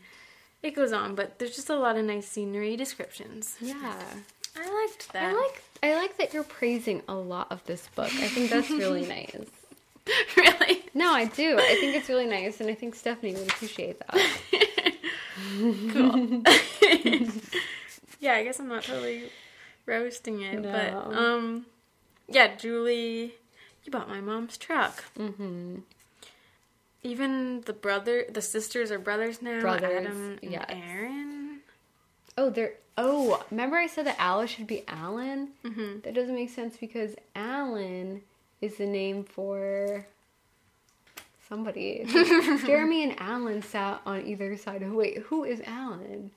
It 0.61 0.75
goes 0.75 0.93
on, 0.93 1.15
but 1.15 1.39
there's 1.39 1.55
just 1.55 1.69
a 1.69 1.75
lot 1.75 1.97
of 1.97 2.05
nice 2.05 2.27
scenery 2.27 2.77
descriptions. 2.77 3.57
Yeah. 3.59 3.75
I 4.55 4.85
liked 4.85 5.11
that. 5.11 5.31
I 5.31 5.33
like 5.33 5.63
I 5.83 5.95
like 5.95 6.17
that 6.17 6.33
you're 6.33 6.43
praising 6.43 7.01
a 7.09 7.13
lot 7.13 7.51
of 7.51 7.61
this 7.65 7.89
book. 7.93 8.05
I 8.05 8.29
think 8.29 8.49
that's 8.49 8.69
really 8.69 9.05
nice. 9.05 9.35
really. 10.37 10.83
No, 10.93 11.11
I 11.13 11.25
do. 11.25 11.57
I 11.59 11.75
think 11.79 11.95
it's 11.95 12.07
really 12.07 12.25
nice, 12.25 12.61
and 12.61 12.69
I 12.69 12.73
think 12.73 12.95
Stephenie 12.95 13.33
would 13.33 13.49
appreciate 13.49 13.99
that. 13.99 14.13
cool. 15.91 16.41
yeah, 18.21 18.33
I 18.33 18.43
guess 18.45 18.61
I'm 18.61 18.69
not 18.69 18.83
totally 18.83 19.23
roasting 19.85 20.41
it, 20.41 20.63
but 20.63 20.93
um, 20.93 21.65
yeah, 22.29 22.55
Julie, 22.55 23.33
you 23.83 23.91
bought 23.91 24.07
my 24.07 24.21
mom's 24.21 24.57
truck. 24.57 25.03
Mm-hmm. 25.19 25.79
Even 27.03 27.61
the 27.61 27.73
brother, 27.73 28.25
the 28.31 28.41
sisters 28.41 28.89
are 28.89 28.99
brothers 28.99 29.41
now. 29.41 29.59
Brothers, 29.59 30.05
Adam 30.05 30.39
and 30.41 30.51
yes. 30.51 30.65
Aaron. 30.69 31.42
Oh, 32.37 32.49
there. 32.49 32.73
Oh, 32.97 33.43
remember 33.49 33.75
I 33.77 33.87
said 33.87 34.05
that 34.05 34.15
Alice 34.19 34.51
should 34.51 34.67
be 34.67 34.83
Alan? 34.87 35.49
Mm-hmm. 35.65 36.01
That 36.03 36.13
doesn't 36.13 36.35
make 36.35 36.49
sense 36.49 36.77
because 36.77 37.15
Allen 37.35 38.21
is 38.61 38.77
the 38.77 38.85
name 38.85 39.23
for 39.23 40.05
somebody. 41.49 42.03
Jeremy 42.65 43.03
and 43.03 43.15
Allen 43.19 43.61
sat 43.63 44.01
on 44.05 44.25
either 44.25 44.55
side. 44.57 44.83
of 44.83 44.91
Wait, 44.93 45.17
who 45.19 45.43
is 45.43 45.61
Allen? 45.65 46.31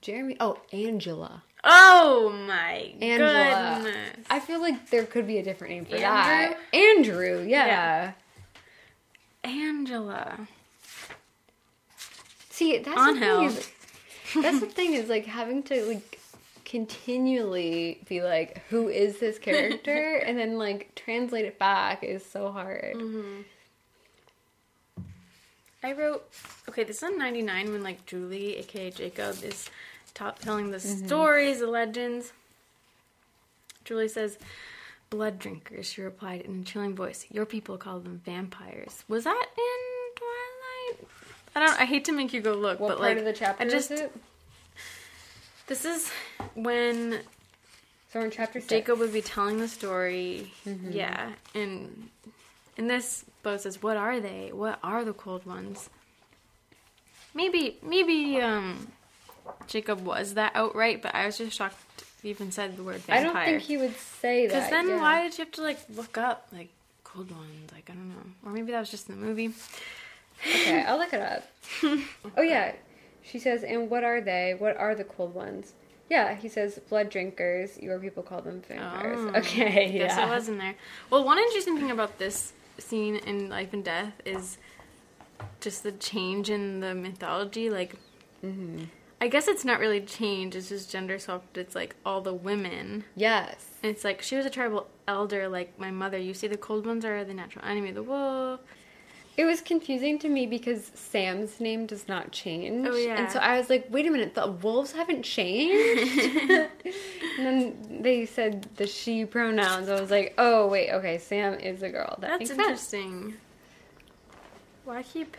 Jeremy. 0.00 0.36
Oh, 0.40 0.58
Angela. 0.72 1.42
Oh 1.64 2.32
my 2.48 2.92
Angela. 3.00 3.80
goodness! 3.82 4.26
I 4.30 4.40
feel 4.40 4.60
like 4.60 4.90
there 4.90 5.04
could 5.04 5.26
be 5.26 5.38
a 5.38 5.42
different 5.44 5.74
name 5.74 5.84
for 5.84 5.94
Andrew? 5.96 6.06
that. 6.08 6.58
Andrew. 6.72 7.44
Yeah. 7.46 8.12
Angela. 9.44 10.48
See, 12.50 12.78
that's 12.78 12.98
On 13.00 13.14
the 13.14 13.20
thing. 13.20 13.44
Is, 13.44 13.70
that's 14.34 14.60
the 14.60 14.66
thing 14.78 14.94
is 14.94 15.08
like 15.08 15.26
having 15.26 15.62
to 15.64 15.84
like 15.86 16.20
continually 16.64 18.00
be 18.08 18.22
like, 18.22 18.62
who 18.70 18.88
is 18.88 19.18
this 19.18 19.38
character, 19.38 20.16
and 20.26 20.38
then 20.38 20.58
like 20.58 20.94
translate 20.94 21.44
it 21.44 21.58
back 21.58 22.02
is 22.02 22.24
so 22.24 22.50
hard. 22.50 22.94
Mm-hmm. 22.94 23.42
I 25.84 25.92
wrote, 25.92 26.24
okay, 26.68 26.84
this 26.84 26.98
is 26.98 27.02
on 27.02 27.18
99 27.18 27.72
when 27.72 27.82
like 27.82 28.06
Julie, 28.06 28.56
aka 28.58 28.90
Jacob, 28.90 29.42
is 29.42 29.68
top 30.14 30.38
telling 30.38 30.70
the 30.70 30.78
mm-hmm. 30.78 31.06
stories, 31.06 31.58
the 31.58 31.66
legends. 31.66 32.32
Julie 33.84 34.08
says, 34.08 34.38
blood 35.10 35.38
drinkers, 35.38 35.86
she 35.86 36.00
replied 36.00 36.42
in 36.42 36.60
a 36.60 36.64
chilling 36.64 36.94
voice. 36.94 37.26
Your 37.30 37.44
people 37.44 37.76
call 37.76 37.98
them 37.98 38.22
vampires. 38.24 39.04
Was 39.08 39.24
that 39.24 39.46
in? 39.58 39.91
I 41.54 41.60
don't 41.60 41.80
I 41.80 41.84
hate 41.84 42.04
to 42.06 42.12
make 42.12 42.32
you 42.32 42.40
go 42.40 42.54
look, 42.54 42.80
What 42.80 42.88
but 42.88 42.98
part 42.98 43.10
like 43.10 43.18
of 43.18 43.24
the 43.24 43.32
chapter 43.32 43.64
I 43.64 43.68
just 43.68 43.90
is 43.90 44.00
it? 44.00 44.12
this 45.66 45.84
is 45.84 46.10
when 46.54 47.20
So 48.12 48.20
in 48.20 48.30
chapter 48.30 48.60
six. 48.60 48.68
Jacob 48.68 48.98
would 48.98 49.12
be 49.12 49.22
telling 49.22 49.58
the 49.58 49.68
story. 49.68 50.52
Yeah, 50.64 51.32
and 51.54 52.08
in 52.76 52.88
this, 52.88 53.24
Beau 53.42 53.56
says, 53.56 53.82
"What 53.82 53.96
are 53.96 54.20
they? 54.20 54.50
What 54.52 54.78
are 54.82 55.04
the 55.04 55.12
cold 55.12 55.44
ones?" 55.46 55.90
Maybe, 57.34 57.78
maybe 57.82 58.40
um, 58.42 58.88
Jacob 59.66 60.04
was 60.04 60.34
that 60.34 60.52
outright, 60.54 61.00
but 61.00 61.14
I 61.14 61.24
was 61.24 61.38
just 61.38 61.56
shocked 61.56 61.76
he 62.22 62.30
even 62.30 62.52
said 62.52 62.76
the 62.76 62.84
word 62.84 63.00
vampire. 63.00 63.18
I 63.18 63.22
don't 63.24 63.44
think 63.44 63.62
he 63.62 63.76
would 63.76 63.96
say 63.96 64.46
that. 64.46 64.54
Because 64.54 64.70
then, 64.70 64.88
yeah. 64.88 65.00
why 65.00 65.22
did 65.24 65.38
you 65.38 65.44
have 65.44 65.52
to 65.52 65.62
like 65.62 65.78
look 65.92 66.16
up 66.16 66.46
like 66.52 66.68
cold 67.02 67.30
ones? 67.32 67.72
Like 67.72 67.90
I 67.90 67.94
don't 67.94 68.10
know, 68.10 68.22
or 68.46 68.52
maybe 68.52 68.70
that 68.70 68.80
was 68.80 68.90
just 68.90 69.08
in 69.08 69.20
the 69.20 69.26
movie. 69.26 69.50
Okay, 70.46 70.82
I'll 70.82 70.98
look 70.98 71.12
it 71.12 71.20
up. 71.20 71.44
oh 72.36 72.42
yeah, 72.42 72.72
she 73.22 73.38
says, 73.38 73.62
and 73.62 73.88
what 73.90 74.04
are 74.04 74.20
they? 74.20 74.54
What 74.58 74.76
are 74.76 74.94
the 74.94 75.04
cold 75.04 75.34
ones? 75.34 75.74
Yeah, 76.10 76.34
he 76.34 76.48
says 76.48 76.78
blood 76.88 77.10
drinkers. 77.10 77.78
Your 77.78 77.98
people 77.98 78.22
call 78.22 78.42
them 78.42 78.62
vampires. 78.68 79.18
Oh, 79.20 79.38
okay, 79.38 79.86
I 79.86 79.98
guess 79.98 80.16
yeah. 80.16 80.26
it 80.26 80.28
was 80.28 80.48
in 80.48 80.58
there. 80.58 80.74
Well, 81.10 81.24
one 81.24 81.38
interesting 81.38 81.78
thing 81.78 81.90
about 81.90 82.18
this 82.18 82.52
scene 82.78 83.16
in 83.16 83.48
Life 83.48 83.72
and 83.72 83.84
Death 83.84 84.20
is 84.24 84.58
just 85.60 85.82
the 85.82 85.92
change 85.92 86.50
in 86.50 86.80
the 86.80 86.94
mythology. 86.94 87.70
Like, 87.70 87.96
Mm-hmm. 88.44 88.84
I 89.20 89.28
guess 89.28 89.46
it's 89.46 89.64
not 89.64 89.78
really 89.78 90.00
change; 90.00 90.56
it's 90.56 90.68
just 90.68 90.90
gender 90.90 91.18
swapped. 91.18 91.56
It's 91.56 91.76
like 91.76 91.94
all 92.04 92.20
the 92.20 92.34
women. 92.34 93.04
Yes. 93.14 93.66
And 93.82 93.90
it's 93.90 94.02
like 94.02 94.20
she 94.20 94.34
was 94.36 94.44
a 94.44 94.50
tribal 94.50 94.88
elder, 95.06 95.48
like 95.48 95.78
my 95.78 95.92
mother. 95.92 96.18
You 96.18 96.34
see, 96.34 96.48
the 96.48 96.56
cold 96.56 96.86
ones 96.86 97.04
are 97.04 97.24
the 97.24 97.34
natural 97.34 97.64
enemy 97.64 97.90
of 97.90 97.94
the 97.94 98.02
wolf. 98.02 98.60
It 99.34 99.44
was 99.46 99.62
confusing 99.62 100.18
to 100.18 100.28
me 100.28 100.46
because 100.46 100.90
Sam's 100.94 101.58
name 101.58 101.86
does 101.86 102.06
not 102.06 102.32
change. 102.32 102.86
Oh, 102.86 102.94
yeah. 102.94 103.18
And 103.18 103.32
so 103.32 103.38
I 103.38 103.58
was 103.58 103.70
like, 103.70 103.86
wait 103.88 104.06
a 104.06 104.10
minute, 104.10 104.34
the 104.34 104.46
wolves 104.46 104.92
haven't 104.92 105.22
changed? 105.22 106.36
and 106.50 106.68
then 107.38 107.98
they 108.02 108.26
said 108.26 108.68
the 108.76 108.86
she 108.86 109.24
pronouns. 109.24 109.88
I 109.88 109.98
was 109.98 110.10
like, 110.10 110.34
oh, 110.36 110.66
wait, 110.66 110.90
okay, 110.90 111.16
Sam 111.16 111.54
is 111.54 111.82
a 111.82 111.88
girl. 111.88 112.16
That 112.20 112.38
That's 112.38 112.38
makes 112.40 112.50
sense. 112.50 112.60
interesting. 112.60 113.34
Why 114.84 115.02
keep 115.02 115.36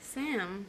Sam? 0.00 0.66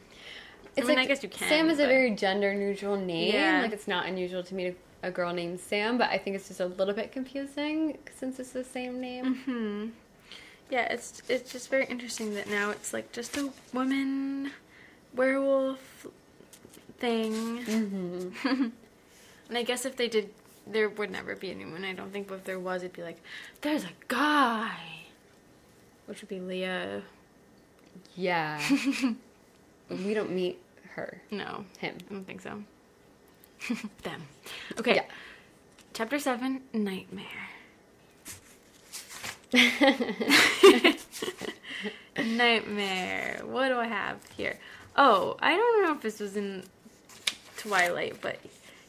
It's 0.76 0.86
mean, 0.86 0.96
like, 0.96 1.06
I 1.06 1.08
guess 1.08 1.22
you 1.22 1.30
can, 1.30 1.48
Sam 1.48 1.70
is 1.70 1.78
a 1.78 1.86
very 1.86 2.14
gender 2.14 2.54
neutral 2.54 2.96
name. 2.96 3.32
Yeah. 3.32 3.62
Like, 3.62 3.72
it's 3.72 3.88
not 3.88 4.04
unusual 4.06 4.42
to 4.42 4.54
meet 4.54 4.76
a, 5.02 5.08
a 5.08 5.10
girl 5.10 5.32
named 5.32 5.58
Sam, 5.58 5.96
but 5.96 6.10
I 6.10 6.18
think 6.18 6.36
it's 6.36 6.48
just 6.48 6.60
a 6.60 6.66
little 6.66 6.94
bit 6.94 7.12
confusing 7.12 7.96
since 8.14 8.38
it's 8.38 8.52
the 8.52 8.64
same 8.64 9.00
name. 9.00 9.34
Hmm. 9.36 9.88
Yeah, 10.70 10.92
it's 10.92 11.22
it's 11.28 11.52
just 11.52 11.68
very 11.68 11.84
interesting 11.86 12.34
that 12.34 12.48
now 12.48 12.70
it's 12.70 12.92
like 12.92 13.10
just 13.12 13.36
a 13.36 13.50
woman 13.72 14.52
werewolf 15.14 16.06
thing. 16.98 17.64
Mm-hmm. 17.64 18.48
and 19.48 19.58
I 19.58 19.62
guess 19.64 19.84
if 19.84 19.96
they 19.96 20.06
did, 20.06 20.30
there 20.66 20.88
would 20.88 21.10
never 21.10 21.34
be 21.34 21.50
a 21.50 21.54
new 21.54 21.70
one. 21.70 21.84
I 21.84 21.92
don't 21.92 22.12
think. 22.12 22.28
But 22.28 22.36
if 22.36 22.44
there 22.44 22.60
was, 22.60 22.82
it'd 22.82 22.92
be 22.92 23.02
like, 23.02 23.20
there's 23.62 23.84
a 23.84 23.90
guy, 24.06 24.76
which 26.06 26.20
would 26.20 26.28
be 26.28 26.40
Leah. 26.40 27.02
Yeah. 28.14 28.60
we 29.90 30.14
don't 30.14 30.30
meet 30.30 30.60
her. 30.94 31.20
No, 31.32 31.64
Him. 31.78 31.96
I 32.08 32.12
don't 32.12 32.26
think 32.26 32.42
so. 32.42 32.62
Them. 34.02 34.22
Okay. 34.78 34.94
Yeah. 34.96 35.04
Chapter 35.94 36.20
seven, 36.20 36.62
nightmare. 36.72 37.49
Nightmare. 42.16 43.40
What 43.44 43.68
do 43.68 43.76
I 43.76 43.86
have 43.86 44.18
here? 44.36 44.58
Oh, 44.96 45.36
I 45.40 45.56
don't 45.56 45.82
know 45.84 45.92
if 45.92 46.02
this 46.02 46.20
was 46.20 46.36
in 46.36 46.64
Twilight, 47.56 48.20
but 48.20 48.38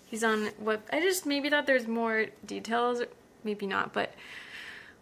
he's 0.06 0.24
on 0.24 0.48
what 0.58 0.82
I 0.92 1.00
just 1.00 1.26
maybe 1.26 1.50
thought 1.50 1.66
there's 1.66 1.88
more 1.88 2.28
details, 2.46 3.02
maybe 3.44 3.66
not, 3.66 3.94
but 3.94 4.10
it 4.10 4.16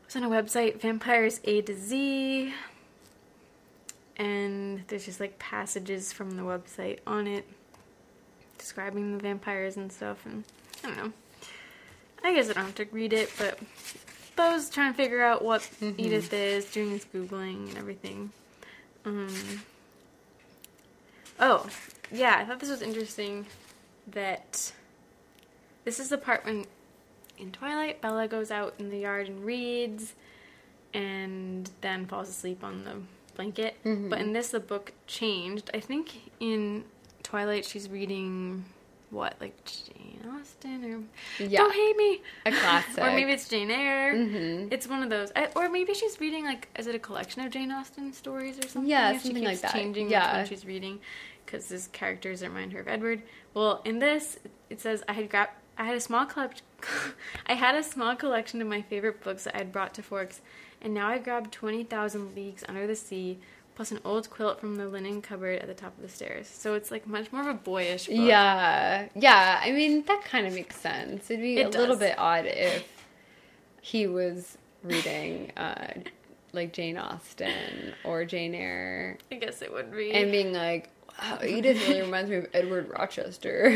was 0.05 0.16
on 0.16 0.24
a 0.24 0.30
website, 0.30 0.80
Vampires 0.82 1.39
A 1.43 1.62
to 1.62 1.76
Z, 1.76 2.53
and 4.18 4.84
there's 4.88 5.05
just 5.05 5.20
like 5.20 5.39
passages 5.39 6.14
from 6.14 6.38
the 6.38 6.43
website 6.43 6.99
on 7.07 7.28
it 7.28 7.45
describing 8.60 9.18
the 9.18 9.24
vampires 9.24 9.78
and 9.78 9.91
stuff, 9.91 10.26
and 10.26 10.43
I 10.84 10.88
don't 10.88 10.97
know. 10.97 11.14
I 12.24 12.36
guess 12.36 12.49
I 12.49 12.53
don't 12.53 12.66
have 12.66 12.76
to 12.76 12.88
read 12.91 13.14
it, 13.14 13.32
but 13.38 13.57
Beau's 14.40 14.70
trying 14.70 14.94
to 14.94 14.98
figure 14.98 15.22
out 15.22 15.44
what 15.44 15.62
Edythe 15.82 16.32
is, 16.32 16.72
doing 16.72 16.92
his 16.92 17.04
googling 17.04 17.68
and 17.68 17.78
everything. 17.78 18.32
Um, 19.04 19.62
oh, 21.42 21.68
yeah, 22.10 22.38
I 22.38 22.46
thought 22.46 22.62
this 22.62 22.70
was 22.70 22.82
interesting 22.82 23.46
that 24.08 24.72
this 25.84 26.00
is 26.00 26.08
the 26.08 26.18
part 26.18 26.46
when 26.46 26.66
in 27.38 27.52
Twilight 27.52 28.00
Bella 28.02 28.30
goes 28.30 28.50
out 28.50 28.76
in 28.80 28.90
the 28.90 29.00
yard 29.00 29.28
and 29.28 29.46
reads 29.46 30.14
and 30.94 31.70
then 31.82 32.06
falls 32.06 32.30
asleep 32.30 32.64
on 32.64 32.86
the 32.86 32.96
blanket. 33.36 33.76
But 34.10 34.22
in 34.22 34.32
this, 34.32 34.52
the 34.52 34.62
book 34.62 34.94
changed. 35.06 35.70
I 35.74 35.82
think 35.82 36.32
in 36.40 36.86
Twilight 37.24 37.66
she's 37.66 37.90
reading 37.90 38.64
what, 39.12 39.36
like 39.41 39.55
Jane 39.66 40.20
Austen 40.39 40.84
or 40.86 41.43
Yeah. 41.43 41.60
Don't 41.60 41.74
Hate 41.74 41.97
Me. 41.97 42.22
A 42.45 42.51
classic. 42.51 42.97
Or 43.03 43.12
maybe 43.12 43.32
it's 43.32 43.47
Jane 43.47 43.72
Eyre. 43.72 44.14
Mm-hmm. 44.14 44.72
It's 44.72 44.88
one 44.88 45.01
of 45.03 45.10
those. 45.10 45.32
I, 45.36 45.47
or 45.55 45.70
maybe 45.70 45.93
she's 45.93 46.20
reading 46.20 46.45
like, 46.45 46.68
is 46.78 46.88
it 46.88 46.95
a 46.95 46.99
collection 46.99 47.41
of 47.43 47.51
Jane 47.51 47.72
Austen 47.72 48.14
stories 48.14 48.60
or 48.60 48.68
something? 48.68 48.89
Yeah, 48.89 49.12
something 49.14 49.36
she 49.36 49.41
like 49.45 49.49
keeps 49.53 49.62
that. 49.62 49.74
Changing 49.74 50.05
which 50.05 50.12
Yeah. 50.12 50.38
one 50.38 50.45
she's 50.45 50.66
reading 50.66 50.99
because 51.45 51.68
his 51.70 51.88
characters 51.88 52.41
remind 52.43 52.74
her 52.74 52.80
of 52.82 52.88
Edward. 52.88 53.24
Well, 53.53 53.82
in 53.86 53.99
this, 53.99 54.38
it 54.70 54.80
says 54.82 55.03
I 55.07 55.14
had 55.14 55.30
grabbed. 55.30 55.51
I 55.78 55.86
had 55.86 55.95
a 55.95 55.99
small 56.01 56.26
collect- 56.26 56.62
I 57.47 57.53
had 57.53 57.74
a 57.76 57.84
small 57.84 58.16
collection 58.16 58.62
of 58.62 58.68
my 58.68 58.82
favorite 58.82 59.24
books 59.24 59.45
that 59.45 59.55
I 59.55 59.60
had 59.60 59.72
brought 59.72 59.93
to 59.95 60.03
Forks, 60.03 60.41
and 60.82 60.93
now 60.93 61.07
I 61.07 61.18
grabbed 61.20 61.51
twenty 61.53 61.84
thousand 61.84 62.36
leagues 62.36 62.64
under 62.68 62.86
the 62.86 62.95
sea, 62.97 63.39
plus 63.80 63.91
an 63.93 63.99
old 64.03 64.30
quilt 64.30 64.59
from 64.59 64.75
the 64.75 64.86
linen 64.89 65.21
cupboard 65.21 65.57
at 65.59 65.65
the 65.65 65.73
top 65.73 65.95
of 65.95 66.01
the 66.03 66.09
stairs. 66.09 66.49
So 66.49 66.73
it's 66.73 66.91
like 66.91 67.07
much 67.07 67.32
more 67.32 67.39
of 67.39 67.47
a 67.47 67.53
boyish 67.53 68.07
book. 68.07 68.15
Yeah, 68.17 69.07
yeah. 69.15 69.61
I 69.64 69.72
mean, 69.72 70.03
that 70.03 70.22
kind 70.26 70.45
of 70.45 70.53
makes 70.53 70.76
sense. 70.76 71.31
It'd 71.31 71.41
be 71.41 71.60
It 71.60 71.73
a 71.73 71.80
little 71.80 71.95
bit 71.95 72.15
odd 72.19 72.45
if 72.45 72.84
he 73.80 74.06
was 74.06 74.57
reading 74.84 75.53
uh, 75.56 75.93
like 76.51 76.73
Jane 76.73 76.97
Austen 76.97 77.93
or 78.03 78.26
Jane 78.26 78.53
Eyre 78.53 79.18
I 79.31 79.35
guess 79.35 79.61
it 79.61 79.72
would 79.72 79.93
be. 79.93 80.11
and 80.11 80.30
being 80.30 80.51
like, 80.51 80.89
"Wow, 81.18 81.38
Edythe 81.41 81.80
really 81.88 82.01
reminds 82.07 82.30
me 82.30 82.35
of 82.35 82.47
Edward 82.53 82.89
Rochester." 82.89 83.69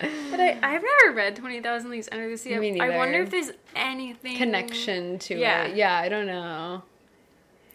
But 0.00 0.40
I, 0.40 0.58
I've 0.64 0.82
never 0.82 1.14
read 1.14 1.36
20,000 1.36 1.90
Leagues 1.90 2.08
Under 2.10 2.28
the 2.28 2.36
Sea. 2.36 2.58
Me 2.58 2.80
I 2.80 2.96
wonder 2.96 3.22
if 3.22 3.30
there's 3.30 3.52
anything. 3.76 4.36
Connection 4.36 5.20
to 5.20 5.36
Yeah. 5.38 5.66
it. 5.66 5.76
Yeah, 5.76 5.96
I 5.96 6.08
don't 6.08 6.26
know. 6.26 6.82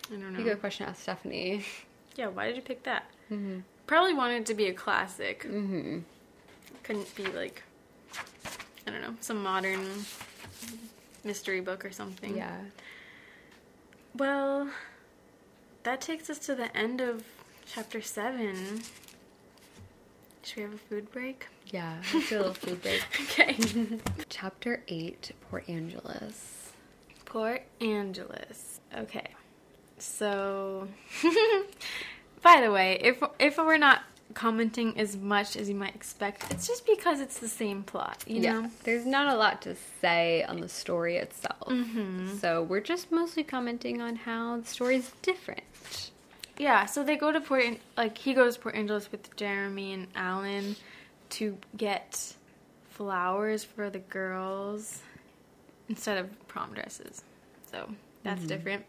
I 0.09 0.15
don't 0.15 0.33
know. 0.33 0.39
You 0.39 0.45
good 0.45 0.59
question 0.59 0.85
to 0.85 0.91
ask 0.91 1.01
Stephenie. 1.01 1.65
Yeah, 2.15 2.27
why 2.27 2.47
did 2.47 2.55
you 2.55 2.61
pick 2.61 2.83
that? 2.83 3.05
Mm-hmm. 3.31 3.59
Probably 3.85 4.13
wanted 4.13 4.41
it 4.41 4.45
to 4.47 4.53
be 4.53 4.67
a 4.67 4.73
classic. 4.73 5.43
Mm-hmm. 5.43 5.99
Couldn't 6.83 7.15
be 7.15 7.25
like, 7.27 7.63
I 8.85 8.91
don't 8.91 9.01
know, 9.01 9.15
some 9.21 9.43
modern 9.43 9.85
mystery 11.23 11.61
book 11.61 11.85
or 11.85 11.91
something. 11.91 12.35
Yeah. 12.35 12.55
Well, 14.15 14.69
that 15.83 16.01
takes 16.01 16.29
us 16.29 16.39
to 16.39 16.55
the 16.55 16.75
end 16.75 17.01
of 17.01 17.23
chapter 17.65 18.01
7. 18.01 18.81
Should 20.43 20.55
we 20.55 20.63
have 20.63 20.73
a 20.73 20.77
food 20.77 21.11
break? 21.11 21.47
Yeah. 21.67 21.97
Let's 22.13 22.29
do 22.29 22.37
a 22.37 22.39
little 22.39 22.53
food 22.53 22.81
break. 22.81 23.03
Okay. 23.21 23.57
Chapter 24.29 24.81
8 24.87 25.31
Port 25.49 25.67
Angeles. 25.69 26.71
Port 27.25 27.63
Angeles. 27.81 28.79
Okay. 28.97 29.27
So, 29.99 30.87
by 32.43 32.61
the 32.61 32.71
way, 32.71 32.99
if 33.01 33.21
if 33.39 33.57
we're 33.57 33.77
not 33.77 34.01
commenting 34.33 34.99
as 34.99 35.17
much 35.17 35.55
as 35.55 35.67
you 35.67 35.75
might 35.75 35.95
expect, 35.95 36.51
it's 36.51 36.67
just 36.67 36.85
because 36.85 37.19
it's 37.19 37.39
the 37.39 37.47
same 37.47 37.83
plot, 37.83 38.23
you 38.27 38.41
yeah. 38.41 38.53
know. 38.53 38.71
There's 38.83 39.05
not 39.05 39.33
a 39.33 39.37
lot 39.37 39.61
to 39.63 39.75
say 40.01 40.43
on 40.43 40.59
the 40.59 40.69
story 40.69 41.17
itself. 41.17 41.67
Mm-hmm. 41.67 42.37
So 42.37 42.61
we're 42.63 42.81
just 42.81 43.11
mostly 43.11 43.43
commenting 43.43 44.01
on 44.01 44.15
how 44.15 44.57
the 44.57 44.67
story 44.67 44.97
is 44.97 45.11
different. 45.21 46.11
yeah, 46.57 46.85
so 46.85 47.03
they 47.03 47.15
go 47.15 47.31
to 47.31 47.41
Port, 47.41 47.65
like 47.95 48.17
he 48.17 48.33
goes 48.33 48.55
to 48.55 48.61
Port 48.61 48.75
Angeles 48.75 49.11
with 49.11 49.35
Jeremy 49.35 49.93
and 49.93 50.07
Allen 50.15 50.75
to 51.31 51.57
get 51.75 52.35
flowers 52.91 53.63
for 53.63 53.89
the 53.89 53.99
girls 53.99 55.01
instead 55.89 56.17
of 56.17 56.47
prom 56.47 56.73
dresses. 56.73 57.23
So 57.71 57.89
that's 58.23 58.43
different. 58.43 58.85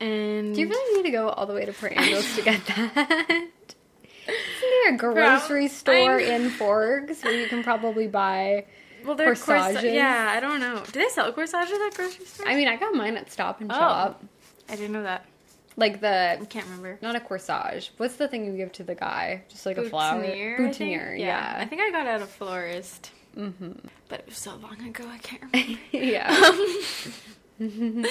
And 0.00 0.54
Do 0.54 0.60
you 0.60 0.68
really 0.68 0.96
need 0.96 1.04
to 1.08 1.10
go 1.12 1.28
all 1.30 1.46
the 1.46 1.54
way 1.54 1.64
to 1.64 1.72
Port 1.72 1.92
Angeles 1.96 2.36
to 2.36 2.42
get 2.42 2.64
that? 2.66 3.28
Isn't 3.30 3.50
there 4.84 4.94
a 4.94 4.96
grocery 4.96 5.68
store 5.68 6.18
I'm- 6.20 6.42
in 6.42 6.50
Forks 6.50 7.22
where 7.24 7.32
you 7.34 7.48
can 7.48 7.62
probably 7.62 8.06
buy? 8.08 8.66
well, 9.04 9.14
they're 9.14 9.34
corsages? 9.36 9.82
corsa- 9.84 9.94
Yeah, 9.94 10.32
I 10.36 10.40
don't 10.40 10.58
know. 10.60 10.82
Do 10.90 10.98
they 11.00 11.08
sell 11.08 11.32
corsages 11.32 11.78
at 11.86 11.94
grocery 11.94 12.24
stores? 12.26 12.48
I 12.48 12.56
mean, 12.56 12.66
I 12.68 12.76
got 12.76 12.92
mine 12.94 13.16
at 13.16 13.30
Stop 13.30 13.60
and 13.60 13.70
Oh. 13.70 13.74
Shop. 13.74 14.22
I 14.68 14.74
didn't 14.76 14.92
know 14.92 15.04
that. 15.04 15.24
Like 15.76 16.00
the 16.00 16.38
I 16.40 16.44
can't 16.46 16.64
remember. 16.66 16.98
not 17.02 17.14
a 17.16 17.20
corsage. 17.20 17.90
What's 17.98 18.16
the 18.16 18.26
thing 18.28 18.46
you 18.46 18.56
give 18.56 18.72
to 18.72 18.82
the 18.82 18.94
guy? 18.94 19.42
Just 19.48 19.64
like 19.66 19.76
a 19.78 19.88
flower. 19.88 20.22
Boutonniere, 20.22 21.12
I? 21.12 21.16
Yeah. 21.16 21.26
Yeah. 21.26 21.56
I 21.58 21.66
think 21.66 21.82
I 21.82 21.90
got 21.90 22.06
it 22.06 22.10
at 22.10 22.22
a 22.22 22.26
florist, 22.26 23.10
mm-hmm. 23.36 23.72
but 24.08 24.20
it 24.20 24.26
was 24.26 24.38
so 24.38 24.56
long 24.56 24.80
ago 24.82 25.04
I 25.06 25.18
can't 25.18 25.42
remember. 25.52 25.78
yeah. 25.92 26.30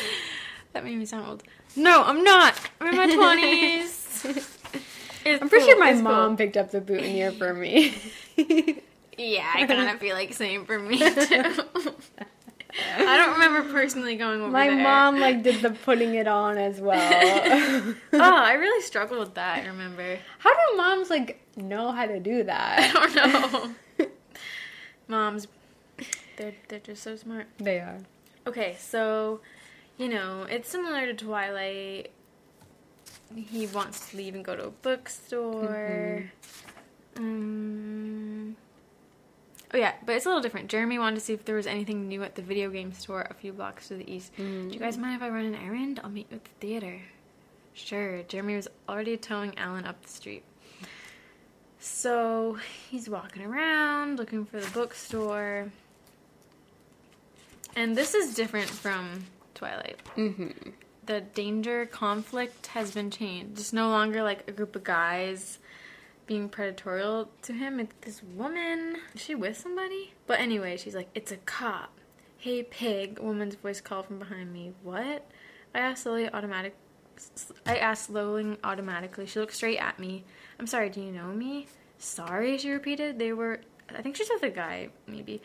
that 0.74 0.84
made 0.84 0.98
me 0.98 1.06
sound 1.06 1.28
old. 1.28 1.44
No, 1.76 2.04
I'm 2.04 2.24
not. 2.24 2.60
I'm 2.80 2.88
in 2.90 2.96
my 2.96 3.16
twenties. 3.16 4.26
I'm 5.26 5.50
pretty 5.50 5.66
sure 5.66 5.80
my 5.80 5.94
mom 5.94 6.38
picked 6.38 6.58
up 6.58 6.72
the 6.72 6.82
boutonniere 6.82 7.32
for 7.32 7.54
me. 7.54 7.96
Yeah, 9.18 9.50
I 9.56 9.66
kind 9.66 9.90
of 9.90 9.98
feel 10.02 10.14
like 10.14 10.34
same 10.34 10.66
for 10.66 10.78
me 10.78 10.98
too. 10.98 11.44
I 12.98 13.16
don't 13.16 13.32
remember 13.40 13.72
personally 13.72 14.18
going 14.18 14.42
over 14.42 14.52
my 14.52 14.68
there. 14.68 14.84
mom 14.84 15.22
like 15.22 15.42
did 15.42 15.62
the 15.62 15.70
putting 15.70 16.16
it 16.16 16.28
on 16.28 16.58
as 16.58 16.82
well. 16.82 17.96
Oh, 18.12 18.20
I 18.20 18.54
really 18.56 18.82
struggled 18.82 19.22
with 19.22 19.36
that. 19.36 19.64
I 19.64 19.68
remember. 19.68 20.20
how 20.40 20.52
do 20.54 20.76
moms 20.78 21.10
like 21.10 21.40
know 21.56 21.94
how 21.94 22.06
to 22.06 22.20
do 22.20 22.44
that? 22.44 22.92
I 22.94 23.14
don't 23.14 23.96
know. 24.00 24.10
Moms, 25.08 25.48
they're 26.36 26.56
they're 26.68 26.80
just 26.80 27.02
so 27.02 27.16
smart. 27.16 27.48
They 27.58 27.80
are. 27.80 28.00
Okay, 28.46 28.76
so 28.78 29.40
you 29.98 30.10
know 30.10 30.44
it's 30.50 30.70
similar 30.70 31.06
to 31.06 31.14
Twilight. 31.14 32.12
He 33.36 33.68
wants 33.68 34.10
to 34.10 34.18
leave 34.18 34.36
and 34.36 34.46
go 34.46 34.56
to 34.56 34.68
a 34.68 34.72
bookstore. 34.72 36.32
Um, 37.18 38.56
oh 39.74 39.78
yeah, 39.78 39.94
but 40.06 40.16
it's 40.16 40.26
a 40.26 40.30
little 40.30 40.42
different. 40.42 40.70
Jeremy 40.70 41.00
wanted 41.00 41.16
to 41.16 41.22
see 41.22 41.34
if 41.34 41.46
there 41.46 41.56
was 41.56 41.68
anything 41.68 42.08
new 42.08 42.24
at 42.24 42.36
the 42.36 42.42
video 42.42 42.70
game 42.70 42.94
store 42.94 43.26
a 43.30 43.34
few 43.34 43.54
blocks 43.54 43.88
to 43.88 43.96
the 43.96 44.10
east. 44.12 44.32
Do 44.38 44.44
you 44.44 44.80
guys 44.80 44.98
mind 44.98 45.16
if 45.16 45.22
I 45.22 45.30
run 45.30 45.46
an 45.46 45.56
errand? 45.56 46.00
I'll 46.04 46.10
meet 46.10 46.28
you 46.30 46.38
at 46.38 46.44
the 46.44 46.52
theater. 46.60 47.02
Sure. 47.74 48.24
Jeremy 48.24 48.56
was 48.56 48.68
already 48.88 49.18
towing 49.18 49.58
Allen 49.58 49.86
up 49.86 50.02
the 50.02 50.10
street. 50.10 50.44
So 51.80 52.58
he's 52.90 53.10
walking 53.10 53.44
around 53.44 54.18
looking 54.18 54.46
for 54.46 54.60
the 54.60 54.70
bookstore. 54.72 55.72
And 57.76 57.96
this 57.96 58.14
is 58.14 58.34
different 58.34 58.70
from 58.70 59.26
Twilight. 59.56 60.00
Mm-hmm. 60.16 60.70
The 61.06 61.22
danger 61.22 61.86
conflict 61.86 62.68
has 62.68 62.92
been 62.92 63.12
changed. 63.12 63.60
It's 63.60 63.74
no 63.74 63.90
longer 63.90 64.24
like 64.24 64.48
a 64.48 64.52
group 64.52 64.76
of 64.76 64.84
guys 64.84 65.60
being 66.28 66.50
predatorial 66.50 67.28
to 67.44 67.54
him. 67.54 67.80
It's 67.80 67.94
this 68.02 68.24
woman. 68.24 68.98
Is 69.14 69.22
she 69.22 69.36
with 69.36 69.58
somebody? 69.58 70.14
But 70.28 70.40
anyway, 70.40 70.78
she's 70.78 70.96
like, 70.96 71.10
It's 71.14 71.32
a 71.32 71.38
cop. 71.38 72.00
Hey, 72.38 72.64
pig. 72.64 73.20
A 73.20 73.24
woman's 73.24 73.56
voice 73.56 73.82
called 73.82 74.06
from 74.08 74.20
behind 74.20 74.52
me. 74.52 74.74
What? 74.84 75.28
I 75.74 75.80
asked 75.80 76.04
slowly, 76.04 76.30
automatic. 76.30 76.76
I 77.66 77.78
asked 77.78 78.08
slowly, 78.08 78.58
automatically. 78.64 79.26
She 79.26 79.40
looked 79.40 79.56
straight 79.56 79.78
at 79.78 80.00
me. 80.00 80.26
I'm 80.60 80.68
sorry, 80.68 80.90
do 80.90 81.02
you 81.02 81.12
know 81.12 81.28
me? 81.28 81.68
Sorry, 81.98 82.58
she 82.58 82.72
repeated. 82.72 83.20
They 83.20 83.34
were. 83.34 83.62
I 83.96 84.02
think 84.02 84.16
she's 84.16 84.30
with 84.30 84.44
a 84.44 84.50
guy, 84.50 84.90
maybe. 85.08 85.42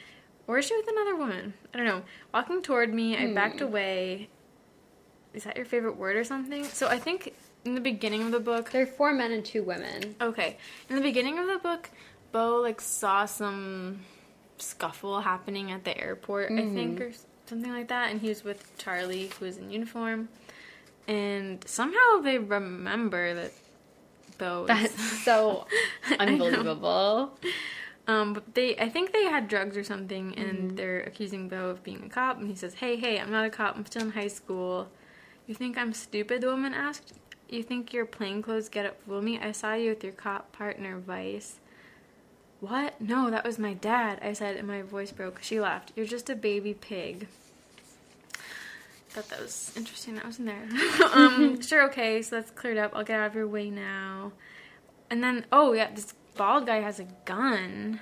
Or 0.51 0.59
is 0.59 0.65
she 0.65 0.77
with 0.77 0.89
another 0.89 1.15
woman? 1.15 1.55
I 1.73 1.77
don't 1.77 1.87
know. 1.87 2.03
Walking 2.35 2.61
toward 2.61 2.93
me, 2.93 3.17
I 3.17 3.33
backed 3.33 3.61
hmm. 3.61 3.67
away. 3.67 4.29
Is 5.33 5.45
that 5.45 5.57
your 5.57 5.65
favorite 5.65 5.97
word 5.97 6.17
or 6.17 6.25
something? 6.25 6.65
So 6.65 6.89
I 6.89 6.99
think 6.99 7.35
in 7.65 7.77
the 7.77 7.81
beginning 7.81 8.23
of 8.23 8.33
the 8.33 8.41
book, 8.41 8.73
There 8.73 8.83
are 8.83 8.87
four 8.87 9.13
men 9.13 9.31
and 9.31 9.45
two 9.45 9.63
women. 9.63 10.17
Okay. 10.21 10.57
In 10.89 10.97
the 10.97 11.03
beginning 11.03 11.39
of 11.39 11.47
the 11.47 11.59
book, 11.59 11.89
Beau 12.33 12.61
like 12.61 12.81
saw 12.81 13.27
some 13.27 14.01
scuffle 14.59 15.21
happening 15.21 15.71
at 15.71 15.85
the 15.85 15.97
airport, 15.97 16.51
I 16.51 16.63
hmm. 16.63 16.75
think, 16.75 17.01
or 17.01 17.09
s- 17.11 17.27
something 17.47 17.71
like 17.71 17.87
that, 17.87 18.11
and 18.11 18.21
he 18.21 18.29
was 18.29 18.43
with 18.43 18.77
Charlie, 18.77 19.31
who 19.39 19.45
was 19.45 19.57
in 19.57 19.71
uniform, 19.71 20.31
and 21.07 21.63
somehow 21.65 22.23
they 22.25 22.39
remember 22.39 23.35
that 23.35 23.53
Beau. 24.37 24.67
That's 24.67 25.23
so 25.23 25.69
I 26.19 26.25
know. 26.25 26.33
unbelievable. 26.33 27.39
Um, 28.11 28.33
but 28.33 28.55
they, 28.55 28.77
I 28.77 28.89
think 28.89 29.13
they 29.13 29.25
had 29.25 29.47
drugs 29.47 29.77
or 29.77 29.85
something, 29.85 30.35
and 30.37 30.77
they're 30.77 31.01
accusing 31.01 31.49
Beau 31.49 31.69
of 31.69 31.85
being 31.85 32.03
a 32.05 32.09
cop. 32.09 32.39
And 32.39 32.49
he 32.49 32.57
says, 32.57 32.75
"Hey, 32.75 32.97
hey, 32.97 33.21
I'm 33.21 33.31
not 33.31 33.45
a 33.45 33.51
cop. 33.51 33.77
I'm 33.77 33.87
still 33.87 34.03
in 34.03 34.11
high 34.11 34.29
school. 34.29 34.89
You 35.47 35.55
think 35.55 35.79
I'm 35.79 35.93
stupid?" 35.93 36.41
The 36.41 36.49
woman 36.49 36.75
asked. 36.75 37.13
You 37.49 37.63
think 37.65 37.93
your 37.93 38.07
plainclothes 38.07 38.69
get 38.69 38.87
up 38.87 39.03
fool 39.03 39.23
me? 39.23 39.39
I 39.39 39.51
saw 39.51 39.75
you 39.75 39.91
with 39.91 40.05
your 40.05 40.13
cop 40.13 40.53
partner, 40.53 40.99
Vice. 40.99 41.59
What? 42.61 43.01
No, 43.01 43.31
that 43.31 43.45
was 43.45 43.59
my 43.59 43.75
dad. 43.75 44.21
I 44.23 44.35
said, 44.35 44.57
and 44.57 44.69
my 44.69 44.83
voice 44.83 45.11
broke. 45.11 45.43
She 45.43 45.61
laughed. 45.61 45.93
You're 45.97 46.07
just 46.07 46.31
a 46.31 46.37
baby 46.37 46.75
pig. 46.75 47.27
Thought 49.09 49.29
that 49.31 49.41
was 49.41 49.73
interesting. 49.77 50.15
That 50.15 50.27
was 50.27 50.39
in 50.39 50.45
there. 50.45 50.69
um, 51.13 51.61
sure, 51.63 51.85
okay. 51.89 52.23
So 52.23 52.37
that's 52.37 52.53
cleared 52.53 52.79
up. 52.79 52.93
I'll 52.95 53.03
get 53.03 53.19
out 53.19 53.27
of 53.27 53.35
your 53.35 53.49
way 53.49 53.71
now. 53.71 54.33
And 55.11 55.23
then, 55.25 55.45
oh 55.51 55.73
yeah, 55.73 55.91
this 55.93 56.15
bald 56.41 56.65
guy 56.65 56.81
has 56.81 56.99
a 56.99 57.07
gun. 57.27 58.01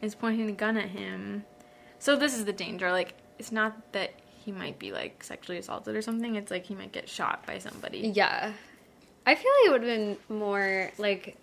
Is 0.00 0.14
pointing 0.14 0.46
the 0.46 0.52
gun 0.52 0.78
at 0.78 0.88
him. 0.88 1.44
So 1.98 2.16
this 2.16 2.34
is 2.34 2.46
the 2.46 2.52
danger. 2.52 2.90
Like, 2.90 3.12
it's 3.38 3.52
not 3.52 3.92
that 3.92 4.14
he 4.42 4.52
might 4.52 4.78
be 4.78 4.90
like 4.90 5.22
sexually 5.22 5.58
assaulted 5.58 5.94
or 5.94 6.00
something. 6.00 6.34
It's 6.36 6.50
like 6.50 6.64
he 6.64 6.74
might 6.74 6.92
get 6.92 7.10
shot 7.10 7.46
by 7.46 7.58
somebody. 7.58 8.10
Yeah. 8.14 8.52
I 9.26 9.34
feel 9.34 9.50
like 9.60 9.66
it 9.66 9.72
would 9.72 9.82
have 9.82 9.90
been 9.90 10.16
more 10.34 10.90
like 10.96 11.36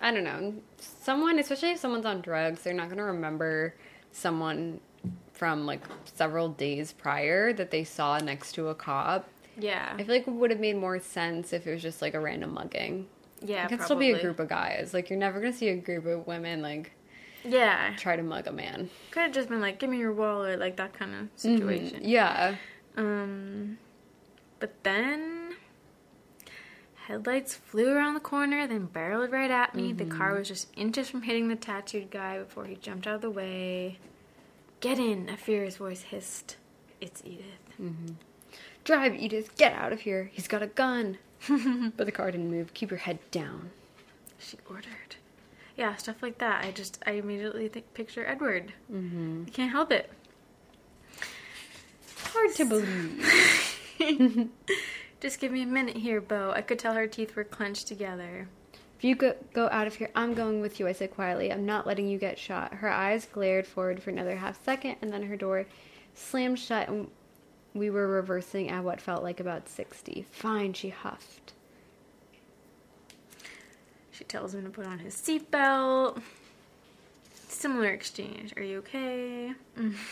I 0.00 0.10
don't 0.10 0.24
know, 0.24 0.54
someone, 0.78 1.38
especially 1.38 1.72
if 1.72 1.78
someone's 1.78 2.06
on 2.06 2.22
drugs, 2.22 2.62
they're 2.62 2.72
not 2.72 2.86
going 2.86 2.98
to 2.98 3.04
remember 3.04 3.74
someone 4.10 4.80
from 5.32 5.66
like 5.66 5.82
several 6.14 6.48
days 6.48 6.92
prior 6.92 7.52
that 7.52 7.70
they 7.70 7.84
saw 7.84 8.16
next 8.18 8.52
to 8.52 8.68
a 8.68 8.74
cop. 8.74 9.28
Yeah. 9.58 9.92
I 9.94 9.98
feel 9.98 10.14
like 10.14 10.26
it 10.26 10.32
would 10.32 10.50
have 10.50 10.60
made 10.60 10.76
more 10.76 10.98
sense 10.98 11.52
if 11.52 11.66
it 11.66 11.72
was 11.72 11.82
just 11.82 12.00
like 12.00 12.14
a 12.14 12.20
random 12.20 12.54
mugging. 12.54 13.06
Yeah. 13.44 13.64
it 13.64 13.68
could 13.68 13.78
probably. 13.78 13.84
still 13.84 13.98
be 13.98 14.10
a 14.18 14.22
group 14.22 14.40
of 14.40 14.48
guys. 14.48 14.92
Like 14.94 15.10
you're 15.10 15.18
never 15.18 15.40
to 15.42 15.52
see 15.52 15.68
a 15.68 15.76
group 15.76 16.06
of 16.06 16.26
women 16.26 16.62
like 16.62 16.92
Yeah. 17.44 17.94
try 17.96 18.16
to 18.16 18.22
mug 18.22 18.46
a 18.46 18.52
man. 18.52 18.88
Could 19.10 19.22
have 19.24 19.32
just 19.32 19.48
been 19.48 19.60
like, 19.60 19.78
give 19.78 19.90
me 19.90 19.98
your 19.98 20.12
wallet, 20.12 20.58
like 20.58 20.76
that 20.76 20.92
kind 20.94 21.14
of 21.14 21.20
Mhm. 21.26 21.38
situation. 21.38 22.00
Yeah. 22.02 22.56
Um, 22.96 23.78
but 24.60 24.72
then 24.82 25.56
headlights 27.06 27.54
flew 27.54 27.88
around 27.90 28.14
the 28.14 28.20
corner, 28.20 28.66
then 28.66 28.86
barreled 28.86 29.30
right 29.30 29.50
at 29.50 29.74
me. 29.74 29.92
The 29.92 30.06
car 30.06 30.34
was 30.34 30.48
just 30.48 30.68
inches 30.76 31.10
from 31.10 31.22
hitting 31.22 31.48
the 31.48 31.56
tattooed 31.56 32.10
guy 32.10 32.38
before 32.38 32.64
he 32.64 32.76
jumped 32.76 33.06
out 33.06 33.16
of 33.16 33.20
the 33.20 33.30
way. 33.30 33.98
Get 34.80 34.98
in! 34.98 35.28
A 35.28 35.36
furious 35.36 35.76
voice 35.76 36.02
hissed. 36.02 36.56
It's 37.00 37.20
Edythe. 37.22 37.42
Mm-hmm. 37.80 38.14
Drive, 38.84 39.12
Edythe, 39.12 39.54
get 39.56 39.72
out 39.74 39.92
of 39.92 40.00
here. 40.02 40.30
He's 40.32 40.48
got 40.48 40.62
a 40.62 40.66
gun. 40.66 41.18
but 41.96 42.06
the 42.06 42.12
car 42.12 42.30
didn't 42.30 42.50
move. 42.50 42.74
Keep 42.74 42.90
your 42.90 42.98
head 42.98 43.18
down. 43.30 43.70
She 44.38 44.58
ordered. 44.68 45.16
Yeah, 45.76 45.96
stuff 45.96 46.22
like 46.22 46.38
that. 46.38 46.64
I 46.64 46.70
just, 46.70 47.02
I 47.06 47.12
immediately 47.12 47.68
think, 47.68 47.92
picture 47.94 48.26
Edward. 48.26 48.72
Mm-hmm. 48.92 49.44
I 49.46 49.50
can't 49.50 49.72
help 49.72 49.90
it. 49.90 50.10
Hard 52.32 52.54
to 52.54 52.64
believe. 52.64 53.80
Just 55.20 55.40
give 55.40 55.52
me 55.52 55.62
a 55.62 55.66
minute 55.66 55.96
here, 55.96 56.20
Beau. 56.20 56.52
I 56.54 56.60
could 56.60 56.78
tell 56.78 56.94
her 56.94 57.06
teeth 57.06 57.34
were 57.34 57.44
clenched 57.44 57.86
together. 57.88 58.48
If 58.98 59.04
you 59.04 59.14
go, 59.14 59.34
go 59.52 59.68
out 59.70 59.86
of 59.86 59.94
here, 59.96 60.10
I'm 60.14 60.34
going 60.34 60.60
with 60.60 60.78
you, 60.78 60.86
I 60.86 60.92
said 60.92 61.12
quietly. 61.12 61.52
I'm 61.52 61.66
not 61.66 61.86
letting 61.86 62.08
you 62.08 62.18
get 62.18 62.38
shot. 62.38 62.74
Her 62.74 62.90
eyes 62.90 63.26
glared 63.26 63.66
forward 63.66 64.02
for 64.02 64.10
another 64.10 64.36
half 64.36 64.62
second, 64.64 64.96
and 65.00 65.12
then 65.12 65.22
her 65.24 65.36
door 65.36 65.66
slammed 66.14 66.58
shut, 66.58 66.88
and 66.88 67.08
we 67.74 67.90
were 67.90 68.06
reversing 68.06 68.70
at 68.70 68.84
what 68.84 69.00
felt 69.00 69.22
like 69.22 69.40
about 69.40 69.68
60. 69.68 70.24
Fine, 70.30 70.72
she 70.74 70.88
huffed. 70.90 71.52
She 74.12 74.24
tells 74.24 74.54
him 74.54 74.62
to 74.64 74.70
put 74.70 74.86
on 74.86 75.00
his 75.00 75.14
seatbelt. 75.14 76.22
Similar 77.48 77.88
exchange. 77.88 78.52
Are 78.56 78.62
you 78.62 78.78
okay? 78.78 79.52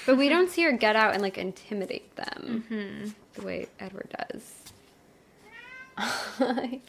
But 0.06 0.16
we 0.16 0.28
don't 0.28 0.51
see 0.51 0.62
her 0.62 0.72
get 0.72 0.97
out 0.97 1.12
and, 1.14 1.22
like, 1.22 1.39
intimidate 1.39 2.14
them 2.16 2.64
Hmm. 2.68 3.10
the 3.34 3.47
way 3.47 3.68
Edward 3.78 4.12
does. 4.30 4.72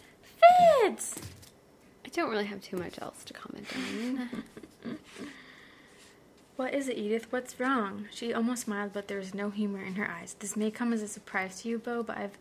Fitz! 0.81 1.15
I 2.05 2.09
don't 2.09 2.29
really 2.29 2.45
have 2.45 2.61
too 2.61 2.77
much 2.77 2.99
else 3.01 3.23
to 3.25 3.33
comment 3.33 3.67
on. 3.75 4.29
What 6.55 6.73
is 6.73 6.87
it, 6.87 6.97
Edythe? 6.97 7.25
What's 7.31 7.59
wrong? 7.59 8.05
She 8.11 8.33
almost 8.33 8.63
smiled, 8.63 8.93
but 8.93 9.07
there 9.07 9.17
was 9.17 9.33
no 9.33 9.49
humor 9.49 9.81
in 9.83 9.95
her 9.95 10.09
eyes. 10.09 10.35
This 10.39 10.55
may 10.55 10.69
come 10.69 10.93
as 10.93 11.01
a 11.01 11.07
surprise 11.07 11.61
to 11.61 11.69
you, 11.69 11.79
Beau, 11.79 12.03
but 12.03 12.17
I've 12.17 12.37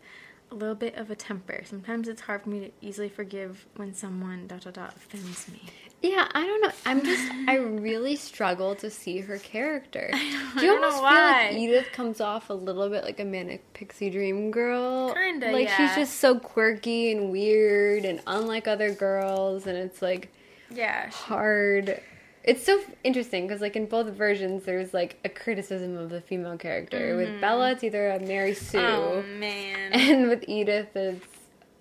a 0.51 0.55
little 0.55 0.75
bit 0.75 0.95
of 0.95 1.09
a 1.09 1.15
temper. 1.15 1.63
Sometimes 1.65 2.07
it's 2.07 2.21
hard 2.21 2.43
for 2.43 2.49
me 2.49 2.59
to 2.59 2.71
easily 2.79 3.09
forgive 3.09 3.65
when 3.75 3.95
someone 3.95 4.45
dot 4.45 4.61
dot 4.61 4.73
dot 4.75 4.95
offends 4.95 5.47
me. 5.47 5.63
Yeah, 6.03 6.27
I 6.31 6.45
don't 6.45 6.61
know. 6.61 6.71
I'm 6.85 7.03
just 7.03 7.23
I 7.47 7.55
really 7.55 8.15
struggle 8.17 8.75
to 8.75 8.91
see 8.91 9.21
her 9.21 9.39
character. 9.39 10.09
Do 10.11 10.17
you 10.19 10.37
I 10.57 10.61
don't 10.61 10.81
know 10.81 10.87
almost 10.89 10.95
feel 10.97 11.03
why. 11.03 11.47
like 11.49 11.51
Edythe 11.57 11.91
comes 11.93 12.21
off 12.21 12.51
a 12.51 12.53
little 12.53 12.87
bit 12.89 13.03
like 13.03 13.19
a 13.19 13.25
manic 13.25 13.73
pixie 13.73 14.11
dream 14.11 14.51
girl? 14.51 15.11
Kinda, 15.15 15.51
Like 15.51 15.69
yeah. 15.69 15.77
she's 15.87 15.95
just 15.95 16.19
so 16.19 16.37
quirky 16.37 17.11
and 17.11 17.31
weird 17.31 18.05
and 18.05 18.21
unlike 18.27 18.67
other 18.67 18.93
girls, 18.93 19.65
and 19.65 19.75
it's 19.75 20.03
like 20.03 20.29
Yeah. 20.69 21.09
hard. 21.09 21.99
It's 22.43 22.65
so 22.65 22.81
interesting 23.03 23.47
because, 23.47 23.61
like, 23.61 23.75
in 23.77 23.85
both 23.85 24.07
versions, 24.07 24.63
there's 24.65 24.93
like 24.93 25.17
a 25.23 25.29
criticism 25.29 25.97
of 25.97 26.09
the 26.09 26.19
female 26.21 26.57
character. 26.57 27.15
With 27.15 27.39
Bella, 27.39 27.71
it's 27.71 27.83
either 27.83 28.09
a 28.09 28.19
Mary 28.19 28.53
Sue, 28.53 28.77
Mm-hmm. 28.77 29.19
Oh 29.19 29.21
man, 29.39 29.93
and 29.93 30.27
with 30.27 30.41
Edythe, 30.47 30.87
it's 30.95 31.25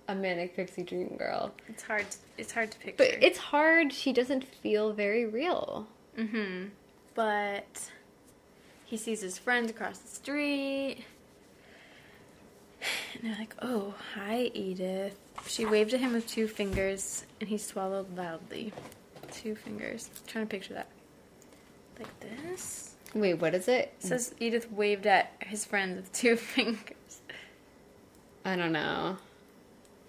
a 0.09 0.15
manic 0.15 0.55
pixie 0.55 0.83
dream 0.85 1.17
girl. 1.19 1.53
it's 1.69 1.83
hard. 1.83 2.07
It's 2.39 2.53
hard 2.53 2.71
to 2.71 2.79
picture. 2.79 2.95
But 2.99 3.23
it's 3.23 3.39
hard. 3.39 3.93
She 3.93 4.13
doesn't 4.13 4.45
feel 4.45 4.93
very 4.93 5.27
real. 5.27 5.89
Mm-hmm. 6.17 6.67
But 7.15 7.91
he 8.85 8.97
sees 8.97 9.21
his 9.21 9.39
friends 9.39 9.71
across 9.71 9.99
the 9.99 10.09
street. 10.09 10.99
And 13.15 13.31
they're 13.31 13.39
like, 13.39 13.55
oh, 13.63 13.95
hi, 14.15 14.51
Edythe. 14.57 15.13
She 15.47 15.65
waved 15.65 15.95
at 15.95 16.01
him 16.01 16.13
with 16.15 16.27
two 16.27 16.49
fingers, 16.49 17.25
and 17.41 17.49
he 17.49 17.57
swallowed 17.59 18.17
loudly. 18.17 18.73
Two 19.33 19.55
fingers. 19.55 20.11
trying 20.27 20.47
to 20.47 20.51
picture 20.51 20.75
that. 20.75 20.89
Like 21.99 22.21
this? 22.21 22.95
Wait, 23.15 23.35
what 23.35 23.55
is 23.55 23.69
it? 23.69 23.95
It 23.99 24.03
says 24.03 24.35
Edythe 24.41 24.71
waved 24.71 25.07
at 25.07 25.33
his 25.41 25.65
friends 25.65 25.97
with 25.97 26.13
two 26.13 26.37
fingers. 26.37 27.21
I 28.45 28.57
don't 28.57 28.73
know. 28.73 29.17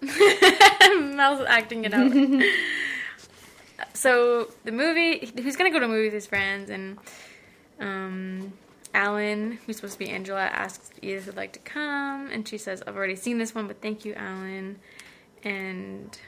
Mel's 0.02 1.44
acting 1.46 1.84
it 1.84 1.94
out. 1.94 2.12
so 3.94 4.48
the 4.64 4.72
movie, 4.72 5.30
he's 5.36 5.56
gonna 5.56 5.70
go 5.70 5.78
to 5.78 5.84
a 5.84 5.88
movie 5.88 6.04
with 6.04 6.14
his 6.14 6.26
friends, 6.26 6.68
and 6.70 6.98
um, 7.80 8.52
Allen, 8.92 9.58
who's 9.66 9.76
supposed 9.76 9.94
to 9.94 9.98
be 9.98 10.10
Angela, 10.10 10.42
asks 10.42 10.90
if 11.00 11.02
Edythe 11.02 11.26
would 11.26 11.36
like 11.36 11.52
to 11.52 11.58
come, 11.60 12.28
and 12.30 12.46
she 12.46 12.58
says, 12.58 12.82
"I've 12.86 12.96
already 12.96 13.16
seen 13.16 13.38
this 13.38 13.54
one, 13.54 13.66
but 13.66 13.80
thank 13.80 14.04
you, 14.04 14.14
Allen." 14.14 14.78
And 15.42 16.18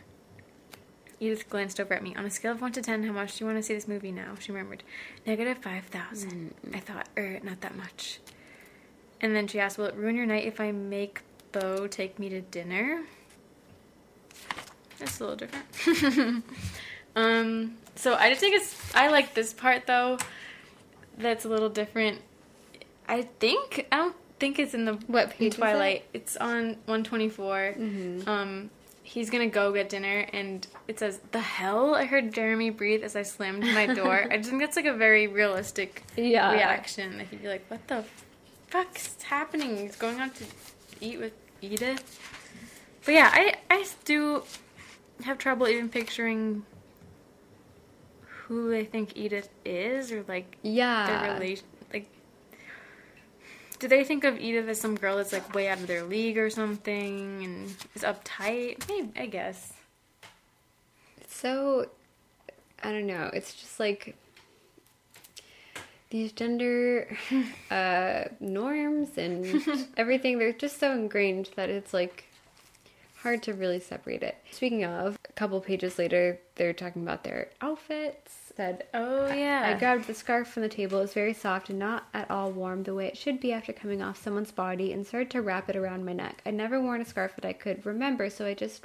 Edythe 1.21 1.49
glanced 1.49 1.81
over 1.81 1.95
at 1.95 2.03
me. 2.03 2.15
On 2.15 2.25
a 2.25 2.31
scale 2.31 2.53
of 2.53 2.61
one 2.61 2.73
to 2.73 2.83
ten, 2.83 3.03
how 3.05 3.13
much 3.13 3.37
do 3.37 3.45
you 3.45 3.47
want 3.47 3.59
to 3.59 3.63
see 3.63 3.75
this 3.75 3.89
movie 3.89 4.13
now? 4.13 4.35
She 4.39 4.53
murmured, 4.53 4.83
"Negative 5.27 5.59
five 5.59 5.85
thousand. 5.87 6.55
I 6.75 6.81
thought, 6.81 7.09
er, 7.17 7.41
not 7.43 7.61
that 7.63 7.77
much. 7.77 8.21
And 9.21 9.35
then 9.35 9.47
she 9.47 9.59
asked, 9.59 9.79
"Will 9.79 9.87
it 9.87 9.95
ruin 9.95 10.17
your 10.17 10.27
night 10.27 10.45
if 10.45 10.61
I 10.61 10.73
make 10.73 11.23
Beau 11.53 11.87
take 11.87 12.19
me 12.19 12.29
to 12.29 12.41
dinner?" 12.41 13.03
That's 14.99 15.21
a 15.21 15.27
little 15.27 15.37
different. 15.37 16.45
um, 17.17 17.77
so 17.95 18.15
I 18.15 18.29
just 18.29 18.41
think 18.41 18.57
it's. 18.57 18.95
I 18.95 19.09
like 19.09 19.35
this 19.35 19.53
part 19.53 19.87
though. 19.87 20.19
That's 21.19 21.45
a 21.45 21.49
little 21.49 21.71
different. 21.71 22.21
I 23.09 23.23
think 23.23 23.87
I 23.91 23.97
don't 23.97 24.17
think 24.39 24.59
it's 24.59 24.75
in 24.75 24.85
the 24.85 24.95
What 25.07 25.31
page 25.31 25.41
in 25.41 25.47
is 25.49 25.55
it? 25.55 25.59
Twilight. 25.59 26.05
It's 26.13 26.37
on 26.37 26.77
one 26.87 27.05
Um, 28.27 28.71
he's 29.07 29.31
gonna 29.31 29.47
go 29.47 29.73
get 29.73 29.89
dinner, 29.89 30.27
and 30.33 30.67
it 30.89 30.99
says, 30.99 31.21
"The 31.31 31.41
hell!" 31.41 31.95
I 31.95 32.05
heard 32.05 32.35
Jeremy 32.35 32.71
breathe 32.71 33.05
as 33.05 33.15
I 33.17 33.23
slammed 33.23 33.63
my 33.65 33.87
door. 33.87 34.27
I 34.31 34.37
just 34.37 34.51
think 34.51 34.61
that's 34.61 34.77
like 34.77 34.87
a 34.87 34.93
very 34.95 35.27
realistic 35.29 36.03
Yeah. 36.17 36.53
reaction. 36.53 37.19
Like 37.19 37.29
he'd 37.31 37.43
be 37.43 37.49
like, 37.49 37.65
"What 37.69 37.87
the 37.89 38.05
fuck's 38.69 39.23
happening?" 39.23 39.77
He's 39.79 39.97
going 39.97 40.19
out 40.21 40.35
to 40.37 40.45
eat 41.01 41.19
with 41.21 41.33
Edythe. 41.63 42.01
But 43.05 43.15
yeah, 43.15 43.31
I 43.33 43.55
I 43.71 43.87
do 44.05 44.43
have 45.25 45.39
trouble 45.39 45.69
even 45.69 45.89
picturing 45.89 46.65
who 48.49 48.71
they 48.71 48.85
think 48.85 49.15
Edythe 49.15 49.49
is, 49.65 50.11
or 50.13 50.25
like 50.29 50.57
Yeah. 50.63 51.07
their 51.07 51.35
relation. 51.35 51.67
Do 53.79 53.89
they 53.89 54.05
think 54.05 54.25
of 54.25 54.35
Edythe 54.35 54.69
as 54.69 54.81
some 54.81 54.95
girl 54.95 55.17
that's 55.17 55.33
like 55.33 55.55
way 55.55 55.69
out 55.69 55.79
of 55.79 55.87
their 55.87 56.03
league 56.03 56.39
or 56.39 56.49
something, 56.51 57.45
and 57.45 57.75
is 57.95 58.03
uptight? 58.03 58.89
Maybe 58.89 59.11
I 59.17 59.27
guess. 59.27 59.73
So, 61.29 61.91
I 62.83 62.93
don't 62.93 63.07
know. 63.07 63.31
It's 63.35 63.55
just 63.55 63.79
like 63.79 64.17
these 66.11 66.33
gender 66.33 67.17
uh, 67.71 68.25
norms 68.41 69.19
and 69.19 69.89
everything, 69.97 70.39
they're 70.39 70.53
just 70.53 70.79
so 70.81 70.93
ingrained 70.93 71.51
that 71.57 71.69
it's 71.69 71.93
like 71.93 72.25
hard 73.23 73.43
to 73.45 73.55
really 73.55 73.81
separate 73.81 74.23
it. 74.23 74.37
Speaking 74.51 74.85
of, 74.85 75.19
a 75.29 75.33
couple 75.33 75.61
pages 75.61 75.99
later, 75.99 76.39
they're 76.57 76.73
talking 76.73 77.03
about 77.03 77.25
their 77.25 77.51
outfits. 77.61 78.33
Said, 78.57 78.85
Oh 78.95 79.33
yeah. 79.33 79.73
I 79.75 79.79
grabbed 79.79 80.07
the 80.07 80.15
scarf 80.15 80.49
from 80.49 80.63
the 80.63 80.69
table. 80.69 80.99
It 80.99 81.03
was 81.03 81.13
very 81.15 81.35
soft 81.35 81.69
and 81.69 81.79
not 81.79 82.05
at 82.15 82.31
all 82.31 82.51
warm 82.51 82.85
the 82.85 82.95
way 82.95 83.07
it 83.07 83.17
should 83.19 83.39
be 83.41 83.53
after 83.53 83.73
coming 83.73 84.01
off 84.03 84.23
someone's 84.23 84.53
body 84.53 84.93
and 84.93 85.07
started 85.07 85.31
to 85.33 85.43
wrap 85.43 85.69
it 85.69 85.77
around 85.77 86.05
my 86.07 86.15
neck. 86.15 86.41
I'd 86.47 86.55
never 86.55 86.81
worn 86.81 87.01
a 87.03 87.05
scarf 87.05 87.35
that 87.37 87.45
I 87.45 87.53
could 87.53 87.85
remember, 87.85 88.31
so 88.31 88.47
I 88.47 88.55
just 88.55 88.85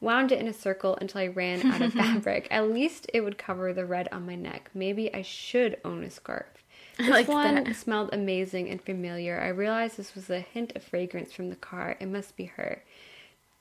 wound 0.00 0.32
it 0.32 0.40
in 0.40 0.48
a 0.48 0.52
circle 0.52 0.96
until 1.00 1.20
I 1.20 1.28
ran 1.28 1.64
out 1.70 1.82
of 1.82 1.92
fabric. 1.94 2.48
At 2.50 2.70
least 2.70 3.08
it 3.14 3.20
would 3.20 3.38
cover 3.38 3.72
the 3.72 3.86
red 3.86 4.08
on 4.10 4.26
my 4.26 4.34
neck. 4.34 4.70
Maybe 4.74 5.12
I 5.14 5.22
should 5.22 5.78
own 5.84 6.02
a 6.04 6.10
scarf. 6.10 6.46
This 6.98 7.10
like 7.10 7.28
one 7.28 7.64
that. 7.64 7.76
smelled 7.76 8.08
amazing 8.14 8.70
and 8.70 8.80
familiar. 8.80 9.38
I 9.38 9.48
realized 9.48 9.98
this 9.98 10.14
was 10.14 10.30
a 10.30 10.40
hint 10.40 10.74
of 10.74 10.82
fragrance 10.82 11.30
from 11.30 11.50
the 11.50 11.56
car. 11.56 11.94
It 12.00 12.06
must 12.08 12.38
be 12.38 12.46
her. 12.46 12.82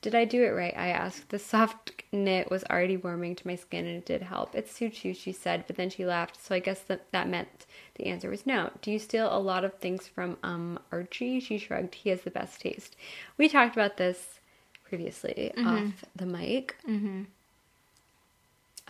Did 0.06 0.14
I 0.14 0.24
do 0.26 0.44
it 0.44 0.50
right? 0.50 0.74
I 0.78 0.90
asked. 0.90 1.30
The 1.30 1.40
soft 1.40 2.04
knit 2.12 2.52
was 2.52 2.64
already 2.66 2.96
warming 2.96 3.36
to 3.38 3.48
my 3.48 3.56
skin 3.56 3.88
and 3.88 3.98
it 3.98 4.06
did 4.06 4.22
help. 4.22 4.54
It 4.54 4.70
suits 4.70 5.04
you, 5.04 5.16
she 5.16 5.32
said, 5.32 5.64
but 5.66 5.78
then 5.78 5.90
she 5.90 6.06
laughed, 6.06 6.38
so 6.46 6.54
I 6.54 6.60
guess 6.60 6.82
that, 6.82 7.12
that 7.12 7.28
meant 7.28 7.66
the 7.96 8.06
answer 8.06 8.30
was 8.30 8.46
no. 8.46 8.70
Do 8.84 8.92
you 8.92 9.00
steal 9.00 9.36
a 9.36 9.40
lot 9.40 9.64
of 9.66 9.74
things 9.80 10.08
from 10.08 10.38
um 10.44 10.78
Archie? 10.92 11.40
She 11.40 11.58
shrugged. 11.58 11.96
He 11.96 12.12
has 12.12 12.22
the 12.22 12.30
best 12.30 12.62
taste. 12.62 12.96
We 13.40 13.50
talked 13.50 13.76
about 13.76 13.98
this 13.98 14.40
previously 14.88 15.52
off 15.58 16.06
the 16.16 16.28
mic. 16.28 16.76
Mm-hmm. 16.88 17.24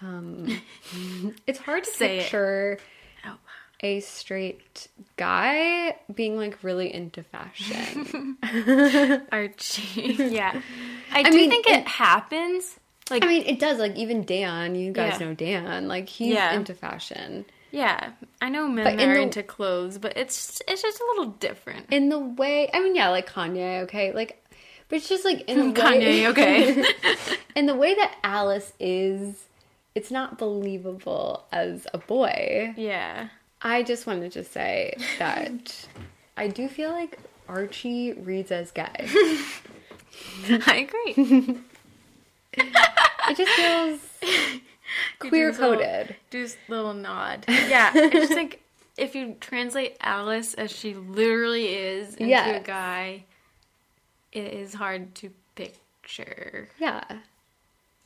Um, 0.01 0.61
it's 1.47 1.59
hard 1.59 1.85
to 1.85 1.91
Say 1.91 2.17
it. 2.17 2.21
picture 2.23 2.77
Oh. 3.25 3.37
A 3.81 3.99
straight 3.99 4.87
guy 5.17 5.95
being 6.13 6.37
like 6.37 6.63
really 6.63 6.93
into 6.93 7.23
fashion. 7.23 8.37
Archie. 9.31 10.15
yeah. 10.17 10.61
I, 11.11 11.19
I 11.19 11.23
do 11.23 11.31
mean, 11.37 11.49
think 11.49 11.67
it- 11.67 11.79
it 11.79 11.87
happens. 11.87 12.79
Like 13.11 13.23
I 13.23 13.27
mean, 13.27 13.43
it 13.45 13.59
does. 13.59 13.77
Like 13.77 13.95
even 13.97 14.23
Dan, 14.23 14.73
you 14.73 14.91
guys 14.91 15.19
Yeah. 15.19 15.27
know 15.27 15.33
Dan. 15.35 15.87
Like 15.87 16.09
he's 16.09 16.33
Yeah. 16.33 16.53
into 16.53 16.73
fashion 16.73 17.45
yeah, 17.71 18.11
I 18.41 18.47
know 18.47 18.69
men 18.69 18.85
But 18.85 19.01
in 19.01 19.09
are 19.09 19.15
the- 19.15 19.21
into 19.21 19.43
clothes, 19.43 19.97
but 19.97 20.15
it's 20.15 20.61
it's 20.65 20.81
just 20.81 20.97
a 21.01 21.03
little 21.09 21.33
different. 21.33 21.87
in 21.91 22.07
the 22.07 22.17
way. 22.19 22.69
I 22.73 22.79
mean, 22.79 22.95
yeah, 22.95 23.09
like 23.09 23.29
Kanye. 23.29 23.81
Okay, 23.81 24.13
like, 24.13 24.41
but 24.87 24.95
it's 24.95 25.09
just 25.09 25.25
like 25.25 25.41
in 25.49 25.57
the 25.73 25.81
way. 25.81 26.21
Kanye, 26.23 26.29
okay. 26.29 26.85
in 27.53 27.65
the 27.65 27.75
way 27.75 27.93
that 27.93 28.15
Alice 28.23 28.71
is, 28.79 29.43
it's 29.93 30.09
not 30.09 30.37
believable 30.37 31.43
as 31.51 31.85
a 31.93 31.97
boy. 31.97 32.73
yeah. 32.77 33.27
I 33.61 33.83
just 33.83 34.05
wanted 34.05 34.31
to 34.33 34.43
say 34.43 34.95
that 35.19 35.87
I 36.37 36.47
do 36.47 36.67
feel 36.67 36.91
like 36.91 37.19
Archie 37.47 38.13
reads 38.13 38.51
as 38.51 38.71
gay. 38.71 38.85
I 40.49 40.87
agree. 40.87 41.57
It 43.27 43.37
just 43.37 43.51
feels 43.53 43.99
queer 45.19 45.51
coded. 45.51 46.15
Do 46.29 46.43
this 46.43 46.57
little 46.67 46.93
nod. 46.93 47.43
Yeah, 47.47 47.91
I 47.93 48.09
just 48.09 48.33
think 48.33 48.61
if 48.97 49.15
you 49.15 49.35
translate 49.39 49.97
Alice 49.99 50.53
as 50.53 50.71
she 50.71 50.93
literally 50.93 51.67
is 51.67 52.15
into 52.15 52.55
a 52.55 52.59
guy, 52.59 53.25
it 54.31 54.53
is 54.53 54.75
hard 54.75 55.15
to 55.15 55.31
picture. 55.55 56.69
Yeah. 56.77 57.03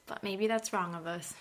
But 0.07 0.23
maybe 0.23 0.47
that's 0.47 0.71
wrong 0.73 0.95
of 0.95 1.05
us. 1.05 1.33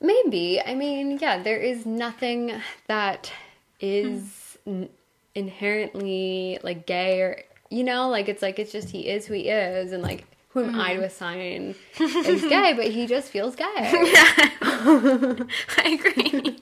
Maybe. 0.00 0.60
I 0.60 0.74
mean, 0.74 1.18
yeah, 1.20 1.42
there 1.42 1.58
is 1.58 1.86
nothing 1.86 2.52
that 2.86 3.32
is 3.80 4.58
hmm. 4.64 4.82
n- 4.82 4.88
inherently 5.34 6.58
like 6.62 6.86
gay 6.86 7.20
or 7.20 7.42
you 7.70 7.82
know, 7.82 8.08
like 8.08 8.28
it's 8.28 8.42
like 8.42 8.58
it's 8.58 8.72
just 8.72 8.90
he 8.90 9.08
is 9.08 9.26
who 9.26 9.34
he 9.34 9.48
is 9.48 9.92
and 9.92 10.02
like 10.02 10.24
who 10.50 10.64
am 10.64 10.80
I 10.80 10.94
hmm. 10.94 11.00
to 11.00 11.06
assign 11.06 11.74
as 12.00 12.42
gay, 12.42 12.72
but 12.74 12.86
he 12.86 13.06
just 13.06 13.30
feels 13.30 13.56
gay. 13.56 13.64
Yeah. 13.76 14.32
I 15.78 15.98
agree. 16.00 16.58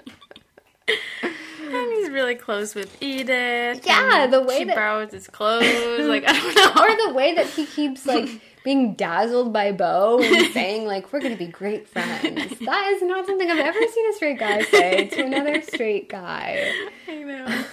and 1.62 1.92
he's 1.92 2.10
really 2.10 2.34
close 2.34 2.74
with 2.74 2.98
Edythe. 3.00 3.84
Yeah, 3.86 4.26
the 4.26 4.42
way 4.42 4.58
she 4.58 4.64
that- 4.64 4.76
borrows 4.76 5.12
his 5.12 5.28
clothes. 5.28 6.06
Like 6.06 6.24
I 6.26 6.32
don't 6.32 6.54
know. 6.54 6.82
or 6.82 7.08
the 7.08 7.14
way 7.14 7.34
that 7.34 7.46
he 7.46 7.66
keeps 7.66 8.06
like 8.06 8.28
being 8.64 8.94
dazzled 8.94 9.52
by 9.52 9.70
Beau 9.70 10.18
and 10.20 10.46
saying 10.52 10.86
like 10.86 11.12
we're 11.12 11.20
gonna 11.20 11.36
be 11.36 11.46
great 11.46 11.86
friends. 11.88 12.58
That 12.58 12.92
is 12.96 13.02
not 13.02 13.26
something 13.26 13.48
I've 13.48 13.58
ever 13.58 13.78
seen 13.78 14.10
a 14.10 14.12
straight 14.14 14.38
guy 14.40 14.62
say 14.62 15.06
to 15.08 15.24
another 15.24 15.62
straight 15.62 16.08
guy. 16.08 16.72
I 17.08 17.22
know. 17.22 17.64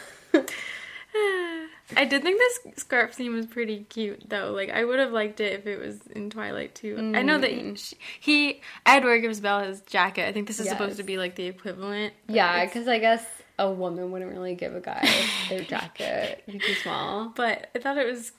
I 1.98 2.06
did 2.06 2.24
think 2.24 2.40
this 2.40 2.84
scarf 2.84 3.14
scene 3.14 3.34
was 3.34 3.46
pretty 3.46 3.86
cute, 3.90 4.30
though. 4.30 4.54
Like, 4.54 4.70
I 4.70 4.86
would 4.86 5.00
have 5.00 5.12
liked 5.12 5.42
it 5.42 5.52
if 5.60 5.68
it 5.68 5.78
was 5.78 6.00
in 6.08 6.30
Twilight 6.30 6.74
too. 6.74 6.96
I 6.98 7.22
know 7.22 7.38
that 7.38 7.52
mm. 7.52 7.96
he, 8.20 8.52
he 8.54 8.62
Edward 8.86 9.20
gives 9.20 9.42
Belle 9.42 9.64
his 9.64 9.82
jacket. 9.82 10.28
I 10.28 10.32
think 10.32 10.48
this 10.48 10.60
is 10.60 10.70
supposed 10.70 10.98
to 10.98 11.04
be 11.04 11.18
like 11.18 11.36
the 11.36 11.46
equivalent. 11.46 12.14
Yeah, 12.28 12.66
because 12.66 12.88
I 12.88 13.00
guess 13.00 13.26
a 13.60 13.70
woman 13.70 14.12
wouldn't 14.12 14.32
really 14.32 14.56
give 14.56 14.76
a 14.76 14.80
guy 14.80 15.08
their 15.50 15.62
jacket. 15.64 16.44
He's 16.48 16.62
too 16.62 16.74
small. 16.76 17.34
But 17.36 17.70
I 17.76 17.80
thought 17.80 17.98
it 17.98 18.08
was 18.08 18.32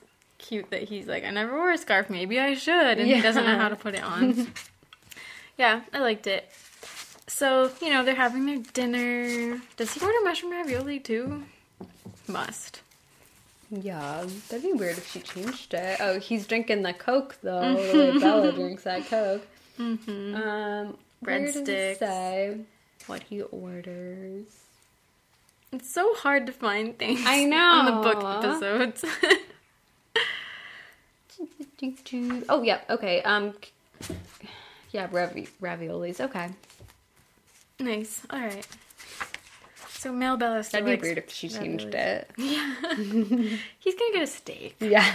cute 0.43 0.69
that 0.71 0.83
he's 0.83 1.07
like, 1.07 1.23
I 1.23 1.31
never 1.31 1.53
wore 1.53 1.71
a 1.71 1.77
scarf. 1.77 2.09
Maybe 2.09 2.39
I 2.39 2.53
should, 2.53 2.99
and 2.99 3.07
he 3.07 3.21
doesn't 3.21 3.45
know 3.45 3.57
how 3.57 3.69
to 3.69 3.75
put 3.75 3.95
it 3.95 4.03
on. 4.03 4.51
yeah, 5.57 5.81
I 5.93 5.99
liked 5.99 6.27
it. 6.27 6.49
So 7.27 7.71
you 7.81 7.89
know 7.89 8.03
they're 8.03 8.15
having 8.15 8.45
their 8.45 8.59
dinner. 8.73 9.61
Does 9.77 9.93
he 9.93 10.01
order 10.01 10.17
mushroom 10.23 10.51
ravioli 10.51 10.99
too? 10.99 11.43
Must. 12.27 12.81
Yeah, 13.71 14.25
that'd 14.49 14.63
be 14.63 14.73
weird 14.73 14.97
if 14.97 15.11
she 15.11 15.19
changed 15.19 15.73
it. 15.73 15.97
Oh, 15.99 16.19
he's 16.19 16.45
drinking 16.45 16.83
the 16.83 16.93
Coke 16.93 17.37
though. 17.41 18.19
Bella 18.19 18.51
drinks 18.51 18.83
that 18.83 19.07
Coke. 19.07 19.47
Mm-hmm. 19.79 20.35
Um, 20.35 20.97
Breadsticks. 21.23 21.97
say 21.97 22.57
what 23.07 23.23
he 23.23 23.41
orders? 23.41 24.45
It's 25.71 25.91
so 25.91 26.13
hard 26.13 26.45
to 26.45 26.51
find 26.51 26.97
things. 26.99 27.21
I 27.25 27.45
know 27.45 27.57
on 27.57 27.85
the 27.85 28.13
book 28.13 28.23
episodes. 28.23 29.03
Oh 32.49 32.61
yeah, 32.63 32.81
okay. 32.89 33.21
Um, 33.23 33.53
yeah, 34.91 35.07
ravi- 35.11 35.49
raviolis. 35.61 36.19
Okay, 36.21 36.49
nice. 37.79 38.21
All 38.29 38.39
right. 38.39 38.65
So 39.89 40.11
Mel 40.11 40.37
Bella 40.37 40.63
still 40.63 40.83
that'd 40.83 41.01
be 41.01 41.05
weird 41.07 41.17
if 41.17 41.31
she 41.31 41.49
changed 41.49 41.87
raviolis. 41.87 41.95
it. 41.95 42.29
Yeah. 42.37 42.75
He's 43.79 43.95
gonna 43.95 44.13
get 44.13 44.23
a 44.23 44.27
steak. 44.27 44.75
Yeah, 44.79 45.03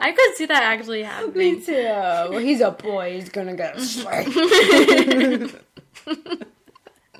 I 0.00 0.12
could 0.12 0.34
see 0.36 0.46
that 0.46 0.62
actually 0.62 1.02
happening. 1.04 1.54
me 1.56 1.60
too. 1.60 2.38
He's 2.38 2.60
a 2.60 2.70
boy. 2.72 3.14
He's 3.14 3.28
gonna 3.28 3.54
get 3.56 3.76
a 3.76 3.80
steak. 3.80 4.28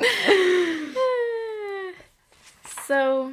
so 2.87 3.33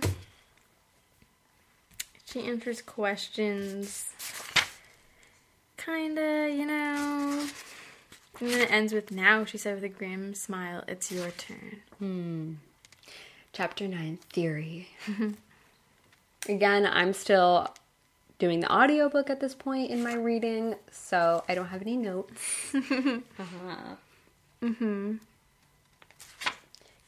she 2.28 2.44
answers 2.44 2.82
questions 2.82 4.12
kinda 5.78 6.50
you 6.52 6.66
know 6.66 7.48
and 8.40 8.50
then 8.50 8.62
it 8.62 8.72
ends 8.72 8.94
with 8.94 9.10
now 9.12 9.44
she 9.44 9.58
said 9.58 9.74
with 9.76 9.84
a 9.84 9.90
grim 9.90 10.36
smile 10.36 10.84
it's 10.88 11.12
your 11.12 11.32
turn 11.32 11.82
Chapter 13.58 13.88
9 13.88 14.20
Theory. 14.32 14.88
Again, 16.48 16.86
I'm 16.86 17.12
still 17.12 17.74
doing 18.38 18.60
the 18.60 18.72
audiobook 18.72 19.32
at 19.32 19.40
this 19.40 19.56
point 19.56 19.90
in 19.90 20.04
my 20.04 20.14
reading, 20.14 20.76
so 20.92 21.44
I 21.50 21.56
don't 21.56 21.66
have 21.66 21.82
any 21.82 21.98
notes. 21.98 22.70
uh-huh. 22.76 23.96
mm-hmm 24.62 25.16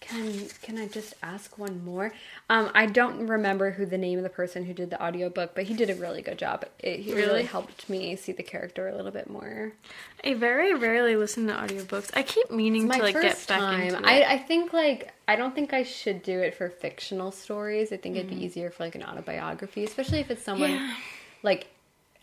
Can 0.10 0.48
can 0.64 0.77
I 0.77 0.88
just 0.88 1.14
ask 1.22 1.57
one 1.57 1.84
more? 1.86 2.11
Um, 2.49 2.72
I 2.73 2.86
don't 2.88 3.27
remember 3.27 3.72
who 3.72 3.86
the 3.86 3.98
name 3.98 4.18
of 4.18 4.23
the 4.23 4.30
person 4.30 4.65
who 4.65 4.73
did 4.73 4.90
the 4.90 5.03
audiobook, 5.03 5.53
but 5.56 5.65
he 5.65 5.73
did 5.76 5.90
a 5.90 5.95
really 5.95 6.22
good 6.22 6.38
job. 6.40 6.65
It 6.80 6.99
he 7.02 7.14
really? 7.14 7.27
Really? 7.27 7.44
helped 7.44 7.88
me 7.90 8.15
see 8.15 8.31
the 8.31 8.44
character 8.44 8.88
a 8.88 8.95
little 8.95 9.11
bit 9.11 9.30
more. 9.30 9.72
i 10.23 10.34
very 10.34 10.73
rarely 10.73 11.15
listen 11.15 11.48
to 11.48 11.53
audiobooks 11.53 12.10
i 12.14 12.23
keep 12.23 12.49
meaning 12.52 12.90
to 12.90 12.98
like 12.98 13.14
get 13.14 13.45
back 13.48 13.60
time. 13.60 13.81
into 13.81 13.98
I, 14.07 14.14
it 14.15 14.23
I 14.27 14.34
I 14.34 14.38
think 14.40 14.73
like 14.73 15.14
I 15.27 15.36
don't 15.36 15.53
think 15.53 15.73
I 15.73 15.84
should 15.84 16.23
do 16.23 16.40
it 16.40 16.56
for 16.56 16.69
fictional 16.69 17.31
stories. 17.31 17.91
I 17.94 17.98
think 17.98 18.15
it'd 18.15 18.27
Mm. 18.31 18.40
be 18.40 18.45
easier 18.45 18.72
for 18.72 18.84
like 18.84 18.95
an 18.95 19.03
autobiography, 19.03 19.84
especially 19.84 20.19
if 20.19 20.31
it's 20.31 20.44
someone 20.44 20.72
Yeah. 20.72 20.95
like 21.44 21.68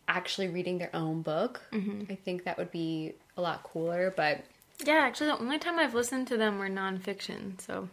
actually 0.09 0.49
reading 0.49 0.79
their 0.79 0.91
own 0.95 1.23
book. 1.23 1.63
Mm-hmm. 1.73 2.11
I 2.13 2.17
think 2.17 2.45
that 2.45 2.59
would 2.59 2.71
be 2.73 3.15
a 3.37 3.41
lot 3.43 3.63
cooler. 3.63 4.13
But 4.17 4.45
yeah 4.85 4.95
actually 5.03 5.29
the 5.29 5.39
only 5.39 5.59
time 5.59 5.79
i've 5.79 5.95
listened 5.95 6.27
to 6.27 6.37
them 6.37 6.59
were 6.59 6.69
nonfiction 6.69 7.61
so 7.61 7.89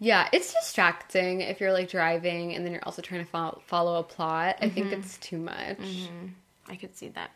yeah, 0.00 0.28
it's 0.32 0.52
distracting 0.52 1.42
if 1.42 1.60
you're 1.60 1.72
like 1.72 1.88
driving 1.88 2.56
and 2.56 2.64
then 2.66 2.72
you're 2.72 2.82
also 2.84 3.02
trying 3.02 3.24
to 3.24 3.30
follow, 3.30 3.62
follow 3.68 4.00
a 4.00 4.02
plot. 4.02 4.56
I 4.60 4.64
Mm-hmm. 4.66 4.74
think 4.74 4.92
it's 4.94 5.16
too 5.18 5.38
much. 5.38 5.78
I 6.68 6.74
could 6.74 6.96
see 6.96 7.10
that. 7.10 7.30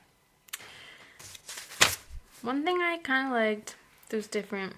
One 2.43 2.64
thing 2.64 2.78
I 2.80 2.98
kind 3.05 3.28
of 3.28 3.34
liked 3.34 3.76
was 4.12 4.26
different 4.26 4.72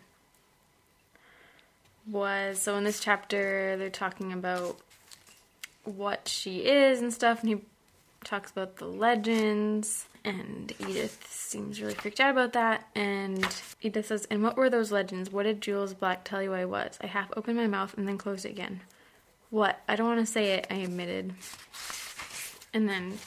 was 2.07 2.61
so 2.61 2.77
in 2.77 2.85
this 2.85 3.01
chapter 3.01 3.77
they're 3.79 3.89
talking 3.89 4.35
about 4.35 4.79
what 5.85 6.29
she 6.29 6.67
is 6.67 7.01
and 7.01 7.11
stuff, 7.13 7.41
and 7.41 7.49
he 7.49 7.57
talks 8.23 8.51
about 8.51 8.77
the 8.77 8.85
legends. 8.87 10.07
And 10.29 10.69
Edythe 10.79 11.25
seems 11.27 11.81
really 11.81 11.95
freaked 11.95 12.21
out 12.21 12.31
about 12.31 12.53
that. 12.53 12.87
And 12.95 13.43
Edythe 13.83 14.05
says, 14.05 14.27
And 14.31 14.43
what 14.43 14.59
were 14.59 14.69
those 14.69 14.93
legends? 14.93 15.33
What 15.33 15.45
did 15.45 15.63
Jules 15.63 15.95
Black 15.95 16.23
tell 16.23 16.43
you 16.43 16.53
I 16.53 16.67
was? 16.67 16.99
I 17.01 17.07
half 17.07 17.33
opened 17.35 17.57
my 17.57 17.67
mouth 17.67 17.97
and 17.97 18.07
then 18.07 18.19
closed 18.19 18.45
it 18.45 18.51
again. 18.51 18.83
What? 19.49 19.81
I 19.89 19.97
don't 19.97 20.07
want 20.07 20.21
to 20.21 20.27
say 20.31 20.53
it, 20.53 20.67
I 20.71 20.75
admitted. 20.75 21.33
And 22.75 22.87
then 22.87 23.19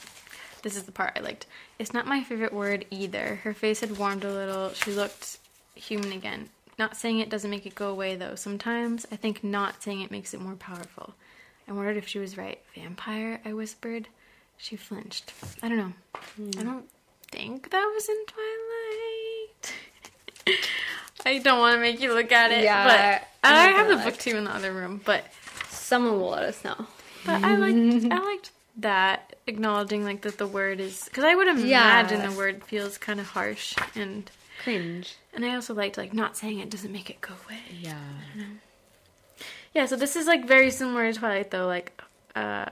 this 0.62 0.76
is 0.76 0.84
the 0.84 0.92
part 0.92 1.14
I 1.16 1.20
liked. 1.20 1.46
It's 1.80 1.92
not 1.92 2.06
my 2.06 2.22
favorite 2.22 2.52
word 2.52 2.86
either. 2.92 3.40
Her 3.42 3.52
face 3.52 3.80
had 3.80 3.98
warmed 3.98 4.22
a 4.22 4.32
little. 4.32 4.72
She 4.72 4.92
looked 4.92 5.38
human 5.74 6.12
again. 6.12 6.50
Not 6.78 6.96
saying 6.96 7.18
it 7.18 7.30
doesn't 7.30 7.50
make 7.50 7.66
it 7.66 7.74
go 7.74 7.90
away 7.90 8.14
though. 8.14 8.36
Sometimes 8.36 9.06
I 9.10 9.16
think 9.16 9.42
not 9.42 9.82
saying 9.82 10.02
it 10.02 10.12
makes 10.12 10.34
it 10.34 10.40
more 10.40 10.54
powerful. 10.54 11.14
I 11.66 11.72
wondered 11.72 11.96
if 11.96 12.06
she 12.06 12.20
was 12.20 12.38
right. 12.38 12.60
Vampire, 12.76 13.40
I 13.44 13.54
whispered. 13.54 14.06
She 14.56 14.76
flinched. 14.76 15.32
I 15.62 15.68
don't 15.68 15.78
know. 15.78 15.92
I 16.58 16.62
don't 16.62 16.88
think 17.30 17.70
that 17.70 17.84
was 17.94 18.08
in 18.08 18.16
Twilight. 20.46 20.58
I 21.26 21.38
don't 21.38 21.58
want 21.58 21.76
to 21.76 21.80
make 21.80 22.00
you 22.00 22.12
look 22.14 22.32
at 22.32 22.50
it. 22.52 22.64
Yeah, 22.64 22.84
but 22.84 23.28
I'm 23.48 23.74
I 23.74 23.78
have 23.78 23.88
the 23.88 23.96
book 23.96 24.18
too 24.18 24.36
in 24.36 24.44
the 24.44 24.54
other 24.54 24.72
room. 24.72 25.00
But 25.04 25.24
Someone 25.70 26.20
will 26.20 26.30
let 26.30 26.44
us 26.44 26.64
know. 26.64 26.86
but 27.26 27.42
I 27.44 27.56
liked 27.56 28.12
I 28.12 28.18
liked 28.24 28.50
that 28.78 29.36
acknowledging 29.46 30.04
like 30.04 30.22
that 30.22 30.38
the 30.38 30.46
word 30.46 30.80
is 30.80 31.04
because 31.04 31.24
I 31.24 31.34
would 31.34 31.48
imagine 31.48 32.20
Yeah. 32.20 32.28
the 32.30 32.36
word 32.36 32.64
feels 32.64 32.96
kind 32.98 33.20
of 33.20 33.26
harsh 33.26 33.74
and 33.94 34.30
Cringe. 34.62 35.16
and 35.34 35.44
I 35.44 35.54
also 35.54 35.74
liked 35.74 35.98
like 35.98 36.14
not 36.14 36.36
saying 36.36 36.60
it 36.60 36.70
doesn't 36.70 36.92
make 36.92 37.10
it 37.10 37.20
go 37.20 37.34
away. 37.46 37.58
Yeah. 37.80 37.98
Yeah, 39.74 39.86
so 39.86 39.96
this 39.96 40.16
is 40.16 40.26
like 40.26 40.46
very 40.46 40.70
similar 40.70 41.12
to 41.12 41.18
Twilight 41.18 41.50
though. 41.50 41.66
Like, 41.66 42.00
uh, 42.34 42.66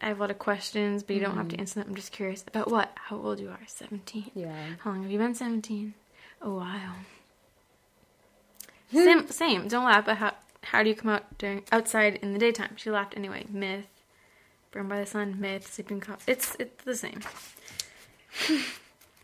I 0.00 0.06
have 0.06 0.18
a 0.18 0.20
lot 0.20 0.30
of 0.30 0.38
questions, 0.38 1.02
but 1.02 1.14
you 1.14 1.20
don't 1.20 1.36
have 1.36 1.48
to 1.48 1.58
answer 1.58 1.80
them. 1.80 1.88
I'm 1.88 1.94
just 1.94 2.12
curious 2.12 2.42
about 2.46 2.70
what? 2.70 2.90
How 2.94 3.16
old 3.16 3.38
you 3.38 3.48
are? 3.48 3.60
Seventeen. 3.66 4.30
Yeah. 4.34 4.54
How 4.80 4.90
long 4.90 5.02
have 5.02 5.12
you 5.12 5.18
been 5.18 5.34
seventeen? 5.34 5.94
A 6.40 6.50
while. 6.50 6.94
same, 8.92 9.28
same. 9.28 9.68
Don't 9.68 9.84
laugh. 9.84 10.06
But 10.06 10.16
how 10.16 10.32
how 10.62 10.82
do 10.82 10.88
you 10.88 10.94
come 10.94 11.10
out 11.10 11.36
during 11.38 11.64
outside 11.70 12.16
in 12.22 12.32
the 12.32 12.38
daytime? 12.38 12.76
She 12.76 12.90
laughed 12.90 13.16
anyway. 13.16 13.44
Myth. 13.50 13.86
Burned 14.70 14.88
by 14.88 15.00
the 15.00 15.06
sun. 15.06 15.38
Myth. 15.38 15.70
Sleeping 15.70 16.00
cop. 16.00 16.22
It's 16.26 16.56
it's 16.58 16.82
the 16.84 16.96
same. 16.96 17.20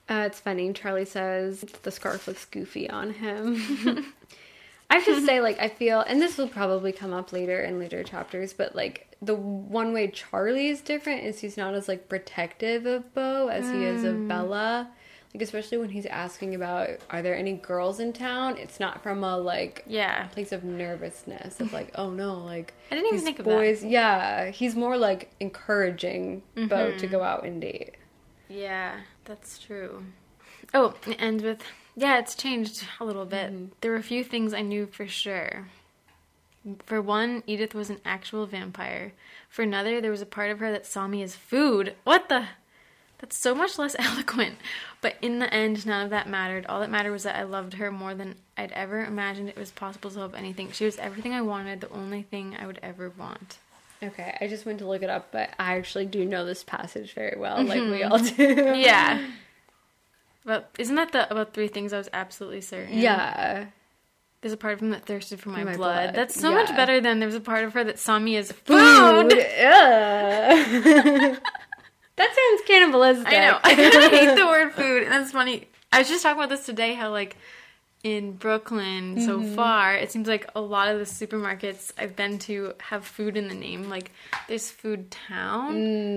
Uh, 0.09 0.23
it's 0.27 0.39
funny. 0.39 0.73
Charlie 0.73 1.05
says 1.05 1.65
the 1.83 1.91
scarf 1.91 2.29
looks 2.29 2.45
goofy 2.45 2.89
on 2.89 3.13
him. 3.13 3.57
I 4.91 4.95
have 4.97 5.05
to 5.07 5.21
say, 5.27 5.41
like, 5.41 5.59
I 5.59 5.69
feel, 5.69 6.01
and 6.01 6.23
this 6.23 6.39
will 6.39 6.49
probably 6.49 6.93
come 6.93 7.13
up 7.13 7.33
later 7.33 7.61
in 7.61 7.81
later 7.81 8.05
chapters, 8.05 8.53
but 8.53 8.77
like 8.77 9.06
the 9.23 9.35
one 9.35 9.93
way 9.93 10.09
Charlie 10.09 10.69
is 10.69 10.81
different 10.81 11.25
is 11.25 11.41
he's 11.41 11.57
not 11.57 11.75
as 11.75 11.89
like 11.89 12.09
protective 12.09 12.87
of 12.87 13.15
Beau 13.15 13.49
as 13.49 13.71
he 13.71 13.85
is 13.85 14.05
of 14.05 14.15
hmm. 14.15 14.29
Bella. 14.29 14.91
Like, 15.35 15.43
especially 15.43 15.77
when 15.77 15.91
he's 15.91 16.07
asking 16.07 16.55
about 16.55 16.89
are 17.11 17.21
there 17.21 17.37
any 17.37 17.55
girls 17.55 18.01
in 18.01 18.13
town? 18.13 18.57
It's 18.57 18.81
not 18.81 19.03
from 19.03 19.23
a 19.25 19.37
like 19.37 19.85
Yeah. 19.87 20.27
place 20.29 20.53
of 20.53 20.65
nervousness 20.65 21.61
of 21.61 21.73
like, 21.73 21.91
oh 21.95 22.11
no, 22.11 22.39
like 22.39 22.75
I 22.91 22.95
didn't 22.95 23.09
even 23.09 23.21
think 23.21 23.39
of 23.39 23.45
that. 23.45 23.51
boys. 23.51 23.85
Yeah, 23.85 24.51
he's 24.51 24.75
more 24.75 24.97
like 24.97 25.31
encouraging 25.41 26.43
Beau 26.55 26.67
to 26.67 26.69
mm-hmm. 26.69 27.07
go 27.11 27.23
out 27.23 27.45
and 27.45 27.61
date. 27.61 27.97
Yeah, 28.49 29.01
that's 29.25 29.59
true. 29.59 30.05
Oh, 30.73 30.95
and 31.19 31.41
with 31.41 31.63
yeah, 31.97 32.19
it's 32.19 32.35
changed 32.35 32.87
a 33.01 33.05
little 33.05 33.25
bit. 33.25 33.53
Mm-hmm. 33.53 33.67
There 33.81 33.91
were 33.93 33.97
a 33.97 34.03
few 34.03 34.23
things 34.23 34.53
I 34.53 34.61
knew 34.61 34.87
for 34.87 35.07
sure. 35.07 35.69
For 36.85 37.01
one, 37.01 37.43
Edythe 37.43 37.75
was 37.75 37.91
an 37.91 38.01
actual 38.05 38.47
vampire. 38.47 39.13
For 39.49 39.63
another, 39.63 40.01
there 40.01 40.11
was 40.11 40.23
a 40.23 40.27
part 40.27 40.51
of 40.51 40.59
her 40.59 40.73
that 40.73 40.87
saw 40.87 41.07
me 41.07 41.23
as 41.23 41.37
food. 41.37 41.95
What 42.05 42.29
the? 42.29 42.47
That's 43.19 43.37
so 43.37 43.55
much 43.55 43.79
less 43.79 43.97
eloquent. 43.99 44.57
But 45.01 45.17
in 45.23 45.39
the 45.39 45.53
end, 45.53 45.87
none 45.87 46.05
of 46.05 46.11
that 46.11 46.29
mattered. 46.29 46.67
All 46.67 46.81
that 46.81 46.91
mattered 46.91 47.13
was 47.13 47.23
that 47.23 47.37
I 47.37 47.45
loved 47.45 47.75
her 47.75 47.91
more 47.91 48.15
than 48.15 48.37
I'd 48.57 48.73
ever 48.73 49.05
imagined 49.05 49.49
it 49.49 49.57
was 49.57 49.71
possible 49.71 50.11
to 50.11 50.19
love 50.19 50.35
anything. 50.35 50.73
She 50.73 50.85
was 50.85 50.99
everything 50.99 51.33
I 51.33 51.43
wanted, 51.43 51.81
the 51.81 51.91
only 51.91 52.23
thing 52.23 52.57
I 52.59 52.67
would 52.67 52.81
ever 52.83 53.11
want. 53.11 53.59
Okay, 54.03 54.37
I 54.41 54.47
just 54.47 54.67
went 54.67 54.81
to 54.81 54.87
look 54.87 55.03
it 55.03 55.09
up, 55.09 55.33
but 55.33 55.51
I 55.59 55.77
actually 55.77 56.07
do 56.07 56.25
know 56.25 56.45
this 56.45 56.63
passage 56.63 57.15
very 57.15 57.37
well, 57.39 57.65
like 57.65 57.81
we 57.81 58.01
mm-hmm. 58.01 58.13
all 58.13 58.19
do. 58.19 58.79
Yeah. 58.79 59.25
But 60.45 60.71
isn't 60.79 60.95
that 60.95 61.11
the 61.11 61.29
about 61.29 61.55
three 61.55 61.67
things 61.67 61.93
I 61.93 61.99
was 61.99 62.09
absolutely 62.13 62.61
certain? 62.61 62.97
Yeah. 62.97 63.67
There's 64.41 64.53
a 64.53 64.57
part 64.57 64.75
of 64.75 64.81
him 64.81 64.91
that 64.91 65.05
thirsted 65.07 65.41
for 65.41 65.49
my, 65.51 65.65
my 65.65 65.77
blood. 65.77 66.13
blood. 66.13 66.15
That's 66.15 66.39
so 66.39 66.53
much 66.53 66.69
better 66.77 67.01
than 67.01 67.21
there's 67.21 67.35
a 67.35 67.41
part 67.41 67.65
of 67.65 67.73
her 67.75 67.85
that 67.85 67.99
saw 67.99 68.19
me 68.19 68.37
as 68.37 68.53
Food. 68.53 69.33
food. 69.33 69.41
That 72.17 72.35
sounds 72.35 72.63
cannibalistic. 72.67 73.27
I 73.29 73.31
know. 73.47 73.59
I 73.65 73.75
kind 73.75 74.05
of 74.05 74.11
hate 74.11 74.35
the 74.37 74.47
word 74.47 74.73
food, 74.73 75.03
and 75.03 75.13
that's 75.13 75.33
funny. 75.33 75.69
I 75.93 75.99
was 75.99 76.09
just 76.09 76.23
talking 76.23 76.39
about 76.39 76.49
this 76.49 76.65
today. 76.65 76.95
How 76.95 77.11
like 77.11 77.37
in 78.07 78.33
Brooklyn 78.37 79.19
so 79.19 79.41
Mm-hmm. 79.41 79.55
far, 79.57 79.95
it 79.97 80.13
seems 80.13 80.29
like 80.29 80.47
a 80.55 80.61
lot 80.61 80.87
of 80.89 80.99
the 81.01 81.05
supermarkets 81.05 81.93
I've 81.99 82.15
been 82.15 82.39
to 82.41 82.75
have 82.79 83.05
food 83.05 83.37
in 83.37 83.49
the 83.49 83.55
name. 83.55 83.89
Like 83.89 84.13
there's 84.47 84.71
Food 84.71 85.11
Town. 85.11 85.73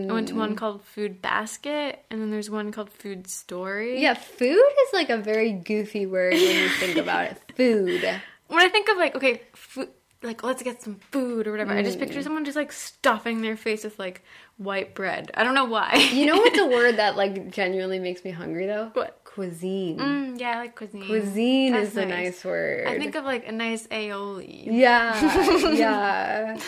I 0.08 0.14
went 0.14 0.28
to 0.28 0.36
Mm. 0.36 0.38
one 0.46 0.56
called 0.56 0.84
Food 0.84 1.20
Basket, 1.22 2.06
and 2.12 2.22
then 2.22 2.30
there's 2.30 2.50
one 2.50 2.72
called 2.72 2.92
Food 2.92 3.28
Story. 3.28 4.00
Yeah, 4.02 4.14
food 4.14 4.54
is 4.86 4.94
like 4.94 5.10
a 5.10 5.18
very 5.18 5.52
goofy 5.52 6.06
word 6.06 6.34
when 6.34 6.42
you 6.64 6.70
think 6.70 6.96
about 7.06 7.26
it. 7.32 7.38
Food. 7.56 8.04
When 8.48 8.60
I 8.60 8.70
think 8.70 8.88
of 8.90 8.98
like 8.98 9.16
okay, 9.16 9.42
food. 9.54 9.90
Like 10.22 10.44
let's 10.44 10.62
get 10.62 10.82
some 10.82 10.96
food 11.12 11.48
or 11.48 11.52
whatever. 11.52 11.72
I 11.74 11.82
just 11.82 11.96
Mm. 11.98 12.02
picture 12.02 12.22
someone 12.22 12.44
just 12.44 12.58
like 12.58 12.74
stuffing 12.74 13.42
their 13.42 13.56
face 13.56 13.86
with 13.86 13.98
like 13.98 14.22
white 14.58 14.94
bread. 14.94 15.32
I 15.34 15.46
don't 15.46 15.56
know 15.56 15.64
why. 15.64 15.96
You 16.12 16.26
know 16.26 16.36
what's 16.36 16.60
a 16.60 16.66
word 16.78 16.98
that 16.98 17.16
like 17.16 17.52
genuinely 17.52 18.00
makes 18.00 18.26
me 18.26 18.32
hungry 18.32 18.66
though? 18.68 18.90
What? 18.94 19.19
Cuisine. 19.40 19.98
Mm, 19.98 20.38
yeah, 20.38 20.58
I 20.58 20.60
like 20.60 20.76
cuisine. 20.76 21.06
Cuisine 21.06 21.72
That's 21.72 21.92
is 21.92 21.98
a 21.98 22.06
nice 22.06 22.44
word. 22.44 22.86
I 22.88 22.98
think 22.98 23.16
of 23.16 23.24
like 23.24 23.48
a 23.48 23.54
nice 23.54 23.88
aioli. 23.88 24.66
Yeah, 24.66 25.70
yeah. 25.72 26.60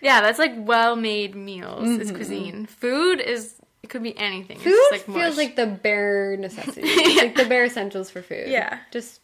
Yeah, 0.00 0.20
that's 0.22 0.40
like 0.40 0.54
well-made 0.56 1.36
meals 1.36 1.88
is 1.88 2.10
cuisine. 2.10 2.66
Food 2.66 3.20
is 3.20 3.54
it 3.84 3.90
could 3.90 4.02
be 4.02 4.18
anything. 4.18 4.58
Food 4.58 4.72
it's 4.74 4.90
like 4.90 5.04
feels 5.04 5.36
mush. 5.36 5.36
like 5.36 5.54
the 5.54 5.66
bare 5.66 6.36
necessities, 6.36 7.16
like 7.16 7.36
the 7.36 7.44
bare 7.44 7.66
essentials 7.66 8.10
for 8.10 8.22
food. 8.22 8.48
Yeah. 8.48 8.80
Just 8.90 9.20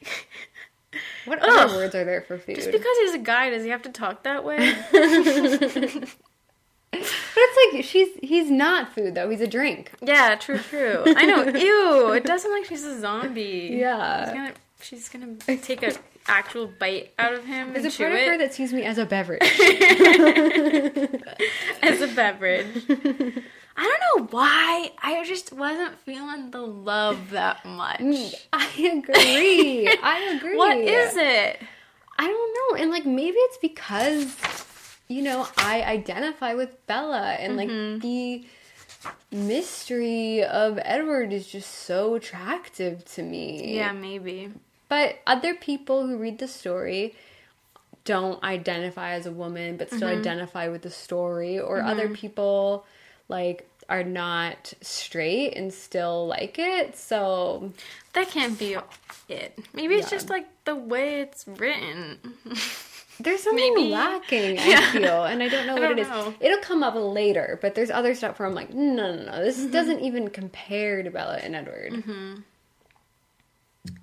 what 1.26 1.42
Ugh. 1.42 1.48
other 1.50 1.76
words 1.76 1.94
are 1.94 2.04
there 2.06 2.22
for 2.22 2.38
food? 2.38 2.54
just 2.56 2.72
because 2.72 2.96
he's 3.00 3.12
a 3.12 3.18
guy, 3.18 3.50
does 3.50 3.62
he 3.62 3.68
have 3.68 3.82
to 3.82 3.90
talk 3.90 4.22
that 4.22 4.42
way? 4.42 4.74
But 7.36 7.42
it's 7.44 7.74
like 7.74 7.84
she's 7.84 8.08
he's 8.22 8.50
not 8.50 8.94
food 8.94 9.14
though. 9.14 9.28
He's 9.28 9.42
a 9.42 9.46
drink. 9.46 9.92
yeah, 10.00 10.36
true, 10.36 10.56
true. 10.56 11.02
I 11.06 11.26
know. 11.26 11.44
Ew, 11.44 12.12
it 12.12 12.24
doesn't 12.24 12.50
like 12.50 12.64
she's 12.64 12.82
a 12.82 12.98
zombie. 12.98 13.76
Yeah. 13.78 14.52
she's 14.80 15.10
gonna 15.10 15.34
she's 15.36 15.44
gonna 15.50 15.60
take 15.60 15.82
a 15.82 15.92
actual 16.28 16.66
bite 16.66 17.12
out 17.18 17.34
of 17.34 17.44
him 17.44 17.74
There's 17.74 17.84
and 17.84 17.92
a 17.92 17.96
chew 17.96 18.04
part 18.04 18.14
of 18.14 18.20
her 18.26 18.32
it 18.32 18.38
that 18.38 18.54
sees 18.54 18.72
me 18.72 18.84
as 18.84 18.96
a 18.96 19.04
beverage. 19.04 19.42
as 21.82 22.00
a 22.00 22.08
beverage. 22.08 22.86
I 23.78 23.82
don't 23.82 24.00
know 24.00 24.28
why. 24.30 24.92
I 25.02 25.22
just 25.24 25.52
wasn't 25.52 25.98
feeling 26.00 26.50
the 26.52 26.62
love 26.62 27.32
that 27.32 27.66
much. 27.66 28.00
Mm, 28.00 28.34
I 28.50 28.66
agree. 28.96 29.86
I 30.02 30.38
agree. 30.38 30.56
What 30.56 30.78
is 30.78 31.14
it? 31.18 31.60
I 32.18 32.26
don't 32.26 32.54
know. 32.78 32.82
And 32.82 32.90
like 32.90 33.04
maybe 33.04 33.36
it's 33.36 33.58
because 33.58 34.24
you 35.08 35.22
know, 35.22 35.46
I 35.56 35.82
identify 35.82 36.54
with 36.54 36.86
Bella 36.86 37.32
and 37.38 37.56
like 37.56 37.68
Mm-hmm. 37.68 38.00
the 38.00 38.44
mystery 39.32 40.42
of 40.42 40.78
Edward 40.82 41.32
is 41.32 41.46
just 41.46 41.70
so 41.72 42.14
attractive 42.14 43.04
to 43.14 43.22
me. 43.22 43.76
Yeah, 43.76 43.92
maybe. 43.92 44.50
But 44.88 45.18
other 45.26 45.54
people 45.54 46.06
who 46.06 46.16
read 46.16 46.38
the 46.38 46.48
story 46.48 47.14
don't 48.04 48.42
identify 48.44 49.10
as 49.12 49.26
a 49.26 49.32
woman 49.32 49.76
but 49.76 49.90
still 49.92 50.08
Mm-hmm. 50.08 50.18
identify 50.20 50.68
with 50.68 50.82
the 50.82 50.90
story 50.90 51.58
or 51.58 51.82
other 51.82 52.08
people 52.08 52.86
like 53.28 53.68
are 53.88 54.04
not 54.04 54.72
straight 54.80 55.54
and 55.56 55.72
still 55.72 56.26
like 56.26 56.56
it. 56.58 56.96
So 56.96 57.72
That 58.12 58.28
can't 58.28 58.58
be 58.58 58.76
it. 59.28 59.58
Maybe 59.74 59.94
it's 59.96 60.10
just 60.10 60.30
like 60.30 60.46
the 60.64 60.74
way 60.76 61.20
it's 61.20 61.46
written. 61.48 62.18
There's 63.18 63.42
something 63.42 63.74
Maybe. 63.74 63.88
lacking, 63.90 64.58
I 64.58 64.66
Yeah. 64.68 64.92
feel, 64.92 65.24
and 65.24 65.42
I 65.42 65.48
don't 65.48 65.66
know 65.68 65.76
I 65.76 65.80
what 65.80 65.88
don't 65.88 65.98
it 65.98 66.02
is. 66.02 66.08
know. 66.08 66.34
It'll 66.40 66.58
come 66.60 66.82
up 66.82 66.94
later, 66.96 67.58
but 67.62 67.74
there's 67.74 67.90
other 67.90 68.14
stuff 68.14 68.38
where 68.38 68.46
I'm 68.48 68.54
like, 68.54 68.72
no, 68.74 69.14
no, 69.14 69.24
no, 69.24 69.44
this 69.44 69.58
Mm-hmm. 69.58 69.70
doesn't 69.70 70.00
even 70.00 70.28
compare 70.30 71.02
to 71.02 71.10
Bella 71.10 71.36
and 71.42 71.54
Edward. 71.56 72.44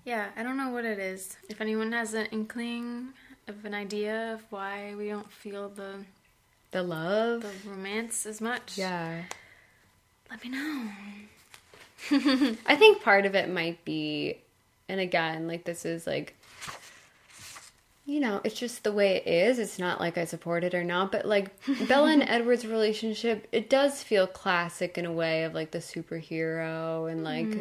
Yeah, 0.06 0.28
I 0.36 0.44
don't 0.44 0.58
know 0.58 0.70
what 0.70 0.86
it 0.86 1.00
is. 1.00 1.38
If 1.50 1.62
anyone 1.62 1.92
has 1.92 2.14
an 2.14 2.28
inkling 2.32 3.10
of 3.48 3.64
an 3.66 3.74
idea 3.74 4.34
of 4.34 4.42
why 4.50 4.94
we 4.98 5.10
don't 5.10 5.32
feel 5.32 5.70
the 5.70 6.06
The 6.72 6.84
love, 6.84 7.42
the 7.42 7.70
romance 7.70 8.26
as 8.26 8.42
much, 8.42 8.78
yeah. 8.78 9.24
let 10.30 10.44
me 10.44 10.50
know. 10.50 10.90
I 12.66 12.76
think 12.76 13.02
part 13.02 13.26
of 13.26 13.36
it 13.36 13.50
might 13.50 13.84
be, 13.86 14.38
and 14.90 15.00
again, 15.00 15.48
like 15.48 15.64
this 15.64 15.86
is 15.86 16.06
like, 16.08 16.36
you 18.06 18.20
know, 18.20 18.42
it's 18.44 18.60
just 18.60 18.84
the 18.84 18.92
way 18.92 19.16
it 19.16 19.28
is. 19.28 19.60
It's 19.60 19.80
not 19.80 20.00
like 20.00 20.18
I 20.18 20.26
support 20.26 20.64
it 20.64 20.74
or 20.74 20.84
not, 20.84 21.12
but 21.12 21.26
like 21.26 21.52
Bella 21.88 22.12
and 22.12 22.24
Edward's 22.28 22.66
relationship, 22.68 23.48
it 23.52 23.70
does 23.70 24.04
feel 24.04 24.28
classic 24.28 24.98
in 24.98 25.06
a 25.06 25.12
way 25.12 25.44
of 25.44 25.54
like 25.54 25.72
the 25.72 25.80
superhero 25.80 27.10
and 27.10 27.24
like, 27.24 27.56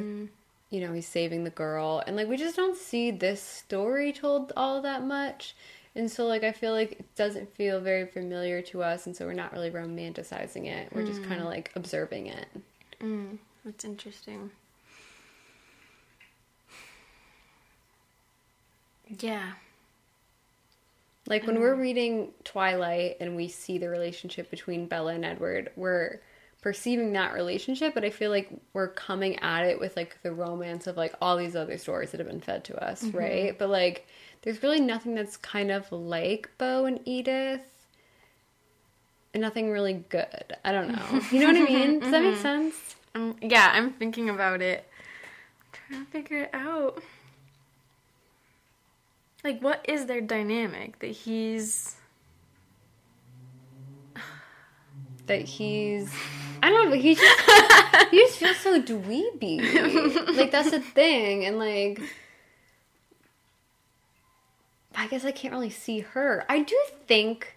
you 0.70 0.80
know, 0.80 0.92
he's 0.92 1.06
saving 1.06 1.44
the 1.44 1.50
girl. 1.50 2.02
And 2.06 2.16
like, 2.16 2.28
we 2.28 2.36
just 2.36 2.56
don't 2.56 2.76
see 2.76 3.10
this 3.12 3.40
story 3.40 4.12
told 4.12 4.52
all 4.56 4.82
that 4.82 5.04
much. 5.04 5.54
And 5.94 6.10
so, 6.10 6.26
like, 6.26 6.42
I 6.42 6.52
feel 6.52 6.72
like 6.72 6.92
it 6.92 7.14
doesn't 7.16 7.54
feel 7.54 7.78
very 7.78 8.06
familiar 8.06 8.62
to 8.62 8.82
us, 8.82 9.06
and 9.06 9.14
so 9.14 9.26
we're 9.26 9.34
not 9.34 9.52
really 9.52 9.70
romanticizing 9.70 10.64
it. 10.64 10.88
We're 10.94 11.04
just 11.04 11.22
kind 11.22 11.38
of 11.38 11.46
like 11.46 11.70
observing 11.76 12.28
it. 12.28 12.46
Mm, 13.02 13.36
that's 13.62 13.84
interesting. 13.84 14.50
Yeah. 19.20 19.52
Like 21.32 21.46
when 21.46 21.60
we're 21.60 21.74
mm. 21.74 21.80
reading 21.80 22.28
Twilight 22.44 23.16
and 23.18 23.34
we 23.34 23.48
see 23.48 23.78
the 23.78 23.88
relationship 23.88 24.50
between 24.50 24.84
Bella 24.84 25.14
and 25.14 25.24
Edward, 25.24 25.70
we're 25.76 26.20
perceiving 26.60 27.14
that 27.14 27.32
relationship, 27.32 27.94
but 27.94 28.04
I 28.04 28.10
feel 28.10 28.30
like 28.30 28.50
we're 28.74 28.88
coming 28.88 29.38
at 29.38 29.64
it 29.64 29.80
with 29.80 29.96
like 29.96 30.18
the 30.22 30.30
romance 30.30 30.86
of 30.86 30.98
like 30.98 31.14
all 31.22 31.38
these 31.38 31.56
other 31.56 31.78
stories 31.78 32.10
that 32.10 32.20
have 32.20 32.26
been 32.26 32.42
fed 32.42 32.64
to 32.64 32.84
us, 32.84 33.02
mm-hmm. 33.02 33.16
right? 33.16 33.58
But 33.58 33.70
like 33.70 34.06
there's 34.42 34.62
really 34.62 34.82
nothing 34.82 35.14
that's 35.14 35.38
kind 35.38 35.70
of 35.70 35.90
like 35.90 36.50
Beau 36.58 36.84
and 36.84 37.02
Edythe. 37.06 37.62
And 39.32 39.40
nothing 39.40 39.70
really 39.70 40.04
good. 40.10 40.54
I 40.66 40.72
don't 40.72 40.88
know. 40.88 41.20
You 41.30 41.40
know 41.40 41.46
what 41.46 41.56
I 41.56 41.64
mean? 41.64 42.00
Does 42.00 42.10
that 42.10 42.22
make 42.22 42.34
mm-hmm. 42.34 42.42
sense? 42.42 42.74
Mm-hmm. 43.14 43.22
Um, 43.22 43.36
yeah, 43.40 43.72
I'm 43.72 43.92
thinking 43.92 44.28
about 44.28 44.60
it. 44.60 44.86
I'm 45.62 45.94
trying 45.94 46.04
to 46.04 46.10
figure 46.10 46.38
it 46.42 46.50
out. 46.52 47.02
Like, 49.44 49.60
what 49.60 49.84
is 49.88 50.06
their 50.06 50.20
dynamic? 50.20 50.98
That 51.00 51.10
he's. 51.10 51.96
That 55.26 55.42
he's 55.42 56.12
I 56.62 56.70
don't 56.70 56.84
know, 56.84 56.90
but 56.90 57.00
he 57.00 57.16
just 57.16 58.10
he 58.10 58.18
just 58.20 58.38
feels 58.38 58.56
so 58.58 58.80
dweeby. 58.80 60.36
like 60.36 60.52
that's 60.52 60.70
the 60.70 60.80
thing, 60.80 61.44
and 61.44 61.58
like 61.58 62.00
I 64.94 65.08
guess 65.08 65.24
I 65.24 65.32
can't 65.32 65.52
really 65.52 65.70
see 65.70 66.00
her. 66.00 66.44
I 66.48 66.60
do 66.60 66.78
think, 67.06 67.56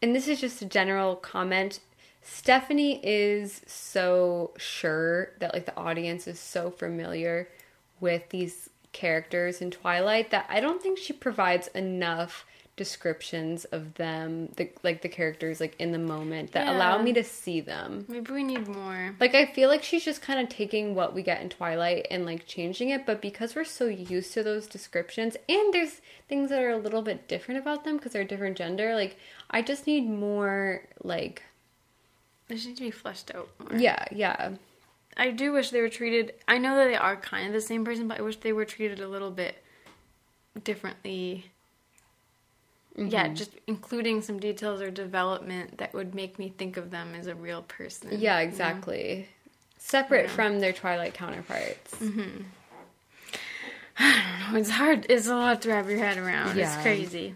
and 0.00 0.14
this 0.14 0.28
is 0.28 0.40
just 0.40 0.62
a 0.62 0.66
general 0.66 1.16
comment. 1.16 1.80
Stephenie 2.22 3.00
is 3.04 3.60
so 3.66 4.52
sure 4.56 5.32
that 5.40 5.52
like 5.52 5.66
the 5.66 5.76
audience 5.76 6.28
is 6.28 6.38
so 6.38 6.70
familiar 6.70 7.48
with 7.98 8.28
these 8.28 8.70
characters 8.96 9.60
in 9.60 9.70
Twilight 9.70 10.30
that 10.30 10.46
I 10.48 10.58
don't 10.60 10.82
think 10.82 10.98
she 10.98 11.12
provides 11.12 11.68
enough 11.68 12.44
descriptions 12.76 13.64
of 13.66 13.94
them, 13.94 14.48
the 14.56 14.68
like 14.82 15.00
the 15.00 15.08
characters 15.08 15.60
like 15.60 15.74
in 15.78 15.92
the 15.92 15.98
moment 15.98 16.52
that 16.52 16.68
allow 16.68 17.00
me 17.00 17.12
to 17.14 17.24
see 17.24 17.60
them. 17.60 18.04
Maybe 18.06 18.30
we 18.32 18.42
need 18.44 18.68
more. 18.68 19.14
Like 19.18 19.34
I 19.34 19.46
feel 19.46 19.68
like 19.70 19.82
she's 19.82 20.04
just 20.04 20.20
kind 20.20 20.38
of 20.40 20.48
taking 20.50 20.94
what 20.94 21.14
we 21.14 21.22
get 21.22 21.40
in 21.40 21.48
Twilight 21.48 22.06
and 22.10 22.26
like 22.26 22.46
changing 22.46 22.90
it, 22.90 23.06
but 23.06 23.22
because 23.22 23.54
we're 23.54 23.64
so 23.64 23.86
used 23.86 24.34
to 24.34 24.42
those 24.42 24.66
descriptions 24.66 25.36
and 25.48 25.72
there's 25.72 26.02
things 26.28 26.50
that 26.50 26.62
are 26.62 26.70
a 26.70 26.76
little 26.78 27.02
bit 27.02 27.28
different 27.28 27.60
about 27.60 27.84
them 27.84 27.96
because 27.96 28.12
they're 28.12 28.22
a 28.22 28.26
different 28.26 28.58
gender, 28.58 28.94
like 28.94 29.16
I 29.50 29.62
just 29.62 29.86
need 29.86 30.06
more 30.08 30.82
like 31.02 31.42
They 32.48 32.56
just 32.56 32.66
need 32.68 32.76
to 32.76 32.82
be 32.84 32.90
fleshed 32.90 33.34
out 33.34 33.48
more. 33.58 33.78
yeah, 33.80 34.04
yeah. 34.12 34.50
I 35.16 35.30
do 35.30 35.52
wish 35.52 35.70
they 35.70 35.80
were 35.80 35.88
treated. 35.88 36.34
I 36.46 36.58
know 36.58 36.76
that 36.76 36.84
they 36.86 36.94
are 36.96 37.16
kind 37.16 37.46
of 37.46 37.52
the 37.52 37.60
same 37.60 37.84
person, 37.84 38.06
but 38.08 38.18
I 38.18 38.22
wish 38.22 38.36
they 38.36 38.52
were 38.52 38.64
treated 38.66 39.00
a 39.00 39.08
little 39.08 39.30
bit 39.30 39.62
differently. 40.62 41.46
Yeah, 42.98 43.28
just 43.28 43.50
including 43.66 44.22
some 44.22 44.38
details 44.38 44.80
or 44.80 44.90
development 44.90 45.78
that 45.78 45.92
would 45.92 46.14
make 46.14 46.38
me 46.38 46.48
think 46.56 46.76
of 46.76 46.90
them 46.90 47.14
as 47.14 47.26
a 47.26 47.34
real 47.34 47.62
person. 47.62 48.18
Yeah, 48.18 48.38
exactly. 48.40 49.28
Separate 49.78 50.30
from 50.30 50.60
their 50.60 50.72
Twilight 50.72 51.12
counterparts. 51.14 51.94
Mm-hmm. 51.96 52.42
I 53.98 54.40
don't 54.42 54.52
know. 54.52 54.58
It's 54.58 54.70
hard. 54.70 55.06
It's 55.08 55.26
a 55.26 55.34
lot 55.34 55.62
to 55.62 55.70
wrap 55.70 55.88
your 55.88 55.98
head 55.98 56.16
around. 56.18 56.56
Yeah. 56.56 56.72
It's 56.74 56.82
crazy. 56.82 57.34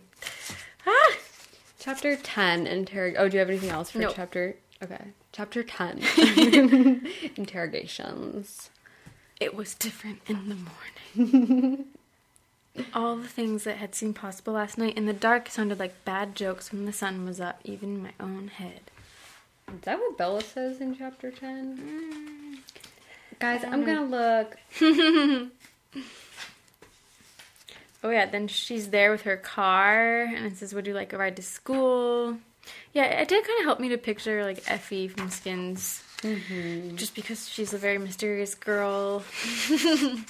Ah! 0.87 1.13
Chapter 1.79 2.17
10, 2.17 2.67
interrog. 2.67 3.15
Oh, 3.19 3.29
do 3.29 3.35
you 3.37 3.39
have 3.41 3.49
anything 3.49 3.71
else 3.71 3.91
for 3.91 3.99
Nope. 3.99 4.13
chapter? 4.15 4.57
Okay. 4.83 4.99
Chapter 5.33 5.63
10. 5.63 6.01
Interrogations. 7.37 8.71
It 9.39 9.55
was 9.55 9.75
different 9.75 10.21
in 10.27 10.49
the 10.49 10.57
morning. 11.17 11.85
All 12.95 13.17
the 13.17 13.29
things 13.29 13.65
that 13.65 13.77
had 13.79 13.95
seemed 13.95 14.17
possible 14.17 14.53
last 14.55 14.79
night 14.79 14.97
in 14.97 15.07
the 15.07 15.13
dark 15.13 15.49
sounded 15.51 15.79
like 15.79 16.05
bad 16.05 16.35
jokes 16.35 16.73
when 16.73 16.87
the 16.87 16.93
sun 16.93 17.25
was 17.27 17.41
up, 17.41 17.61
even 17.65 17.97
in 17.97 18.03
my 18.03 18.13
own 18.21 18.49
head. 18.49 18.81
Is 19.69 19.81
that 19.83 19.99
what 19.99 20.17
Bella 20.17 20.41
says 20.43 20.81
in 20.81 20.97
chapter 20.97 21.31
10? 21.31 21.77
Mm, 21.79 23.39
Guys, 23.39 23.65
I'm 23.65 23.85
know. 23.85 24.07
gonna 24.07 24.07
look. 24.07 24.57
Oh 28.03 28.09
yeah, 28.09 28.25
then 28.25 28.49
she's 28.49 28.89
there 28.89 29.11
with 29.11 29.23
her 29.23 29.37
car, 29.37 30.23
and 30.23 30.47
it 30.47 30.57
says, 30.57 30.73
"Would 30.75 30.87
you 30.87 30.95
like 30.95 31.13
a 31.13 31.19
ride 31.19 31.37
to 31.37 31.43
school?" 31.43 32.39
Yeah, 32.93 33.05
it 33.05 33.29
did 33.29 33.47
kind 33.47 33.61
of 33.61 33.65
help 33.65 33.81
me 33.81 33.89
to 33.91 33.99
picture 33.99 34.43
like 34.43 34.63
Effie 34.67 35.09
from 35.09 35.31
Skins, 35.31 36.03
just 36.97 37.15
because 37.15 37.49
she's 37.49 37.73
a 37.73 37.79
very 37.79 37.99
mysterious 37.99 38.55
girl. 38.55 39.23
I 39.71 40.25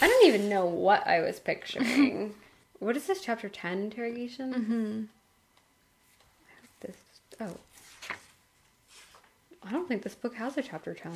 don't 0.00 0.26
even 0.26 0.48
know 0.48 0.66
what 0.66 1.06
I 1.06 1.20
was 1.20 1.38
picturing. 1.38 2.34
what 2.80 2.96
is 2.96 3.06
this, 3.06 3.20
chapter 3.20 3.48
10 3.48 3.78
interrogation? 3.78 4.54
Mm-hmm. 4.54 5.02
This, 6.80 6.96
oh. 7.40 7.56
I 9.62 9.70
don't 9.70 9.86
think 9.86 10.02
this 10.02 10.16
book 10.16 10.34
has 10.34 10.56
a 10.58 10.62
chapter 10.62 10.94
10. 10.94 11.12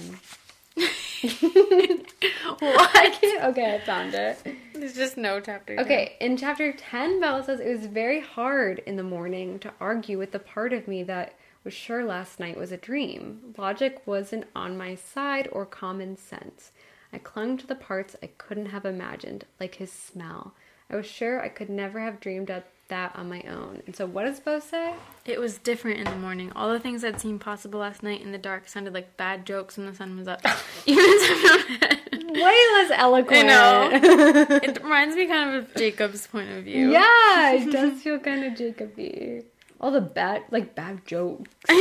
what? 2.61 3.25
okay, 3.43 3.75
I 3.75 3.81
found 3.85 4.15
it. 4.15 4.39
There's 4.75 4.95
just 4.95 5.17
no 5.17 5.41
chapter. 5.41 5.79
Okay, 5.79 6.17
in 6.21 6.37
chapter 6.37 6.73
10, 6.73 7.21
Bella 7.21 7.43
says 7.43 7.61
it 7.61 7.69
was 7.69 7.87
very 7.87 8.21
hard 8.21 8.81
in 8.81 8.97
the 8.97 9.03
morning 9.03 9.59
to 9.61 9.73
argue 9.81 10.19
with 10.19 10.33
the 10.33 10.39
part 10.39 10.73
of 10.73 10.87
me 10.87 11.03
that 11.05 11.35
was 11.65 11.75
sure 11.75 12.05
last 12.05 12.39
night 12.39 12.57
was 12.57 12.73
a 12.73 12.77
dream. 12.77 13.55
Logic 13.57 14.01
wasn't 14.07 14.45
on 14.55 14.79
my 14.79 14.95
side 14.95 15.49
or 15.51 15.67
common 15.67 16.17
sense. 16.17 16.73
I 17.13 17.19
clung 17.19 17.57
to 17.59 17.67
the 17.67 17.75
parts 17.75 18.17
I 18.23 18.31
couldn't 18.39 18.67
have 18.67 18.85
imagined, 18.85 19.45
like 19.59 19.77
his 19.77 19.91
smell. 19.91 20.55
I 20.91 20.97
was 20.97 21.07
sure 21.07 21.41
I 21.43 21.49
could 21.49 21.69
never 21.69 22.01
have 22.01 22.21
dreamed 22.21 22.51
up 22.51 22.67
that 22.89 23.15
on 23.17 23.29
my 23.29 23.43
own. 23.43 23.83
And 23.87 23.95
so, 23.95 24.07
what 24.07 24.25
does 24.25 24.41
Beau 24.41 24.61
say? 24.61 24.95
It 25.25 25.39
was 25.39 25.59
different 25.59 25.99
in 25.99 26.05
the 26.05 26.17
morning. 26.17 26.53
All 26.55 26.73
the 26.73 26.81
things 26.81 27.03
that 27.03 27.21
seemed 27.21 27.41
possible 27.41 27.81
last 27.81 28.03
night 28.03 28.23
in 28.23 28.33
the 28.33 28.39
dark 28.39 28.69
sounded 28.69 28.95
like 28.95 29.17
bad 29.17 29.47
jokes 29.47 29.77
when 29.77 29.87
the 29.87 29.95
sun 29.95 30.17
was 30.17 30.29
up. 30.29 30.41
Even 30.87 31.05
in 31.05 31.11
my 31.11 31.91
own. 31.91 32.33
Way 32.35 32.43
less 32.75 32.91
eloquent. 32.95 33.39
I 33.39 33.43
know. 33.43 33.91
It 34.63 34.83
reminds 34.83 35.17
me 35.17 35.27
kind 35.27 35.51
of 35.51 35.65
of 35.65 35.75
Jacob's 35.75 36.27
point 36.27 36.51
of 36.51 36.65
view. 36.65 36.91
yeah, 36.93 37.53
it 37.53 37.71
does 37.71 38.01
feel 38.03 38.19
kind 38.19 38.45
of 38.45 38.57
Jacoby. 38.57 39.43
All 39.81 39.91
the 39.91 40.01
bad, 40.01 40.43
like 40.51 40.75
bad 40.75 41.07
jokes. 41.07 41.51
I 41.69 41.81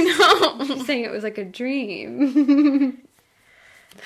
know. 0.67 0.84
Saying 0.84 1.03
it 1.03 1.11
was 1.11 1.23
like 1.23 1.38
a 1.38 1.45
dream. 1.45 3.01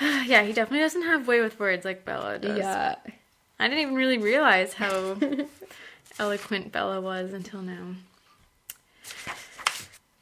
yeah, 0.00 0.42
he 0.42 0.52
definitely 0.52 0.80
doesn't 0.80 1.02
have 1.02 1.28
way 1.28 1.40
with 1.40 1.58
words 1.60 1.84
like 1.84 2.04
Bella 2.04 2.38
does. 2.38 2.58
yeah. 2.58 2.96
I 3.58 3.68
didn't 3.68 3.82
even 3.82 3.94
really 3.94 4.18
realize 4.18 4.72
how 4.72 5.16
eloquent 6.18 6.72
Bella 6.72 7.00
was 7.00 7.32
until 7.32 7.62
now. 7.62 7.94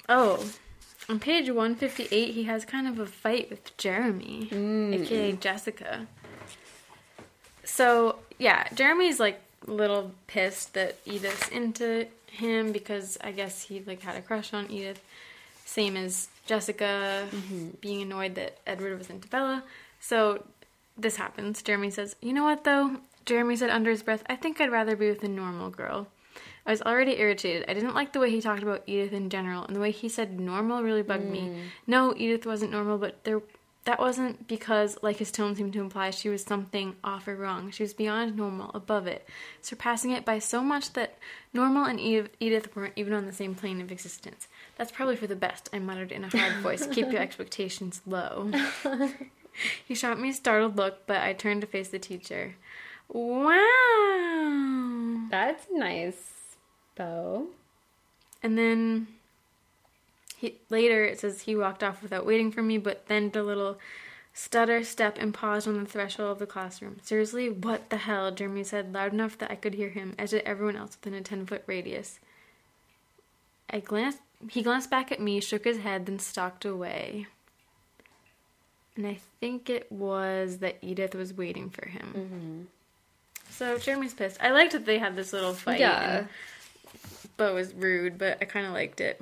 Oh, 0.09 0.49
on 1.09 1.19
page 1.19 1.49
158, 1.49 2.35
he 2.35 2.45
has 2.45 2.65
kind 2.65 2.87
of 2.87 2.99
a 2.99 3.07
fight 3.07 3.51
with 3.51 3.77
Jeremy, 3.77 4.47
hmm. 4.49 4.95
aka 4.95 5.33
Jessica. 5.33 6.07
So, 7.65 8.17
yeah, 8.39 8.69
Jeremy's 8.75 9.21
like 9.21 9.41
a 9.67 9.71
little 9.71 10.12
pissed 10.27 10.75
that 10.75 11.05
Edythe's 11.05 11.49
into 11.49 12.07
him 12.27 12.73
because 12.73 13.19
I 13.23 13.33
guess 13.33 13.62
he 13.62 13.83
like 13.87 14.03
had 14.03 14.17
a 14.17 14.23
crush 14.23 14.55
on 14.55 14.69
Edythe. 14.69 14.97
Same 15.65 15.97
as 15.97 16.29
Jessica 16.47 17.29
mm-hmm. 17.31 17.69
being 17.81 18.03
annoyed 18.03 18.35
that 18.35 18.59
Edward 18.67 18.99
was 18.99 19.11
into 19.11 19.29
Bella. 19.29 19.62
So 20.01 20.45
this 20.97 21.17
happens. 21.17 21.62
Jeremy 21.62 21.91
says, 21.91 22.17
You 22.21 22.33
know 22.33 22.45
what 22.45 22.65
though? 22.65 22.97
Jeremy 23.31 23.55
said 23.55 23.70
under 23.70 23.93
his 23.93 24.02
breath, 24.02 24.24
I 24.27 24.35
think 24.35 24.61
I'd 24.61 24.73
rather 24.73 24.97
be 24.97 25.09
with 25.09 25.23
a 25.23 25.28
normal 25.28 25.70
girl. 25.70 26.09
I 26.66 26.73
was 26.73 26.82
already 26.82 27.20
irritated. 27.20 27.65
I 27.69 27.74
didn't 27.74 27.94
like 27.94 28.12
the 28.12 28.19
way 28.19 28.28
he 28.28 28.40
talked 28.40 28.65
about 28.65 28.85
Edythe 28.89 29.12
in 29.12 29.31
general, 29.31 29.65
and 29.65 29.77
the 29.77 29.81
way 29.81 29.93
he 29.93 30.09
said 30.09 30.40
normal 30.40 30.82
really 30.82 31.02
bugged 31.02 31.31
me. 31.31 31.43
Mm. 31.43 31.61
No, 31.86 32.12
Edythe 32.12 32.44
wasn't 32.44 32.73
normal, 32.73 32.98
but 32.98 33.23
there 33.23 33.40
that 33.85 34.01
wasn't 34.01 34.48
because, 34.48 34.98
like 35.01 35.19
his 35.19 35.31
tone 35.31 35.55
seemed 35.55 35.73
to 35.74 35.81
imply, 35.81 36.11
she 36.11 36.28
was 36.28 36.43
something 36.43 36.97
off 37.05 37.28
or 37.28 37.36
wrong. 37.36 37.70
She 37.70 37.85
was 37.85 37.94
beyond 37.94 38.36
normal, 38.36 38.73
above 38.74 39.07
it, 39.07 39.27
surpassing 39.62 40.11
it 40.11 40.24
by 40.24 40.40
so 40.40 40.61
much 40.61 40.93
that 40.94 41.16
normal 41.55 41.85
and 41.85 42.01
Edythe 42.01 42.74
weren't 42.74 42.94
even 42.97 43.12
on 43.12 43.27
the 43.27 43.32
same 43.32 43.55
plane 43.55 43.81
of 43.81 43.93
existence. 43.93 44.48
That's 44.77 44.90
probably 44.90 45.16
for 45.16 45.28
the 45.28 45.36
best, 45.36 45.70
I 45.73 45.78
muttered 45.78 46.11
in 46.11 46.24
a 46.24 46.36
hard 46.36 46.57
voice. 46.62 46.85
Keep 46.89 47.12
your 47.12 47.23
expectations 47.23 48.02
low. 48.07 48.51
he 49.86 49.94
shot 49.94 50.20
me 50.20 50.31
a 50.31 50.35
startled 50.35 50.77
look, 50.77 51.07
but 51.07 51.19
I 51.23 51.32
turned 51.32 51.61
to 51.61 51.66
face 51.66 51.89
the 51.89 51.98
teacher. 52.01 52.57
Wow. 53.12 54.70
That's 55.31 55.66
nice, 55.70 56.32
Beau. 56.97 57.49
And 58.43 58.57
then 58.57 59.09
he 60.37 60.57
later 60.70 61.05
it 61.05 61.20
says 61.20 61.43
he 61.43 61.55
walked 61.55 61.82
off 61.82 62.03
without 62.03 62.24
waiting 62.24 62.51
for 62.51 62.62
me, 62.62 62.78
but 62.78 63.07
then 63.07 63.31
a 63.35 63.43
little 63.43 63.78
stutter 64.32 64.82
step 64.85 65.19
and 65.19 65.35
paused 65.35 65.69
on 65.69 65.78
the 65.78 65.85
threshold 65.89 66.31
of 66.32 66.39
the 66.39 66.47
classroom. 66.47 66.97
Seriously, 67.03 67.51
what 67.51 67.91
the 67.91 67.99
hell? 67.99 68.31
Jeremy 68.31 68.65
said 68.65 68.95
loud 68.95 69.12
enough 69.12 69.37
that 69.39 69.51
I 69.51 69.57
could 69.57 69.74
hear 69.74 69.91
him, 69.91 70.15
as 70.19 70.31
did 70.31 70.43
everyone 70.43 70.77
else 70.77 70.97
within 71.03 71.19
a 71.19 71.23
ten 71.23 71.47
foot 71.47 71.65
radius. 71.66 72.20
I 73.69 73.81
glanced 73.81 74.20
he 74.49 74.62
glanced 74.62 74.91
back 74.91 75.12
at 75.12 75.20
me, 75.20 75.41
shook 75.41 75.65
his 75.65 75.78
head, 75.78 76.07
then 76.07 76.19
stalked 76.19 76.65
away. 76.65 77.27
And 78.97 79.07
I 79.07 79.19
think 79.39 79.69
it 79.69 79.91
was 79.93 80.59
that 80.59 80.81
Edythe 80.82 81.15
was 81.15 81.35
waiting 81.35 81.70
for 81.70 81.89
him. 81.89 82.15
Mm-hmm. 82.16 82.62
So 83.51 83.78
Jeremy's 83.78 84.14
pissed. 84.14 84.39
I 84.40 84.51
liked 84.51 84.72
that 84.72 84.86
they 84.86 84.98
had 84.98 85.16
this 85.16 85.32
little 85.32 85.52
fight. 85.55 85.81
Yeah. 85.81 86.24
Beau 87.36 87.55
was 87.55 87.72
rude, 87.74 88.18
but 88.18 88.39
I 88.40 88.44
kind 88.44 88.66
of 88.66 88.72
liked 88.72 89.01
it. 89.01 89.20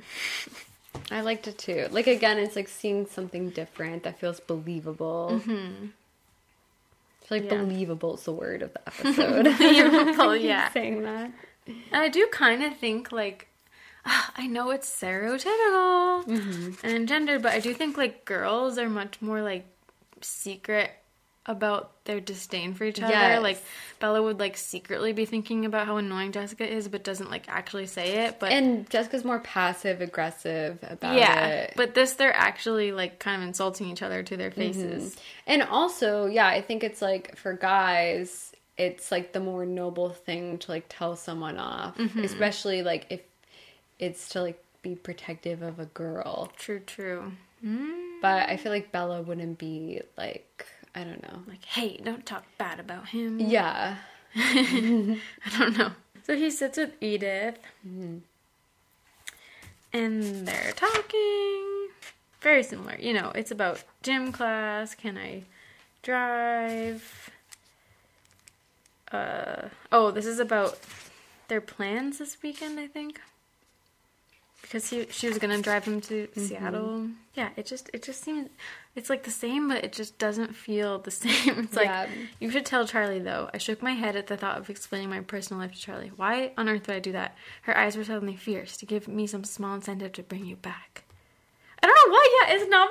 I 1.10 1.20
liked 1.22 1.46
it 1.48 1.58
too. 1.58 1.86
Like 1.90 2.06
again, 2.06 2.38
it's 2.38 2.56
like 2.56 2.68
seeing 2.68 3.06
something 3.06 3.50
different 3.50 4.02
that 4.04 4.18
feels 4.18 4.40
believable. 4.40 5.40
Mm-hmm. 5.44 5.86
I 7.22 7.26
feel 7.26 7.38
like 7.42 7.50
Yeah. 7.50 7.58
believable 7.58 8.14
is 8.14 8.24
the 8.24 8.32
word 8.32 8.62
of 8.62 8.72
the 8.74 8.80
episode. 8.86 9.46
Yeah. 10.42 10.70
saying 10.72 11.02
that. 11.02 11.30
And 11.66 12.02
I 12.02 12.08
do 12.08 12.26
kind 12.32 12.62
of 12.62 12.76
think 12.76 13.12
like 13.12 13.48
ah, 14.06 14.32
I 14.36 14.46
know 14.46 14.70
it's 14.70 14.88
stereotypical 14.90 16.78
and 16.82 17.06
gendered, 17.08 17.42
but 17.42 17.52
I 17.52 17.60
do 17.60 17.74
think 17.74 17.96
like 17.96 18.24
girls 18.24 18.78
are 18.78 18.88
much 18.88 19.20
more 19.20 19.42
like 19.42 19.66
secret 20.20 20.90
about 21.48 22.04
their 22.04 22.20
disdain 22.20 22.74
for 22.74 22.84
each 22.84 23.00
other. 23.00 23.12
Yes. 23.12 23.42
Like 23.42 23.60
Bella 23.98 24.22
would 24.22 24.38
like 24.38 24.56
secretly 24.56 25.12
be 25.12 25.24
thinking 25.24 25.64
about 25.64 25.86
how 25.86 25.96
annoying 25.96 26.30
Jessica 26.30 26.70
is, 26.70 26.86
but 26.88 27.02
doesn't 27.02 27.30
like 27.30 27.46
actually 27.48 27.86
say 27.86 28.26
it. 28.26 28.38
But 28.38 28.52
And 28.52 28.88
Jessica's 28.90 29.24
more 29.24 29.40
passive 29.40 30.00
aggressive 30.00 30.78
about 30.82 31.16
yeah, 31.16 31.46
it. 31.48 31.72
but 31.74 31.94
this 31.94 32.12
they're 32.12 32.32
actually 32.36 32.92
like 32.92 33.18
kind 33.18 33.42
of 33.42 33.48
insulting 33.48 33.88
each 33.88 34.02
other 34.02 34.22
to 34.22 34.36
their 34.36 34.50
faces. 34.52 35.16
And 35.46 35.62
also, 35.62 36.26
yeah, 36.26 36.46
I 36.46 36.60
think 36.60 36.84
it's 36.84 37.02
like 37.02 37.36
for 37.36 37.54
guys, 37.54 38.52
it's 38.76 39.10
like 39.10 39.32
the 39.32 39.40
more 39.40 39.64
noble 39.66 40.10
thing 40.10 40.58
to 40.58 40.70
like 40.70 40.84
tell 40.88 41.16
someone 41.16 41.58
off, 41.58 41.96
Mm-hmm. 41.96 42.24
especially 42.24 42.82
like 42.82 43.06
if 43.10 43.20
it's 43.98 44.28
to 44.30 44.42
like 44.42 44.62
be 44.82 44.94
protective 44.94 45.62
of 45.62 45.80
a 45.80 45.86
girl. 45.86 46.52
True, 46.56 46.78
true. 46.80 47.32
But 48.22 48.48
I 48.48 48.56
feel 48.56 48.70
like 48.70 48.92
Bella 48.92 49.20
wouldn't 49.22 49.58
be 49.58 50.00
like 50.16 50.66
I 50.98 51.04
don't 51.04 51.22
know. 51.22 51.42
Like, 51.46 51.64
hey, 51.64 52.00
don't 52.02 52.26
talk 52.26 52.44
bad 52.58 52.80
about 52.80 53.10
him. 53.10 53.38
Yeah. 53.38 53.98
I 54.34 55.20
don't 55.56 55.78
know. 55.78 55.92
So 56.24 56.34
he 56.34 56.50
sits 56.50 56.76
with 56.76 56.98
Edythe. 56.98 57.54
And 59.92 60.46
they're 60.46 60.72
talking. 60.72 61.88
Very 62.40 62.64
similar. 62.64 62.96
You 62.98 63.12
know, 63.12 63.30
it's 63.32 63.52
about 63.52 63.84
gym 64.02 64.32
class. 64.32 64.96
Can 64.96 65.16
I 65.16 65.44
drive? 66.02 67.30
Uh, 69.12 69.68
oh, 69.92 70.10
this 70.10 70.26
is 70.26 70.40
about 70.40 70.80
their 71.46 71.60
plans 71.60 72.18
this 72.18 72.36
weekend, 72.42 72.80
I 72.80 72.88
think. 72.88 73.20
Because 74.62 74.90
he, 74.90 75.06
she 75.10 75.28
was 75.28 75.38
gonna 75.38 75.62
drive 75.62 75.84
him 75.84 76.00
to 76.02 76.26
mm-hmm. 76.26 76.40
Seattle. 76.40 77.08
Yeah, 77.34 77.50
it 77.56 77.64
just 77.66 77.90
it 77.94 78.02
just 78.02 78.22
seems 78.22 78.48
it's 78.96 79.08
like 79.08 79.22
the 79.22 79.30
same, 79.30 79.68
but 79.68 79.84
it 79.84 79.92
just 79.92 80.18
doesn't 80.18 80.54
feel 80.54 80.98
the 80.98 81.10
same. 81.24 81.60
It's 81.60 81.76
like 81.76 81.86
Yeah. 81.86 82.06
you 82.40 82.50
should 82.50 82.66
tell 82.66 82.86
Charlie 82.86 83.20
though. 83.20 83.48
I 83.54 83.58
shook 83.58 83.82
my 83.82 83.92
head 83.92 84.16
at 84.16 84.26
the 84.26 84.36
thought 84.36 84.58
of 84.58 84.68
explaining 84.68 85.08
my 85.10 85.20
personal 85.20 85.62
life 85.62 85.72
to 85.72 85.78
Charlie. 85.80 86.12
Why 86.16 86.52
on 86.58 86.68
earth 86.68 86.88
would 86.88 86.96
I 86.96 87.00
do 87.00 87.12
that? 87.12 87.36
Her 87.62 87.76
eyes 87.76 87.96
were 87.96 88.04
suddenly 88.04 88.36
fierce 88.36 88.76
to 88.78 88.86
give 88.86 89.08
me 89.08 89.26
some 89.26 89.44
small 89.44 89.74
incentive 89.74 90.12
to 90.12 90.22
bring 90.22 90.44
you 90.44 90.56
back. 90.56 91.04
I 91.82 91.86
don't 91.86 91.94
know 91.94 92.12
why. 92.12 92.46
Yeah, 92.48 92.54
it's 92.56 92.68
not 92.68 92.90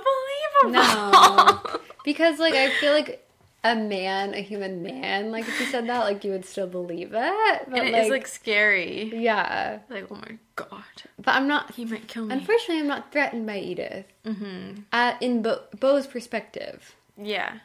believable. 0.64 1.73
No. 1.76 1.80
because 2.06 2.39
like 2.39 2.53
I 2.53 2.69
feel 2.80 2.94
like 2.94 3.27
a 3.63 3.75
man, 3.75 4.34
a 4.34 4.41
human 4.41 4.81
man, 4.84 5.31
like 5.31 5.47
if 5.47 5.59
you 5.59 5.65
said 5.67 5.88
that, 5.89 6.03
like 6.05 6.23
you 6.23 6.31
would 6.31 6.45
still 6.45 6.67
believe 6.67 7.13
it. 7.13 7.61
But 7.69 7.79
and 7.79 7.88
it 7.89 7.93
like, 7.93 8.03
is 8.03 8.09
like 8.09 8.27
scary. 8.27 9.11
yeah. 9.15 9.79
Like 9.89 10.07
oh 10.11 10.15
my 10.15 10.38
god, 10.55 10.84
But 11.17 11.35
I'm 11.35 11.47
not 11.47 11.73
he 11.75 11.84
might 11.85 12.07
kill 12.07 12.25
me. 12.25 12.34
Unfortunately, 12.35 12.79
I'm 12.79 12.88
not 12.88 13.11
threatened 13.11 13.45
by 13.45 13.57
Edythe. 13.59 14.05
Mm-hmm. 14.25 14.81
Uh, 14.93 15.13
in 15.21 15.41
Beau- 15.41 15.63
Beau's 15.79 16.07
perspective, 16.07 16.95
yeah, 17.17 17.59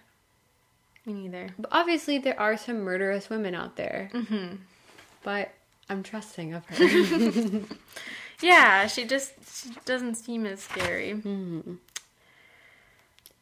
Me 1.07 1.13
neither. 1.13 1.51
But 1.59 1.71
obviously, 1.73 2.19
there 2.19 2.39
are 2.41 2.57
some 2.57 2.81
murderous 2.81 3.29
women 3.31 3.55
out 3.55 3.77
there. 3.77 4.11
Mm-hmm. 4.15 4.57
But 5.23 5.53
I'm 5.89 6.03
trusting 6.03 6.55
of 6.55 6.65
her. 6.67 7.61
Yeah, 8.43 8.89
she 8.89 9.05
just 9.05 9.35
she 9.47 9.71
doesn't 9.85 10.17
seem 10.17 10.47
as 10.47 10.59
scary. 10.61 11.11
and 11.13 11.79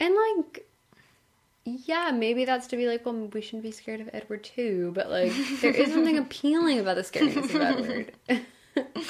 like, 0.00 0.66
yeah, 1.64 2.10
maybe 2.12 2.44
that's 2.44 2.66
to 2.68 2.76
be 2.76 2.86
like, 2.86 3.04
well, 3.04 3.14
we 3.32 3.40
shouldn't 3.40 3.62
be 3.62 3.70
scared 3.70 4.00
of 4.00 4.10
Edward 4.12 4.44
too. 4.44 4.92
But 4.94 5.10
like, 5.10 5.32
there 5.60 5.72
is 5.72 5.92
something 5.92 6.18
appealing 6.26 6.78
about 6.80 6.96
the 6.96 7.02
scariness 7.02 7.54
of 7.54 7.60
Edward. 7.60 8.12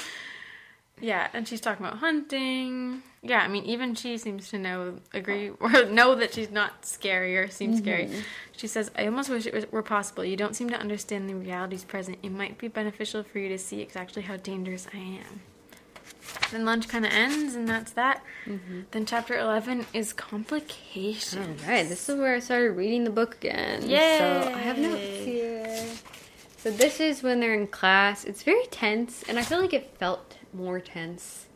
Yeah, 1.01 1.27
and 1.33 1.47
she's 1.47 1.59
talking 1.59 1.85
about 1.85 1.97
hunting. 1.97 3.01
Yeah, 3.23 3.39
I 3.39 3.47
mean, 3.47 3.65
even 3.65 3.95
she 3.95 4.17
seems 4.17 4.49
to 4.49 4.59
know, 4.59 4.99
agree, 5.13 5.49
oh. 5.49 5.55
or 5.59 5.85
know 5.89 6.15
that 6.15 6.33
she's 6.33 6.51
not 6.51 6.85
scary 6.85 7.37
or 7.37 7.49
seems 7.49 7.79
scary. 7.79 8.05
Mm-hmm. 8.05 8.19
She 8.55 8.67
says, 8.67 8.91
I 8.95 9.05
almost 9.05 9.29
wish 9.29 9.47
it 9.47 9.73
were 9.73 9.81
possible. 9.81 10.23
You 10.23 10.37
don't 10.37 10.55
seem 10.55 10.69
to 10.69 10.79
understand 10.79 11.27
the 11.27 11.35
realities 11.35 11.83
present. 11.83 12.19
It 12.21 12.31
might 12.31 12.57
be 12.59 12.67
beneficial 12.67 13.23
for 13.23 13.39
you 13.39 13.49
to 13.49 13.57
see 13.57 13.81
exactly 13.81 14.21
how 14.21 14.37
dangerous 14.37 14.87
I 14.93 14.97
am. 14.97 15.41
Then 16.51 16.65
lunch 16.65 16.87
kind 16.87 17.05
of 17.05 17.11
ends, 17.13 17.55
and 17.55 17.67
that's 17.67 17.91
that. 17.93 18.21
Then 18.91 19.05
chapter 19.05 19.37
11 19.37 19.85
is 19.93 20.11
complications. 20.13 21.61
All 21.63 21.69
right, 21.69 21.87
this 21.87 22.09
is 22.09 22.17
where 22.17 22.35
I 22.35 22.39
started 22.39 22.71
reading 22.71 23.03
the 23.05 23.09
book 23.09 23.35
again. 23.35 23.89
Yeah. 23.89 24.17
So 24.43 24.53
I 24.53 24.57
have 24.59 24.77
notes 24.77 25.01
here. 25.25 25.85
So 26.57 26.71
this 26.71 26.99
is 26.99 27.23
when 27.23 27.39
they're 27.39 27.53
in 27.55 27.67
class. 27.67 28.23
It's 28.25 28.43
very 28.43 28.65
tense, 28.67 29.23
and 29.27 29.39
I 29.39 29.43
feel 29.43 29.59
like 29.61 29.73
it 29.73 29.95
felt 29.97 30.37
more 30.53 30.79
tense 30.79 31.47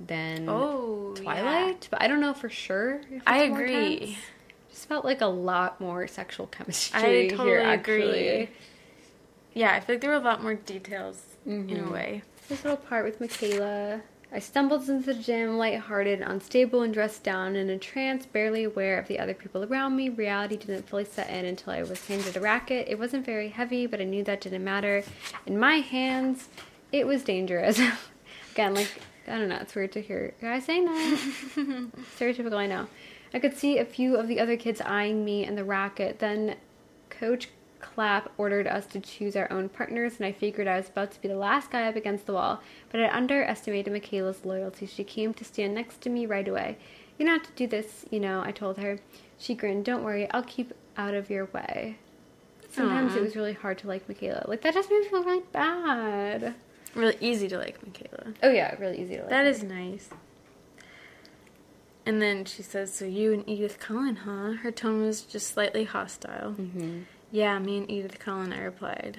than 0.00 0.48
Oh, 0.48 1.14
Twilight, 1.16 1.86
but 1.90 2.02
I 2.02 2.08
don't 2.08 2.20
know 2.20 2.34
for 2.34 2.48
sure. 2.48 3.00
If 3.10 3.22
I 3.26 3.42
agree. 3.42 4.18
Just 4.70 4.88
felt 4.88 5.04
like 5.04 5.20
a 5.20 5.26
lot 5.26 5.80
more 5.80 6.08
sexual 6.08 6.48
chemistry 6.48 7.26
I 7.26 7.28
totally 7.28 7.48
here. 7.50 7.60
agree. 7.70 8.02
Actually, 8.02 8.50
Yeah, 9.54 9.72
I 9.72 9.78
feel 9.78 9.94
like 9.94 10.00
there 10.00 10.10
were 10.10 10.16
a 10.16 10.18
lot 10.18 10.42
more 10.42 10.54
details 10.54 11.22
in 11.46 11.68
Mhm. 11.68 11.88
a 11.88 11.92
way. 11.92 12.22
This 12.48 12.62
little 12.62 12.76
part 12.76 13.04
with 13.06 13.20
McKayla. 13.20 14.02
I 14.30 14.38
stumbled 14.38 14.88
into 14.88 15.06
the 15.06 15.14
gym, 15.14 15.56
lighthearted, 15.56 16.20
unstable, 16.20 16.82
and 16.82 16.92
dressed 16.92 17.22
down 17.22 17.56
in 17.56 17.70
a 17.70 17.78
trance, 17.78 18.26
barely 18.26 18.64
aware 18.64 18.98
of 18.98 19.08
the 19.08 19.18
other 19.18 19.32
people 19.32 19.64
around 19.64 19.96
me. 19.96 20.10
Reality 20.10 20.56
didn't 20.56 20.88
fully 20.88 21.04
set 21.06 21.30
in 21.30 21.46
until 21.46 21.72
I 21.72 21.82
was 21.84 22.06
handed 22.06 22.36
a 22.36 22.40
racket. 22.40 22.86
It 22.88 22.98
wasn't 22.98 23.24
very 23.24 23.48
heavy, 23.48 23.86
but 23.86 24.00
I 24.00 24.04
knew 24.04 24.22
that 24.24 24.42
didn't 24.42 24.64
matter. 24.64 25.04
In 25.46 25.58
my 25.58 25.76
hands, 25.76 26.48
it 26.92 27.06
was 27.06 27.22
dangerous. 27.22 27.80
Again, 28.52 28.74
like, 28.74 28.90
I 29.26 29.38
don't 29.38 29.48
know, 29.48 29.58
it's 29.62 29.74
weird 29.74 29.92
to 29.92 30.02
hear 30.02 30.34
guys 30.40 30.64
saying 30.64 30.84
that. 30.84 31.90
Stereotypical, 32.18 32.58
I 32.58 32.66
know. 32.66 32.88
I 33.32 33.38
could 33.38 33.56
see 33.56 33.78
a 33.78 33.84
few 33.84 34.16
of 34.16 34.28
the 34.28 34.38
other 34.38 34.56
kids 34.56 34.82
eyeing 34.82 35.24
me 35.24 35.44
and 35.44 35.56
the 35.56 35.64
racket. 35.64 36.18
Then 36.18 36.56
Coach 37.08 37.48
Clapp 37.84 38.32
ordered 38.38 38.66
us 38.66 38.86
to 38.86 39.00
choose 39.00 39.36
our 39.36 39.50
own 39.52 39.68
partners, 39.68 40.14
and 40.16 40.26
I 40.26 40.32
figured 40.32 40.66
I 40.66 40.78
was 40.78 40.88
about 40.88 41.12
to 41.12 41.20
be 41.20 41.28
the 41.28 41.36
last 41.36 41.70
guy 41.70 41.86
up 41.86 41.96
against 41.96 42.26
the 42.26 42.32
wall. 42.32 42.60
But 42.90 43.00
I 43.00 43.14
underestimated 43.14 43.92
McKayla's 43.92 44.44
loyalty. 44.44 44.86
She 44.86 45.04
came 45.04 45.34
to 45.34 45.44
stand 45.44 45.74
next 45.74 46.00
to 46.00 46.10
me 46.10 46.24
right 46.26 46.48
away. 46.48 46.78
You 47.18 47.26
don't 47.26 47.38
have 47.38 47.46
to 47.46 47.56
do 47.56 47.66
this, 47.66 48.06
you 48.10 48.18
know, 48.18 48.42
I 48.44 48.50
told 48.52 48.78
her. 48.78 48.98
She 49.38 49.54
grinned, 49.54 49.84
Don't 49.84 50.02
worry, 50.02 50.30
I'll 50.30 50.42
keep 50.42 50.72
out 50.96 51.14
of 51.14 51.28
your 51.28 51.44
way. 51.46 51.98
Sometimes 52.70 53.12
Aw. 53.12 53.18
it 53.18 53.22
was 53.22 53.36
really 53.36 53.52
hard 53.52 53.78
to 53.78 53.86
like 53.86 54.08
McKayla. 54.08 54.48
Like, 54.48 54.62
that 54.62 54.74
just 54.74 54.90
made 54.90 55.00
me 55.00 55.08
feel 55.08 55.22
really 55.22 55.44
bad. 55.52 56.54
Really 56.94 57.16
easy 57.20 57.48
to 57.48 57.58
like 57.58 57.78
McKayla. 57.84 58.34
Oh, 58.42 58.50
yeah, 58.50 58.74
really 58.78 59.00
easy 59.00 59.16
to 59.16 59.20
like. 59.20 59.30
That 59.30 59.44
her. 59.44 59.50
is 59.50 59.62
nice. 59.62 60.08
And 62.06 62.20
then 62.20 62.44
she 62.44 62.62
says, 62.62 62.92
So 62.94 63.04
you 63.04 63.32
and 63.32 63.46
Edythe 63.46 63.78
Cullen, 63.78 64.16
huh? 64.16 64.52
Her 64.62 64.70
tone 64.70 65.02
was 65.02 65.22
just 65.22 65.48
slightly 65.48 65.84
hostile. 65.84 66.52
Mm-hmm. 66.52 67.02
Yeah, 67.30 67.58
me 67.58 67.78
and 67.78 67.88
Edythe 67.88 68.18
Cullen, 68.18 68.52
I 68.52 68.62
replied. 68.62 69.18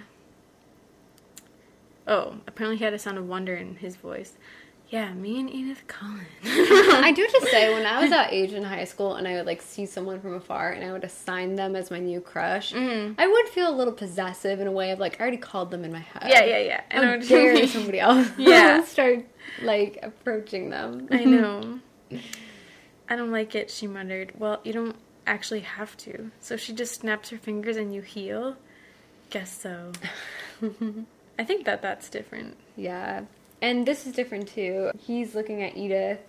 Oh, 2.08 2.36
apparently 2.48 2.78
he 2.78 2.84
had 2.84 2.94
a 2.94 3.00
sound 3.00 3.18
of 3.18 3.28
wonder 3.28 3.56
in 3.56 3.76
his 3.78 3.96
voice. 3.96 4.34
Yeah, 4.90 5.12
me 5.14 5.40
and 5.40 5.50
Edythe 5.50 5.88
Cullen. 5.88 6.28
I 6.46 7.12
do 7.12 7.28
just 7.32 7.48
say 7.48 7.74
when 7.74 7.86
I 7.88 8.00
was 8.02 8.12
that 8.12 8.32
age 8.32 8.54
in 8.54 8.64
high 8.64 8.84
school 8.84 9.16
and 9.16 9.28
I 9.28 9.34
would 9.34 9.48
like 9.48 9.62
see 9.62 9.88
someone 9.88 10.22
from 10.22 10.36
afar 10.36 10.72
and 10.72 10.86
I 10.86 10.92
would 10.94 11.04
assign 11.04 11.56
them 11.56 11.76
as 11.76 11.90
my 11.90 12.00
new 12.00 12.22
crush, 12.22 12.72
Mhm. 12.72 13.16
I 13.18 13.26
would 13.28 13.48
feel 13.50 13.68
a 13.70 13.76
little 13.76 13.92
possessive 13.94 14.60
in 14.60 14.68
a 14.68 14.72
way 14.72 14.92
of 14.92 15.00
like 15.00 15.20
I 15.20 15.22
already 15.24 15.38
called 15.38 15.72
them 15.72 15.84
in 15.84 15.92
my 15.92 16.00
head. 16.00 16.24
yeah, 16.28 16.44
yeah, 16.46 16.60
yeah. 16.60 16.82
And 16.92 17.04
I 17.06 17.16
you 17.16 17.22
dare 17.28 17.68
somebody 17.68 18.00
else 18.00 18.30
Yeah. 18.38 18.84
start 18.84 19.26
like 19.64 19.98
approaching 20.04 20.70
them. 20.70 21.08
I 21.12 21.26
know. 21.26 21.80
I 23.10 23.16
don't 23.16 23.32
like 23.32 23.56
it, 23.56 23.72
she 23.72 23.88
muttered. 23.88 24.34
Well, 24.38 24.62
you 24.64 24.72
don't 24.74 24.96
actually 25.28 25.62
have 25.62 25.96
to. 25.98 26.32
So 26.40 26.58
she 26.58 26.74
just 26.74 27.02
snaps 27.02 27.30
her 27.30 27.38
fingers 27.38 27.78
and 27.78 27.94
you 27.94 28.02
heal? 28.02 28.58
Guess 29.30 29.62
so. 29.62 29.92
I 31.40 31.44
think 31.44 31.66
that 31.66 31.82
that's 31.82 32.10
different. 32.10 32.58
Yeah. 32.76 33.24
And 33.62 33.86
this 33.86 34.06
is 34.06 34.14
different 34.14 34.48
too. 34.48 34.92
He's 35.00 35.36
looking 35.36 35.62
at 35.64 35.76
Edythe 35.76 36.20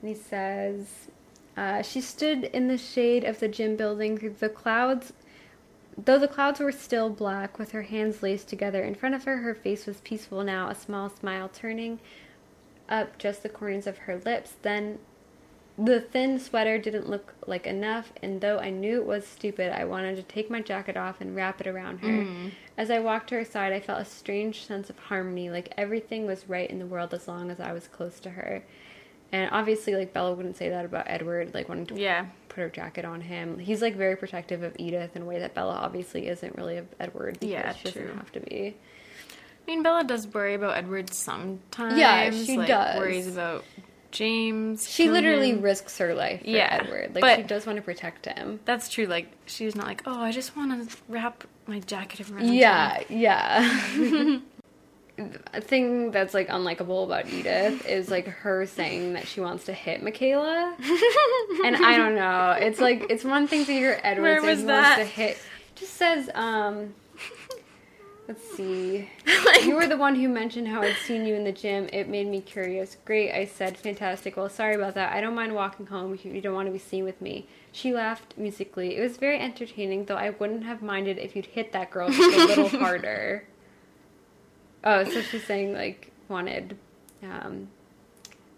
and 0.00 0.08
he 0.08 0.14
says, 0.14 0.86
uh, 1.56 1.82
She 1.82 2.00
stood 2.00 2.44
in 2.44 2.68
the 2.68 2.78
shade 2.78 3.24
of 3.24 3.40
the 3.40 3.48
gym 3.48 3.76
building 3.76 4.18
through 4.18 4.36
the 4.38 4.48
clouds. 4.48 5.12
Though 5.96 6.18
the 6.18 6.28
clouds 6.28 6.60
were 6.60 6.72
still 6.72 7.10
black, 7.10 7.58
with 7.58 7.72
her 7.72 7.82
hands 7.82 8.22
laced 8.22 8.48
together 8.48 8.82
in 8.82 8.94
front 8.94 9.14
of 9.14 9.24
her, 9.24 9.38
her 9.38 9.54
face 9.54 9.86
was 9.86 10.00
peaceful 10.00 10.42
now, 10.42 10.68
a 10.68 10.74
small 10.74 11.10
smile 11.10 11.50
turning 11.52 12.00
up 12.88 13.18
just 13.18 13.42
the 13.42 13.48
corners 13.48 13.86
of 13.86 13.98
her 13.98 14.18
lips. 14.24 14.54
Then 14.62 14.98
the 15.82 16.00
thin 16.00 16.38
sweater 16.38 16.78
didn't 16.78 17.08
look 17.08 17.34
like 17.46 17.66
enough, 17.66 18.12
and 18.22 18.40
though 18.40 18.58
I 18.58 18.70
knew 18.70 19.00
it 19.00 19.06
was 19.06 19.26
stupid, 19.26 19.72
I 19.72 19.84
wanted 19.84 20.16
to 20.16 20.22
take 20.22 20.50
my 20.50 20.60
jacket 20.60 20.96
off 20.96 21.20
and 21.20 21.34
wrap 21.34 21.60
it 21.60 21.66
around 21.66 21.98
her. 21.98 22.08
Mm-hmm. 22.08 22.48
As 22.76 22.90
I 22.90 22.98
walked 22.98 23.28
to 23.30 23.36
her 23.36 23.44
side, 23.44 23.72
I 23.72 23.80
felt 23.80 24.00
a 24.00 24.04
strange 24.04 24.66
sense 24.66 24.90
of 24.90 24.98
harmony, 24.98 25.48
like 25.50 25.72
everything 25.76 26.26
was 26.26 26.48
right 26.48 26.68
in 26.68 26.78
the 26.78 26.86
world 26.86 27.14
as 27.14 27.26
long 27.26 27.50
as 27.50 27.60
I 27.60 27.72
was 27.72 27.88
close 27.88 28.20
to 28.20 28.30
her. 28.30 28.62
And 29.32 29.48
obviously, 29.52 29.94
like 29.94 30.12
Bella 30.12 30.34
wouldn't 30.34 30.56
say 30.56 30.68
that 30.70 30.84
about 30.84 31.04
Edward, 31.06 31.54
like 31.54 31.68
wanting 31.68 31.86
to 31.86 31.94
Yeah. 32.00 32.26
put 32.48 32.60
her 32.60 32.68
jacket 32.68 33.04
on 33.04 33.20
him. 33.20 33.58
He's 33.58 33.80
like 33.80 33.94
very 33.94 34.16
protective 34.16 34.62
of 34.62 34.74
Edythe 34.74 35.14
in 35.14 35.22
a 35.22 35.24
way 35.24 35.38
that 35.38 35.54
Bella 35.54 35.74
obviously 35.74 36.26
isn't 36.28 36.56
really 36.56 36.76
of 36.78 36.86
Edward. 36.98 37.38
Yeah, 37.40 37.72
she 37.74 37.84
doesn't 37.84 38.16
have 38.16 38.32
to 38.32 38.40
be. 38.40 38.76
I 39.66 39.70
mean, 39.70 39.82
Bella 39.84 40.02
does 40.04 40.26
worry 40.26 40.54
about 40.54 40.76
Edward 40.76 41.12
sometimes. 41.14 41.96
Yeah, 41.96 42.30
she 42.30 42.58
like, 42.58 42.66
does. 42.66 42.98
Worries 42.98 43.28
about 43.28 43.64
James. 44.10 44.88
She 44.88 45.10
literally 45.10 45.54
risks 45.54 45.98
her 45.98 46.14
life 46.14 46.40
for 46.42 46.48
Yeah, 46.48 46.80
Edward. 46.82 47.14
Like 47.14 47.36
she 47.36 47.42
does 47.42 47.66
want 47.66 47.76
to 47.76 47.82
protect 47.82 48.26
him. 48.26 48.60
That's 48.64 48.88
true. 48.88 49.06
Like 49.06 49.30
she's 49.46 49.74
not 49.74 49.86
like, 49.86 50.02
oh, 50.06 50.20
I 50.20 50.32
just 50.32 50.56
want 50.56 50.90
to 50.90 50.96
wrap 51.08 51.44
my 51.66 51.80
jacket 51.80 52.28
around. 52.28 52.44
him." 52.44 52.54
Yeah, 52.54 53.02
yeah. 53.08 54.40
A 55.52 55.60
thing 55.60 56.12
that's 56.12 56.32
like 56.32 56.48
unlikable 56.48 57.04
about 57.04 57.26
Edythe 57.26 57.84
is 57.86 58.10
like 58.10 58.26
her 58.26 58.64
saying 58.64 59.12
that 59.12 59.26
she 59.28 59.42
wants 59.42 59.64
to 59.64 59.74
hit 59.74 60.02
McKayla, 60.02 60.74
and 61.64 61.76
I 61.76 61.96
don't 61.98 62.14
know. 62.14 62.52
It's 62.52 62.80
like 62.80 63.06
it's 63.10 63.22
one 63.22 63.46
thing 63.46 63.66
to 63.66 63.72
hear 63.72 64.00
Edward 64.02 64.22
Where 64.22 64.40
say 64.40 64.46
was 64.46 64.60
he 64.60 64.64
wants 64.66 64.96
to 64.96 65.04
hit. 65.04 65.38
Just 65.74 65.94
says, 65.94 66.30
um, 66.34 66.94
let's 68.30 68.56
see. 68.56 69.08
Like- 69.44 69.64
you 69.64 69.74
were 69.74 69.86
the 69.86 69.96
one 69.96 70.14
who 70.14 70.28
mentioned 70.28 70.68
how 70.68 70.82
I'd 70.82 70.96
seen 70.96 71.24
you 71.26 71.34
in 71.34 71.44
the 71.44 71.52
gym. 71.52 71.88
It 71.92 72.08
made 72.08 72.28
me 72.28 72.40
curious. 72.40 72.96
Great, 73.04 73.32
I 73.32 73.46
said. 73.46 73.76
Fantastic. 73.76 74.36
Well, 74.36 74.48
sorry 74.48 74.74
about 74.76 74.94
that. 74.94 75.12
I 75.12 75.20
don't 75.20 75.34
mind 75.34 75.54
walking 75.54 75.86
home 75.86 76.14
if 76.14 76.24
you 76.24 76.40
don't 76.40 76.54
want 76.54 76.66
to 76.66 76.72
be 76.72 76.78
seen 76.78 77.04
with 77.04 77.20
me. 77.20 77.46
She 77.72 77.92
laughed 77.92 78.34
musically. 78.38 78.96
It 78.96 79.02
was 79.02 79.16
very 79.16 79.40
entertaining, 79.40 80.04
though 80.04 80.16
I 80.16 80.30
wouldn't 80.30 80.64
have 80.64 80.82
minded 80.82 81.18
if 81.18 81.34
you'd 81.34 81.46
hit 81.46 81.72
that 81.72 81.90
girl 81.90 82.10
just 82.10 82.36
a 82.36 82.46
little 82.46 82.68
harder. 82.80 83.44
Oh, 84.84 85.04
so 85.04 85.20
she's 85.22 85.44
saying 85.44 85.74
like 85.74 86.12
wanted 86.28 86.76
um 87.22 87.68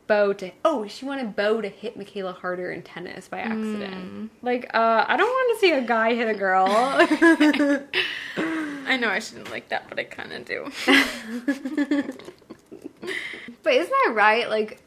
Beau 0.07 0.33
to 0.35 0.51
oh 0.65 0.87
she 0.87 1.05
wanted 1.07 1.35
Beau 1.35 1.61
to 1.61 1.69
hit 1.69 1.99
McKayla 1.99 2.37
harder 2.37 2.71
in 2.71 2.83
tennis 2.83 3.29
by 3.29 3.41
accident. 3.41 4.31
Like 4.43 4.67
uh 4.75 5.05
I 5.09 5.17
don't 5.17 5.27
want 5.29 5.59
to 5.61 5.67
see 5.67 5.73
a 5.73 5.81
guy 5.81 6.15
hit 6.15 6.29
a 6.29 6.35
girl. 6.35 6.69
I 8.87 8.97
know 8.97 9.09
I 9.09 9.19
shouldn't 9.19 9.51
like 9.51 9.69
that, 9.69 9.89
but 9.89 9.99
I 9.99 10.05
kind 10.05 10.33
of 10.33 10.45
do. 10.45 10.71
but 13.63 13.73
isn't 13.73 13.91
that 13.91 14.13
right? 14.15 14.49
Like 14.49 14.81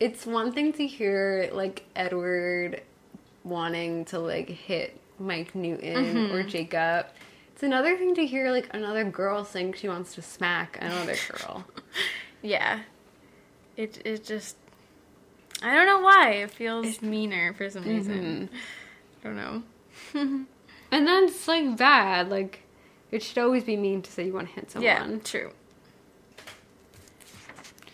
it's 0.00 0.26
one 0.26 0.52
thing 0.52 0.72
to 0.74 0.86
hear 0.86 1.50
like 1.52 1.84
Edward 1.96 2.82
wanting 3.44 4.04
to 4.06 4.18
like 4.18 4.48
hit 4.48 4.98
Mike 5.18 5.54
Newton 5.54 6.30
or 6.30 6.40
mm-hmm. 6.40 6.48
Jacob. 6.48 7.06
It's 7.52 7.62
another 7.62 7.96
thing 7.96 8.14
to 8.14 8.26
hear 8.26 8.50
like 8.52 8.68
another 8.72 9.04
girl 9.04 9.44
saying 9.44 9.74
she 9.74 9.88
wants 9.88 10.14
to 10.14 10.22
smack 10.22 10.78
another 10.80 11.16
girl. 11.30 11.64
yeah. 12.42 12.80
It 13.76 14.00
it 14.04 14.24
just. 14.24 14.56
I 15.60 15.74
don't 15.74 15.86
know 15.86 16.00
why 16.00 16.30
it 16.34 16.52
feels 16.52 17.02
meaner 17.02 17.52
for 17.54 17.68
some 17.68 17.82
reason. 17.82 18.48
Mm-hmm. 18.48 18.54
I 19.20 19.26
don't 19.26 19.36
know. 20.14 20.46
And 20.90 21.06
then 21.06 21.24
it's 21.24 21.46
like 21.46 21.76
bad. 21.76 22.30
Like 22.30 22.62
it 23.10 23.22
should 23.22 23.38
always 23.38 23.64
be 23.64 23.76
mean 23.76 24.02
to 24.02 24.10
say 24.10 24.26
you 24.26 24.32
want 24.32 24.48
to 24.48 24.54
hit 24.54 24.70
someone. 24.70 24.84
Yeah, 24.84 25.18
true. 25.24 25.52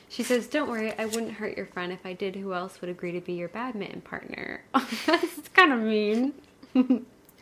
She 0.09 0.23
says, 0.23 0.47
"Don't 0.47 0.71
worry, 0.71 0.93
I 0.97 1.07
wouldn't 1.07 1.33
hurt 1.33 1.57
your 1.57 1.67
friend. 1.67 1.93
If 1.93 2.07
I 2.07 2.13
did, 2.13 2.37
who 2.37 2.55
else 2.55 2.81
would 2.81 2.89
agree 2.91 3.13
to 3.13 3.21
be 3.21 3.33
your 3.33 3.49
badminton 3.49 4.01
partner?" 4.01 4.63
That's 5.07 5.49
kind 5.55 5.73
of 5.73 5.81
mean. 5.81 6.35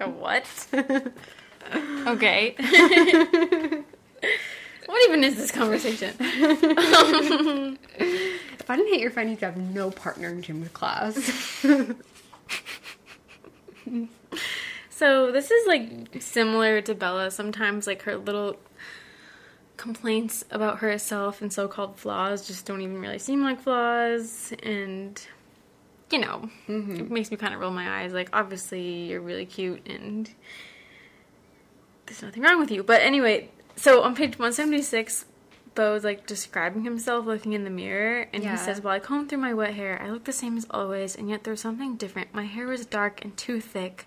A 0.00 0.08
what? 0.08 0.46
okay. 2.06 2.54
what 4.86 5.04
even 5.08 5.22
is 5.22 5.36
this 5.36 5.50
conversation? 5.50 6.14
If 8.58 8.70
I 8.70 8.76
didn't 8.76 8.92
hate 8.92 9.00
your 9.00 9.10
friend, 9.10 9.28
you'd 9.30 9.40
have 9.40 9.56
no 9.56 9.90
partner 9.90 10.28
in 10.28 10.42
gym 10.42 10.64
class. 10.70 11.64
So 15.02 15.32
this 15.32 15.50
is 15.50 15.66
like 15.66 16.22
similar 16.22 16.80
to 16.82 16.94
Bella. 16.94 17.32
Sometimes 17.32 17.88
like 17.88 18.02
her 18.02 18.16
little 18.16 18.54
complaints 19.76 20.44
about 20.48 20.78
herself 20.78 21.42
and 21.42 21.52
so-called 21.52 21.96
flaws 21.96 22.46
just 22.46 22.66
don't 22.66 22.82
even 22.82 23.00
really 23.00 23.18
seem 23.18 23.42
like 23.42 23.60
flaws, 23.60 24.52
and 24.62 25.20
you 26.08 26.20
know, 26.20 26.48
mm-hmm. 26.68 26.94
it 26.94 27.10
makes 27.10 27.32
me 27.32 27.36
kind 27.36 27.52
of 27.52 27.58
roll 27.58 27.72
my 27.72 28.00
eyes. 28.00 28.12
Like 28.12 28.28
obviously 28.32 29.08
you're 29.08 29.20
really 29.20 29.44
cute 29.44 29.84
and 29.88 30.30
there's 32.06 32.22
nothing 32.22 32.44
wrong 32.44 32.60
with 32.60 32.70
you. 32.70 32.84
But 32.84 33.00
anyway, 33.00 33.50
so 33.74 34.02
on 34.04 34.14
page 34.14 34.38
176. 34.38 35.24
Beau's 35.74 36.04
like 36.04 36.28
describing 36.28 36.84
himself 36.84 37.26
looking 37.26 37.54
in 37.54 37.64
the 37.64 37.70
mirror, 37.70 38.28
and 38.32 38.44
Yeah. 38.44 38.52
he 38.52 38.56
says, 38.56 38.80
While 38.82 38.94
I 38.94 39.00
comb 39.00 39.26
through 39.26 39.38
my 39.38 39.54
wet 39.54 39.74
hair, 39.74 40.00
I 40.00 40.10
look 40.10 40.24
the 40.24 40.32
same 40.32 40.56
as 40.58 40.66
always, 40.70 41.16
and 41.16 41.28
yet 41.28 41.42
there's 41.42 41.60
something 41.60 41.96
different. 41.96 42.32
My 42.32 42.44
hair 42.44 42.68
was 42.68 42.86
dark 42.86 43.24
and 43.24 43.36
too 43.36 43.60
thick, 43.60 44.06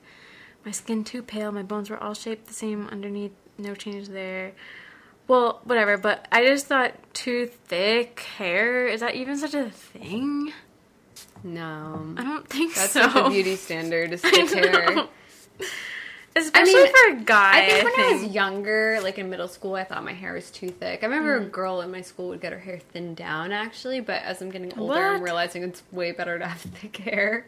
my 0.66 0.72
skin 0.72 1.04
too 1.04 1.22
pale, 1.22 1.52
my 1.52 1.62
bones 1.64 1.90
were 1.90 2.02
all 2.02 2.14
shaped 2.14 2.48
the 2.48 2.54
same 2.54 2.88
underneath, 2.88 3.32
no 3.58 3.76
change 3.76 4.08
there. 4.10 4.54
Well, 5.28 5.62
whatever, 5.64 5.98
but 5.98 6.28
I 6.32 6.44
just 6.46 6.68
thought 6.68 6.94
too 7.14 7.48
thick 7.48 8.20
hair, 8.38 8.88
is 8.88 9.00
that 9.02 9.16
even 9.16 9.38
such 9.38 9.54
a 9.54 9.70
thing? 9.70 10.54
no. 11.44 12.14
I 12.18 12.24
don't 12.24 12.48
think 12.48 12.74
That's 12.76 12.92
so. 12.94 13.02
not 13.02 13.14
the 13.26 13.30
beauty 13.30 13.56
standard, 13.56 14.12
is 14.14 14.22
I 14.26 14.30
thick 14.32 14.50
hair. 14.66 15.08
Especially 16.38 16.74
mean, 16.74 16.88
for 16.92 17.18
a 17.18 17.24
guy. 17.24 17.60
I 17.66 17.70
think 17.70 17.84
when 17.98 18.06
I 18.06 18.14
was 18.14 18.34
younger, 18.34 19.00
like 19.02 19.18
in 19.18 19.30
middle 19.30 19.48
school, 19.48 19.76
I 19.76 19.86
thought 19.86 20.04
my 20.04 20.12
hair 20.12 20.34
was 20.34 20.52
too 20.52 20.68
thick. 20.70 21.02
I 21.02 21.06
remember 21.06 21.40
Mm. 21.40 21.46
a 21.46 21.50
girl 21.50 21.80
in 21.82 21.92
my 21.92 22.02
school 22.02 22.28
would 22.30 22.42
get 22.42 22.52
her 22.52 22.60
hair 22.60 22.78
thinned 22.80 23.16
down, 23.16 23.54
actually, 23.54 24.02
but 24.02 24.22
as 24.24 24.42
I'm 24.42 24.50
getting 24.50 24.78
older, 24.78 25.00
I'm 25.02 25.22
realizing 25.22 25.64
it's 25.64 25.82
way 25.94 26.12
better 26.12 26.38
to 26.38 26.46
have 26.48 26.60
thick 26.82 26.98
hair. 26.98 27.46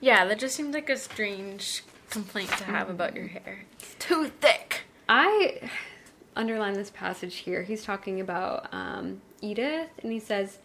Yeah, 0.00 0.24
that 0.26 0.38
just 0.38 0.56
seems 0.56 0.74
like 0.74 0.88
a 0.88 0.96
strange 0.96 1.82
complaint 2.10 2.50
to 2.50 2.64
have 2.64 2.90
about 2.90 3.14
your 3.14 3.26
hair. 3.26 3.64
It's 3.78 3.94
too 3.98 4.30
thick. 4.40 4.82
I 5.08 5.70
underline 6.36 6.74
this 6.74 6.90
passage 6.90 7.36
here. 7.36 7.62
He's 7.62 7.84
talking 7.84 8.20
about 8.20 8.68
um, 8.72 9.20
Edythe, 9.42 9.88
and 10.02 10.12
he 10.12 10.20
says, 10.20 10.58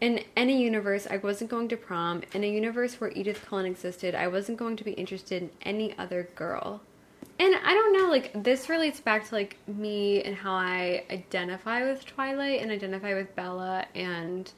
In 0.00 0.24
any 0.36 0.62
universe, 0.62 1.06
I 1.10 1.18
wasn't 1.18 1.50
going 1.50 1.68
to 1.68 1.76
prom. 1.76 2.22
In 2.32 2.44
a 2.44 2.48
universe 2.48 3.00
where 3.00 3.10
Edythe 3.10 3.44
Cullen 3.44 3.66
existed, 3.66 4.14
I 4.14 4.28
wasn't 4.28 4.58
going 4.58 4.76
to 4.76 4.84
be 4.84 4.92
interested 4.92 5.42
in 5.42 5.50
any 5.62 5.96
other 5.98 6.28
girl. 6.34 6.80
And 7.38 7.54
I 7.54 7.74
don't 7.74 7.92
know, 7.92 8.08
like, 8.08 8.42
this 8.42 8.70
relates 8.70 9.00
back 9.00 9.28
to, 9.28 9.34
like, 9.34 9.58
me 9.66 10.22
and 10.22 10.34
how 10.34 10.54
I 10.54 11.04
identify 11.10 11.84
with 11.84 12.06
Twilight 12.06 12.62
and 12.62 12.70
identify 12.70 13.14
with 13.14 13.34
Bella, 13.36 13.84
and 13.94 14.50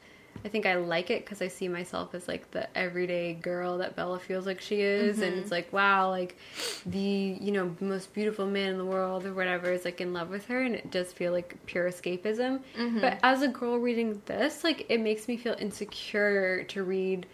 I 0.45 0.47
think 0.47 0.65
I 0.65 0.75
like 0.75 1.09
it 1.09 1.25
because 1.25 1.41
I 1.41 1.47
see 1.47 1.67
myself 1.67 2.15
as, 2.15 2.27
like, 2.27 2.49
the 2.51 2.77
everyday 2.77 3.33
girl 3.33 3.77
that 3.79 3.95
Bella 3.95 4.19
feels 4.19 4.45
like 4.45 4.61
she 4.61 4.81
is, 4.81 5.21
and 5.21 5.33
it's 5.33 5.45
mm-hmm. 5.45 5.51
like, 5.51 5.73
wow, 5.73 6.09
like, 6.09 6.37
the, 6.85 6.99
you 6.99 7.51
know, 7.51 7.75
most 7.79 8.13
beautiful 8.13 8.45
man 8.45 8.71
in 8.71 8.77
the 8.77 8.85
world 8.85 9.25
or 9.25 9.33
whatever 9.33 9.71
is, 9.71 9.85
like, 9.85 9.99
in 9.99 10.13
love 10.13 10.29
with 10.29 10.45
her, 10.45 10.61
and 10.61 10.75
it 10.75 10.91
does 10.91 11.11
feel 11.11 11.31
like 11.33 11.55
pure 11.65 11.89
escapism. 11.89 12.61
Mm-hmm. 12.77 13.01
But 13.01 13.19
as 13.23 13.41
a 13.41 13.47
girl 13.47 13.77
reading 13.77 14.21
this, 14.25 14.63
like, 14.63 14.85
it 14.89 15.01
makes 15.01 15.27
me 15.27 15.35
feel 15.35 15.55
insecure 15.59 16.63
to 16.69 16.83
read 16.83 17.25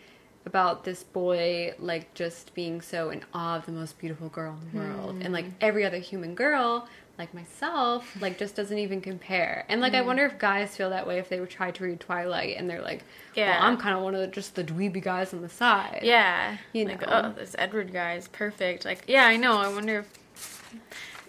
about 0.46 0.84
this 0.84 1.04
boy 1.04 1.74
like 1.80 2.14
just 2.14 2.54
being 2.54 2.82
so 2.82 3.10
in 3.10 3.22
awe 3.34 3.58
of 3.58 3.66
the 3.66 3.72
most 3.72 3.98
beautiful 3.98 4.30
girl 4.30 4.58
in 4.62 4.80
the 4.80 4.86
hmm. 4.86 4.98
world 4.98 5.22
and 5.22 5.34
like 5.34 5.46
every 5.62 5.84
other 5.84 5.98
human 5.98 6.36
girl 6.36 6.88
like 7.18 7.34
myself 7.34 8.16
like 8.22 8.38
just 8.38 8.56
doesn't 8.56 8.78
even 8.78 9.02
compare 9.02 9.66
and 9.70 9.82
like 9.82 9.94
i 9.94 10.02
hmm. 10.02 10.08
wonder 10.08 10.26
if 10.26 10.38
guys 10.38 10.76
feel 10.76 10.90
that 10.90 11.08
way 11.08 11.18
if 11.18 11.30
they 11.30 11.40
would 11.40 11.50
try 11.50 11.72
to 11.72 11.84
read 11.84 12.00
twilight 12.00 12.58
and 12.58 12.70
they're 12.70 12.82
like 12.82 13.04
yeah 13.36 13.54
Yeah. 13.54 13.66
i'm 13.66 13.78
kind 13.78 13.96
of 13.96 14.04
one 14.04 14.14
of 14.14 14.22
the, 14.22 14.28
just 14.28 14.56
the 14.56 14.64
dweeby 14.64 15.02
guys 15.02 15.34
on 15.34 15.42
the 15.42 15.50
side 15.50 16.02
Yeah. 16.04 16.58
You 16.74 16.86
know 16.86 16.92
like, 16.92 17.04
oh, 17.08 17.34
this 17.36 17.56
Edward 17.58 17.92
guy 17.92 18.14
is 18.16 18.28
perfect. 18.28 18.86
Like, 18.86 19.04
yeah, 19.08 19.26
I 19.26 19.38
know. 19.38 19.58
I 19.58 19.70
wonder 19.70 20.00
if. 20.00 20.62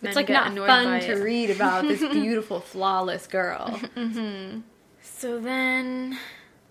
it's 0.02 0.16
like 0.16 0.28
not 0.28 0.54
fun 0.54 1.00
to 1.00 1.12
it. 1.12 1.22
read 1.22 1.50
about 1.50 1.82
this 1.82 2.00
beautiful 2.12 2.60
flawless 2.60 3.26
girl 3.26 3.80
mm-hmm. 3.96 4.60
So 5.02 5.40
then 5.40 6.18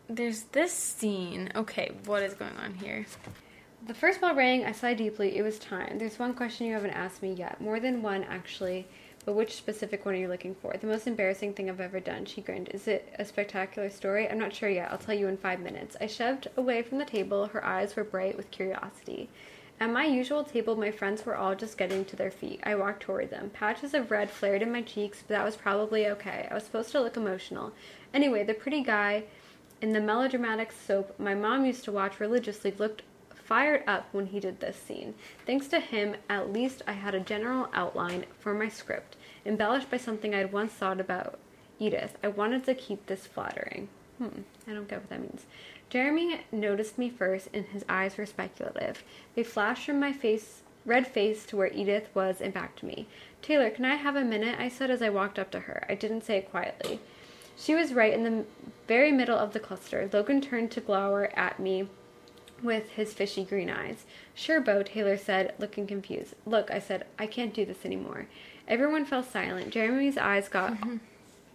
there's 0.10 0.44
this 0.52 0.74
scene. 0.74 1.52
Okay, 1.56 1.92
what 2.06 2.24
is 2.24 2.34
going 2.34 2.56
on 2.58 2.74
here? 2.74 3.06
The 3.86 3.94
first 3.94 4.22
bell 4.22 4.36
rang. 4.36 4.66
I 4.66 4.72
sighed 4.72 4.98
deeply. 4.98 5.38
It 5.38 5.44
was 5.44 5.60
time. 5.60 6.00
There's 6.00 6.18
one 6.20 6.34
question 6.34 6.68
you 6.68 6.74
haven't 6.74 6.92
asked 6.92 7.22
me 7.22 7.34
yet. 7.34 7.62
More 7.62 7.80
than 7.80 8.02
one, 8.02 8.24
actually. 8.24 8.88
But 9.26 9.34
which 9.34 9.56
specific 9.56 10.06
one 10.06 10.14
are 10.14 10.20
you 10.20 10.28
looking 10.28 10.56
for? 10.56 10.76
The 10.78 10.88
most 10.88 11.08
embarrassing 11.08 11.54
thing 11.54 11.70
I've 11.70 11.80
ever 11.80 12.00
done. 12.00 12.26
She 12.26 12.42
grinned. 12.42 12.70
Is 12.70 12.88
it 12.88 13.14
a 13.18 13.26
spectacular 13.26 13.90
story? 13.90 14.30
I'm 14.30 14.40
not 14.40 14.54
sure 14.54 14.70
yet. 14.70 14.92
I'll 14.92 15.00
tell 15.00 15.16
you 15.16 15.28
in 15.28 15.38
five 15.38 15.60
minutes. 15.60 15.98
I 16.00 16.08
shoved 16.08 16.48
away 16.58 16.84
from 16.84 17.00
the 17.00 17.06
table. 17.06 17.48
Her 17.48 17.66
eyes 17.66 17.96
were 17.96 18.04
bright 18.04 18.38
with 18.38 18.52
curiosity. 18.52 19.30
At 19.80 19.90
my 19.90 20.06
usual 20.06 20.44
table, 20.44 20.76
my 20.76 20.92
friends 20.92 21.26
were 21.26 21.36
all 21.36 21.54
just 21.54 21.78
getting 21.78 22.06
to 22.06 22.16
their 22.16 22.32
feet. 22.32 22.62
I 22.64 22.76
walked 22.76 23.02
toward 23.02 23.30
them. 23.30 23.50
Patches 23.50 23.94
of 23.94 24.10
red 24.10 24.30
flared 24.30 24.62
in 24.62 24.72
my 24.72 24.82
cheeks, 24.82 25.22
but 25.22 25.36
that 25.36 25.44
was 25.44 25.58
probably 25.58 26.08
okay. 26.08 26.48
I 26.50 26.54
was 26.54 26.64
supposed 26.64 26.92
to 26.94 27.02
look 27.02 27.18
emotional. 27.18 27.74
Anyway, 28.14 28.44
the 28.44 28.54
pretty 28.54 28.82
guy 28.82 29.26
in 29.82 29.94
the 29.94 30.00
melodramatic 30.00 30.72
soap 30.72 31.18
my 31.20 31.36
mom 31.36 31.66
used 31.66 31.84
to 31.86 31.92
watch 31.92 32.20
religiously 32.20 32.74
looked 32.78 33.04
fired 33.46 33.84
up 33.86 34.08
when 34.12 34.28
he 34.28 34.40
did 34.40 34.60
this 34.60 34.76
scene. 34.76 35.14
Thanks 35.46 35.68
to 35.68 35.80
him, 35.80 36.16
at 36.30 36.52
least 36.52 36.82
I 36.88 36.94
had 36.94 37.14
a 37.14 37.20
general 37.20 37.70
outline 37.74 38.26
for 38.40 38.54
my 38.54 38.68
script, 38.68 39.16
embellished 39.46 39.92
by 39.92 39.98
something 39.98 40.34
I'd 40.34 40.52
once 40.52 40.74
thought 40.74 41.00
about 41.00 41.38
Edythe. 41.80 42.12
I 42.24 42.30
wanted 42.30 42.66
to 42.66 42.74
keep 42.74 43.06
this 43.06 43.28
flattering. 43.28 43.90
Hmm, 44.18 44.42
I 44.68 44.74
don't 44.74 44.88
get 44.88 45.02
what 45.02 45.10
that 45.10 45.22
means. 45.22 45.46
Jeremy 45.90 46.42
noticed 46.52 46.98
me 46.98 47.10
first, 47.10 47.50
and 47.54 47.66
his 47.66 47.86
eyes 47.88 48.18
were 48.18 48.26
speculative. 48.26 49.04
They 49.36 49.44
flashed 49.44 49.86
from 49.86 50.00
my 50.00 50.12
face, 50.12 50.64
red 50.86 51.06
face, 51.06 51.46
to 51.46 51.58
where 51.58 51.70
Edythe 51.70 52.08
was 52.16 52.42
and 52.42 52.54
back 52.54 52.76
to 52.78 52.86
me. 52.86 53.08
Taylor, 53.42 53.70
can 53.70 53.86
I 53.86 53.96
have 53.96 54.16
a 54.16 54.24
minute? 54.24 54.60
I 54.60 54.70
said 54.70 54.90
as 54.90 55.02
I 55.02 55.10
walked 55.10 55.38
up 55.38 55.52
to 55.52 55.62
her. 55.62 55.86
I 55.88 55.94
didn't 55.94 56.24
say 56.24 56.38
it 56.38 56.50
quietly. 56.50 57.00
She 57.58 57.74
was 57.76 57.94
right 57.94 58.14
in 58.14 58.24
the 58.24 58.46
very 58.88 59.12
middle 59.12 59.38
of 59.38 59.54
the 59.54 59.60
cluster. 59.60 60.10
Logan 60.12 60.42
turned 60.42 60.72
to 60.72 60.82
glower 60.82 61.32
at 61.36 61.60
me 61.60 61.88
with 62.62 62.90
his 62.92 63.14
fishy 63.14 63.44
green 63.44 63.70
eyes. 63.70 64.06
Sure, 64.34 64.60
Beau, 64.60 64.84
Taylor 64.84 65.18
said, 65.18 65.54
looking 65.60 65.88
confused. 65.88 66.34
Look, 66.46 66.72
I 66.72 66.80
said, 66.80 67.06
I 67.18 67.28
can't 67.28 67.54
do 67.54 67.66
this 67.66 67.86
anymore. 67.86 68.28
Everyone 68.68 69.06
fell 69.06 69.24
silent. 69.24 69.70
Jeremy's 69.70 70.18
eyes 70.18 70.50
got 70.50 70.74
mm-hmm. 70.74 70.98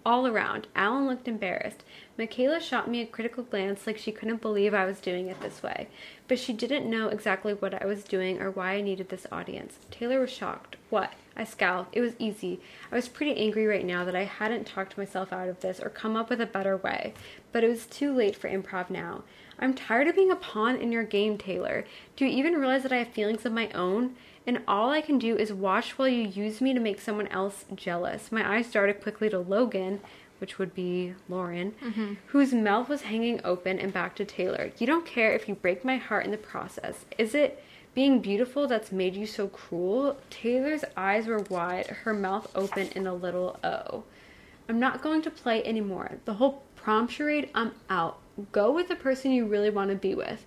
All 0.04 0.26
around. 0.26 0.66
Allen 0.74 1.06
looked 1.06 1.28
embarrassed. 1.28 1.84
McKayla 2.18 2.60
shot 2.60 2.88
me 2.88 3.02
a 3.02 3.06
critical 3.06 3.44
glance 3.44 3.86
like 3.86 3.98
she 3.98 4.12
couldn't 4.12 4.40
believe 4.40 4.72
I 4.72 4.86
was 4.86 4.98
doing 4.98 5.28
it 5.28 5.40
this 5.42 5.62
way. 5.62 5.88
But 6.26 6.38
she 6.38 6.54
didn't 6.54 6.88
know 6.88 7.08
exactly 7.08 7.52
what 7.52 7.82
I 7.82 7.84
was 7.84 8.02
doing 8.02 8.40
or 8.40 8.50
why 8.50 8.72
I 8.72 8.80
needed 8.80 9.10
this 9.10 9.26
audience. 9.30 9.78
Taylor 9.90 10.20
was 10.20 10.30
shocked. 10.30 10.76
What? 10.88 11.12
I 11.36 11.44
scowled. 11.44 11.86
It 11.92 12.00
was 12.00 12.14
easy. 12.18 12.60
I 12.90 12.96
was 12.96 13.08
pretty 13.08 13.36
angry 13.36 13.66
right 13.66 13.84
now 13.84 14.04
that 14.06 14.16
I 14.16 14.24
hadn't 14.24 14.66
talked 14.66 14.96
myself 14.96 15.34
out 15.34 15.48
of 15.48 15.60
this 15.60 15.80
or 15.80 15.90
come 15.90 16.16
up 16.16 16.30
with 16.30 16.40
a 16.40 16.46
better 16.46 16.78
way. 16.78 17.12
But 17.52 17.62
it 17.62 17.68
was 17.68 17.84
too 17.84 18.14
late 18.14 18.36
for 18.36 18.48
improv 18.48 18.88
now. 18.88 19.24
I'm 19.58 19.74
tired 19.74 20.08
of 20.08 20.16
being 20.16 20.30
a 20.30 20.36
pawn 20.36 20.76
in 20.76 20.92
your 20.92 21.04
game, 21.04 21.36
Taylor. 21.36 21.84
Do 22.16 22.24
you 22.24 22.30
even 22.38 22.54
realize 22.54 22.82
that 22.84 22.92
I 22.92 22.98
have 22.98 23.08
feelings 23.08 23.44
of 23.44 23.52
my 23.52 23.68
own? 23.72 24.16
And 24.50 24.62
all 24.66 24.90
I 24.90 25.00
can 25.00 25.20
do 25.20 25.36
is 25.36 25.52
watch 25.52 25.96
while 25.96 26.08
you 26.08 26.26
use 26.26 26.60
me 26.60 26.74
to 26.74 26.80
make 26.80 27.00
someone 27.00 27.28
else 27.28 27.66
jealous. 27.76 28.32
My 28.32 28.56
eyes 28.56 28.68
darted 28.68 29.00
quickly 29.00 29.30
to 29.30 29.38
Logan, 29.38 30.00
which 30.38 30.58
would 30.58 30.74
be 30.74 31.14
Lauren, 31.28 31.72
mm-hmm. 31.80 32.14
whose 32.26 32.52
mouth 32.52 32.88
was 32.88 33.02
hanging 33.02 33.40
open, 33.44 33.78
and 33.78 33.92
back 33.92 34.16
to 34.16 34.24
Taylor. 34.24 34.72
You 34.76 34.88
don't 34.88 35.06
care 35.06 35.30
if 35.34 35.48
you 35.48 35.54
break 35.54 35.84
my 35.84 35.98
heart 35.98 36.24
in 36.24 36.32
the 36.32 36.36
process. 36.36 37.04
Is 37.16 37.32
it 37.32 37.62
being 37.94 38.18
beautiful 38.18 38.66
that's 38.66 38.90
made 38.90 39.14
you 39.14 39.24
so 39.24 39.46
cruel? 39.46 40.16
Taylor's 40.30 40.84
eyes 40.96 41.28
were 41.28 41.44
wide, 41.48 41.86
her 41.86 42.12
mouth 42.12 42.50
open 42.56 42.88
in 42.96 43.06
a 43.06 43.14
little 43.14 43.56
O. 43.62 44.02
I'm 44.68 44.80
not 44.80 45.00
going 45.00 45.22
to 45.22 45.30
play 45.30 45.62
anymore. 45.62 46.18
The 46.24 46.34
whole 46.34 46.64
prom 46.74 47.06
charade, 47.06 47.50
I'm 47.54 47.70
out. 47.88 48.18
Go 48.50 48.72
with 48.72 48.88
the 48.88 48.96
person 48.96 49.30
you 49.30 49.46
really 49.46 49.70
want 49.70 49.90
to 49.90 49.96
be 49.96 50.16
with. 50.16 50.44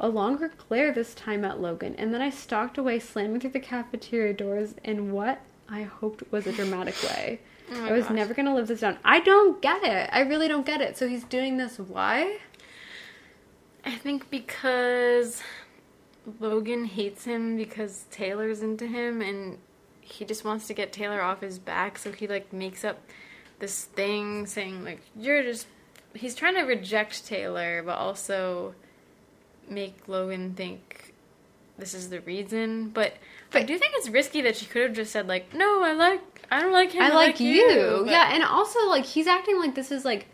A 0.00 0.08
longer 0.08 0.52
glare 0.68 0.92
this 0.92 1.12
time 1.12 1.44
at 1.44 1.60
Logan, 1.60 1.96
and 1.98 2.14
then 2.14 2.22
I 2.22 2.30
stalked 2.30 2.78
away, 2.78 3.00
slamming 3.00 3.40
through 3.40 3.50
the 3.50 3.60
cafeteria 3.60 4.32
doors 4.32 4.74
in 4.84 5.12
what 5.12 5.40
I 5.68 5.82
hoped 5.82 6.22
was 6.30 6.46
a 6.46 6.52
dramatic 6.52 6.94
way. 7.02 7.40
Oh 7.72 7.84
I 7.84 7.92
was 7.92 8.04
gosh. 8.04 8.14
never 8.14 8.32
going 8.32 8.46
to 8.46 8.54
live 8.54 8.68
this 8.68 8.80
down. 8.80 8.98
I 9.04 9.20
don't 9.20 9.60
get 9.60 9.82
it. 9.82 10.08
I 10.12 10.20
really 10.20 10.48
don't 10.48 10.64
get 10.64 10.80
it. 10.80 10.96
So 10.96 11.08
he's 11.08 11.24
doing 11.24 11.56
this 11.56 11.78
why? 11.78 12.38
I 13.84 13.96
think 13.96 14.30
because 14.30 15.42
Logan 16.40 16.84
hates 16.84 17.24
him 17.24 17.56
because 17.56 18.04
Taylor's 18.10 18.62
into 18.62 18.86
him 18.86 19.20
and 19.20 19.58
he 20.00 20.24
just 20.24 20.44
wants 20.44 20.66
to 20.68 20.74
get 20.74 20.92
Taylor 20.92 21.20
off 21.20 21.40
his 21.40 21.58
back, 21.58 21.98
so 21.98 22.12
he 22.12 22.26
like 22.26 22.52
makes 22.52 22.84
up 22.84 23.00
this 23.58 23.84
thing 23.84 24.46
saying 24.46 24.84
like 24.84 25.00
you're 25.16 25.42
just 25.42 25.66
he's 26.14 26.34
trying 26.34 26.54
to 26.54 26.62
reject 26.62 27.26
Taylor 27.26 27.82
but 27.82 27.98
also 27.98 28.74
make 29.70 30.06
Logan 30.08 30.54
think 30.54 31.14
this 31.78 31.94
is 31.94 32.10
the 32.10 32.20
reason, 32.20 32.88
but 32.90 33.14
I 33.54 33.62
do 33.62 33.78
think 33.78 33.92
it's 33.96 34.08
risky 34.08 34.42
that 34.42 34.56
she 34.56 34.66
could 34.66 34.82
have 34.82 34.92
just 34.94 35.12
said 35.12 35.26
like, 35.28 35.54
"No, 35.54 35.82
I 35.82 35.92
like, 35.92 36.20
I 36.50 36.60
don't 36.60 36.72
like 36.72 36.92
him. 36.92 37.02
I 37.02 37.08
like 37.14 37.40
you. 37.40 38.02
but- 38.04 38.10
Yeah, 38.10 38.30
and 38.34 38.42
also 38.42 38.88
like 38.88 39.04
he's 39.04 39.26
acting 39.26 39.58
like 39.60 39.74
this 39.74 39.90
is 39.92 40.04
like 40.04 40.26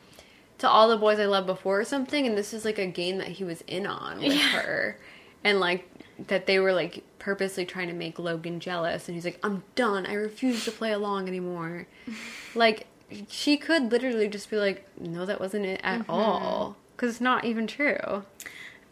to 0.58 0.68
all 0.68 0.88
the 0.88 0.96
boys 0.96 1.18
I 1.18 1.26
loved 1.26 1.46
before 1.46 1.80
or 1.80 1.84
something, 1.84 2.26
and 2.26 2.36
this 2.38 2.54
is 2.54 2.64
like 2.64 2.78
a 2.78 2.86
game 2.86 3.18
that 3.18 3.28
he 3.28 3.44
was 3.44 3.62
in 3.66 3.86
on 3.86 4.18
with 4.18 4.32
Yeah. 4.32 4.48
her, 4.60 4.98
and 5.42 5.60
like 5.60 5.88
that 6.28 6.46
they 6.46 6.58
were 6.60 6.72
like 6.72 7.02
purposely 7.18 7.64
trying 7.66 7.88
to 7.88 7.94
make 7.94 8.18
Logan 8.18 8.60
jealous, 8.60 9.08
and 9.08 9.14
he's 9.14 9.24
like, 9.24 9.38
"I'm 9.42 9.64
done. 9.74 10.06
I 10.06 10.14
refuse 10.14 10.64
to 10.64 10.70
play 10.70 10.92
along 10.92 11.28
anymore." 11.28 11.86
like 12.54 12.86
she 13.28 13.56
could 13.58 13.92
literally 13.92 14.28
just 14.28 14.48
be 14.50 14.56
like, 14.56 14.86
"No, 14.98 15.26
that 15.26 15.40
wasn't 15.40 15.66
it 15.66 15.82
Mm-hmm. 15.82 16.00
at 16.02 16.06
all," 16.08 16.76
because 16.96 17.10
it's 17.10 17.20
not 17.20 17.44
even 17.44 17.66
true. 17.66 18.24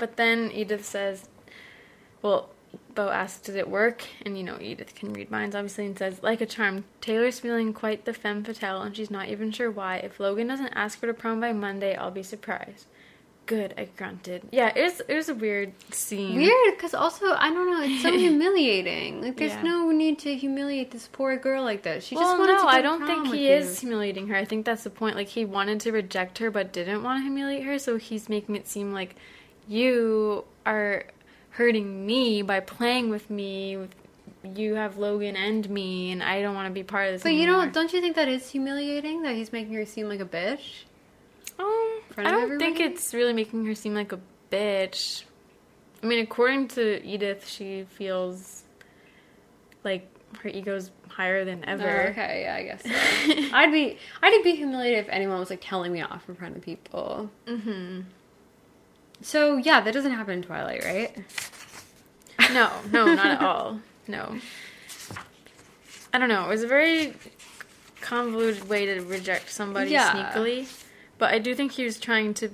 But 0.03 0.17
then 0.17 0.51
Edythe 0.51 0.83
says, 0.83 1.29
well, 2.23 2.51
Beau 2.93 3.11
asks, 3.11 3.47
does 3.47 3.55
it 3.55 3.69
work? 3.71 4.03
And 4.27 4.37
you 4.37 4.43
know, 4.43 4.55
Edythe 4.57 4.97
can 4.97 5.13
read 5.13 5.31
minds, 5.31 5.55
obviously, 5.55 5.87
and 5.87 5.97
says, 5.97 6.21
like 6.25 6.41
a 6.41 6.47
charm, 6.47 6.87
Taylor's 7.01 7.39
feeling 7.39 7.73
quite 7.73 8.05
the 8.05 8.13
femme 8.13 8.43
fatale, 8.43 8.83
and 8.83 8.97
she's 8.97 9.13
not 9.13 9.29
even 9.29 9.53
sure 9.53 9.71
why. 9.71 9.99
If 9.99 10.19
Logan 10.19 10.49
doesn't 10.49 10.73
ask 10.75 11.01
her 11.03 11.07
to 11.07 11.15
prom 11.15 11.41
by 11.41 11.53
Monday, 11.53 11.95
I'll 11.95 12.11
be 12.11 12.25
surprised. 12.25 12.87
Good, 13.47 13.75
I 13.79 13.85
grunted. 13.97 14.43
Yeah, 14.51 14.73
it 14.75 14.83
was, 14.83 15.03
it 15.07 15.15
was 15.15 15.29
a 15.29 15.37
weird 15.37 15.73
scene. 15.93 16.35
Weird, 16.35 16.75
because 16.77 16.95
also 16.95 17.27
I 17.33 17.51
don't 17.51 17.71
know, 17.71 17.83
it's 17.85 18.03
so 18.03 18.11
humiliating. 18.27 19.23
Like, 19.23 19.37
there's 19.37 19.53
Yeah. 19.53 19.63
no 19.63 19.93
need 19.93 20.19
to 20.21 20.35
humiliate 20.35 20.91
this 20.91 21.09
poor 21.13 21.37
girl 21.37 21.63
like 21.63 21.83
that. 21.85 22.03
She 22.03 22.17
Well, 22.17 22.25
just 22.25 22.39
wanted 22.41 22.55
no, 22.55 22.63
to 22.63 22.67
I 22.67 22.83
don't 22.83 23.07
think 23.07 23.29
he 23.33 23.47
you. 23.47 23.55
is 23.55 23.79
humiliating 23.79 24.27
her. 24.27 24.35
I 24.35 24.47
think 24.47 24.67
that's 24.67 24.83
the 24.83 24.91
point. 24.91 25.15
Like, 25.15 25.29
he 25.29 25.45
wanted 25.45 25.79
to 25.83 25.93
reject 25.93 26.39
her, 26.39 26.51
but 26.51 26.73
didn't 26.73 27.05
want 27.05 27.21
to 27.21 27.23
humiliate 27.23 27.63
her, 27.63 27.79
so 27.79 27.99
he's 27.99 28.29
making 28.29 28.57
it 28.57 28.67
seem 28.67 28.93
like 28.93 29.15
you 29.69 30.45
are 30.67 31.05
hurting 31.51 32.07
me 32.07 32.43
by 32.43 32.61
playing 32.61 33.11
with 33.11 33.31
me. 33.31 33.89
You 34.45 34.75
have 34.75 34.99
Logan 34.99 35.37
and 35.37 35.69
me, 35.71 36.11
and 36.11 36.23
I 36.23 36.43
don't 36.43 36.55
want 36.55 36.67
to 36.67 36.73
be 36.73 36.83
part 36.83 37.09
of 37.09 37.13
this. 37.15 37.23
But 37.23 37.35
you 37.35 37.47
don't 37.47 37.73
don't 37.73 37.93
you 37.93 38.01
think 38.01 38.17
that 38.17 38.29
is 38.29 38.49
humiliating 38.51 39.23
that 39.23 39.35
he's 39.35 39.53
making 39.53 39.75
her 39.75 39.87
seem 39.87 40.09
like 40.09 40.21
a 40.21 40.27
bitch? 40.27 40.85
Um, 41.59 42.01
I 42.19 42.31
don't 42.31 42.59
think 42.59 42.81
it's 42.81 43.15
really 43.15 43.33
making 43.33 43.65
her 43.67 43.75
seem 43.75 43.95
like 43.95 44.13
a 44.13 44.21
bitch. 44.51 45.23
I 46.03 46.07
mean, 46.07 46.23
according 46.23 46.69
to 46.69 47.01
Edythe, 47.01 47.47
she 47.47 47.85
feels 47.85 48.65
like 49.85 50.09
her 50.43 50.49
ego's 50.49 50.91
higher 51.09 51.45
than 51.45 51.65
ever. 51.65 52.07
Oh, 52.07 52.11
okay, 52.11 52.43
yeah, 52.43 52.55
I 52.57 52.63
guess. 52.65 52.83
So. 52.83 52.91
I'd 53.57 53.71
be 53.71 53.99
I'd 54.23 54.43
be 54.43 54.57
humiliated 54.57 55.01
if 55.01 55.09
anyone 55.09 55.39
was 55.39 55.51
like 55.51 55.61
telling 55.63 55.93
me 55.93 56.03
off 56.03 56.29
in 56.29 56.35
front 56.35 56.57
of 56.57 56.63
people. 56.63 57.31
Mm-hmm. 57.47 58.01
So 59.23 59.57
yeah, 59.57 59.81
that 59.81 59.93
doesn't 59.95 60.13
happen 60.13 60.35
in 60.35 60.43
Twilight, 60.43 60.85
right? 60.85 61.17
No, 62.53 62.71
no, 62.91 63.15
not 63.15 63.27
at 63.27 63.41
all. 63.43 63.81
No. 64.09 64.37
I 66.13 66.19
don't 66.19 66.29
know. 66.29 66.45
It 66.45 66.49
was 66.49 66.63
a 66.63 66.67
very 66.69 67.15
convoluted 68.01 68.69
way 68.69 68.87
to 68.87 69.01
reject 69.01 69.51
somebody 69.51 69.93
Yeah. 69.93 70.13
sneakily. 70.35 70.69
But 71.19 71.33
I 71.33 71.39
do 71.39 71.55
think 71.55 71.73
he 71.73 71.85
was 71.85 71.99
trying 71.99 72.35
to 72.35 72.51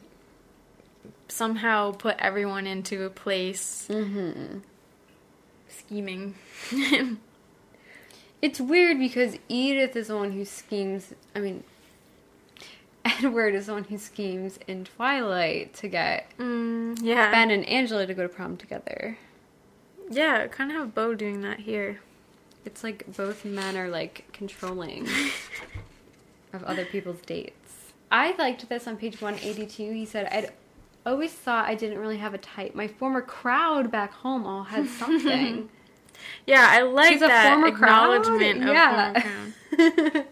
somehow 1.29 1.93
put 1.93 2.17
everyone 2.19 2.67
into 2.67 3.05
a 3.05 3.11
place 3.11 3.87
Mm-hmm. 3.91 4.59
scheming. 5.69 6.35
It's 8.41 8.61
weird 8.61 9.01
because 9.01 9.35
Edythe 9.51 9.97
is 9.97 10.07
the 10.07 10.17
one 10.17 10.31
who 10.31 10.45
schemes. 10.45 11.13
I 11.35 11.41
mean, 11.41 11.65
Edward 13.05 13.55
is 13.55 13.67
the 13.67 13.73
one 13.75 13.85
who 13.85 13.97
schemes 13.99 14.59
in 14.67 14.85
Twilight 14.85 15.75
to 15.75 15.89
get 15.89 16.27
mm, 16.39 16.99
yeah. 17.03 17.31
Ben 17.31 17.51
and 17.51 17.65
Angela 17.67 18.07
to 18.07 18.15
go 18.15 18.23
to 18.23 18.29
prom 18.29 18.57
together. 18.57 19.17
Yeah, 20.11 20.47
kind 20.49 20.71
of 20.71 20.77
have 20.79 20.95
Beau 20.95 21.15
doing 21.15 21.41
that 21.43 21.61
here. 21.61 22.01
It's 22.65 22.83
like 22.85 23.05
both 23.17 23.45
men 23.45 23.77
are 23.77 23.89
like 23.89 24.25
controlling 24.33 25.07
of 26.53 26.65
other 26.65 26.85
people's 26.85 27.21
dates. 27.23 27.93
I 28.11 28.35
liked 28.37 28.69
this 28.69 28.87
on 28.87 28.97
page 28.97 29.21
182. 29.21 29.93
He 29.93 30.05
said, 30.07 30.27
I'd 30.33 30.51
always 31.07 31.33
thought 31.33 31.67
I 31.69 31.75
didn't 31.75 31.99
really 31.99 32.17
have 32.19 32.35
a 32.35 32.39
type. 32.39 32.75
My 32.75 32.89
former 32.89 33.21
crowd 33.23 33.91
back 33.91 34.13
home 34.13 34.47
all 34.47 34.65
had 34.65 34.87
something. 34.99 35.69
Yeah, 36.47 36.67
I 36.69 36.83
like 36.83 37.13
He's 37.13 37.23
a 37.23 37.27
that 37.29 37.53
former 37.53 37.71
crowd? 37.71 38.25
acknowledgement 38.27 38.63
of 38.63 38.69
Yeah. 38.75 39.21
former 39.21 39.53
crowd. 39.71 40.25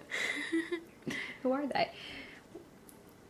Who 1.42 1.52
are 1.52 1.66
they? 1.66 1.90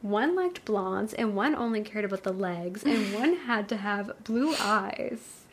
One 0.07 0.37
liked 0.37 0.65
blondes, 0.65 1.15
and 1.15 1.35
one 1.35 1.57
only 1.57 1.81
cared 1.81 2.05
about 2.05 2.23
the 2.23 2.33
legs, 2.33 2.85
and 2.85 3.13
one 3.21 3.39
had 3.39 3.69
to 3.71 3.77
have 3.77 4.23
blue 4.23 4.55
eyes. 4.55 5.47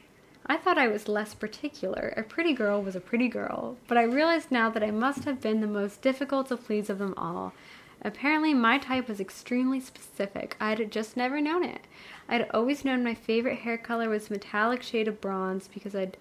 I 0.45 0.57
thought 0.57 0.77
I 0.77 0.87
was 0.89 1.07
less 1.07 1.33
particular. 1.33 2.13
A 2.15 2.21
pretty 2.21 2.53
girl 2.53 2.79
was 2.79 2.95
a 2.95 2.99
pretty 2.99 3.27
girl, 3.29 3.77
but 3.87 3.97
I 3.97 4.03
realized 4.03 4.51
now 4.51 4.69
that 4.69 4.83
I 4.83 4.91
must 4.91 5.23
have 5.23 5.41
been 5.41 5.59
the 5.59 5.65
most 5.65 6.03
difficult 6.03 6.49
to 6.49 6.57
please 6.57 6.91
of 6.91 6.99
them 6.99 7.15
all. 7.17 7.53
Apparently, 8.03 8.53
my 8.53 8.77
type 8.77 9.07
was 9.07 9.19
extremely 9.19 9.79
specific. 9.79 10.55
I'd 10.59 10.91
just 10.91 11.17
never 11.17 11.41
known 11.41 11.63
it. 11.63 11.87
I'd 12.29 12.47
always 12.51 12.85
known 12.85 13.03
my 13.03 13.15
favorite 13.15 13.59
hair 13.59 13.79
color 13.79 14.07
was 14.07 14.29
metallic 14.29 14.83
shade 14.83 15.07
of 15.07 15.19
bronze 15.19 15.67
because 15.67 15.95
I'd 15.95 16.15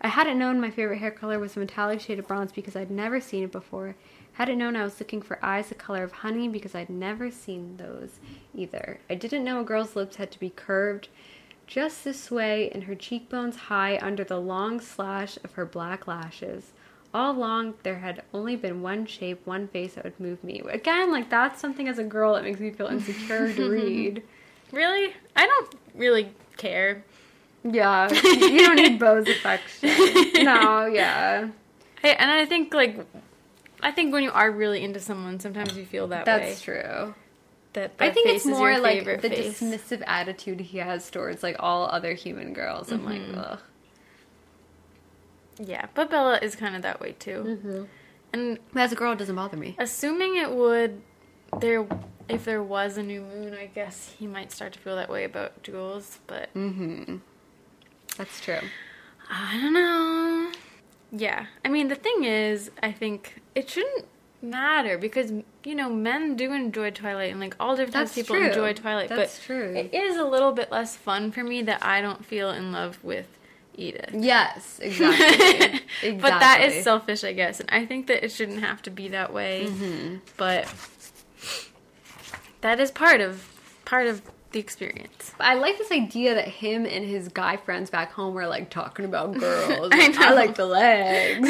I 0.00 0.08
hadn't 0.08 0.38
known 0.38 0.60
my 0.60 0.70
favorite 0.70 0.98
hair 0.98 1.10
color 1.12 1.38
was 1.38 1.56
a 1.56 1.60
metallic 1.60 2.00
shade 2.00 2.18
of 2.18 2.26
bronze 2.26 2.50
because 2.50 2.74
I'd 2.74 2.90
never 2.90 3.20
seen 3.20 3.44
it 3.44 3.52
before. 3.52 3.94
Hadn't 4.38 4.58
known 4.58 4.76
I 4.76 4.84
was 4.84 5.00
looking 5.00 5.20
for 5.20 5.44
eyes 5.44 5.68
the 5.68 5.74
color 5.74 6.04
of 6.04 6.12
honey 6.12 6.46
because 6.46 6.72
I'd 6.72 6.88
never 6.88 7.28
seen 7.28 7.76
those 7.76 8.20
either. 8.54 9.00
I 9.10 9.16
didn't 9.16 9.42
know 9.42 9.58
a 9.58 9.64
girl's 9.64 9.96
lips 9.96 10.14
had 10.14 10.30
to 10.30 10.38
be 10.38 10.50
curved 10.50 11.08
just 11.66 12.04
this 12.04 12.30
way 12.30 12.70
and 12.70 12.84
her 12.84 12.94
cheekbones 12.94 13.56
high 13.56 13.98
under 14.00 14.22
the 14.22 14.38
long 14.38 14.80
slash 14.80 15.38
of 15.42 15.54
her 15.54 15.66
black 15.66 16.06
lashes. 16.06 16.70
All 17.12 17.32
along, 17.32 17.74
there 17.82 17.98
had 17.98 18.22
only 18.32 18.54
been 18.54 18.80
one 18.80 19.06
shape, 19.06 19.44
one 19.44 19.66
face 19.66 19.94
that 19.94 20.04
would 20.04 20.20
move 20.20 20.44
me. 20.44 20.60
Again, 20.70 21.10
like 21.10 21.28
that's 21.30 21.60
something 21.60 21.88
as 21.88 21.98
a 21.98 22.04
girl 22.04 22.34
that 22.34 22.44
makes 22.44 22.60
me 22.60 22.70
feel 22.70 22.86
insecure 22.86 23.52
to 23.52 23.70
read. 23.72 24.22
Really? 24.70 25.14
I 25.34 25.46
don't 25.46 25.74
really 25.96 26.32
care. 26.56 27.02
Yeah, 27.64 28.08
you 28.12 28.60
don't 28.60 28.76
need 28.76 29.00
Beau's 29.00 29.26
affection. 29.26 29.90
No, 30.44 30.86
yeah. 30.86 31.48
Hey, 32.00 32.14
and 32.14 32.30
I 32.30 32.46
think 32.46 32.72
like 32.72 33.04
I 33.80 33.90
think 33.92 34.12
when 34.12 34.22
you 34.22 34.32
are 34.32 34.50
really 34.50 34.82
into 34.82 35.00
someone, 35.00 35.38
sometimes 35.40 35.76
you 35.76 35.84
feel 35.84 36.08
that 36.08 36.26
way. 36.26 36.38
That's 36.38 36.60
true. 36.62 37.14
That 37.74 37.92
I 38.00 38.10
think 38.10 38.28
it's 38.28 38.46
more 38.46 38.78
like 38.78 39.04
the 39.04 39.28
face. 39.28 39.60
dismissive 39.60 40.02
attitude 40.06 40.60
he 40.60 40.78
has 40.78 41.10
towards 41.10 41.42
like 41.42 41.56
all 41.58 41.84
other 41.86 42.14
human 42.14 42.52
girls. 42.54 42.90
I'm 42.90 43.04
like, 43.04 43.22
ugh. 43.34 43.60
Yeah, 45.58 45.86
but 45.94 46.10
Bella 46.10 46.38
is 46.40 46.54
kind 46.56 46.76
of 46.76 46.82
that 46.82 47.00
way 47.00 47.12
too. 47.12 47.44
Mm-hmm. 47.62 47.82
And 48.32 48.58
As 48.74 48.92
a 48.92 48.94
girl, 48.94 49.12
it 49.12 49.18
doesn't 49.18 49.34
bother 49.34 49.56
me. 49.56 49.74
assuming 49.78 50.36
it 50.36 50.50
would 50.50 51.00
there 51.60 51.86
if 52.28 52.44
there 52.44 52.62
was 52.62 52.98
a 52.98 53.02
new 53.02 53.22
moon, 53.22 53.54
I 53.54 53.66
guess 53.66 54.14
he 54.18 54.26
might 54.26 54.52
start 54.52 54.72
to 54.74 54.78
feel 54.78 54.96
that 54.96 55.08
way 55.08 55.24
about 55.24 55.62
Jules, 55.62 56.18
but 56.26 56.52
Mm-hmm. 56.54 57.16
That's 58.16 58.40
true. 58.40 58.58
I 59.30 59.58
don't 59.60 59.72
know. 59.72 60.52
Yeah. 61.12 61.46
I 61.64 61.68
mean, 61.68 61.88
the 61.88 61.94
thing 61.94 62.24
is, 62.24 62.70
I 62.82 62.92
think 62.92 63.40
it 63.58 63.68
shouldn't 63.68 64.06
matter 64.40 64.98
because 64.98 65.32
you 65.64 65.74
know, 65.74 65.90
men 65.90 66.36
do 66.36 66.52
enjoy 66.52 66.90
Twilight 66.90 67.30
and 67.30 67.40
like 67.40 67.56
all 67.58 67.76
different 67.76 67.94
types 67.94 68.10
of 68.12 68.16
people 68.16 68.36
true. 68.36 68.46
enjoy 68.46 68.72
Twilight, 68.72 69.08
That's 69.08 69.36
but 69.36 69.44
true. 69.44 69.74
it 69.74 69.92
is 69.92 70.16
a 70.16 70.24
little 70.24 70.52
bit 70.52 70.70
less 70.70 70.96
fun 70.96 71.32
for 71.32 71.42
me 71.42 71.62
that 71.62 71.84
I 71.84 72.00
don't 72.00 72.24
feel 72.24 72.50
in 72.50 72.72
love 72.72 73.02
with 73.02 73.26
Edythe. 73.76 74.10
Yes, 74.24 74.78
exactly. 74.80 75.26
exactly. 76.02 76.12
But 76.12 76.38
that 76.38 76.62
is 76.62 76.84
selfish, 76.84 77.24
I 77.24 77.32
guess. 77.32 77.60
And 77.60 77.68
I 77.70 77.84
think 77.84 78.06
that 78.06 78.24
it 78.24 78.30
shouldn't 78.30 78.60
have 78.60 78.80
to 78.82 78.90
be 78.90 79.08
that 79.08 79.32
way. 79.32 79.66
Mm-hmm. 79.68 80.16
But 80.36 80.72
that 82.60 82.80
is 82.80 82.90
part 82.90 83.20
of 83.20 83.46
part 83.84 84.06
of 84.06 84.22
the 84.58 84.62
experience. 84.64 85.32
I 85.38 85.54
like 85.54 85.78
this 85.78 85.92
idea 85.92 86.34
that 86.34 86.48
him 86.48 86.84
and 86.84 87.04
his 87.04 87.28
guy 87.28 87.56
friends 87.56 87.90
back 87.90 88.10
home 88.12 88.34
were 88.34 88.46
like 88.48 88.70
talking 88.70 89.04
about 89.04 89.38
girls. 89.38 89.88
I 89.92 90.08
Like, 90.08 90.18
I 90.18 90.32
like 90.34 90.54
the 90.56 90.66
legs. 90.66 91.46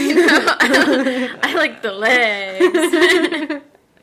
I 1.43 1.55
like 1.57 1.81
the 1.83 1.93
legs. 1.93 3.63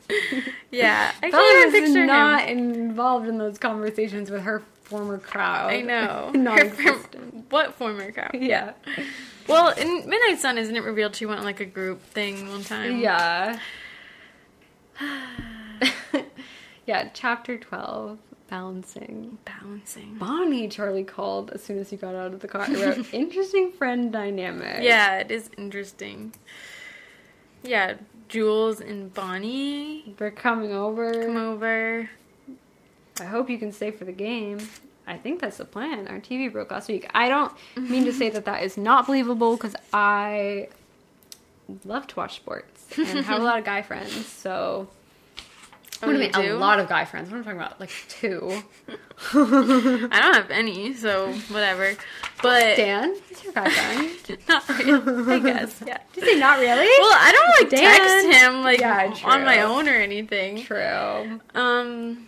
yeah, 0.72 1.12
I 1.22 1.30
can't 1.30 1.72
Bella 1.72 1.72
picture 1.72 2.06
not 2.06 2.46
him. 2.50 2.58
involved 2.74 3.28
in 3.28 3.38
those 3.38 3.58
conversations 3.60 4.32
with 4.32 4.42
her 4.42 4.64
former 4.84 5.18
crowd. 5.20 5.72
I 5.72 5.82
know. 5.82 5.98
Her 6.28 6.32
form- 6.32 6.44
Non-existent. 6.44 7.46
what 7.52 7.76
former 7.76 8.12
crowd? 8.12 8.32
yeah. 8.34 8.74
Well, 9.48 9.70
in 9.78 10.10
Midnight 10.10 10.40
Sun, 10.40 10.58
isn't 10.58 10.76
it 10.76 10.84
revealed 10.84 11.16
she 11.16 11.28
went 11.28 11.40
on 11.40 11.46
like 11.46 11.60
a 11.60 11.66
group 11.66 12.02
thing 12.02 12.50
one 12.50 12.64
time? 12.64 12.98
Yeah. 13.00 13.60
yeah, 16.88 17.10
chapter 17.14 17.58
12, 17.58 18.18
balancing. 18.56 19.38
Balancing. 19.44 20.16
Bonnie, 20.18 20.68
Charlie 20.70 21.04
called 21.04 21.52
as 21.52 21.62
soon 21.62 21.78
as 21.78 21.90
he 21.90 21.98
got 21.98 22.16
out 22.16 22.34
of 22.34 22.40
the 22.40 22.48
car. 22.48 22.66
He 22.66 22.82
wrote, 22.82 23.06
interesting 23.14 23.72
friend 23.74 24.12
dynamic. 24.14 24.82
Yeah, 24.82 25.18
it 25.18 25.30
is 25.30 25.50
interesting. 25.58 26.34
Yeah, 27.64 27.96
Jules 28.30 28.80
and 28.80 29.14
Bonnie 29.14 30.16
They're 30.18 30.32
coming 30.32 30.72
over. 30.72 31.12
come 31.26 31.36
over. 31.38 32.10
I 33.20 33.24
hope 33.26 33.50
you 33.50 33.58
can 33.58 33.72
stay 33.74 33.92
for 33.92 34.06
the 34.06 34.12
game. 34.14 34.60
I 35.08 35.18
think 35.18 35.42
that's 35.42 35.58
the 35.58 35.66
plan. 35.66 36.08
Our 36.08 36.20
TV 36.20 36.52
broke 36.52 36.72
last 36.72 36.88
week. 36.88 37.10
I 37.14 37.28
don't 37.28 37.52
mean 37.76 38.06
to 38.06 38.14
say 38.14 38.30
that 38.30 38.46
that 38.46 38.64
is 38.64 38.78
not 38.78 39.06
believable 39.06 39.56
because 39.58 39.76
I 39.94 40.70
love 41.84 42.08
to 42.08 42.16
watch 42.16 42.38
sports 42.38 42.88
and 42.98 43.26
have 43.26 43.42
a 43.42 43.44
lot 43.44 43.60
of 43.60 43.66
guy 43.66 43.82
friends. 43.90 44.26
So, 44.26 44.88
Oh, 46.04 46.08
what 46.08 46.14
do 46.14 46.20
you 46.24 46.30
I 46.34 46.40
mean? 46.40 46.50
do? 46.50 46.56
A 46.56 46.60
lot 46.60 46.80
of 46.80 46.90
guy 46.90 47.06
friends. 47.06 47.30
What 47.30 47.38
am 47.38 47.42
I 47.42 47.46
talking 47.46 47.60
about? 47.62 47.80
Like 47.80 47.92
two. 48.10 48.62
I 49.34 50.20
don't 50.22 50.36
have 50.36 50.52
any, 50.52 50.94
so 50.94 51.32
whatever. 51.50 51.96
But 52.42 52.76
Dan, 52.78 53.16
is 53.32 53.44
your 53.44 53.54
guy 53.54 53.70
friend? 53.70 54.40
not 54.50 54.70
really. 54.70 55.34
I 55.36 55.40
guess. 55.40 55.82
Yeah. 55.86 55.98
Did 56.14 56.24
you 56.26 56.34
say 56.34 56.40
not 56.40 56.60
really? 56.60 56.86
Well, 56.86 57.18
I 57.18 57.32
don't 57.32 57.64
like 57.64 57.70
Dan. 57.70 58.00
text 58.00 58.42
him 58.42 58.62
like 58.64 58.80
Yeah, 58.80 59.14
on 59.24 59.46
my 59.46 59.62
own 59.62 59.88
or 59.88 59.94
anything. 59.96 60.64
True. 60.64 61.40
Um, 61.54 62.28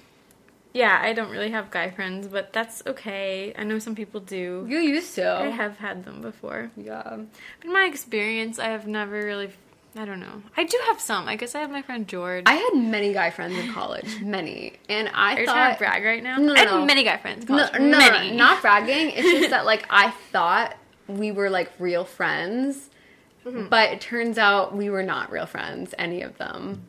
yeah, 0.74 1.00
I 1.02 1.14
don't 1.14 1.32
really 1.32 1.50
have 1.52 1.72
guy 1.72 1.90
friends, 1.90 2.28
but 2.28 2.54
that's 2.54 2.84
okay. 2.86 3.54
I 3.58 3.64
know 3.64 3.80
some 3.80 3.96
people 3.96 4.22
do. 4.22 4.66
You 4.70 4.78
used 4.78 5.16
to. 5.16 5.30
I 5.30 5.48
have 5.48 5.78
had 5.78 6.06
them 6.06 6.22
before. 6.22 6.72
Yeah. 6.78 7.04
But 7.04 7.66
in 7.66 7.74
my 7.74 7.84
experience, 7.86 8.60
I 8.60 8.70
have 8.70 8.88
never 8.88 9.24
really. 9.24 9.50
I 9.98 10.06
don't 10.06 10.20
know. 10.20 10.44
I 10.56 10.64
do 10.64 10.78
have 10.88 11.02
some. 11.02 11.28
I 11.28 11.36
guess 11.36 11.56
I 11.56 11.60
have 11.60 11.72
my 11.72 11.82
friend 11.82 12.08
George. 12.08 12.44
I 12.46 12.54
had 12.54 12.74
many 12.76 13.14
guy 13.14 13.30
friends 13.32 13.58
in 13.58 13.74
college. 13.74 14.20
Many. 14.22 14.74
And 14.90 15.10
I 15.14 15.36
Are 15.36 15.40
you 15.40 15.46
trying 15.46 15.74
to 15.74 15.80
thought. 15.80 15.80
brag 15.80 16.04
right 16.04 16.22
now? 16.24 16.38
No, 16.38 16.54
no, 16.54 16.54
I 16.54 16.60
have 16.60 16.70
no. 16.72 16.86
many 16.86 17.04
guy 17.04 17.18
friends. 17.18 17.42
in 17.42 17.48
college. 17.48 17.74
no, 17.74 17.98
many. 17.98 18.30
no, 18.32 18.36
not 18.38 18.62
bragging. 18.62 19.12
It's 19.16 19.28
just 19.40 19.50
that, 19.50 19.66
like, 19.66 19.86
I 19.90 20.12
thought 20.32 20.76
we 21.08 21.32
were, 21.32 21.50
like, 21.50 21.72
real 21.80 22.06
friends. 22.06 22.90
Mm-hmm. 23.46 23.68
But 23.70 23.92
it 23.94 24.02
turns 24.02 24.38
out 24.38 24.76
we 24.76 24.90
were 24.90 25.04
not 25.04 25.32
real 25.32 25.46
friends, 25.46 25.96
any 25.98 26.22
of 26.22 26.38
them. 26.38 26.84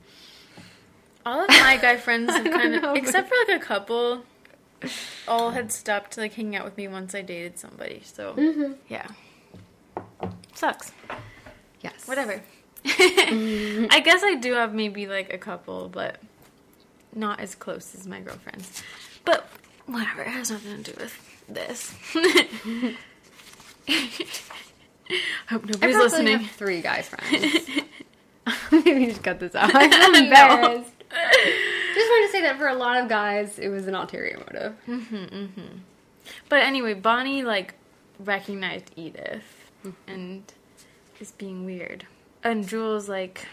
All 1.25 1.41
of 1.43 1.49
my 1.49 1.77
guy 1.81 1.97
friends 2.07 2.35
have 2.35 2.45
kind 2.45 2.75
of, 2.75 2.83
know. 2.83 2.95
except 2.95 3.29
for 3.29 3.35
like 3.49 3.61
a 3.61 3.65
couple, 3.65 4.25
all 5.29 5.51
had 5.53 5.71
stopped 5.71 6.17
like 6.19 6.33
hanging 6.35 6.57
out 6.57 6.65
with 6.65 6.77
me 6.77 6.89
once 6.89 7.15
I 7.15 7.23
dated 7.23 7.59
somebody. 7.59 8.01
So 8.05 8.33
Mm-hmm. 8.35 8.73
yeah, 8.89 9.07
sucks. 10.55 10.91
Yes. 11.81 12.07
Whatever. 12.09 12.41
I 12.85 14.01
guess 14.05 14.23
I 14.23 14.35
do 14.37 14.55
have 14.55 14.75
maybe 14.75 15.07
like 15.07 15.33
a 15.33 15.39
couple, 15.39 15.89
but 15.89 16.21
not 17.15 17.41
as 17.41 17.55
close 17.55 17.95
as 17.95 18.07
my 18.07 18.21
girlfriends. 18.21 18.83
But 19.25 19.49
whatever, 19.87 20.23
it 20.23 20.29
has 20.29 20.51
nothing 20.51 20.83
to 20.83 20.93
do 20.93 21.01
with 21.01 21.45
this. 21.49 21.95
Hope 25.49 25.65
I 25.65 25.67
nobody's 25.67 25.79
probably 25.79 25.99
listening. 25.99 26.39
have 26.39 26.51
three 26.53 26.83
guy 26.83 27.03
friends. 27.03 27.69
Maybe 28.73 29.05
you 29.05 29.13
should 29.13 29.23
cut 29.23 29.41
this 29.41 29.55
out. 29.55 29.75
I 29.75 29.89
feel 29.89 30.15
embarrassed. 30.15 30.93
Just 31.95 32.11
wanted 32.11 32.27
to 32.27 32.33
say 32.33 32.43
that 32.43 32.59
for 32.59 32.69
a 32.69 32.75
lot 32.75 33.03
of 33.03 33.09
guys, 33.09 33.59
it 33.59 33.69
was 33.69 33.87
an 33.87 33.95
ulterior 33.95 34.39
motive. 34.39 34.77
Mm-hmm, 34.87 35.17
mm-hmm. 35.17 35.79
But 36.49 36.63
anyway, 36.63 36.95
Bonnie 36.95 37.43
like 37.43 37.75
recognized 38.19 38.95
Edythe 38.97 39.41
mm-hmm. 39.85 39.91
and 40.07 40.53
is 41.21 41.33
being 41.33 41.65
weird. 41.65 42.07
And 42.44 42.66
Jules 42.69 43.09
like 43.09 43.47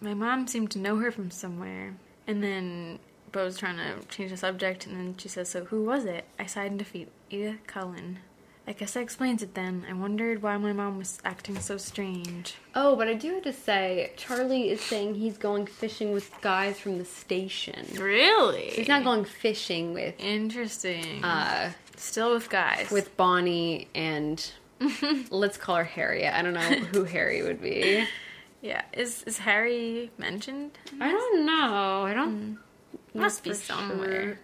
my 0.00 0.14
mom 0.14 0.46
seemed 0.46 0.70
to 0.72 0.78
know 0.78 0.96
her 0.96 1.10
from 1.10 1.30
somewhere. 1.30 1.94
And 2.26 2.42
then 2.42 2.98
Beau's 3.32 3.56
trying 3.58 3.76
to 3.78 4.06
change 4.08 4.30
the 4.30 4.36
subject 4.36 4.86
and 4.86 4.96
then 4.96 5.14
she 5.18 5.28
says, 5.28 5.48
So 5.48 5.64
who 5.64 5.84
was 5.84 6.04
it? 6.04 6.24
I 6.38 6.46
sighed 6.46 6.70
in 6.72 6.76
defeat. 6.78 7.08
Edythe 7.30 7.58
Cullen. 7.66 8.18
I 8.64 8.72
guess 8.74 8.92
that 8.92 9.00
explains 9.00 9.42
it 9.42 9.54
then. 9.54 9.84
I 9.90 9.92
wondered 9.92 10.40
why 10.40 10.56
my 10.56 10.72
mom 10.72 10.96
was 10.98 11.18
acting 11.24 11.58
so 11.58 11.76
strange. 11.78 12.54
Oh, 12.76 12.94
but 12.94 13.08
I 13.08 13.14
do 13.14 13.34
have 13.34 13.42
to 13.42 13.52
say, 13.52 14.12
Charlie 14.16 14.70
is 14.70 14.80
saying 14.80 15.16
he's 15.16 15.36
going 15.36 15.66
fishing 15.66 16.12
with 16.12 16.30
guys 16.42 16.78
from 16.78 16.98
the 16.98 17.04
station. 17.04 17.84
Really? 17.98 18.68
He's 18.68 18.86
not 18.86 19.02
going 19.02 19.24
fishing 19.24 19.94
with 19.94 20.14
Interesting. 20.20 21.24
uh 21.24 21.72
Still 21.96 22.34
with 22.34 22.50
guys. 22.50 22.88
with 22.90 23.16
Bonnie 23.16 23.88
and 23.96 24.52
let's 25.30 25.56
call 25.56 25.76
her 25.76 25.84
Harriet. 25.84 26.34
I 26.34 26.42
don't 26.42 26.54
know 26.54 26.60
who 26.60 27.04
Harry 27.16 27.42
would 27.42 27.60
be. 27.60 28.06
yeah. 28.60 28.82
Is 28.92 29.22
is 29.24 29.38
Harry 29.38 30.10
mentioned? 30.18 30.78
I 31.00 31.10
don't 31.10 31.46
know. 31.46 32.02
I 32.04 32.14
don't 32.14 32.30
hmm. 32.38 32.54
know 33.14 33.22
Must 33.22 33.42
be 33.44 33.54
somewhere. 33.54 34.22
sure. 34.22 34.38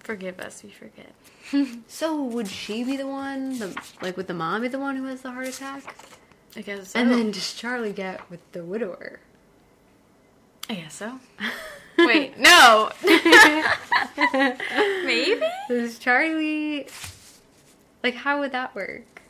Forgive 0.00 0.40
us, 0.40 0.62
we 0.64 0.70
forget. 0.70 1.12
So 1.86 2.22
would 2.22 2.48
she 2.48 2.82
be 2.82 2.96
the 2.96 3.06
one, 3.06 3.58
the, 3.58 3.76
like 4.00 4.16
would 4.16 4.26
the 4.26 4.34
mom 4.34 4.62
be 4.62 4.68
the 4.68 4.78
one 4.78 4.96
who 4.96 5.04
has 5.04 5.20
the 5.20 5.30
heart 5.30 5.46
attack? 5.46 5.94
I 6.56 6.62
guess 6.62 6.90
so. 6.90 6.98
And 6.98 7.10
then 7.10 7.30
does 7.30 7.52
Charlie 7.54 7.92
get 7.92 8.28
with 8.30 8.40
the 8.52 8.64
widower? 8.64 9.20
I 10.70 10.74
guess 10.74 10.94
so. 10.94 11.20
Wait, 11.98 12.38
no. 12.38 12.90
Maybe? 15.04 15.42
Does 15.68 15.98
Charlie 15.98 16.86
like 18.02 18.14
how 18.14 18.40
would 18.40 18.52
that 18.52 18.74
work? 18.74 19.22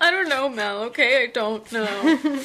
I 0.00 0.10
don't 0.10 0.28
know, 0.28 0.48
Mel, 0.48 0.82
okay? 0.84 1.24
I 1.24 1.26
don't 1.26 1.70
know. 1.72 1.84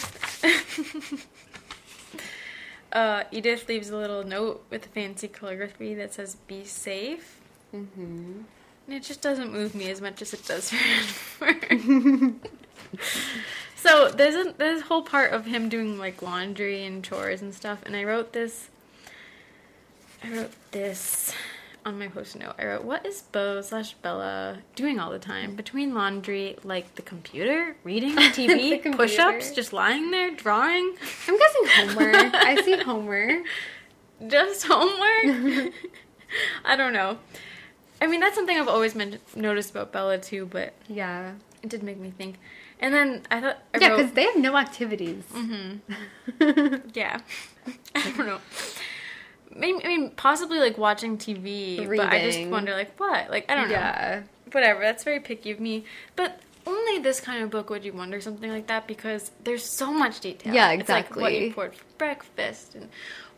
uh, 2.92 3.24
Edythe 3.32 3.68
leaves 3.68 3.90
a 3.90 3.98
little 3.98 4.24
note 4.24 4.64
with 4.70 4.86
fancy 4.88 5.28
calligraphy 5.28 5.94
that 5.96 6.14
says, 6.14 6.36
Be 6.48 6.64
safe. 6.66 7.40
Mm-hmm. 7.74 8.42
And 8.88 8.96
it 8.96 9.04
just 9.04 9.22
doesn't 9.22 9.52
move 9.52 9.76
me 9.76 9.92
as 9.92 10.02
much 10.02 10.22
as 10.22 10.34
it 10.34 10.46
does 10.46 10.72
for 10.72 11.54
So 13.76 14.10
there's 14.10 14.36
a 14.36 14.54
there's 14.58 14.82
a 14.82 14.86
whole 14.86 15.04
part 15.04 15.32
of 15.32 15.46
him 15.46 15.70
doing 15.70 15.98
like 15.98 16.22
laundry 16.22 16.84
and 16.86 17.04
chores 17.04 17.42
and 17.42 17.54
stuff, 17.54 17.80
and 17.86 17.96
I 17.96 18.04
wrote 18.04 18.34
this. 18.34 18.68
I 20.22 20.32
wrote 20.32 20.52
this 20.72 21.34
on 21.86 21.98
my 22.00 22.08
post 22.08 22.36
note. 22.38 22.54
I 22.60 22.66
wrote, 22.66 22.84
"What 22.84 23.06
is 23.06 23.22
Beau 23.22 23.62
slash 23.62 23.94
Bella 23.94 24.60
doing 24.76 25.00
all 25.00 25.12
the 25.12 25.20
time 25.20 25.56
between 25.56 25.94
laundry, 25.94 26.58
like 26.64 26.96
the 26.96 27.02
computer, 27.02 27.76
reading 27.84 28.16
TV, 28.16 28.80
push-ups, 28.98 29.52
just 29.52 29.74
lying 29.74 30.12
there 30.12 30.32
drawing, 30.32 30.96
I'm 31.28 31.38
guessing 31.38 31.66
homework. 31.88 32.34
I 32.36 32.62
see 32.64 32.78
homework. 32.78 33.44
just 34.28 34.66
homework? 34.68 35.74
I 36.66 36.76
don't 36.76 36.94
know. 36.94 37.18
I 38.02 38.08
mean, 38.08 38.20
that's 38.20 38.36
something 38.36 38.58
I've 38.58 38.68
always 38.68 38.96
men- 38.96 39.20
noticed 39.36 39.72
about 39.72 39.92
Bella 39.92 40.18
too, 40.18 40.46
but 40.46 40.74
Yeah. 40.88 41.34
it 41.64 41.70
did 41.70 41.84
make 41.84 41.98
me 41.98 42.12
think. 42.12 42.38
And 42.82 42.94
then 42.94 43.24
I 43.30 43.42
thought, 43.42 43.58
I 43.74 43.80
Yeah, 43.80 43.90
because 43.96 44.14
they 44.14 44.24
have 44.24 44.38
no 44.38 44.56
activities. 44.56 45.24
Mm-hmm. 45.34 46.90
Yeah. 46.94 47.20
I 47.96 48.12
don't 48.16 48.26
know. 48.26 48.40
Maybe, 49.56 49.84
I 49.84 49.88
mean, 49.88 50.12
possibly 50.12 50.60
like 50.60 50.78
watching 50.78 51.18
TV, 51.18 51.78
but 51.98 52.08
I 52.08 52.20
just 52.24 52.48
wonder, 52.50 52.74
like, 52.74 53.00
what? 53.00 53.30
Like, 53.30 53.46
I 53.50 53.56
don't 53.56 53.68
know. 53.68 53.74
Yeah. 53.76 54.24
Whatever. 54.52 54.82
That's 54.82 55.04
very 55.04 55.20
picky 55.20 55.52
of 55.52 55.60
me. 55.60 55.86
But 56.16 56.40
only 56.68 57.00
this 57.00 57.20
kind 57.20 57.44
of 57.44 57.50
book 57.50 57.70
would 57.70 57.84
you 57.84 57.94
wonder 57.94 58.22
something 58.22 58.52
like 58.52 58.68
that 58.68 58.88
because 58.88 59.32
there's 59.44 59.64
so 59.66 59.92
much 59.92 60.20
detail. 60.20 60.54
Yeah, 60.54 60.72
exactly. 60.72 61.00
It's 61.02 61.16
like 61.18 61.22
what 61.22 61.32
he 61.34 61.50
poured 61.52 61.76
for 61.76 61.84
breakfast 61.98 62.76
and 62.76 62.90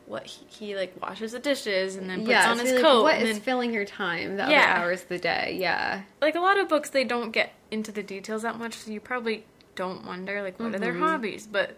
what 0.06 0.26
he, 0.26 0.46
he 0.50 0.76
like 0.76 1.00
washes 1.02 1.32
the 1.32 1.40
dishes 1.40 1.96
and 1.96 2.10
then 2.10 2.20
puts 2.20 2.30
yeah, 2.30 2.52
on 2.52 2.60
his 2.60 2.74
like, 2.74 2.82
coat. 2.82 3.04
What 3.04 3.16
and 3.16 3.28
is 3.28 3.36
then, 3.36 3.42
filling 3.42 3.74
your 3.74 3.86
time 3.86 4.32
the 4.36 4.44
Yeah. 4.50 4.74
other 4.74 4.86
hours 4.86 5.04
of 5.04 5.08
the 5.10 5.20
day? 5.20 5.58
Yeah. 5.60 6.02
like 6.22 6.36
a 6.36 6.42
lot 6.42 6.58
of 6.60 6.68
books, 6.68 6.90
they 6.90 7.06
don't 7.06 7.32
get 7.32 7.54
into 7.70 7.92
the 7.94 8.04
details 8.04 8.42
that 8.42 8.58
much, 8.58 8.74
so 8.76 8.92
you 8.92 9.00
probably 9.00 9.46
don't 9.76 10.06
wonder 10.06 10.42
like 10.42 10.60
what 10.60 10.76
are 10.76 10.80
their 10.80 10.92
Mm-hmm. 10.94 11.04
hobbies. 11.04 11.48
But 11.48 11.78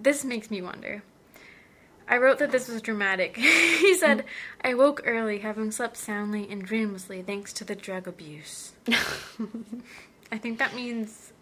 this 0.00 0.24
makes 0.24 0.50
me 0.50 0.60
wonder. 0.62 1.02
I 2.08 2.16
wrote 2.16 2.38
that 2.38 2.50
this 2.50 2.68
was 2.68 2.80
dramatic. 2.80 3.36
he 3.36 3.94
said, 3.94 4.24
"I 4.64 4.74
woke 4.74 5.02
early, 5.04 5.38
having 5.40 5.70
slept 5.70 5.96
soundly 5.96 6.48
and 6.50 6.66
dreamlessly, 6.66 7.24
thanks 7.24 7.52
to 7.54 7.64
the 7.64 7.74
drug 7.74 8.08
abuse." 8.08 8.72
I 10.32 10.38
think 10.38 10.58
that 10.58 10.74
means 10.74 11.32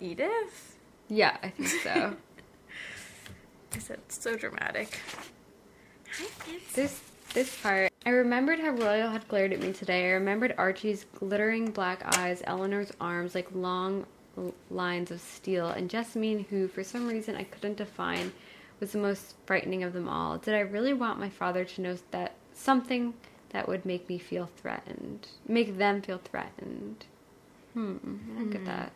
Edythe. 0.00 0.28
yeah, 1.08 1.36
I 1.42 1.50
think 1.50 1.68
so. 1.68 2.16
I 3.74 3.78
said, 3.78 4.00
"So 4.08 4.36
dramatic." 4.36 5.00
Hi, 6.18 6.24
Fancy. 6.24 6.60
this 6.74 7.00
this 7.34 7.56
part. 7.62 7.92
I 8.04 8.10
remembered 8.10 8.58
how 8.58 8.70
Royal 8.70 9.10
had 9.10 9.28
glared 9.28 9.52
at 9.52 9.60
me 9.60 9.72
today. 9.72 10.06
I 10.08 10.12
remembered 10.14 10.54
Archie's 10.58 11.04
glittering 11.18 11.70
black 11.70 12.18
eyes, 12.18 12.42
Eleanor's 12.46 12.90
arms 13.00 13.34
like 13.34 13.46
long 13.54 14.06
l- 14.36 14.54
lines 14.70 15.10
of 15.12 15.20
steel, 15.20 15.68
and 15.68 15.88
Jessamine, 15.88 16.46
who 16.50 16.66
for 16.66 16.82
some 16.82 17.06
reason 17.06 17.36
I 17.36 17.44
couldn't 17.44 17.76
define, 17.76 18.32
was 18.80 18.92
the 18.92 18.98
most 18.98 19.34
frightening 19.46 19.82
of 19.84 19.92
them 19.92 20.08
all. 20.08 20.38
Did 20.38 20.54
I 20.54 20.60
really 20.60 20.92
want 20.92 21.20
my 21.20 21.28
father 21.28 21.64
to 21.64 21.80
know 21.80 21.96
that 22.10 22.32
something 22.54 23.14
that 23.50 23.68
would 23.68 23.84
make 23.84 24.08
me 24.08 24.18
feel 24.18 24.48
threatened, 24.56 25.28
make 25.46 25.78
them 25.78 26.02
feel 26.02 26.18
threatened? 26.18 27.04
Hmm, 27.74 27.96
I 28.36 28.40
don't 28.40 28.50
get 28.50 28.64
that. 28.64 28.92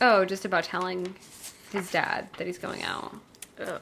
Oh, 0.00 0.24
just 0.24 0.44
about 0.44 0.64
telling 0.64 1.14
his 1.72 1.90
dad 1.90 2.28
that 2.36 2.46
he's 2.46 2.58
going 2.58 2.82
out. 2.82 3.16
Oh, 3.60 3.80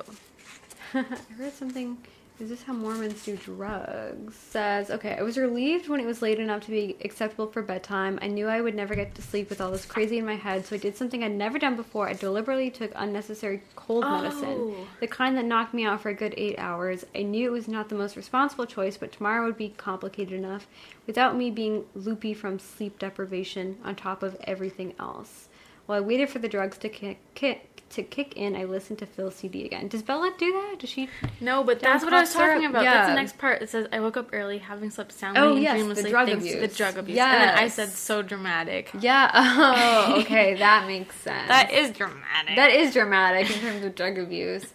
I 0.94 1.04
read 1.38 1.54
something 1.54 1.98
Is 2.40 2.48
this 2.48 2.62
how 2.62 2.72
Mormons 2.72 3.22
do 3.22 3.36
drugs? 3.36 4.34
Says, 4.34 4.90
okay, 4.90 5.14
I 5.18 5.20
was 5.20 5.36
relieved 5.36 5.90
when 5.90 6.00
it 6.00 6.06
was 6.06 6.22
late 6.22 6.40
enough 6.40 6.62
to 6.62 6.70
be 6.70 6.96
acceptable 7.04 7.46
for 7.46 7.60
bedtime. 7.60 8.18
I 8.22 8.28
knew 8.28 8.48
I 8.48 8.62
would 8.62 8.74
never 8.74 8.94
get 8.94 9.14
to 9.16 9.22
sleep 9.22 9.50
with 9.50 9.60
all 9.60 9.70
this 9.70 9.84
crazy 9.84 10.16
in 10.16 10.24
my 10.24 10.36
head, 10.36 10.64
so 10.64 10.74
I 10.74 10.78
did 10.78 10.96
something 10.96 11.22
I'd 11.22 11.32
never 11.32 11.58
done 11.58 11.76
before. 11.76 12.08
I 12.08 12.14
deliberately 12.14 12.70
took 12.70 12.92
unnecessary 12.94 13.62
cold 13.76 14.04
oh. 14.06 14.22
medicine, 14.22 14.48
Oh. 14.48 14.86
the 15.00 15.06
kind 15.06 15.36
that 15.36 15.44
knocked 15.44 15.74
me 15.74 15.84
out 15.84 16.00
for 16.00 16.08
a 16.08 16.14
good 16.14 16.32
eight 16.38 16.58
hours. 16.58 17.04
I 17.14 17.24
knew 17.24 17.46
it 17.46 17.52
was 17.52 17.68
not 17.68 17.90
the 17.90 17.94
most 17.94 18.16
responsible 18.16 18.64
choice, 18.64 18.96
but 18.96 19.12
tomorrow 19.12 19.44
would 19.44 19.58
be 19.58 19.74
complicated 19.76 20.32
enough 20.32 20.66
without 21.06 21.36
me 21.36 21.50
being 21.50 21.84
loopy 21.94 22.32
from 22.32 22.58
sleep 22.58 22.98
deprivation 22.98 23.76
on 23.84 23.96
top 23.96 24.22
of 24.22 24.38
everything 24.44 24.94
else. 24.98 25.48
While 25.84 25.98
I 25.98 26.06
waited 26.06 26.30
for 26.30 26.38
the 26.38 26.48
drugs 26.48 26.78
to 26.78 26.88
kick, 26.88 27.18
kick 27.34 27.69
to 27.90 28.02
kick 28.04 28.36
in, 28.36 28.54
I 28.54 28.64
listened 28.64 28.98
to 29.00 29.06
Phil's 29.06 29.34
CD 29.34 29.64
again. 29.64 29.88
Does 29.88 30.02
Bella 30.02 30.32
do 30.38 30.52
that? 30.52 30.76
Does 30.78 30.90
she? 30.90 31.08
No, 31.40 31.64
but 31.64 31.80
that's 31.80 32.04
what 32.04 32.12
I 32.14 32.20
was 32.20 32.32
talking 32.32 32.64
about. 32.64 32.84
That's 32.84 33.08
the 33.08 33.14
next 33.14 33.36
part. 33.38 33.62
It 33.62 33.68
says, 33.70 33.88
I 33.92 33.98
woke 34.00 34.16
up 34.16 34.30
early, 34.32 34.58
having 34.58 34.90
slept 34.90 35.12
soundly 35.12 35.40
Oh, 35.42 35.54
and 35.54 35.62
yes, 35.62 35.76
dreamlessly 35.80 36.02
the 36.04 36.10
drug 36.10 36.28
thanks 36.28 36.44
to 36.46 36.50
the 36.52 36.58
abuse. 36.64 36.76
drug 36.76 36.96
abuse. 36.98 37.18
And 37.18 37.42
then 37.42 37.58
I 37.58 37.68
said, 37.68 37.88
so 37.88 38.22
dramatic. 38.22 38.90
Yeah. 39.00 39.30
Oh, 40.12 40.20
okay, 40.20 40.54
that 40.54 40.86
makes 40.86 41.16
sense. 41.16 41.48
That 41.48 41.72
is 41.72 41.90
dramatic. 41.90 42.56
that 42.56 42.70
is 42.70 42.92
dramatic 42.92 43.50
in 43.50 43.60
terms 43.60 43.84
of 43.84 43.94
drug 43.94 44.18
abuse. 44.18 44.66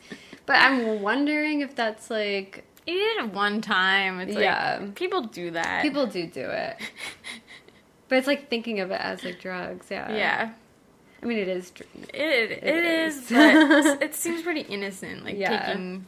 But 0.45 0.57
I'm 0.57 1.01
wondering 1.01 1.61
if 1.61 1.73
that's 1.75 2.09
like 2.09 2.63
You 2.85 2.93
did 2.93 3.23
it 3.25 3.33
one 3.33 3.61
time. 3.61 4.19
It's 4.19 4.35
like, 4.35 4.43
Yeah. 4.43 4.87
people 4.93 5.21
do 5.21 5.51
that. 5.51 5.81
people 5.81 6.05
do 6.05 6.27
do 6.27 6.41
it. 6.49 6.77
But 8.07 8.19
it's 8.19 8.27
like 8.27 8.49
thinking 8.49 8.81
of 8.81 8.91
it 8.91 9.01
as 9.01 9.23
like 9.23 9.39
drugs. 9.39 9.87
Yeah. 9.89 10.11
yeah. 10.15 10.49
I 11.21 11.25
mean, 11.25 11.37
it 11.39 11.47
is. 11.47 11.71
It, 12.13 12.51
it, 12.51 12.63
It 12.63 12.83
is, 12.85 13.17
is. 13.17 13.29
but 13.29 14.01
it 14.03 14.15
seems 14.15 14.41
pretty 14.43 14.61
innocent. 14.61 15.23
Like 15.25 15.37
Yeah. 15.37 15.65
taking 15.67 16.05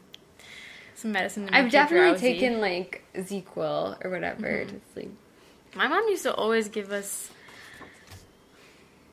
some 0.96 1.12
medicine 1.12 1.46
to 1.48 1.52
make 1.52 1.66
I've 1.66 1.72
definitely 1.72 2.10
drowsy. 2.12 2.34
taken 2.34 2.60
like 2.62 3.04
ZzzQuil 3.16 4.04
or 4.06 4.10
whatever 4.10 4.48
Mm-hmm. 4.48 4.76
to 4.76 4.82
sleep. 4.94 5.18
My 5.76 5.88
mom 5.88 6.08
used 6.10 6.24
to 6.24 6.34
always 6.34 6.70
give 6.70 6.92
us 6.92 7.30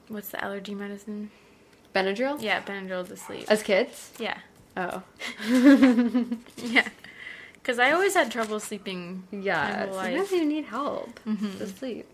what's 0.08 0.28
the 0.30 0.42
allergy 0.44 0.74
medicine? 0.74 1.30
Benadryl. 1.94 2.40
Yeah, 2.42 2.60
Benadryl 2.62 3.06
to 3.08 3.16
sleep. 3.16 3.46
As 3.48 3.62
kids. 3.62 4.12
Yeah, 4.18 4.38
Oh. 4.76 5.02
yeah. 6.58 6.88
Because 7.54 7.78
I 7.78 7.92
always 7.92 8.14
had 8.14 8.30
trouble 8.30 8.60
sleeping. 8.60 9.22
Yeah, 9.30 9.86
sometimes 9.92 10.32
you 10.32 10.44
need 10.44 10.64
help 10.66 11.18
Mhm. 11.26 11.58
to 11.58 11.66
sleep. 11.66 12.06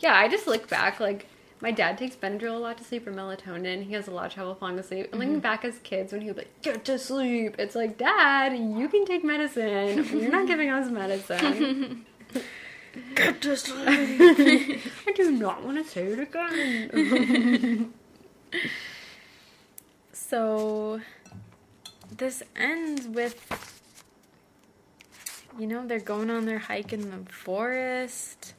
Yeah, 0.00 0.14
I 0.14 0.28
just 0.28 0.46
look 0.46 0.68
back 0.68 1.00
like 1.00 1.26
my 1.64 1.70
dad 1.70 1.96
takes 1.96 2.14
Benadryl 2.14 2.56
a 2.56 2.58
lot 2.58 2.76
to 2.76 2.84
sleep 2.84 3.06
or 3.06 3.12
melatonin. 3.12 3.82
He 3.84 3.94
has 3.94 4.06
a 4.06 4.10
lot 4.10 4.26
of 4.26 4.34
trouble 4.34 4.54
falling 4.54 4.78
asleep. 4.78 5.06
And 5.06 5.12
Mm-hmm. 5.14 5.18
looking 5.20 5.40
back 5.40 5.64
as 5.64 5.78
kids 5.78 6.12
when 6.12 6.20
he 6.20 6.28
would 6.28 6.36
like, 6.36 6.60
get 6.62 6.84
to 6.84 6.98
sleep. 6.98 7.56
It's 7.58 7.74
like, 7.74 7.96
Dad, 7.96 8.52
you 8.56 8.86
can 8.88 9.06
take 9.06 9.24
medicine. 9.24 10.04
You're 10.20 10.30
not 10.30 10.46
giving 10.46 10.68
us 10.68 10.90
medicine. 10.90 12.04
Get 13.16 13.40
to 13.42 13.56
sleep. 13.56 14.80
I 15.08 15.12
do 15.16 15.32
not 15.32 15.64
want 15.64 15.78
to 15.78 15.90
say 15.90 16.04
it 16.06 16.18
again. 16.20 17.92
So 20.12 21.00
this 22.16 22.42
ends 22.56 23.06
with 23.08 23.36
you 25.58 25.66
know, 25.66 25.86
they're 25.86 26.00
going 26.00 26.30
on 26.30 26.46
their 26.46 26.58
hike 26.58 26.92
in 26.92 27.10
the 27.10 27.32
forest. 27.32 28.54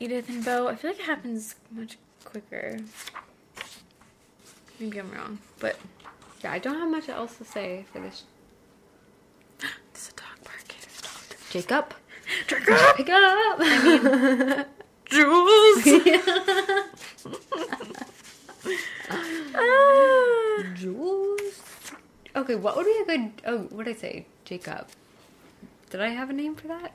Edythe 0.00 0.28
and 0.28 0.44
Beau, 0.44 0.68
I 0.68 0.76
feel 0.76 0.90
like 0.90 1.00
it 1.00 1.06
happens 1.06 1.54
much 1.70 1.98
quicker. 2.24 2.78
Maybe 4.80 4.98
I'm 4.98 5.10
wrong, 5.12 5.38
but 5.60 5.76
yeah, 6.42 6.52
I 6.52 6.58
don't 6.58 6.78
have 6.78 6.90
much 6.90 7.08
else 7.08 7.36
to 7.38 7.44
say 7.44 7.84
for 7.92 8.00
this. 8.00 8.24
there's 9.60 10.10
a 10.10 10.12
dog 10.12 10.44
barking. 10.44 10.80
Jacob, 11.50 11.94
Jacob! 12.46 12.96
pick 12.96 13.08
up. 13.08 13.56
I 13.60 13.82
mean 13.84 14.64
Jules! 15.06 15.82
Ah. 19.54 20.64
Jules. 20.74 21.62
Okay, 22.34 22.56
what 22.56 22.76
would 22.76 22.86
be 22.86 22.98
a 23.00 23.04
good? 23.04 23.32
Oh, 23.46 23.58
what 23.70 23.84
did 23.84 23.96
I 23.96 24.00
say? 24.00 24.26
Jacob. 24.44 24.88
Did 25.90 26.00
I 26.00 26.08
have 26.08 26.30
a 26.30 26.32
name 26.32 26.56
for 26.56 26.66
that? 26.66 26.92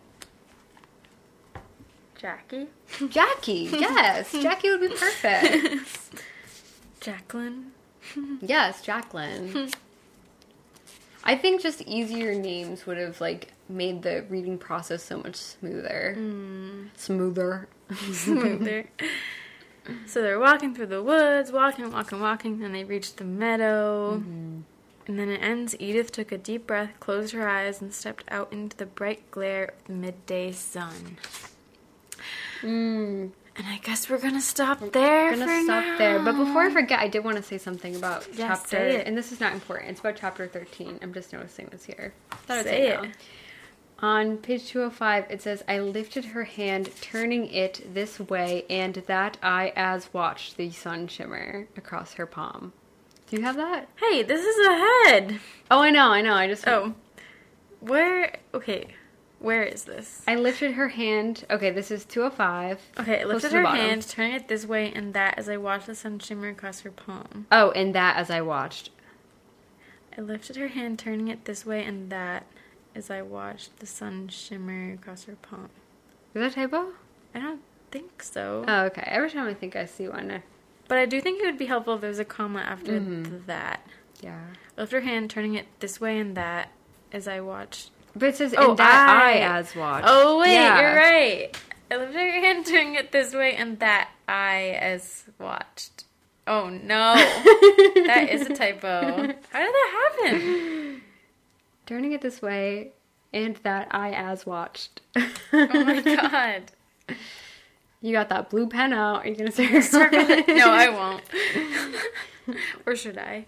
Jackie? 2.20 2.68
Jackie. 3.10 3.70
Yes, 3.72 4.34
Jackie 4.34 4.70
would 4.70 4.82
be 4.82 4.90
perfect. 4.90 6.22
Jacqueline? 7.00 7.72
Yes, 8.42 8.82
Jacqueline. 8.82 9.70
I 11.24 11.36
think 11.36 11.62
just 11.62 11.82
easier 11.84 12.34
names 12.34 12.86
would 12.86 12.98
have 12.98 13.22
like 13.22 13.54
made 13.70 14.02
the 14.02 14.26
reading 14.30 14.58
process 14.58 15.04
so 15.04 15.18
much 15.18 15.36
smoother. 15.36 16.16
Mm. 16.18 16.90
Smoother. 16.98 17.68
smoother. 18.12 18.90
so 20.08 20.22
they're 20.22 20.40
walking 20.40 20.74
through 20.74 20.88
the 20.88 21.04
woods, 21.04 21.52
walking, 21.52 21.92
walking, 21.92 22.20
walking, 22.20 22.64
and 22.64 22.76
they 22.76 22.84
reach 22.84 23.16
the 23.16 23.24
meadow. 23.24 24.18
Mm-hmm. 24.18 24.62
And 25.08 25.20
then 25.20 25.30
it 25.30 25.42
ends. 25.42 25.76
Edythe 25.76 26.12
took 26.12 26.32
a 26.32 26.38
deep 26.38 26.68
breath, 26.68 27.00
closed 27.00 27.34
her 27.34 27.48
eyes, 27.48 27.82
and 27.82 27.94
stepped 27.94 28.26
out 28.30 28.52
into 28.52 28.76
the 28.76 28.86
bright 28.86 29.30
glare 29.32 29.66
of 29.66 29.86
the 29.86 29.94
midday 29.94 30.52
sun. 30.52 31.18
Mm. 32.62 33.32
And 33.56 33.68
I 33.68 33.78
guess 33.84 34.10
we're 34.10 34.20
gonna 34.20 34.40
stop 34.42 34.80
there. 34.94 35.32
We're 35.32 35.38
gonna 35.38 35.64
stop 35.64 35.98
there. 35.98 36.20
But 36.20 36.38
before 36.38 36.62
I 36.62 36.70
forget, 36.72 37.00
I 37.00 37.08
did 37.10 37.24
want 37.26 37.38
to 37.38 37.44
say 37.44 37.58
something 37.58 37.96
about 37.96 38.26
Yes, 38.34 38.38
chapter, 38.62 38.70
say 38.70 38.96
it. 38.98 39.08
and 39.08 39.18
this 39.18 39.32
is 39.32 39.40
not 39.40 39.54
important. 39.54 39.92
It's 39.92 40.00
about 40.00 40.16
chapter 40.16 40.48
13. 40.48 41.00
I'm 41.02 41.14
just 41.14 41.34
noticing 41.34 41.68
this 41.68 41.84
here. 41.84 42.14
Thought 42.48 42.64
Say 42.64 42.90
now. 42.90 43.04
it. 43.04 43.10
On 44.02 44.38
page 44.38 44.66
205, 44.68 45.26
it 45.30 45.42
says, 45.42 45.62
I 45.68 45.80
lifted 45.80 46.24
her 46.26 46.46
hand, 46.46 46.90
turning 47.02 47.48
it 47.50 47.94
this 47.94 48.18
way, 48.18 48.64
and 48.70 48.96
that 49.08 49.38
I 49.44 49.74
as 49.76 50.14
watched 50.14 50.56
the 50.56 50.72
sun 50.72 51.10
shimmer 51.10 51.68
across 51.76 52.14
her 52.14 52.26
palm. 52.26 52.72
Do 53.30 53.36
you 53.36 53.44
have 53.44 53.58
that? 53.58 53.90
Hey, 53.98 54.24
this 54.24 54.46
is 54.46 54.68
a 54.68 54.74
head. 55.10 55.40
Oh, 55.70 55.82
I 55.82 55.90
know, 55.90 56.08
I 56.12 56.22
know. 56.22 56.34
I 56.34 56.48
just. 56.48 56.66
Oh, 56.66 56.96
where? 57.82 58.38
Okay, 58.54 58.88
where 59.40 59.64
is 59.64 59.86
this? 59.86 60.22
I 60.28 60.36
lifted 60.36 60.74
her 60.74 60.90
hand. 60.90 61.46
Okay, 61.50 61.72
this 61.72 61.92
is 61.92 62.06
205. 62.06 62.80
Okay, 63.00 63.22
I 63.22 63.24
lifted 63.26 63.52
her 63.54 63.64
bottom. 63.64 63.80
hand, 63.80 64.08
turning 64.08 64.34
it 64.34 64.48
this 64.48 64.66
way 64.66 64.92
and 64.94 65.14
that 65.14 65.38
as 65.38 65.48
I 65.50 65.58
watched 65.58 65.88
the 65.88 65.96
sun 65.96 66.20
shimmer 66.20 66.50
across 66.50 66.82
her 66.82 66.92
palm. 66.92 67.48
Oh, 67.52 67.72
and 67.72 67.96
that 67.96 68.18
as 68.18 68.30
I 68.30 68.42
watched. 68.42 68.90
I 70.18 70.22
lifted 70.22 70.56
her 70.58 70.68
hand, 70.70 71.00
turning 71.00 71.28
it 71.30 71.46
this 71.46 71.66
way 71.66 71.84
and 71.84 72.10
that 72.10 72.46
as 72.96 73.10
I 73.10 73.22
watched 73.22 73.80
the 73.80 73.86
sun 73.86 74.28
shimmer 74.28 74.94
across 74.94 75.24
her 75.26 75.36
palm. 75.36 75.70
Is 76.34 76.42
that 76.42 76.52
a 76.52 76.56
typo? 76.56 76.94
I 77.34 77.40
don't 77.40 77.62
think 77.92 78.22
so. 78.24 78.66
Oh, 78.68 78.84
okay. 78.86 79.04
Every 79.06 79.30
time 79.30 79.48
I 79.48 79.54
think 79.54 79.76
I 79.76 79.86
see 79.86 80.08
one, 80.08 80.32
I- 80.32 80.44
but 80.88 80.98
I 80.98 81.06
do 81.06 81.22
think 81.22 81.42
it 81.42 81.46
would 81.46 81.58
be 81.60 81.68
helpful 81.68 81.94
if 81.96 82.02
there 82.02 82.10
was 82.10 82.20
a 82.20 82.26
comma 82.26 82.60
after 82.60 83.00
Mm-hmm. 83.00 83.46
that. 83.46 83.88
yeah. 84.22 84.40
I 84.78 84.82
lifted 84.82 84.96
her 84.98 85.02
hand, 85.10 85.30
turning 85.30 85.54
it 85.54 85.68
this 85.80 86.02
way 86.02 86.18
and 86.20 86.36
that 86.36 86.72
as 87.14 87.28
I 87.28 87.40
watched. 87.42 87.92
But 88.20 88.30
it 88.30 88.36
says, 88.36 88.54
Oh, 88.58 88.70
and 88.72 88.78
that 88.80 89.10
I, 89.10 89.40
I. 89.40 89.58
as 89.60 89.76
watched. 89.76 90.06
Oh, 90.10 90.40
wait, 90.40 90.54
Yeah. 90.54 90.80
you're 90.82 90.96
right. 90.98 91.58
Her 91.92 92.06
hand, 92.12 92.66
turning 92.68 92.96
it 92.96 93.12
this 93.12 93.34
way 93.34 93.56
and 93.56 93.80
that 93.80 94.10
I 94.28 94.78
as 94.80 95.24
watched. 95.40 96.04
Oh 96.46 96.70
no. 96.70 97.16
that 97.16 98.28
is 98.30 98.48
a 98.48 98.54
typo. 98.54 99.02
How 99.18 99.26
did 99.26 99.40
that 99.52 100.12
happen? 100.22 101.02
Turning 101.88 102.12
it 102.12 102.22
this 102.22 102.40
way, 102.42 102.92
and 103.34 103.56
that 103.58 103.88
I 103.92 104.12
as 104.12 104.46
watched. 104.46 105.02
Oh 105.16 105.28
my 105.52 106.02
god. 106.02 106.64
You 108.02 108.12
got 108.14 108.30
that 108.30 108.50
blue 108.52 108.68
pen 108.68 108.94
out. 108.94 109.26
Are 109.26 109.30
you 109.30 109.50
Circle 109.52 110.20
it? 110.20 110.48
it. 110.50 110.56
No, 110.58 110.70
I 110.70 110.90
won't. 110.90 111.24
or 112.86 112.96
should 112.96 113.18
I? 113.18 113.46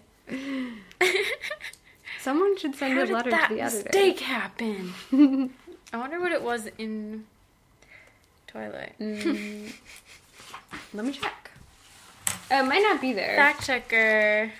Someone 2.22 2.56
should 2.56 2.76
send 2.76 2.94
How 2.94 3.02
a 3.02 3.06
letter 3.06 3.30
that 3.30 3.48
to 3.48 3.54
the 3.54 3.60
editor. 3.60 3.82
mistake 3.82 4.20
happen? 4.20 4.94
I 5.92 5.96
wonder 5.96 6.20
what 6.20 6.30
it 6.30 6.42
was 6.42 6.68
in 6.78 7.24
Twilight. 8.46 8.94
Mm, 9.00 9.72
let 10.94 11.04
me 11.04 11.12
check. 11.12 11.50
Uh, 12.50 12.56
it 12.56 12.62
might 12.66 12.82
not 12.82 13.00
be 13.00 13.12
there. 13.12 13.34
Fact 13.34 13.66
checker. 13.66 14.52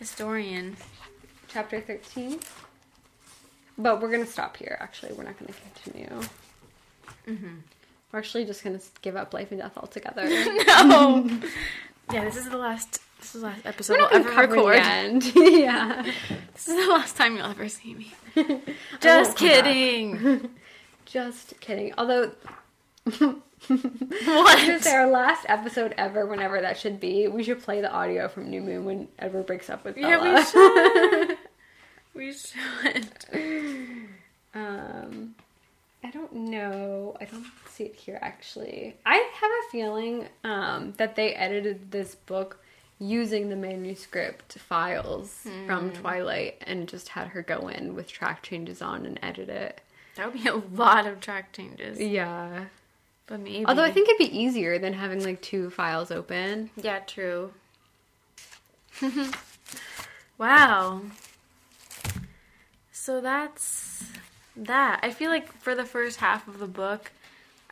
Historian. 0.00 0.76
Chapter 1.46 1.80
13. 1.80 2.40
But 3.78 4.02
we're 4.02 4.10
gonna 4.10 4.26
stop 4.26 4.56
here, 4.56 4.76
actually. 4.80 5.12
We're 5.12 5.22
not 5.22 5.38
gonna 5.38 5.52
continue. 5.82 6.20
Mm-hmm. 7.28 7.54
We're 8.10 8.18
actually 8.18 8.44
just 8.44 8.64
gonna 8.64 8.80
give 9.02 9.14
up 9.14 9.32
life 9.32 9.52
and 9.52 9.60
death 9.60 9.76
altogether. 9.76 10.24
No. 10.84 11.28
yeah, 12.12 12.24
this 12.24 12.36
is 12.36 12.48
the 12.48 12.56
last. 12.58 13.02
This 13.18 13.34
is 13.34 13.40
the 13.40 13.46
last 13.48 13.66
episode 13.66 13.98
we'll 13.98 14.08
ever 14.12 14.28
record. 14.30 15.24
yeah. 15.34 16.02
This 16.54 16.68
is 16.68 16.86
the 16.86 16.92
last 16.92 17.16
time 17.16 17.36
you'll 17.36 17.46
ever 17.46 17.68
see 17.68 17.94
me. 17.94 18.12
Just 19.00 19.36
kidding. 19.38 20.50
Just 21.04 21.58
kidding. 21.60 21.94
Although 21.96 22.32
what? 23.18 23.36
This 24.66 24.86
is 24.86 24.86
our 24.92 25.06
last 25.08 25.46
episode 25.48 25.94
ever, 25.96 26.26
whenever 26.26 26.60
that 26.60 26.76
should 26.76 26.98
be. 26.98 27.28
We 27.28 27.44
should 27.44 27.62
play 27.62 27.80
the 27.80 27.90
audio 27.92 28.26
from 28.28 28.50
New 28.50 28.60
Moon 28.60 28.84
when 28.84 29.08
Edward 29.20 29.46
breaks 29.46 29.70
up 29.70 29.84
with 29.84 29.96
Yeah, 29.96 30.18
Bella. 30.18 31.36
we 32.14 32.32
should. 32.32 32.48
We 33.32 33.32
should. 33.32 34.08
Um, 34.54 35.34
I 36.02 36.10
don't 36.10 36.32
know. 36.32 37.16
I 37.20 37.24
don't 37.24 37.46
see 37.70 37.84
it 37.84 37.94
here 37.94 38.18
actually. 38.20 38.96
I 39.06 39.14
have 39.14 39.50
a 39.50 39.70
feeling 39.70 40.26
um, 40.42 40.92
that 40.96 41.14
they 41.14 41.34
edited 41.34 41.90
this 41.92 42.14
book 42.16 42.60
using 42.98 43.48
the 43.48 43.56
manuscript 43.56 44.54
files 44.58 45.46
from 45.66 45.90
hmm. 45.90 45.94
Twilight 45.94 46.62
and 46.66 46.88
just 46.88 47.08
had 47.08 47.28
her 47.28 47.42
go 47.42 47.68
in 47.68 47.94
with 47.94 48.08
track 48.08 48.42
changes 48.42 48.82
on 48.82 49.06
and 49.06 49.18
edit 49.22 49.48
it. 49.48 49.80
That 50.16 50.32
would 50.32 50.42
be 50.42 50.48
a 50.48 50.56
lot 50.56 51.06
of 51.06 51.20
track 51.20 51.52
changes. 51.52 52.00
Yeah. 52.00 52.64
But 53.26 53.40
maybe. 53.40 53.64
Although 53.66 53.84
I 53.84 53.92
think 53.92 54.08
it'd 54.08 54.18
be 54.18 54.36
easier 54.36 54.78
than 54.78 54.94
having 54.94 55.22
like 55.22 55.40
two 55.42 55.70
files 55.70 56.10
open. 56.10 56.70
Yeah, 56.76 56.98
true. 57.00 57.52
wow. 60.38 61.02
So 62.90 63.20
that's 63.20 64.02
that. 64.56 65.00
I 65.02 65.12
feel 65.12 65.30
like 65.30 65.52
for 65.60 65.74
the 65.74 65.84
first 65.84 66.18
half 66.18 66.48
of 66.48 66.58
the 66.58 66.66
book, 66.66 67.12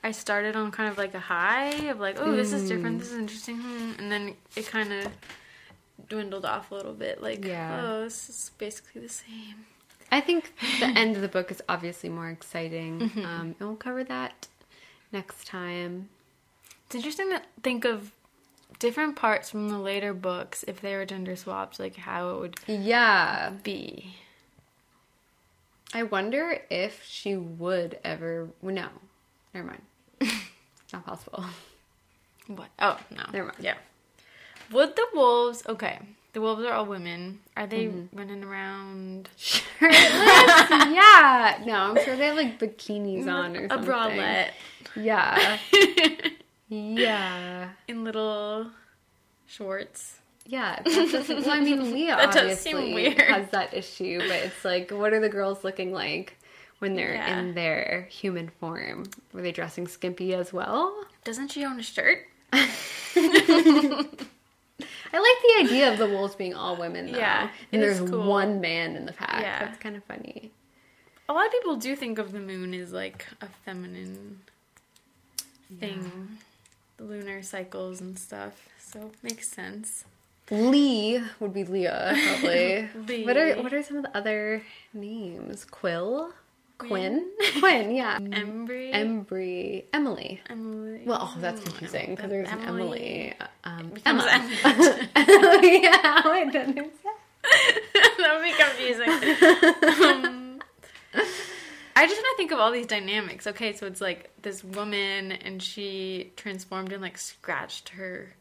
I 0.06 0.12
started 0.12 0.54
on 0.54 0.70
kind 0.70 0.88
of 0.88 0.98
like 0.98 1.14
a 1.14 1.18
high 1.18 1.70
of 1.90 1.98
like, 1.98 2.16
oh, 2.20 2.30
this 2.36 2.52
is 2.52 2.68
different, 2.68 3.00
this 3.00 3.10
is 3.10 3.18
interesting, 3.18 3.60
and 3.98 4.10
then 4.12 4.34
it 4.54 4.68
kind 4.68 4.92
of 4.92 5.08
dwindled 6.08 6.44
off 6.44 6.70
a 6.70 6.76
little 6.76 6.92
bit. 6.92 7.20
Like, 7.20 7.44
Yeah. 7.44 7.82
oh, 7.84 8.04
this 8.04 8.28
is 8.28 8.50
basically 8.56 9.00
the 9.00 9.08
same. 9.08 9.66
I 10.12 10.20
think 10.20 10.52
the 10.78 10.86
end 10.86 11.16
of 11.16 11.22
the 11.22 11.28
book 11.28 11.50
is 11.50 11.60
obviously 11.68 12.08
more 12.08 12.28
exciting. 12.30 13.10
Um, 13.16 13.56
and 13.58 13.68
we'll 13.68 13.74
cover 13.74 14.04
that 14.04 14.46
next 15.10 15.48
time. 15.48 16.08
It's 16.86 16.94
interesting 16.94 17.30
to 17.30 17.42
think 17.64 17.84
of 17.84 18.12
different 18.78 19.16
parts 19.16 19.50
from 19.50 19.68
the 19.70 19.78
later 19.80 20.14
books 20.14 20.64
if 20.68 20.80
they 20.80 20.94
were 20.94 21.04
gender 21.04 21.34
swapped, 21.34 21.80
like 21.80 21.96
how 21.96 22.30
it 22.30 22.38
would 22.40 22.60
Yeah. 22.68 23.54
be. 23.64 24.14
I 25.92 26.04
wonder 26.04 26.60
if 26.70 27.02
she 27.04 27.34
would 27.34 27.98
ever. 28.04 28.50
No, 28.62 28.88
never 29.52 29.66
mind. 29.66 29.82
Not 30.97 31.05
possible. 31.06 31.44
What? 32.48 32.68
Oh 32.78 32.97
no. 33.10 33.24
Never 33.32 33.47
mind. 33.47 33.59
Yeah. 33.60 33.74
Would 34.70 34.94
the 34.94 35.05
wolves? 35.14 35.64
Okay, 35.68 35.98
the 36.32 36.40
wolves 36.40 36.64
are 36.64 36.73
all 36.73 36.86
women. 36.86 37.40
Are 37.56 37.66
they 37.66 37.86
Mm-hmm. 37.86 38.16
running 38.16 38.44
around 38.44 39.28
Shirtless? 39.36 39.90
yeah. 40.10 41.60
No, 41.66 41.74
I'm 41.74 42.05
sure 42.05 42.14
they 42.16 42.27
have 42.27 42.36
like 42.36 42.60
bikinis 42.60 43.27
on 43.27 43.56
or 43.56 43.64
a 43.64 43.68
something. 43.68 43.90
bralette 43.90 44.51
Yeah. 44.94 45.59
Yeah. 46.68 47.70
in 47.89 48.05
little 48.05 48.68
shorts? 49.47 50.18
Yeah. 50.47 50.81
Well, 50.85 51.51
I 51.51 51.60
mean, 51.60 51.93
Leah 51.93 52.16
That 52.16 52.32
does 52.32 52.60
seem 52.60 52.77
obviously 52.77 52.94
weird. 52.94 53.20
has 53.23 53.48
that 53.51 53.74
issue, 53.74 54.18
but 54.20 54.31
it's 54.31 54.64
like, 54.64 54.90
what 54.93 55.12
are 55.12 55.20
the 55.20 55.28
girls 55.28 55.64
looking 55.64 55.93
like 55.93 56.36
when 56.78 56.94
they're 56.94 57.14
Yeah. 57.14 57.38
in 57.38 57.54
their 57.54 58.06
human 58.10 58.50
form? 58.60 59.06
Were 59.32 59.42
they 59.42 59.52
dressing 59.52 59.86
skimpy 59.88 60.34
as 60.34 60.52
well? 60.52 60.94
Doesn't 61.24 61.50
she 61.52 61.64
own 61.64 61.80
a 61.80 61.82
shirt? 61.82 62.26
I 62.52 62.68
like 65.18 65.38
the 65.42 65.54
idea 65.64 65.90
of 65.92 65.98
the 65.98 66.06
wolves 66.06 66.34
being 66.34 66.54
all 66.54 66.76
women, 66.76 67.10
though. 67.10 67.18
Yeah, 67.18 67.48
and 67.72 67.82
it 67.82 67.84
there's 67.84 68.00
cool. 68.10 68.26
one 68.28 68.60
man 68.60 68.96
in 68.96 69.06
the 69.06 69.12
pack. 69.12 69.42
Yeah. 69.42 69.64
That's 69.64 69.78
kind 69.78 69.96
of 69.96 70.04
funny. 70.04 70.50
A 71.28 71.32
lot 71.32 71.46
of 71.46 71.52
people 71.52 71.76
do 71.76 71.96
think 71.96 72.18
of 72.18 72.32
the 72.32 72.40
moon 72.40 72.74
as 72.74 72.92
like 72.92 73.26
a 73.40 73.46
feminine 73.64 74.40
thing, 75.80 76.38
the 76.98 77.04
lunar 77.04 77.42
cycles 77.42 78.00
and 78.00 78.18
stuff. 78.18 78.68
So 78.78 79.10
makes 79.22 79.48
sense. 79.48 80.04
Lee 80.50 81.20
would 81.40 81.52
be 81.54 81.64
Leah, 81.64 82.14
probably. 82.24 82.88
Lee. 83.08 83.24
What 83.24 83.36
are 83.36 83.54
what 83.62 83.72
are 83.72 83.82
some 83.82 83.96
of 83.96 84.04
the 84.04 84.16
other 84.16 84.62
names? 84.94 85.64
Quil, 85.64 86.30
Quinn, 86.78 87.30
Quinn, 87.58 87.94
yeah. 87.94 88.18
Embry, 88.18 88.92
Embry, 88.92 89.84
Emily. 89.92 90.40
Emily. 90.50 91.02
Well, 91.06 91.18
oh, 91.22 91.36
that's 91.40 91.62
confusing 91.62 92.14
because 92.14 92.30
there's 92.30 92.48
an 92.50 92.60
Emily. 92.60 93.32
uh, 93.40 93.46
Um, 93.64 93.92
Emma. 94.04 94.26
Emily. 94.30 95.82
yeah, 95.82 96.22
there's 96.22 96.52
that 98.18 98.34
would 98.34 98.42
be 98.42 98.52
confusing. 98.58 99.08
Um, 99.08 100.60
I 101.98 102.06
just 102.06 102.20
want 102.20 102.26
to 102.32 102.36
think 102.36 102.52
of 102.52 102.58
all 102.58 102.70
these 102.72 102.86
dynamics. 102.86 103.46
Okay, 103.46 103.72
so 103.72 103.86
it's 103.86 104.00
like 104.02 104.30
this 104.42 104.62
woman, 104.62 105.32
and 105.32 105.62
she 105.62 106.32
transformed 106.36 106.92
and 106.92 107.00
like 107.00 107.16
scratched 107.16 107.90
her 107.90 108.34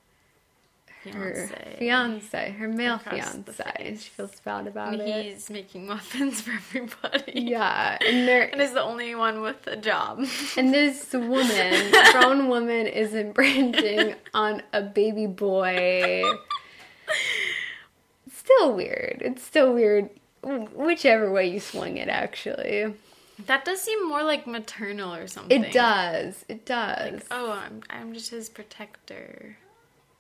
her 1.13 1.47
fiance. 1.47 1.75
fiance, 1.77 2.51
her 2.51 2.67
male 2.67 2.97
fiance. 2.97 3.97
She 3.99 4.09
feels 4.09 4.39
bad 4.41 4.67
about 4.67 4.93
and 4.93 5.01
it. 5.01 5.25
he's 5.33 5.49
making 5.49 5.87
muffins 5.87 6.41
for 6.41 6.51
everybody. 6.51 7.33
Yeah, 7.41 7.97
and 8.05 8.27
there 8.27 8.49
and 8.51 8.61
is 8.61 8.73
the 8.73 8.81
only 8.81 9.13
one 9.15 9.41
with 9.41 9.65
a 9.67 9.75
job. 9.77 10.25
And 10.57 10.73
this 10.73 11.11
woman, 11.13 11.91
grown 12.11 12.47
woman, 12.47 12.87
is 12.87 13.13
imprinting 13.13 14.15
on 14.33 14.63
a 14.73 14.81
baby 14.81 15.27
boy. 15.27 16.23
Still 18.31 18.75
weird. 18.75 19.21
It's 19.25 19.43
still 19.43 19.73
weird, 19.73 20.09
whichever 20.43 21.31
way 21.31 21.47
you 21.47 21.59
swing 21.59 21.97
it. 21.97 22.09
Actually, 22.09 22.93
that 23.47 23.65
does 23.65 23.81
seem 23.81 24.07
more 24.07 24.23
like 24.23 24.45
maternal 24.47 25.13
or 25.13 25.27
something. 25.27 25.63
it 25.63 25.71
does. 25.73 26.45
It 26.47 26.65
does. 26.65 27.13
Like, 27.13 27.25
oh, 27.31 27.51
I'm 27.51 27.81
I'm 27.89 28.13
just 28.13 28.29
his 28.31 28.49
protector. 28.49 29.57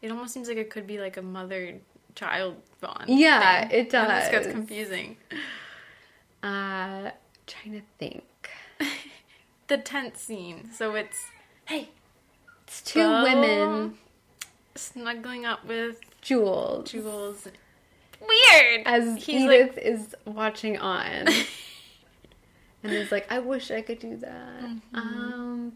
It 0.05 0.11
almost 0.11 0.35
seems 0.35 0.47
like 0.47 0.57
it 0.57 0.69
could 0.69 0.85
be 0.85 0.99
like 0.99 1.17
a 1.17 1.21
mother-child 1.23 2.57
bond. 2.79 3.05
Yeah, 3.07 3.67
thing. 3.67 3.79
it 3.79 3.89
does. 3.89 4.07
this 4.07 4.29
gets 4.29 4.47
confusing. 4.53 5.17
uh, 6.43 7.09
trying 7.47 7.71
to 7.73 7.81
think. 7.97 8.23
The 9.67 9.79
tent 9.79 10.15
scene. 10.15 10.69
So 10.71 10.93
it's 10.93 11.17
hey, 11.65 11.89
It's 12.67 12.83
two 12.83 12.99
Beau 12.99 13.23
women, 13.23 13.97
snuggling 14.75 15.43
up 15.43 15.65
with 15.65 16.01
Jules, 16.21 16.91
Jules. 16.91 17.47
Weird. 18.21 18.85
as 18.85 19.23
he's 19.23 19.41
Edythe 19.41 19.69
like, 19.69 19.77
is 19.79 20.15
watching 20.25 20.77
on, 20.77 21.01
and 22.83 22.93
is 22.93 23.11
like, 23.11 23.25
"I 23.31 23.39
wish 23.39 23.71
I 23.71 23.81
could 23.81 23.97
do 23.97 24.17
that." 24.17 24.61
Mm-hmm. 24.61 24.95
Um. 24.95 25.71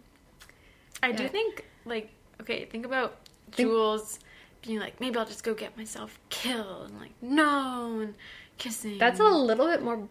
I 1.02 1.12
do 1.12 1.28
think 1.28 1.66
like 1.84 2.12
okay, 2.42 2.66
think 2.66 2.86
about 2.86 3.16
Jules 3.52 4.20
being 4.62 4.80
like, 4.80 5.00
maybe 5.00 5.18
I'll 5.18 5.26
just 5.26 5.44
go 5.44 5.54
get 5.54 5.78
myself 5.78 6.20
killed, 6.30 6.90
and 6.90 7.00
like 7.00 7.12
no, 7.22 8.00
and 8.02 8.16
kissing. 8.58 8.98
That's 8.98 9.20
a 9.20 9.24
little 9.24 9.68
bit 9.68 9.82
more. 9.82 10.08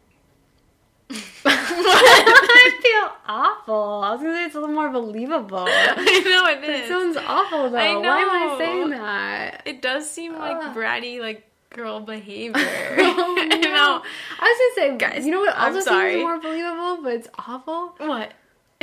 I 1.44 2.78
feel 2.82 3.16
awful. 3.26 4.02
I 4.04 4.12
was 4.12 4.20
gonna 4.20 4.34
say 4.34 4.44
it's 4.44 4.54
a 4.54 4.60
little 4.60 4.74
more 4.74 4.90
believable. 4.90 5.66
I 5.68 6.22
know 6.24 6.46
it 6.46 6.68
is. 6.82 6.88
sounds 6.88 7.16
awful 7.16 7.70
though. 7.70 7.78
I 7.78 7.96
Why 7.96 8.18
am 8.20 8.30
I 8.30 8.56
saying 8.58 8.90
that? 8.90 9.62
It 9.64 9.82
does 9.82 10.10
seem 10.10 10.34
like 10.34 10.56
Ugh. 10.56 10.76
bratty, 10.76 11.20
like 11.20 11.44
girl 11.70 12.00
behavior. 12.14 12.54
Oh, 12.56 13.36
I 13.38 13.46
no. 13.46 13.60
know. 13.60 14.02
I 14.40 14.74
was 14.74 14.76
gonna 14.76 14.98
say, 14.98 14.98
Guys, 14.98 15.24
you 15.26 15.32
know 15.32 15.40
what 15.40 15.54
I'm 15.56 15.74
also 15.74 15.84
sorry. 15.84 16.12
seems 16.14 16.22
more 16.24 16.38
believable, 16.40 17.02
but 17.02 17.12
it's 17.14 17.28
awful. 17.38 17.94
What? 17.98 18.32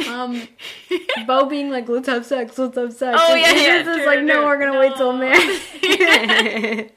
Um, 0.09 0.47
Beau 1.27 1.45
being 1.45 1.69
like, 1.69 1.87
"Let's 1.87 2.07
have 2.07 2.25
sex, 2.25 2.57
let's 2.57 2.77
have 2.77 2.93
sex." 2.93 3.17
Oh, 3.21 3.33
And 3.33 3.41
yeah, 3.41 3.51
yeah, 3.53 3.83
Edythe 3.83 3.99
is 3.99 4.05
like, 4.05 4.23
"No, 4.23 4.43
we're 4.45 4.59
gonna 4.59 4.77
wait 4.79 4.95
till 4.97 5.13
marriage." 5.13 5.61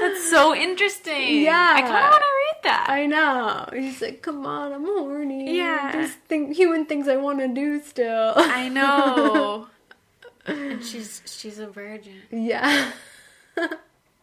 That's 0.00 0.30
so 0.30 0.54
interesting. 0.54 1.42
Yeah. 1.42 1.72
I 1.76 1.80
kind 1.82 1.94
of 1.96 2.10
want 2.10 2.22
to 2.22 2.28
read 2.38 2.62
that. 2.64 2.86
I 2.88 3.06
know. 3.06 3.68
He's 3.72 4.00
like, 4.00 4.22
"Come 4.22 4.46
on, 4.46 4.72
I'm 4.72 4.84
horny. 4.84 5.56
Yeah. 5.56 5.92
There's 5.92 6.12
thing, 6.12 6.52
human 6.54 6.86
things 6.86 7.08
I 7.08 7.16
want 7.16 7.38
to 7.40 7.48
do 7.48 7.80
still." 7.82 8.32
I 8.36 8.68
know. 8.68 9.66
and 10.46 10.84
she's 10.84 11.22
she's 11.26 11.58
a 11.58 11.66
virgin. 11.68 12.14
Yeah. 12.30 12.92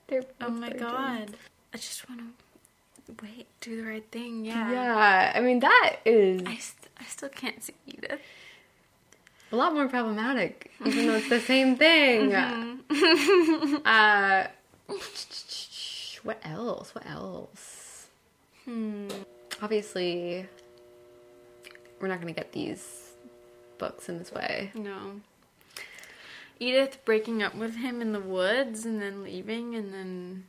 They're 0.07 0.23
Oh 0.41 0.49
my 0.49 0.67
virgins. 0.69 0.81
god. 0.81 1.31
I 1.73 1.77
just 1.77 2.07
want 2.07 2.21
to 2.21 2.27
wait, 3.21 3.47
do 3.61 3.75
the 3.81 3.87
right 3.87 4.05
thing. 4.11 4.45
Yeah. 4.45 4.71
Yeah, 4.71 5.31
I 5.35 5.39
mean 5.41 5.59
that 5.59 5.97
is 6.05 6.41
I, 6.45 6.55
st- 6.57 6.89
I 6.99 7.03
still 7.05 7.29
can't 7.29 7.61
see 7.63 7.73
Edythe. 7.89 8.19
a 9.51 9.55
lot 9.55 9.73
more 9.73 9.87
problematic, 9.87 10.71
even 10.85 11.07
though 11.07 11.15
it's 11.15 11.29
the 11.29 11.39
same 11.39 11.75
thing. 11.77 12.31
Mm-hmm. 12.89 13.75
Uh, 13.85 14.47
what 16.23 16.39
else? 16.43 16.93
What 16.93 17.05
else? 17.07 18.07
Hmm. 18.65 19.07
Obviously, 19.61 20.45
we're 21.99 22.07
not 22.07 22.19
gonna 22.19 22.33
get 22.33 22.51
these 22.51 23.11
books 23.77 24.09
in 24.09 24.19
this 24.19 24.31
way. 24.31 24.71
No. 24.75 25.21
Edythe 26.61 26.97
breaking 27.03 27.43
up 27.43 27.53
with 27.55 27.75
him 27.77 28.01
in 28.01 28.13
the 28.13 28.19
woods 28.19 28.85
and 28.85 29.01
then 29.01 29.23
leaving 29.23 29.75
and 29.75 29.93
then 29.93 30.45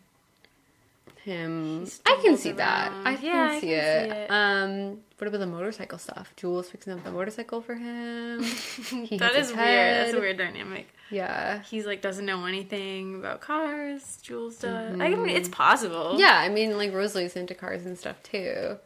Him, 1.26 1.86
I 2.06 2.20
can 2.22 2.36
see 2.36 2.52
that. 2.52 2.92
I 3.04 3.10
Yeah, 3.10 3.18
can, 3.18 3.36
I 3.50 3.54
see, 3.60 3.66
can 3.66 3.78
it. 3.78 4.10
see 4.10 4.16
it. 4.16 4.30
Um, 4.30 4.98
what 5.18 5.26
about 5.26 5.38
the 5.38 5.46
motorcycle 5.48 5.98
stuff? 5.98 6.32
Jules 6.36 6.70
fixing 6.70 6.92
up 6.92 7.02
the 7.02 7.10
motorcycle 7.10 7.60
for 7.60 7.74
him. 7.74 8.38
That 9.18 9.34
hits 9.34 9.48
weird. 9.48 9.58
That's 9.58 10.14
a 10.14 10.20
weird 10.20 10.38
dynamic. 10.38 10.88
Yeah. 11.10 11.62
He's 11.62 11.84
like 11.84 12.00
doesn't 12.00 12.24
know 12.26 12.44
anything 12.46 13.16
about 13.16 13.40
cars. 13.40 14.18
Jules 14.22 14.58
does. 14.58 14.92
I 15.00 15.08
mean, 15.08 15.28
it's 15.30 15.48
possible. 15.48 16.10
Mm-hmm. 16.12 16.20
Yeah, 16.20 16.38
I 16.38 16.48
mean, 16.48 16.76
like 16.76 16.92
Rosalie's 16.94 17.34
into 17.34 17.54
cars 17.54 17.84
and 17.84 17.98
stuff 17.98 18.22
too. 18.22 18.76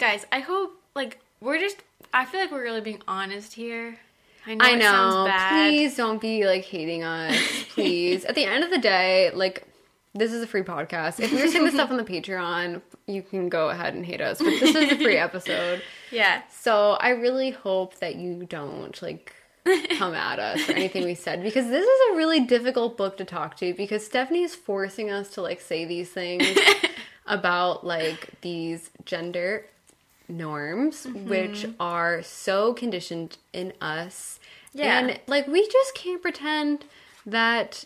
guys. 0.00 0.26
I 0.32 0.40
hope 0.40 0.72
like 0.96 1.20
we're 1.40 1.60
just. 1.60 1.76
I 2.12 2.24
feel 2.24 2.40
like 2.40 2.50
we're 2.50 2.62
really 2.64 2.80
being 2.80 3.02
honest 3.06 3.52
here. 3.52 3.98
I 4.46 4.54
know. 4.56 4.64
I 4.64 4.70
it 4.76 4.82
sounds 4.82 5.14
know. 5.14 5.24
bad. 5.26 5.70
Please 5.70 5.96
don't 5.96 6.20
be 6.20 6.44
like 6.44 6.64
hating 6.64 7.04
us. 7.04 7.36
Please. 7.74 8.24
At 8.24 8.34
the 8.34 8.44
end 8.46 8.64
of 8.64 8.70
the 8.70 8.78
day, 8.78 9.30
like 9.32 9.66
this 10.14 10.32
is 10.32 10.42
a 10.42 10.46
free 10.46 10.62
podcast. 10.62 11.18
If 11.18 11.32
we 11.32 11.42
were 11.42 11.48
saying 11.48 11.64
this 11.64 11.74
stuff 11.74 11.90
on 11.90 11.96
the 11.96 12.04
Patreon, 12.04 12.80
you 13.06 13.22
can 13.22 13.48
go 13.48 13.68
ahead 13.68 13.94
and 13.94 14.06
hate 14.06 14.20
us. 14.20 14.38
But 14.38 14.60
this 14.60 14.74
is 14.74 14.92
a 14.92 14.96
free 14.96 15.16
episode. 15.16 15.82
Yeah. 16.10 16.42
So 16.48 16.92
I 17.00 17.08
really 17.08 17.50
hope 17.50 17.96
that 17.96 18.14
you 18.14 18.46
don't 18.48 19.02
like 19.02 19.34
come 19.98 20.14
at 20.14 20.38
us 20.38 20.60
for 20.62 20.70
anything 20.70 21.04
we 21.04 21.16
said 21.16 21.42
because 21.42 21.66
this 21.66 21.84
is 21.84 22.12
a 22.12 22.16
really 22.16 22.38
difficult 22.38 22.96
book 22.96 23.16
to 23.16 23.24
talk 23.24 23.56
to 23.56 23.74
because 23.74 24.06
Stephenie's 24.06 24.54
forcing 24.54 25.10
us 25.10 25.30
to 25.30 25.42
like 25.42 25.60
say 25.60 25.84
these 25.84 26.10
things 26.10 26.46
about 27.26 27.84
like 27.84 28.30
these 28.42 28.90
gender 29.04 29.66
norms 30.28 31.04
mm-hmm. 31.04 31.28
which 31.28 31.66
are 31.80 32.22
so 32.22 32.74
conditioned 32.74 33.38
in 33.52 33.72
us. 33.80 34.38
Yeah. 34.72 35.00
And 35.00 35.20
like 35.26 35.48
we 35.48 35.66
just 35.66 35.96
can't 35.96 36.22
pretend 36.22 36.84
that 37.26 37.84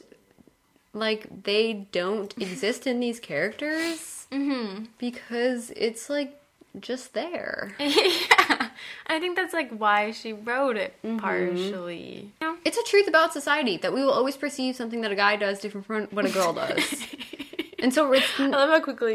like 0.98 1.44
they 1.44 1.86
don't 1.92 2.34
exist 2.40 2.86
in 2.86 3.00
these 3.00 3.20
characters 3.20 4.26
mm-hmm. 4.30 4.84
because 4.98 5.70
it's 5.76 6.08
like 6.10 6.40
just 6.80 7.14
there. 7.14 7.74
yeah. 7.78 8.68
I 9.06 9.18
think 9.18 9.36
that's 9.36 9.52
like 9.52 9.70
why 9.70 10.10
she 10.12 10.32
wrote 10.32 10.76
it 10.76 10.94
mm-hmm. 11.04 11.18
partially. 11.18 12.32
You 12.40 12.46
know? 12.46 12.56
It's 12.64 12.76
a 12.76 12.82
truth 12.84 13.08
about 13.08 13.32
society 13.32 13.76
that 13.78 13.92
we 13.92 14.02
will 14.02 14.12
always 14.12 14.36
perceive 14.36 14.76
something 14.76 15.00
that 15.00 15.10
a 15.10 15.16
guy 15.16 15.36
does 15.36 15.60
different 15.60 15.86
from 15.86 16.04
what 16.06 16.24
a 16.24 16.30
girl 16.30 16.52
does. 16.52 17.06
and 17.78 17.92
so 17.92 18.12
it's 18.12 18.26
I 18.38 18.46
love 18.46 18.70
how 18.70 18.80
quickly. 18.80 19.14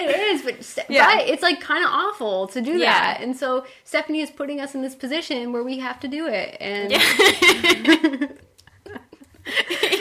It 0.00 0.20
is, 0.20 0.42
but, 0.42 0.64
Ste- 0.64 0.90
Yeah. 0.90 1.18
it's 1.20 1.42
like 1.42 1.60
kind 1.60 1.84
of 1.84 1.90
awful 1.90 2.46
to 2.48 2.60
do 2.60 2.78
Yeah. 2.78 2.92
that. 2.92 3.20
And 3.20 3.36
so 3.36 3.66
Stephenie 3.84 4.20
is 4.20 4.30
putting 4.30 4.60
us 4.60 4.74
in 4.74 4.82
this 4.82 4.94
position 4.94 5.52
where 5.52 5.64
we 5.64 5.78
have 5.78 5.98
to 6.00 6.08
do 6.08 6.26
it. 6.28 6.56
And 6.60 6.92
yeah. 6.92 8.28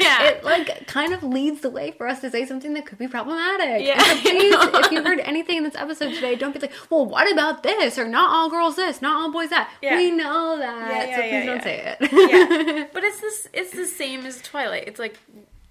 It 0.08 0.44
like 0.44 0.88
kind 0.88 1.14
of 1.14 1.24
leads 1.24 1.62
the 1.62 1.70
way 1.70 1.92
for 1.92 2.08
us 2.08 2.22
to 2.22 2.30
say 2.30 2.46
something 2.46 2.74
that 2.74 2.86
could 2.86 2.98
be 2.98 3.08
problematic. 3.08 3.86
Yeah, 3.86 4.02
so 4.02 4.16
please, 4.22 4.56
if 4.56 4.92
you 4.92 5.04
heard 5.04 5.20
anything 5.20 5.58
in 5.58 5.64
this 5.64 5.76
episode 5.76 6.14
today, 6.14 6.36
don't 6.36 6.54
be 6.54 6.60
like, 6.60 6.74
well, 6.90 7.06
what 7.06 7.32
about 7.32 7.64
this? 7.64 7.98
Or 7.98 8.08
not 8.08 8.32
all 8.32 8.50
girls 8.50 8.76
this, 8.76 9.02
not 9.02 9.22
all 9.22 9.32
boys 9.32 9.50
that. 9.50 9.72
Yeah. 9.82 9.96
We 9.96 10.12
know 10.12 10.58
that. 10.58 10.90
Yeah, 10.90 11.04
yeah, 11.04 11.16
so 11.16 11.22
please 11.22 11.32
yeah, 11.32 11.46
don't 11.46 11.58
yeah. 11.58 11.64
say 11.64 11.96
it. 12.00 12.32
yeah. 12.32 12.88
But 12.94 13.04
it's 13.04 13.22
this 13.22 13.48
it's 13.54 13.72
the 13.72 13.86
same 13.86 14.26
as 14.26 14.42
Twilight. 14.42 14.88
It's 14.88 15.00
like 15.00 15.18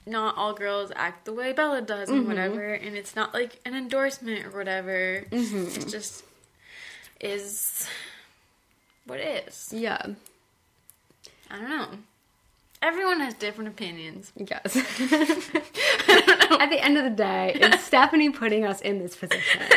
not 0.07 0.37
all 0.37 0.55
girls 0.55 0.93
act 0.95 1.25
the 1.25 1.33
way 1.33 1.53
Bella 1.53 1.83
does 1.83 2.09
and 2.09 2.21
mm-hmm. 2.21 2.29
whatever, 2.29 2.73
and 2.73 2.97
it's 2.97 3.17
not 3.17 3.35
like 3.35 3.59
an 3.65 3.75
endorsement 3.75 4.47
or 4.47 4.51
whatever. 4.51 4.93
It 4.93 5.31
mm-hmm. 5.31 5.89
just 5.89 6.25
is 7.21 7.89
what 9.07 9.21
it 9.21 9.47
is. 9.49 9.73
yeah. 9.73 10.05
I 11.51 11.59
don't 11.59 11.69
know. 11.69 11.89
Everyone 12.83 13.21
has 13.21 13.35
different 13.35 13.69
opinions. 13.69 14.33
Yes. 14.37 14.77
At 14.77 16.71
the 16.71 16.79
end 16.81 16.99
of 16.99 17.05
the 17.05 17.11
day, 17.11 17.53
it's 17.55 17.85
Stephenie 17.91 18.31
putting 18.31 18.65
us 18.65 18.81
in 18.81 18.99
this 18.99 19.17
position. 19.17 19.63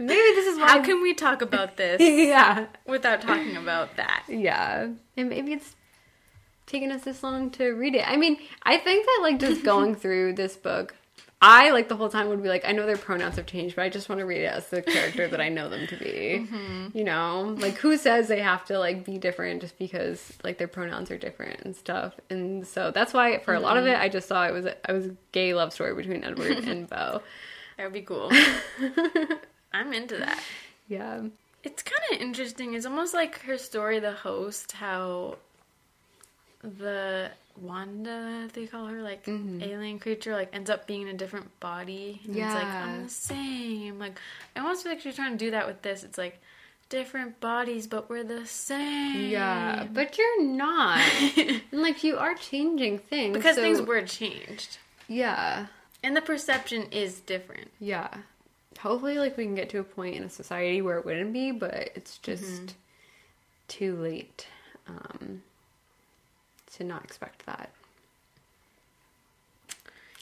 Maybe 0.00 0.14
this 0.34 0.46
is 0.46 0.58
why. 0.58 0.68
How 0.68 0.82
can 0.82 1.02
we 1.02 1.12
talk 1.12 1.42
about 1.42 1.76
this 1.76 2.00
yeah. 2.00 2.66
without 2.86 3.20
talking 3.20 3.56
about 3.56 3.96
that? 3.96 4.22
Yeah. 4.28 4.90
And 5.16 5.28
maybe 5.28 5.52
it's 5.54 5.74
taken 6.66 6.92
us 6.92 7.02
this 7.02 7.24
long 7.24 7.50
to 7.50 7.70
read 7.70 7.96
it. 7.96 8.08
I 8.08 8.16
mean, 8.16 8.38
I 8.62 8.78
think 8.78 9.04
that 9.04 9.18
like 9.22 9.40
just 9.40 9.64
going 9.64 9.96
through 9.96 10.34
this 10.34 10.56
book, 10.56 10.94
I 11.40 11.70
like 11.70 11.88
the 11.88 11.94
whole 11.94 12.08
time 12.08 12.28
would 12.28 12.42
be 12.42 12.48
like, 12.48 12.64
I 12.66 12.72
know 12.72 12.84
their 12.84 12.96
pronouns 12.96 13.36
have 13.36 13.46
changed, 13.46 13.76
but 13.76 13.82
I 13.82 13.88
just 13.88 14.08
want 14.08 14.18
to 14.18 14.24
read 14.24 14.40
it 14.40 14.52
as 14.52 14.68
the 14.70 14.82
character 14.82 15.28
that 15.28 15.40
I 15.40 15.48
know 15.48 15.68
them 15.68 15.86
to 15.86 15.96
be. 15.96 16.46
Mm-hmm. 16.50 16.98
You 16.98 17.04
know, 17.04 17.54
like 17.58 17.74
who 17.74 17.96
says 17.96 18.26
they 18.26 18.40
have 18.40 18.64
to 18.66 18.78
like 18.78 19.04
be 19.04 19.18
different 19.18 19.60
just 19.60 19.78
because 19.78 20.32
like 20.42 20.58
their 20.58 20.66
pronouns 20.66 21.12
are 21.12 21.18
different 21.18 21.60
and 21.60 21.76
stuff. 21.76 22.14
And 22.28 22.66
so 22.66 22.90
that's 22.90 23.14
why 23.14 23.38
for 23.38 23.54
a 23.54 23.60
lot 23.60 23.76
of 23.76 23.86
it, 23.86 23.94
mm-hmm. 23.94 24.02
I 24.02 24.08
just 24.08 24.26
saw 24.26 24.46
it 24.48 24.52
was 24.52 24.66
I 24.84 24.92
was 24.92 25.06
a 25.06 25.16
gay 25.30 25.54
love 25.54 25.72
story 25.72 25.94
between 25.94 26.24
Edward 26.24 26.58
and 26.64 26.88
Beau. 26.88 27.22
That 27.76 27.84
would 27.84 27.92
be 27.92 28.02
cool. 28.02 28.32
I'm 29.72 29.92
into 29.92 30.16
that. 30.16 30.42
Yeah. 30.88 31.22
It's 31.62 31.84
kind 31.84 32.02
of 32.12 32.20
interesting. 32.20 32.74
It's 32.74 32.86
almost 32.86 33.14
like 33.14 33.40
her 33.42 33.58
story, 33.58 34.00
The 34.00 34.12
Host, 34.12 34.72
how 34.72 35.36
the 36.62 37.30
Wanda, 37.62 38.48
they 38.52 38.66
call 38.66 38.86
her, 38.86 39.02
like 39.02 39.26
alien 39.28 39.98
creature, 39.98 40.34
like 40.34 40.50
ends 40.52 40.70
up 40.70 40.86
being 40.86 41.02
in 41.02 41.08
a 41.08 41.14
different 41.14 41.58
body. 41.60 42.20
And 42.24 42.36
it's 42.36 42.44
like, 42.54 42.62
Yeah. 42.64 42.84
I'm 42.86 43.02
the 43.04 43.08
same. 43.10 43.98
Like, 43.98 44.18
I 44.56 44.60
almost 44.60 44.82
feel 44.82 44.92
like 44.92 45.00
she's 45.00 45.14
trying 45.16 45.32
to 45.32 45.44
do 45.44 45.50
that 45.52 45.66
with 45.66 45.82
this. 45.82 46.04
It's 46.04 46.18
like, 46.18 46.40
different 46.90 47.38
bodies, 47.40 47.86
but 47.86 48.08
we're 48.08 48.24
the 48.24 48.46
same. 48.46 49.28
Yeah, 49.28 49.86
but 49.92 50.16
you're 50.16 50.42
not. 50.42 50.98
and 51.36 51.60
like 51.72 52.02
you 52.02 52.16
are 52.16 52.34
changing 52.34 52.98
things 52.98 53.36
because 53.36 53.56
so- 53.56 53.62
things 53.62 53.82
were 53.82 54.02
changed. 54.02 54.78
Yeah. 55.06 55.66
And 56.02 56.16
the 56.16 56.22
perception 56.22 56.84
is 56.92 57.20
different. 57.20 57.70
Yeah. 57.80 58.08
Hopefully, 58.80 59.18
like, 59.18 59.36
we 59.36 59.44
can 59.44 59.54
get 59.56 59.68
to 59.70 59.80
a 59.80 59.84
point 59.84 60.14
in 60.16 60.22
a 60.22 60.30
society 60.30 60.80
where 60.80 60.96
it 60.98 61.04
wouldn't 61.04 61.32
be, 61.32 61.50
but 61.50 61.90
it's 61.96 62.18
just 62.18 62.44
Mm-hmm. 62.44 62.66
too 63.66 63.96
late 63.96 64.46
um, 64.86 65.42
to 66.78 66.84
not 66.84 67.04
expect 67.04 67.46
that. 67.46 67.70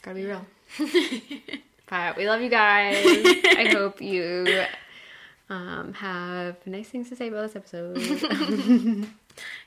Gotta 0.02 0.16
be 0.16 0.24
real. 0.24 0.46
but 1.88 2.16
we 2.16 2.28
love 2.28 2.40
you 2.40 2.50
guys. 2.50 3.04
I 3.04 3.68
hope 3.72 4.00
you 4.00 4.64
um, 5.48 5.92
have 5.94 6.56
nice 6.66 6.88
things 6.88 7.08
to 7.08 7.16
say 7.16 7.28
about 7.28 7.52
this 7.52 7.56
episode. 7.56 9.08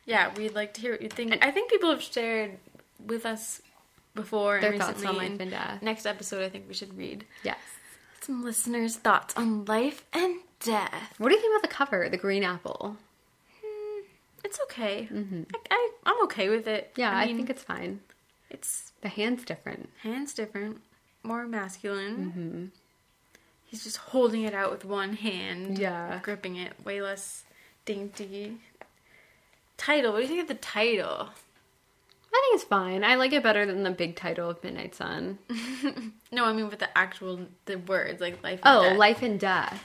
Yeah, 0.05 0.31
we'd 0.35 0.55
like 0.55 0.73
to 0.73 0.81
hear 0.81 0.91
what 0.93 1.01
you 1.01 1.09
think. 1.09 1.45
I 1.45 1.51
think 1.51 1.69
people 1.69 1.91
have 1.91 2.01
shared 2.01 2.57
with 3.05 3.25
us 3.25 3.61
before 4.15 4.59
Their 4.59 4.71
and 4.71 4.81
thoughts 4.81 5.01
recently. 5.01 5.25
on 5.27 5.31
life 5.31 5.31
and 5.33 5.41
and 5.41 5.51
death. 5.51 5.81
Next 5.81 6.05
episode, 6.05 6.43
I 6.43 6.49
think 6.49 6.65
we 6.67 6.73
should 6.73 6.97
read 6.97 7.25
yes. 7.43 7.57
some 8.21 8.43
listeners' 8.43 8.97
thoughts 8.97 9.35
on 9.37 9.65
life 9.65 10.03
and 10.11 10.37
death. 10.59 11.13
What 11.17 11.29
do 11.29 11.35
you 11.35 11.41
think 11.41 11.53
about 11.53 11.69
the 11.69 11.73
cover, 11.75 12.09
the 12.09 12.17
green 12.17 12.43
apple? 12.43 12.97
It's 14.43 14.59
okay. 14.63 15.07
I, 15.11 15.45
I, 15.71 15.89
I'm 16.05 16.23
okay 16.23 16.49
with 16.49 16.67
it. 16.67 16.91
Yeah, 16.95 17.11
I, 17.11 17.25
mean, 17.27 17.37
think 17.37 17.49
it's 17.49 17.63
fine. 17.63 17.99
it's 18.49 18.91
The 19.01 19.09
hand's 19.09 19.43
different. 19.43 19.89
hands 20.03 20.33
different, 20.33 20.81
more 21.23 21.45
masculine. 21.47 22.17
Mm-hmm. 22.17 22.65
He's 23.65 23.83
just 23.83 23.97
holding 23.97 24.43
it 24.43 24.53
out 24.53 24.71
with 24.71 24.85
one 24.85 25.13
hand. 25.13 25.77
Yeah. 25.77 26.19
gripping 26.23 26.55
it, 26.55 26.73
way 26.83 27.01
less 27.01 27.43
dainty. 27.85 28.57
Title. 29.77 30.11
What 30.11 30.17
do 30.19 30.23
you 30.23 30.27
think 30.29 30.41
of 30.41 30.47
the 30.47 30.55
title? 30.55 31.29
I 32.31 32.41
think 32.41 32.55
it's 32.55 32.63
fine. 32.63 33.03
I 33.03 33.15
like 33.15 33.31
it 33.33 33.43
better 33.43 33.65
than 33.65 33.83
the 33.83 33.91
big 33.91 34.15
title 34.15 34.49
of 34.49 34.63
Midnight 34.63 34.95
Sun. 34.95 35.37
No, 36.31 36.45
I 36.45 36.53
mean 36.53 36.69
with 36.69 36.77
the 36.77 36.95
actual 36.95 37.39
the 37.65 37.77
words 37.77 38.21
like 38.21 38.43
life. 38.43 38.59
And 38.63 38.77
Oh, 38.77 38.83
death. 38.83 38.97
Life 38.99 39.21
and 39.23 39.39
Death. 39.39 39.83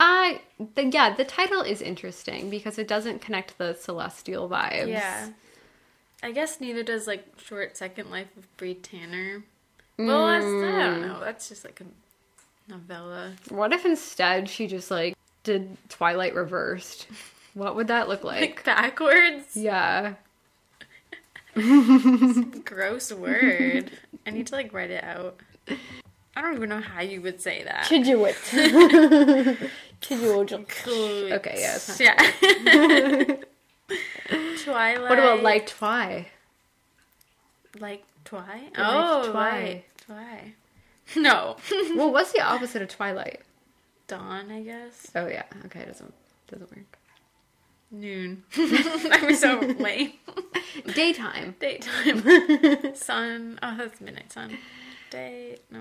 I 0.00 0.40
the, 0.74 0.86
yeah, 0.86 1.14
the 1.14 1.24
title 1.24 1.60
is 1.62 1.80
interesting 1.82 2.48
because 2.50 2.78
it 2.78 2.88
doesn't 2.88 3.20
connect 3.20 3.58
the 3.58 3.74
celestial 3.74 4.48
vibes. 4.48 4.88
Yeah. 4.88 5.28
I 6.22 6.32
guess 6.32 6.60
neither 6.60 6.82
does 6.82 7.06
like 7.06 7.24
Short 7.42 7.76
Second 7.76 8.10
Life 8.10 8.28
of 8.36 8.56
Bree 8.56 8.74
Tanner. 8.74 9.42
Well, 9.98 10.26
that's, 10.26 10.44
I 10.44 10.48
don't 10.86 11.02
know. 11.02 11.20
That's 11.20 11.48
just 11.48 11.64
like 11.64 11.80
a 11.82 12.70
novella. 12.70 13.32
What 13.50 13.72
if 13.72 13.84
instead 13.84 14.48
she 14.48 14.66
just 14.66 14.90
like 14.90 15.14
did 15.44 15.76
Twilight 15.88 16.34
reversed? 16.34 17.06
What 17.54 17.76
would 17.76 17.88
that 17.88 18.08
look 18.08 18.24
Like 18.24 18.40
like? 18.40 18.64
backwards. 18.64 19.54
yeah. 19.56 20.14
Gross 22.64 23.12
word. 23.12 23.90
I 24.26 24.30
need 24.30 24.46
to 24.48 24.54
like 24.54 24.72
write 24.72 24.90
it 24.90 25.04
out. 25.04 25.38
I 26.36 26.42
don't 26.42 26.54
even 26.56 26.68
know 26.68 26.80
how 26.80 27.00
you 27.02 27.20
would 27.22 27.40
say 27.40 27.62
that. 27.64 27.84
Chijuit. 27.84 28.34
Cool. 30.84 31.32
Okay, 31.32 31.76
not 31.88 32.00
Yeah. 32.00 32.16
Twilight. 34.64 35.10
What 35.10 35.18
about 35.18 35.42
like 35.42 35.66
Twi? 35.66 36.26
like 37.78 38.04
Twi? 38.24 38.38
Like 38.40 38.72
Oh, 38.78 39.30
Twi. 39.30 39.50
right. 39.50 39.84
Twi. 40.06 40.54
No. 41.16 41.56
Well, 41.96 42.12
what's 42.12 42.32
the 42.32 42.40
opposite 42.40 42.80
of 42.82 42.88
Twilight? 42.88 43.40
Dawn, 44.06 44.50
I 44.50 44.62
guess. 44.62 45.08
Oh 45.14 45.26
yeah, 45.26 45.42
okay, 45.66 45.80
it 45.80 45.86
doesn't 45.88 46.14
doesn't 46.48 46.70
work. 46.70 46.96
Noon. 47.92 48.44
I'm 48.56 49.34
so 49.34 49.58
lame. 49.78 50.12
Daytime. 50.94 51.56
Daytime. 51.58 52.94
sun. 52.94 53.58
Oh, 53.62 53.76
that's 53.76 54.00
midnight 54.00 54.32
sun. 54.32 54.56
Day. 55.10 55.58
No. 55.70 55.80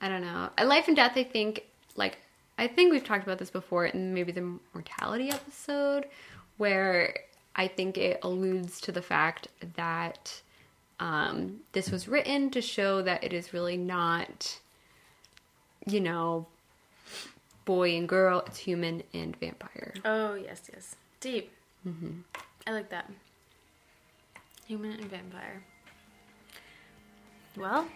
I 0.00 0.08
don't 0.08 0.22
know. 0.22 0.50
Life 0.64 0.88
and 0.88 0.96
Death, 0.96 1.12
I 1.16 1.24
think, 1.24 1.64
like 1.96 2.18
I 2.58 2.66
think 2.66 2.92
we've 2.92 3.04
talked 3.04 3.24
about 3.24 3.38
this 3.38 3.50
before 3.50 3.86
in 3.86 4.14
maybe 4.14 4.32
the 4.32 4.58
mortality 4.74 5.30
episode, 5.30 6.06
where 6.56 7.14
I 7.54 7.68
think 7.68 7.96
it 7.98 8.20
alludes 8.22 8.80
to 8.82 8.92
the 8.92 9.02
fact 9.02 9.48
that 9.76 10.40
um, 11.00 11.60
this 11.72 11.90
was 11.90 12.08
written 12.08 12.50
to 12.50 12.60
show 12.60 13.02
that 13.02 13.22
it 13.22 13.32
is 13.32 13.52
really 13.52 13.76
not, 13.76 14.58
you 15.86 16.00
know, 16.00 16.46
boy 17.64 17.96
and 17.96 18.08
girl, 18.08 18.42
it's 18.46 18.58
human 18.58 19.02
and 19.14 19.36
vampire. 19.36 19.94
Oh 20.04 20.34
yes, 20.34 20.62
yes, 20.72 20.96
deep. 21.20 21.52
Mm-hmm. 21.86 22.20
I 22.66 22.72
like 22.72 22.90
that. 22.90 23.10
Human 24.66 24.92
and 24.92 25.04
vampire. 25.04 25.62
Well, 27.56 27.86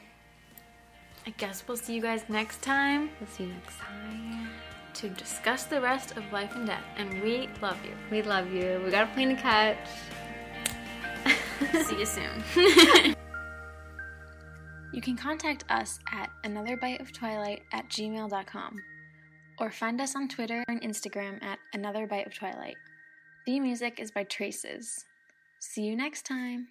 I 1.27 1.31
guess 1.31 1.65
we'll 1.67 1.77
see 1.77 1.95
you 1.95 2.03
guys 2.03 2.25
next 2.29 2.63
time 2.63 3.11
We'll 3.21 3.29
see 3.29 3.45
you 3.45 3.51
next 3.53 3.79
time. 3.79 4.51
to 4.95 5.09
discuss 5.11 5.65
the 5.65 5.81
rest 5.81 6.17
of 6.17 6.25
life 6.33 6.55
and 6.57 6.67
death. 6.67 6.83
And 6.97 7.23
we 7.23 7.49
love 7.61 7.79
you. 7.85 7.93
We 8.11 8.23
love 8.23 8.53
you. 8.53 8.81
We 8.85 8.91
got 8.91 9.05
a 9.09 9.13
plane 9.15 9.29
to 9.31 9.37
catch. 9.41 9.77
See 11.87 11.99
you 11.99 12.07
soon. 12.17 13.15
you 14.93 15.01
can 15.01 15.17
contact 15.17 15.65
us 15.71 15.99
at 16.13 16.29
anotherbiteoftwilight 16.45 17.61
at 17.73 17.89
gmail.com 17.89 18.77
or 19.61 19.71
find 19.71 20.01
us 20.01 20.17
on 20.17 20.29
Twitter 20.29 20.65
and 20.69 20.83
Instagram 20.83 21.43
at 21.43 21.59
Another 21.73 22.07
Bite 22.07 22.27
of 22.27 22.35
Twilight. 22.35 22.77
The 23.47 23.61
music 23.61 24.01
is 24.01 24.11
by 24.11 24.25
Traces. 24.25 25.05
See 25.61 25.83
you 25.83 25.95
next 25.97 26.27
time. 26.27 26.69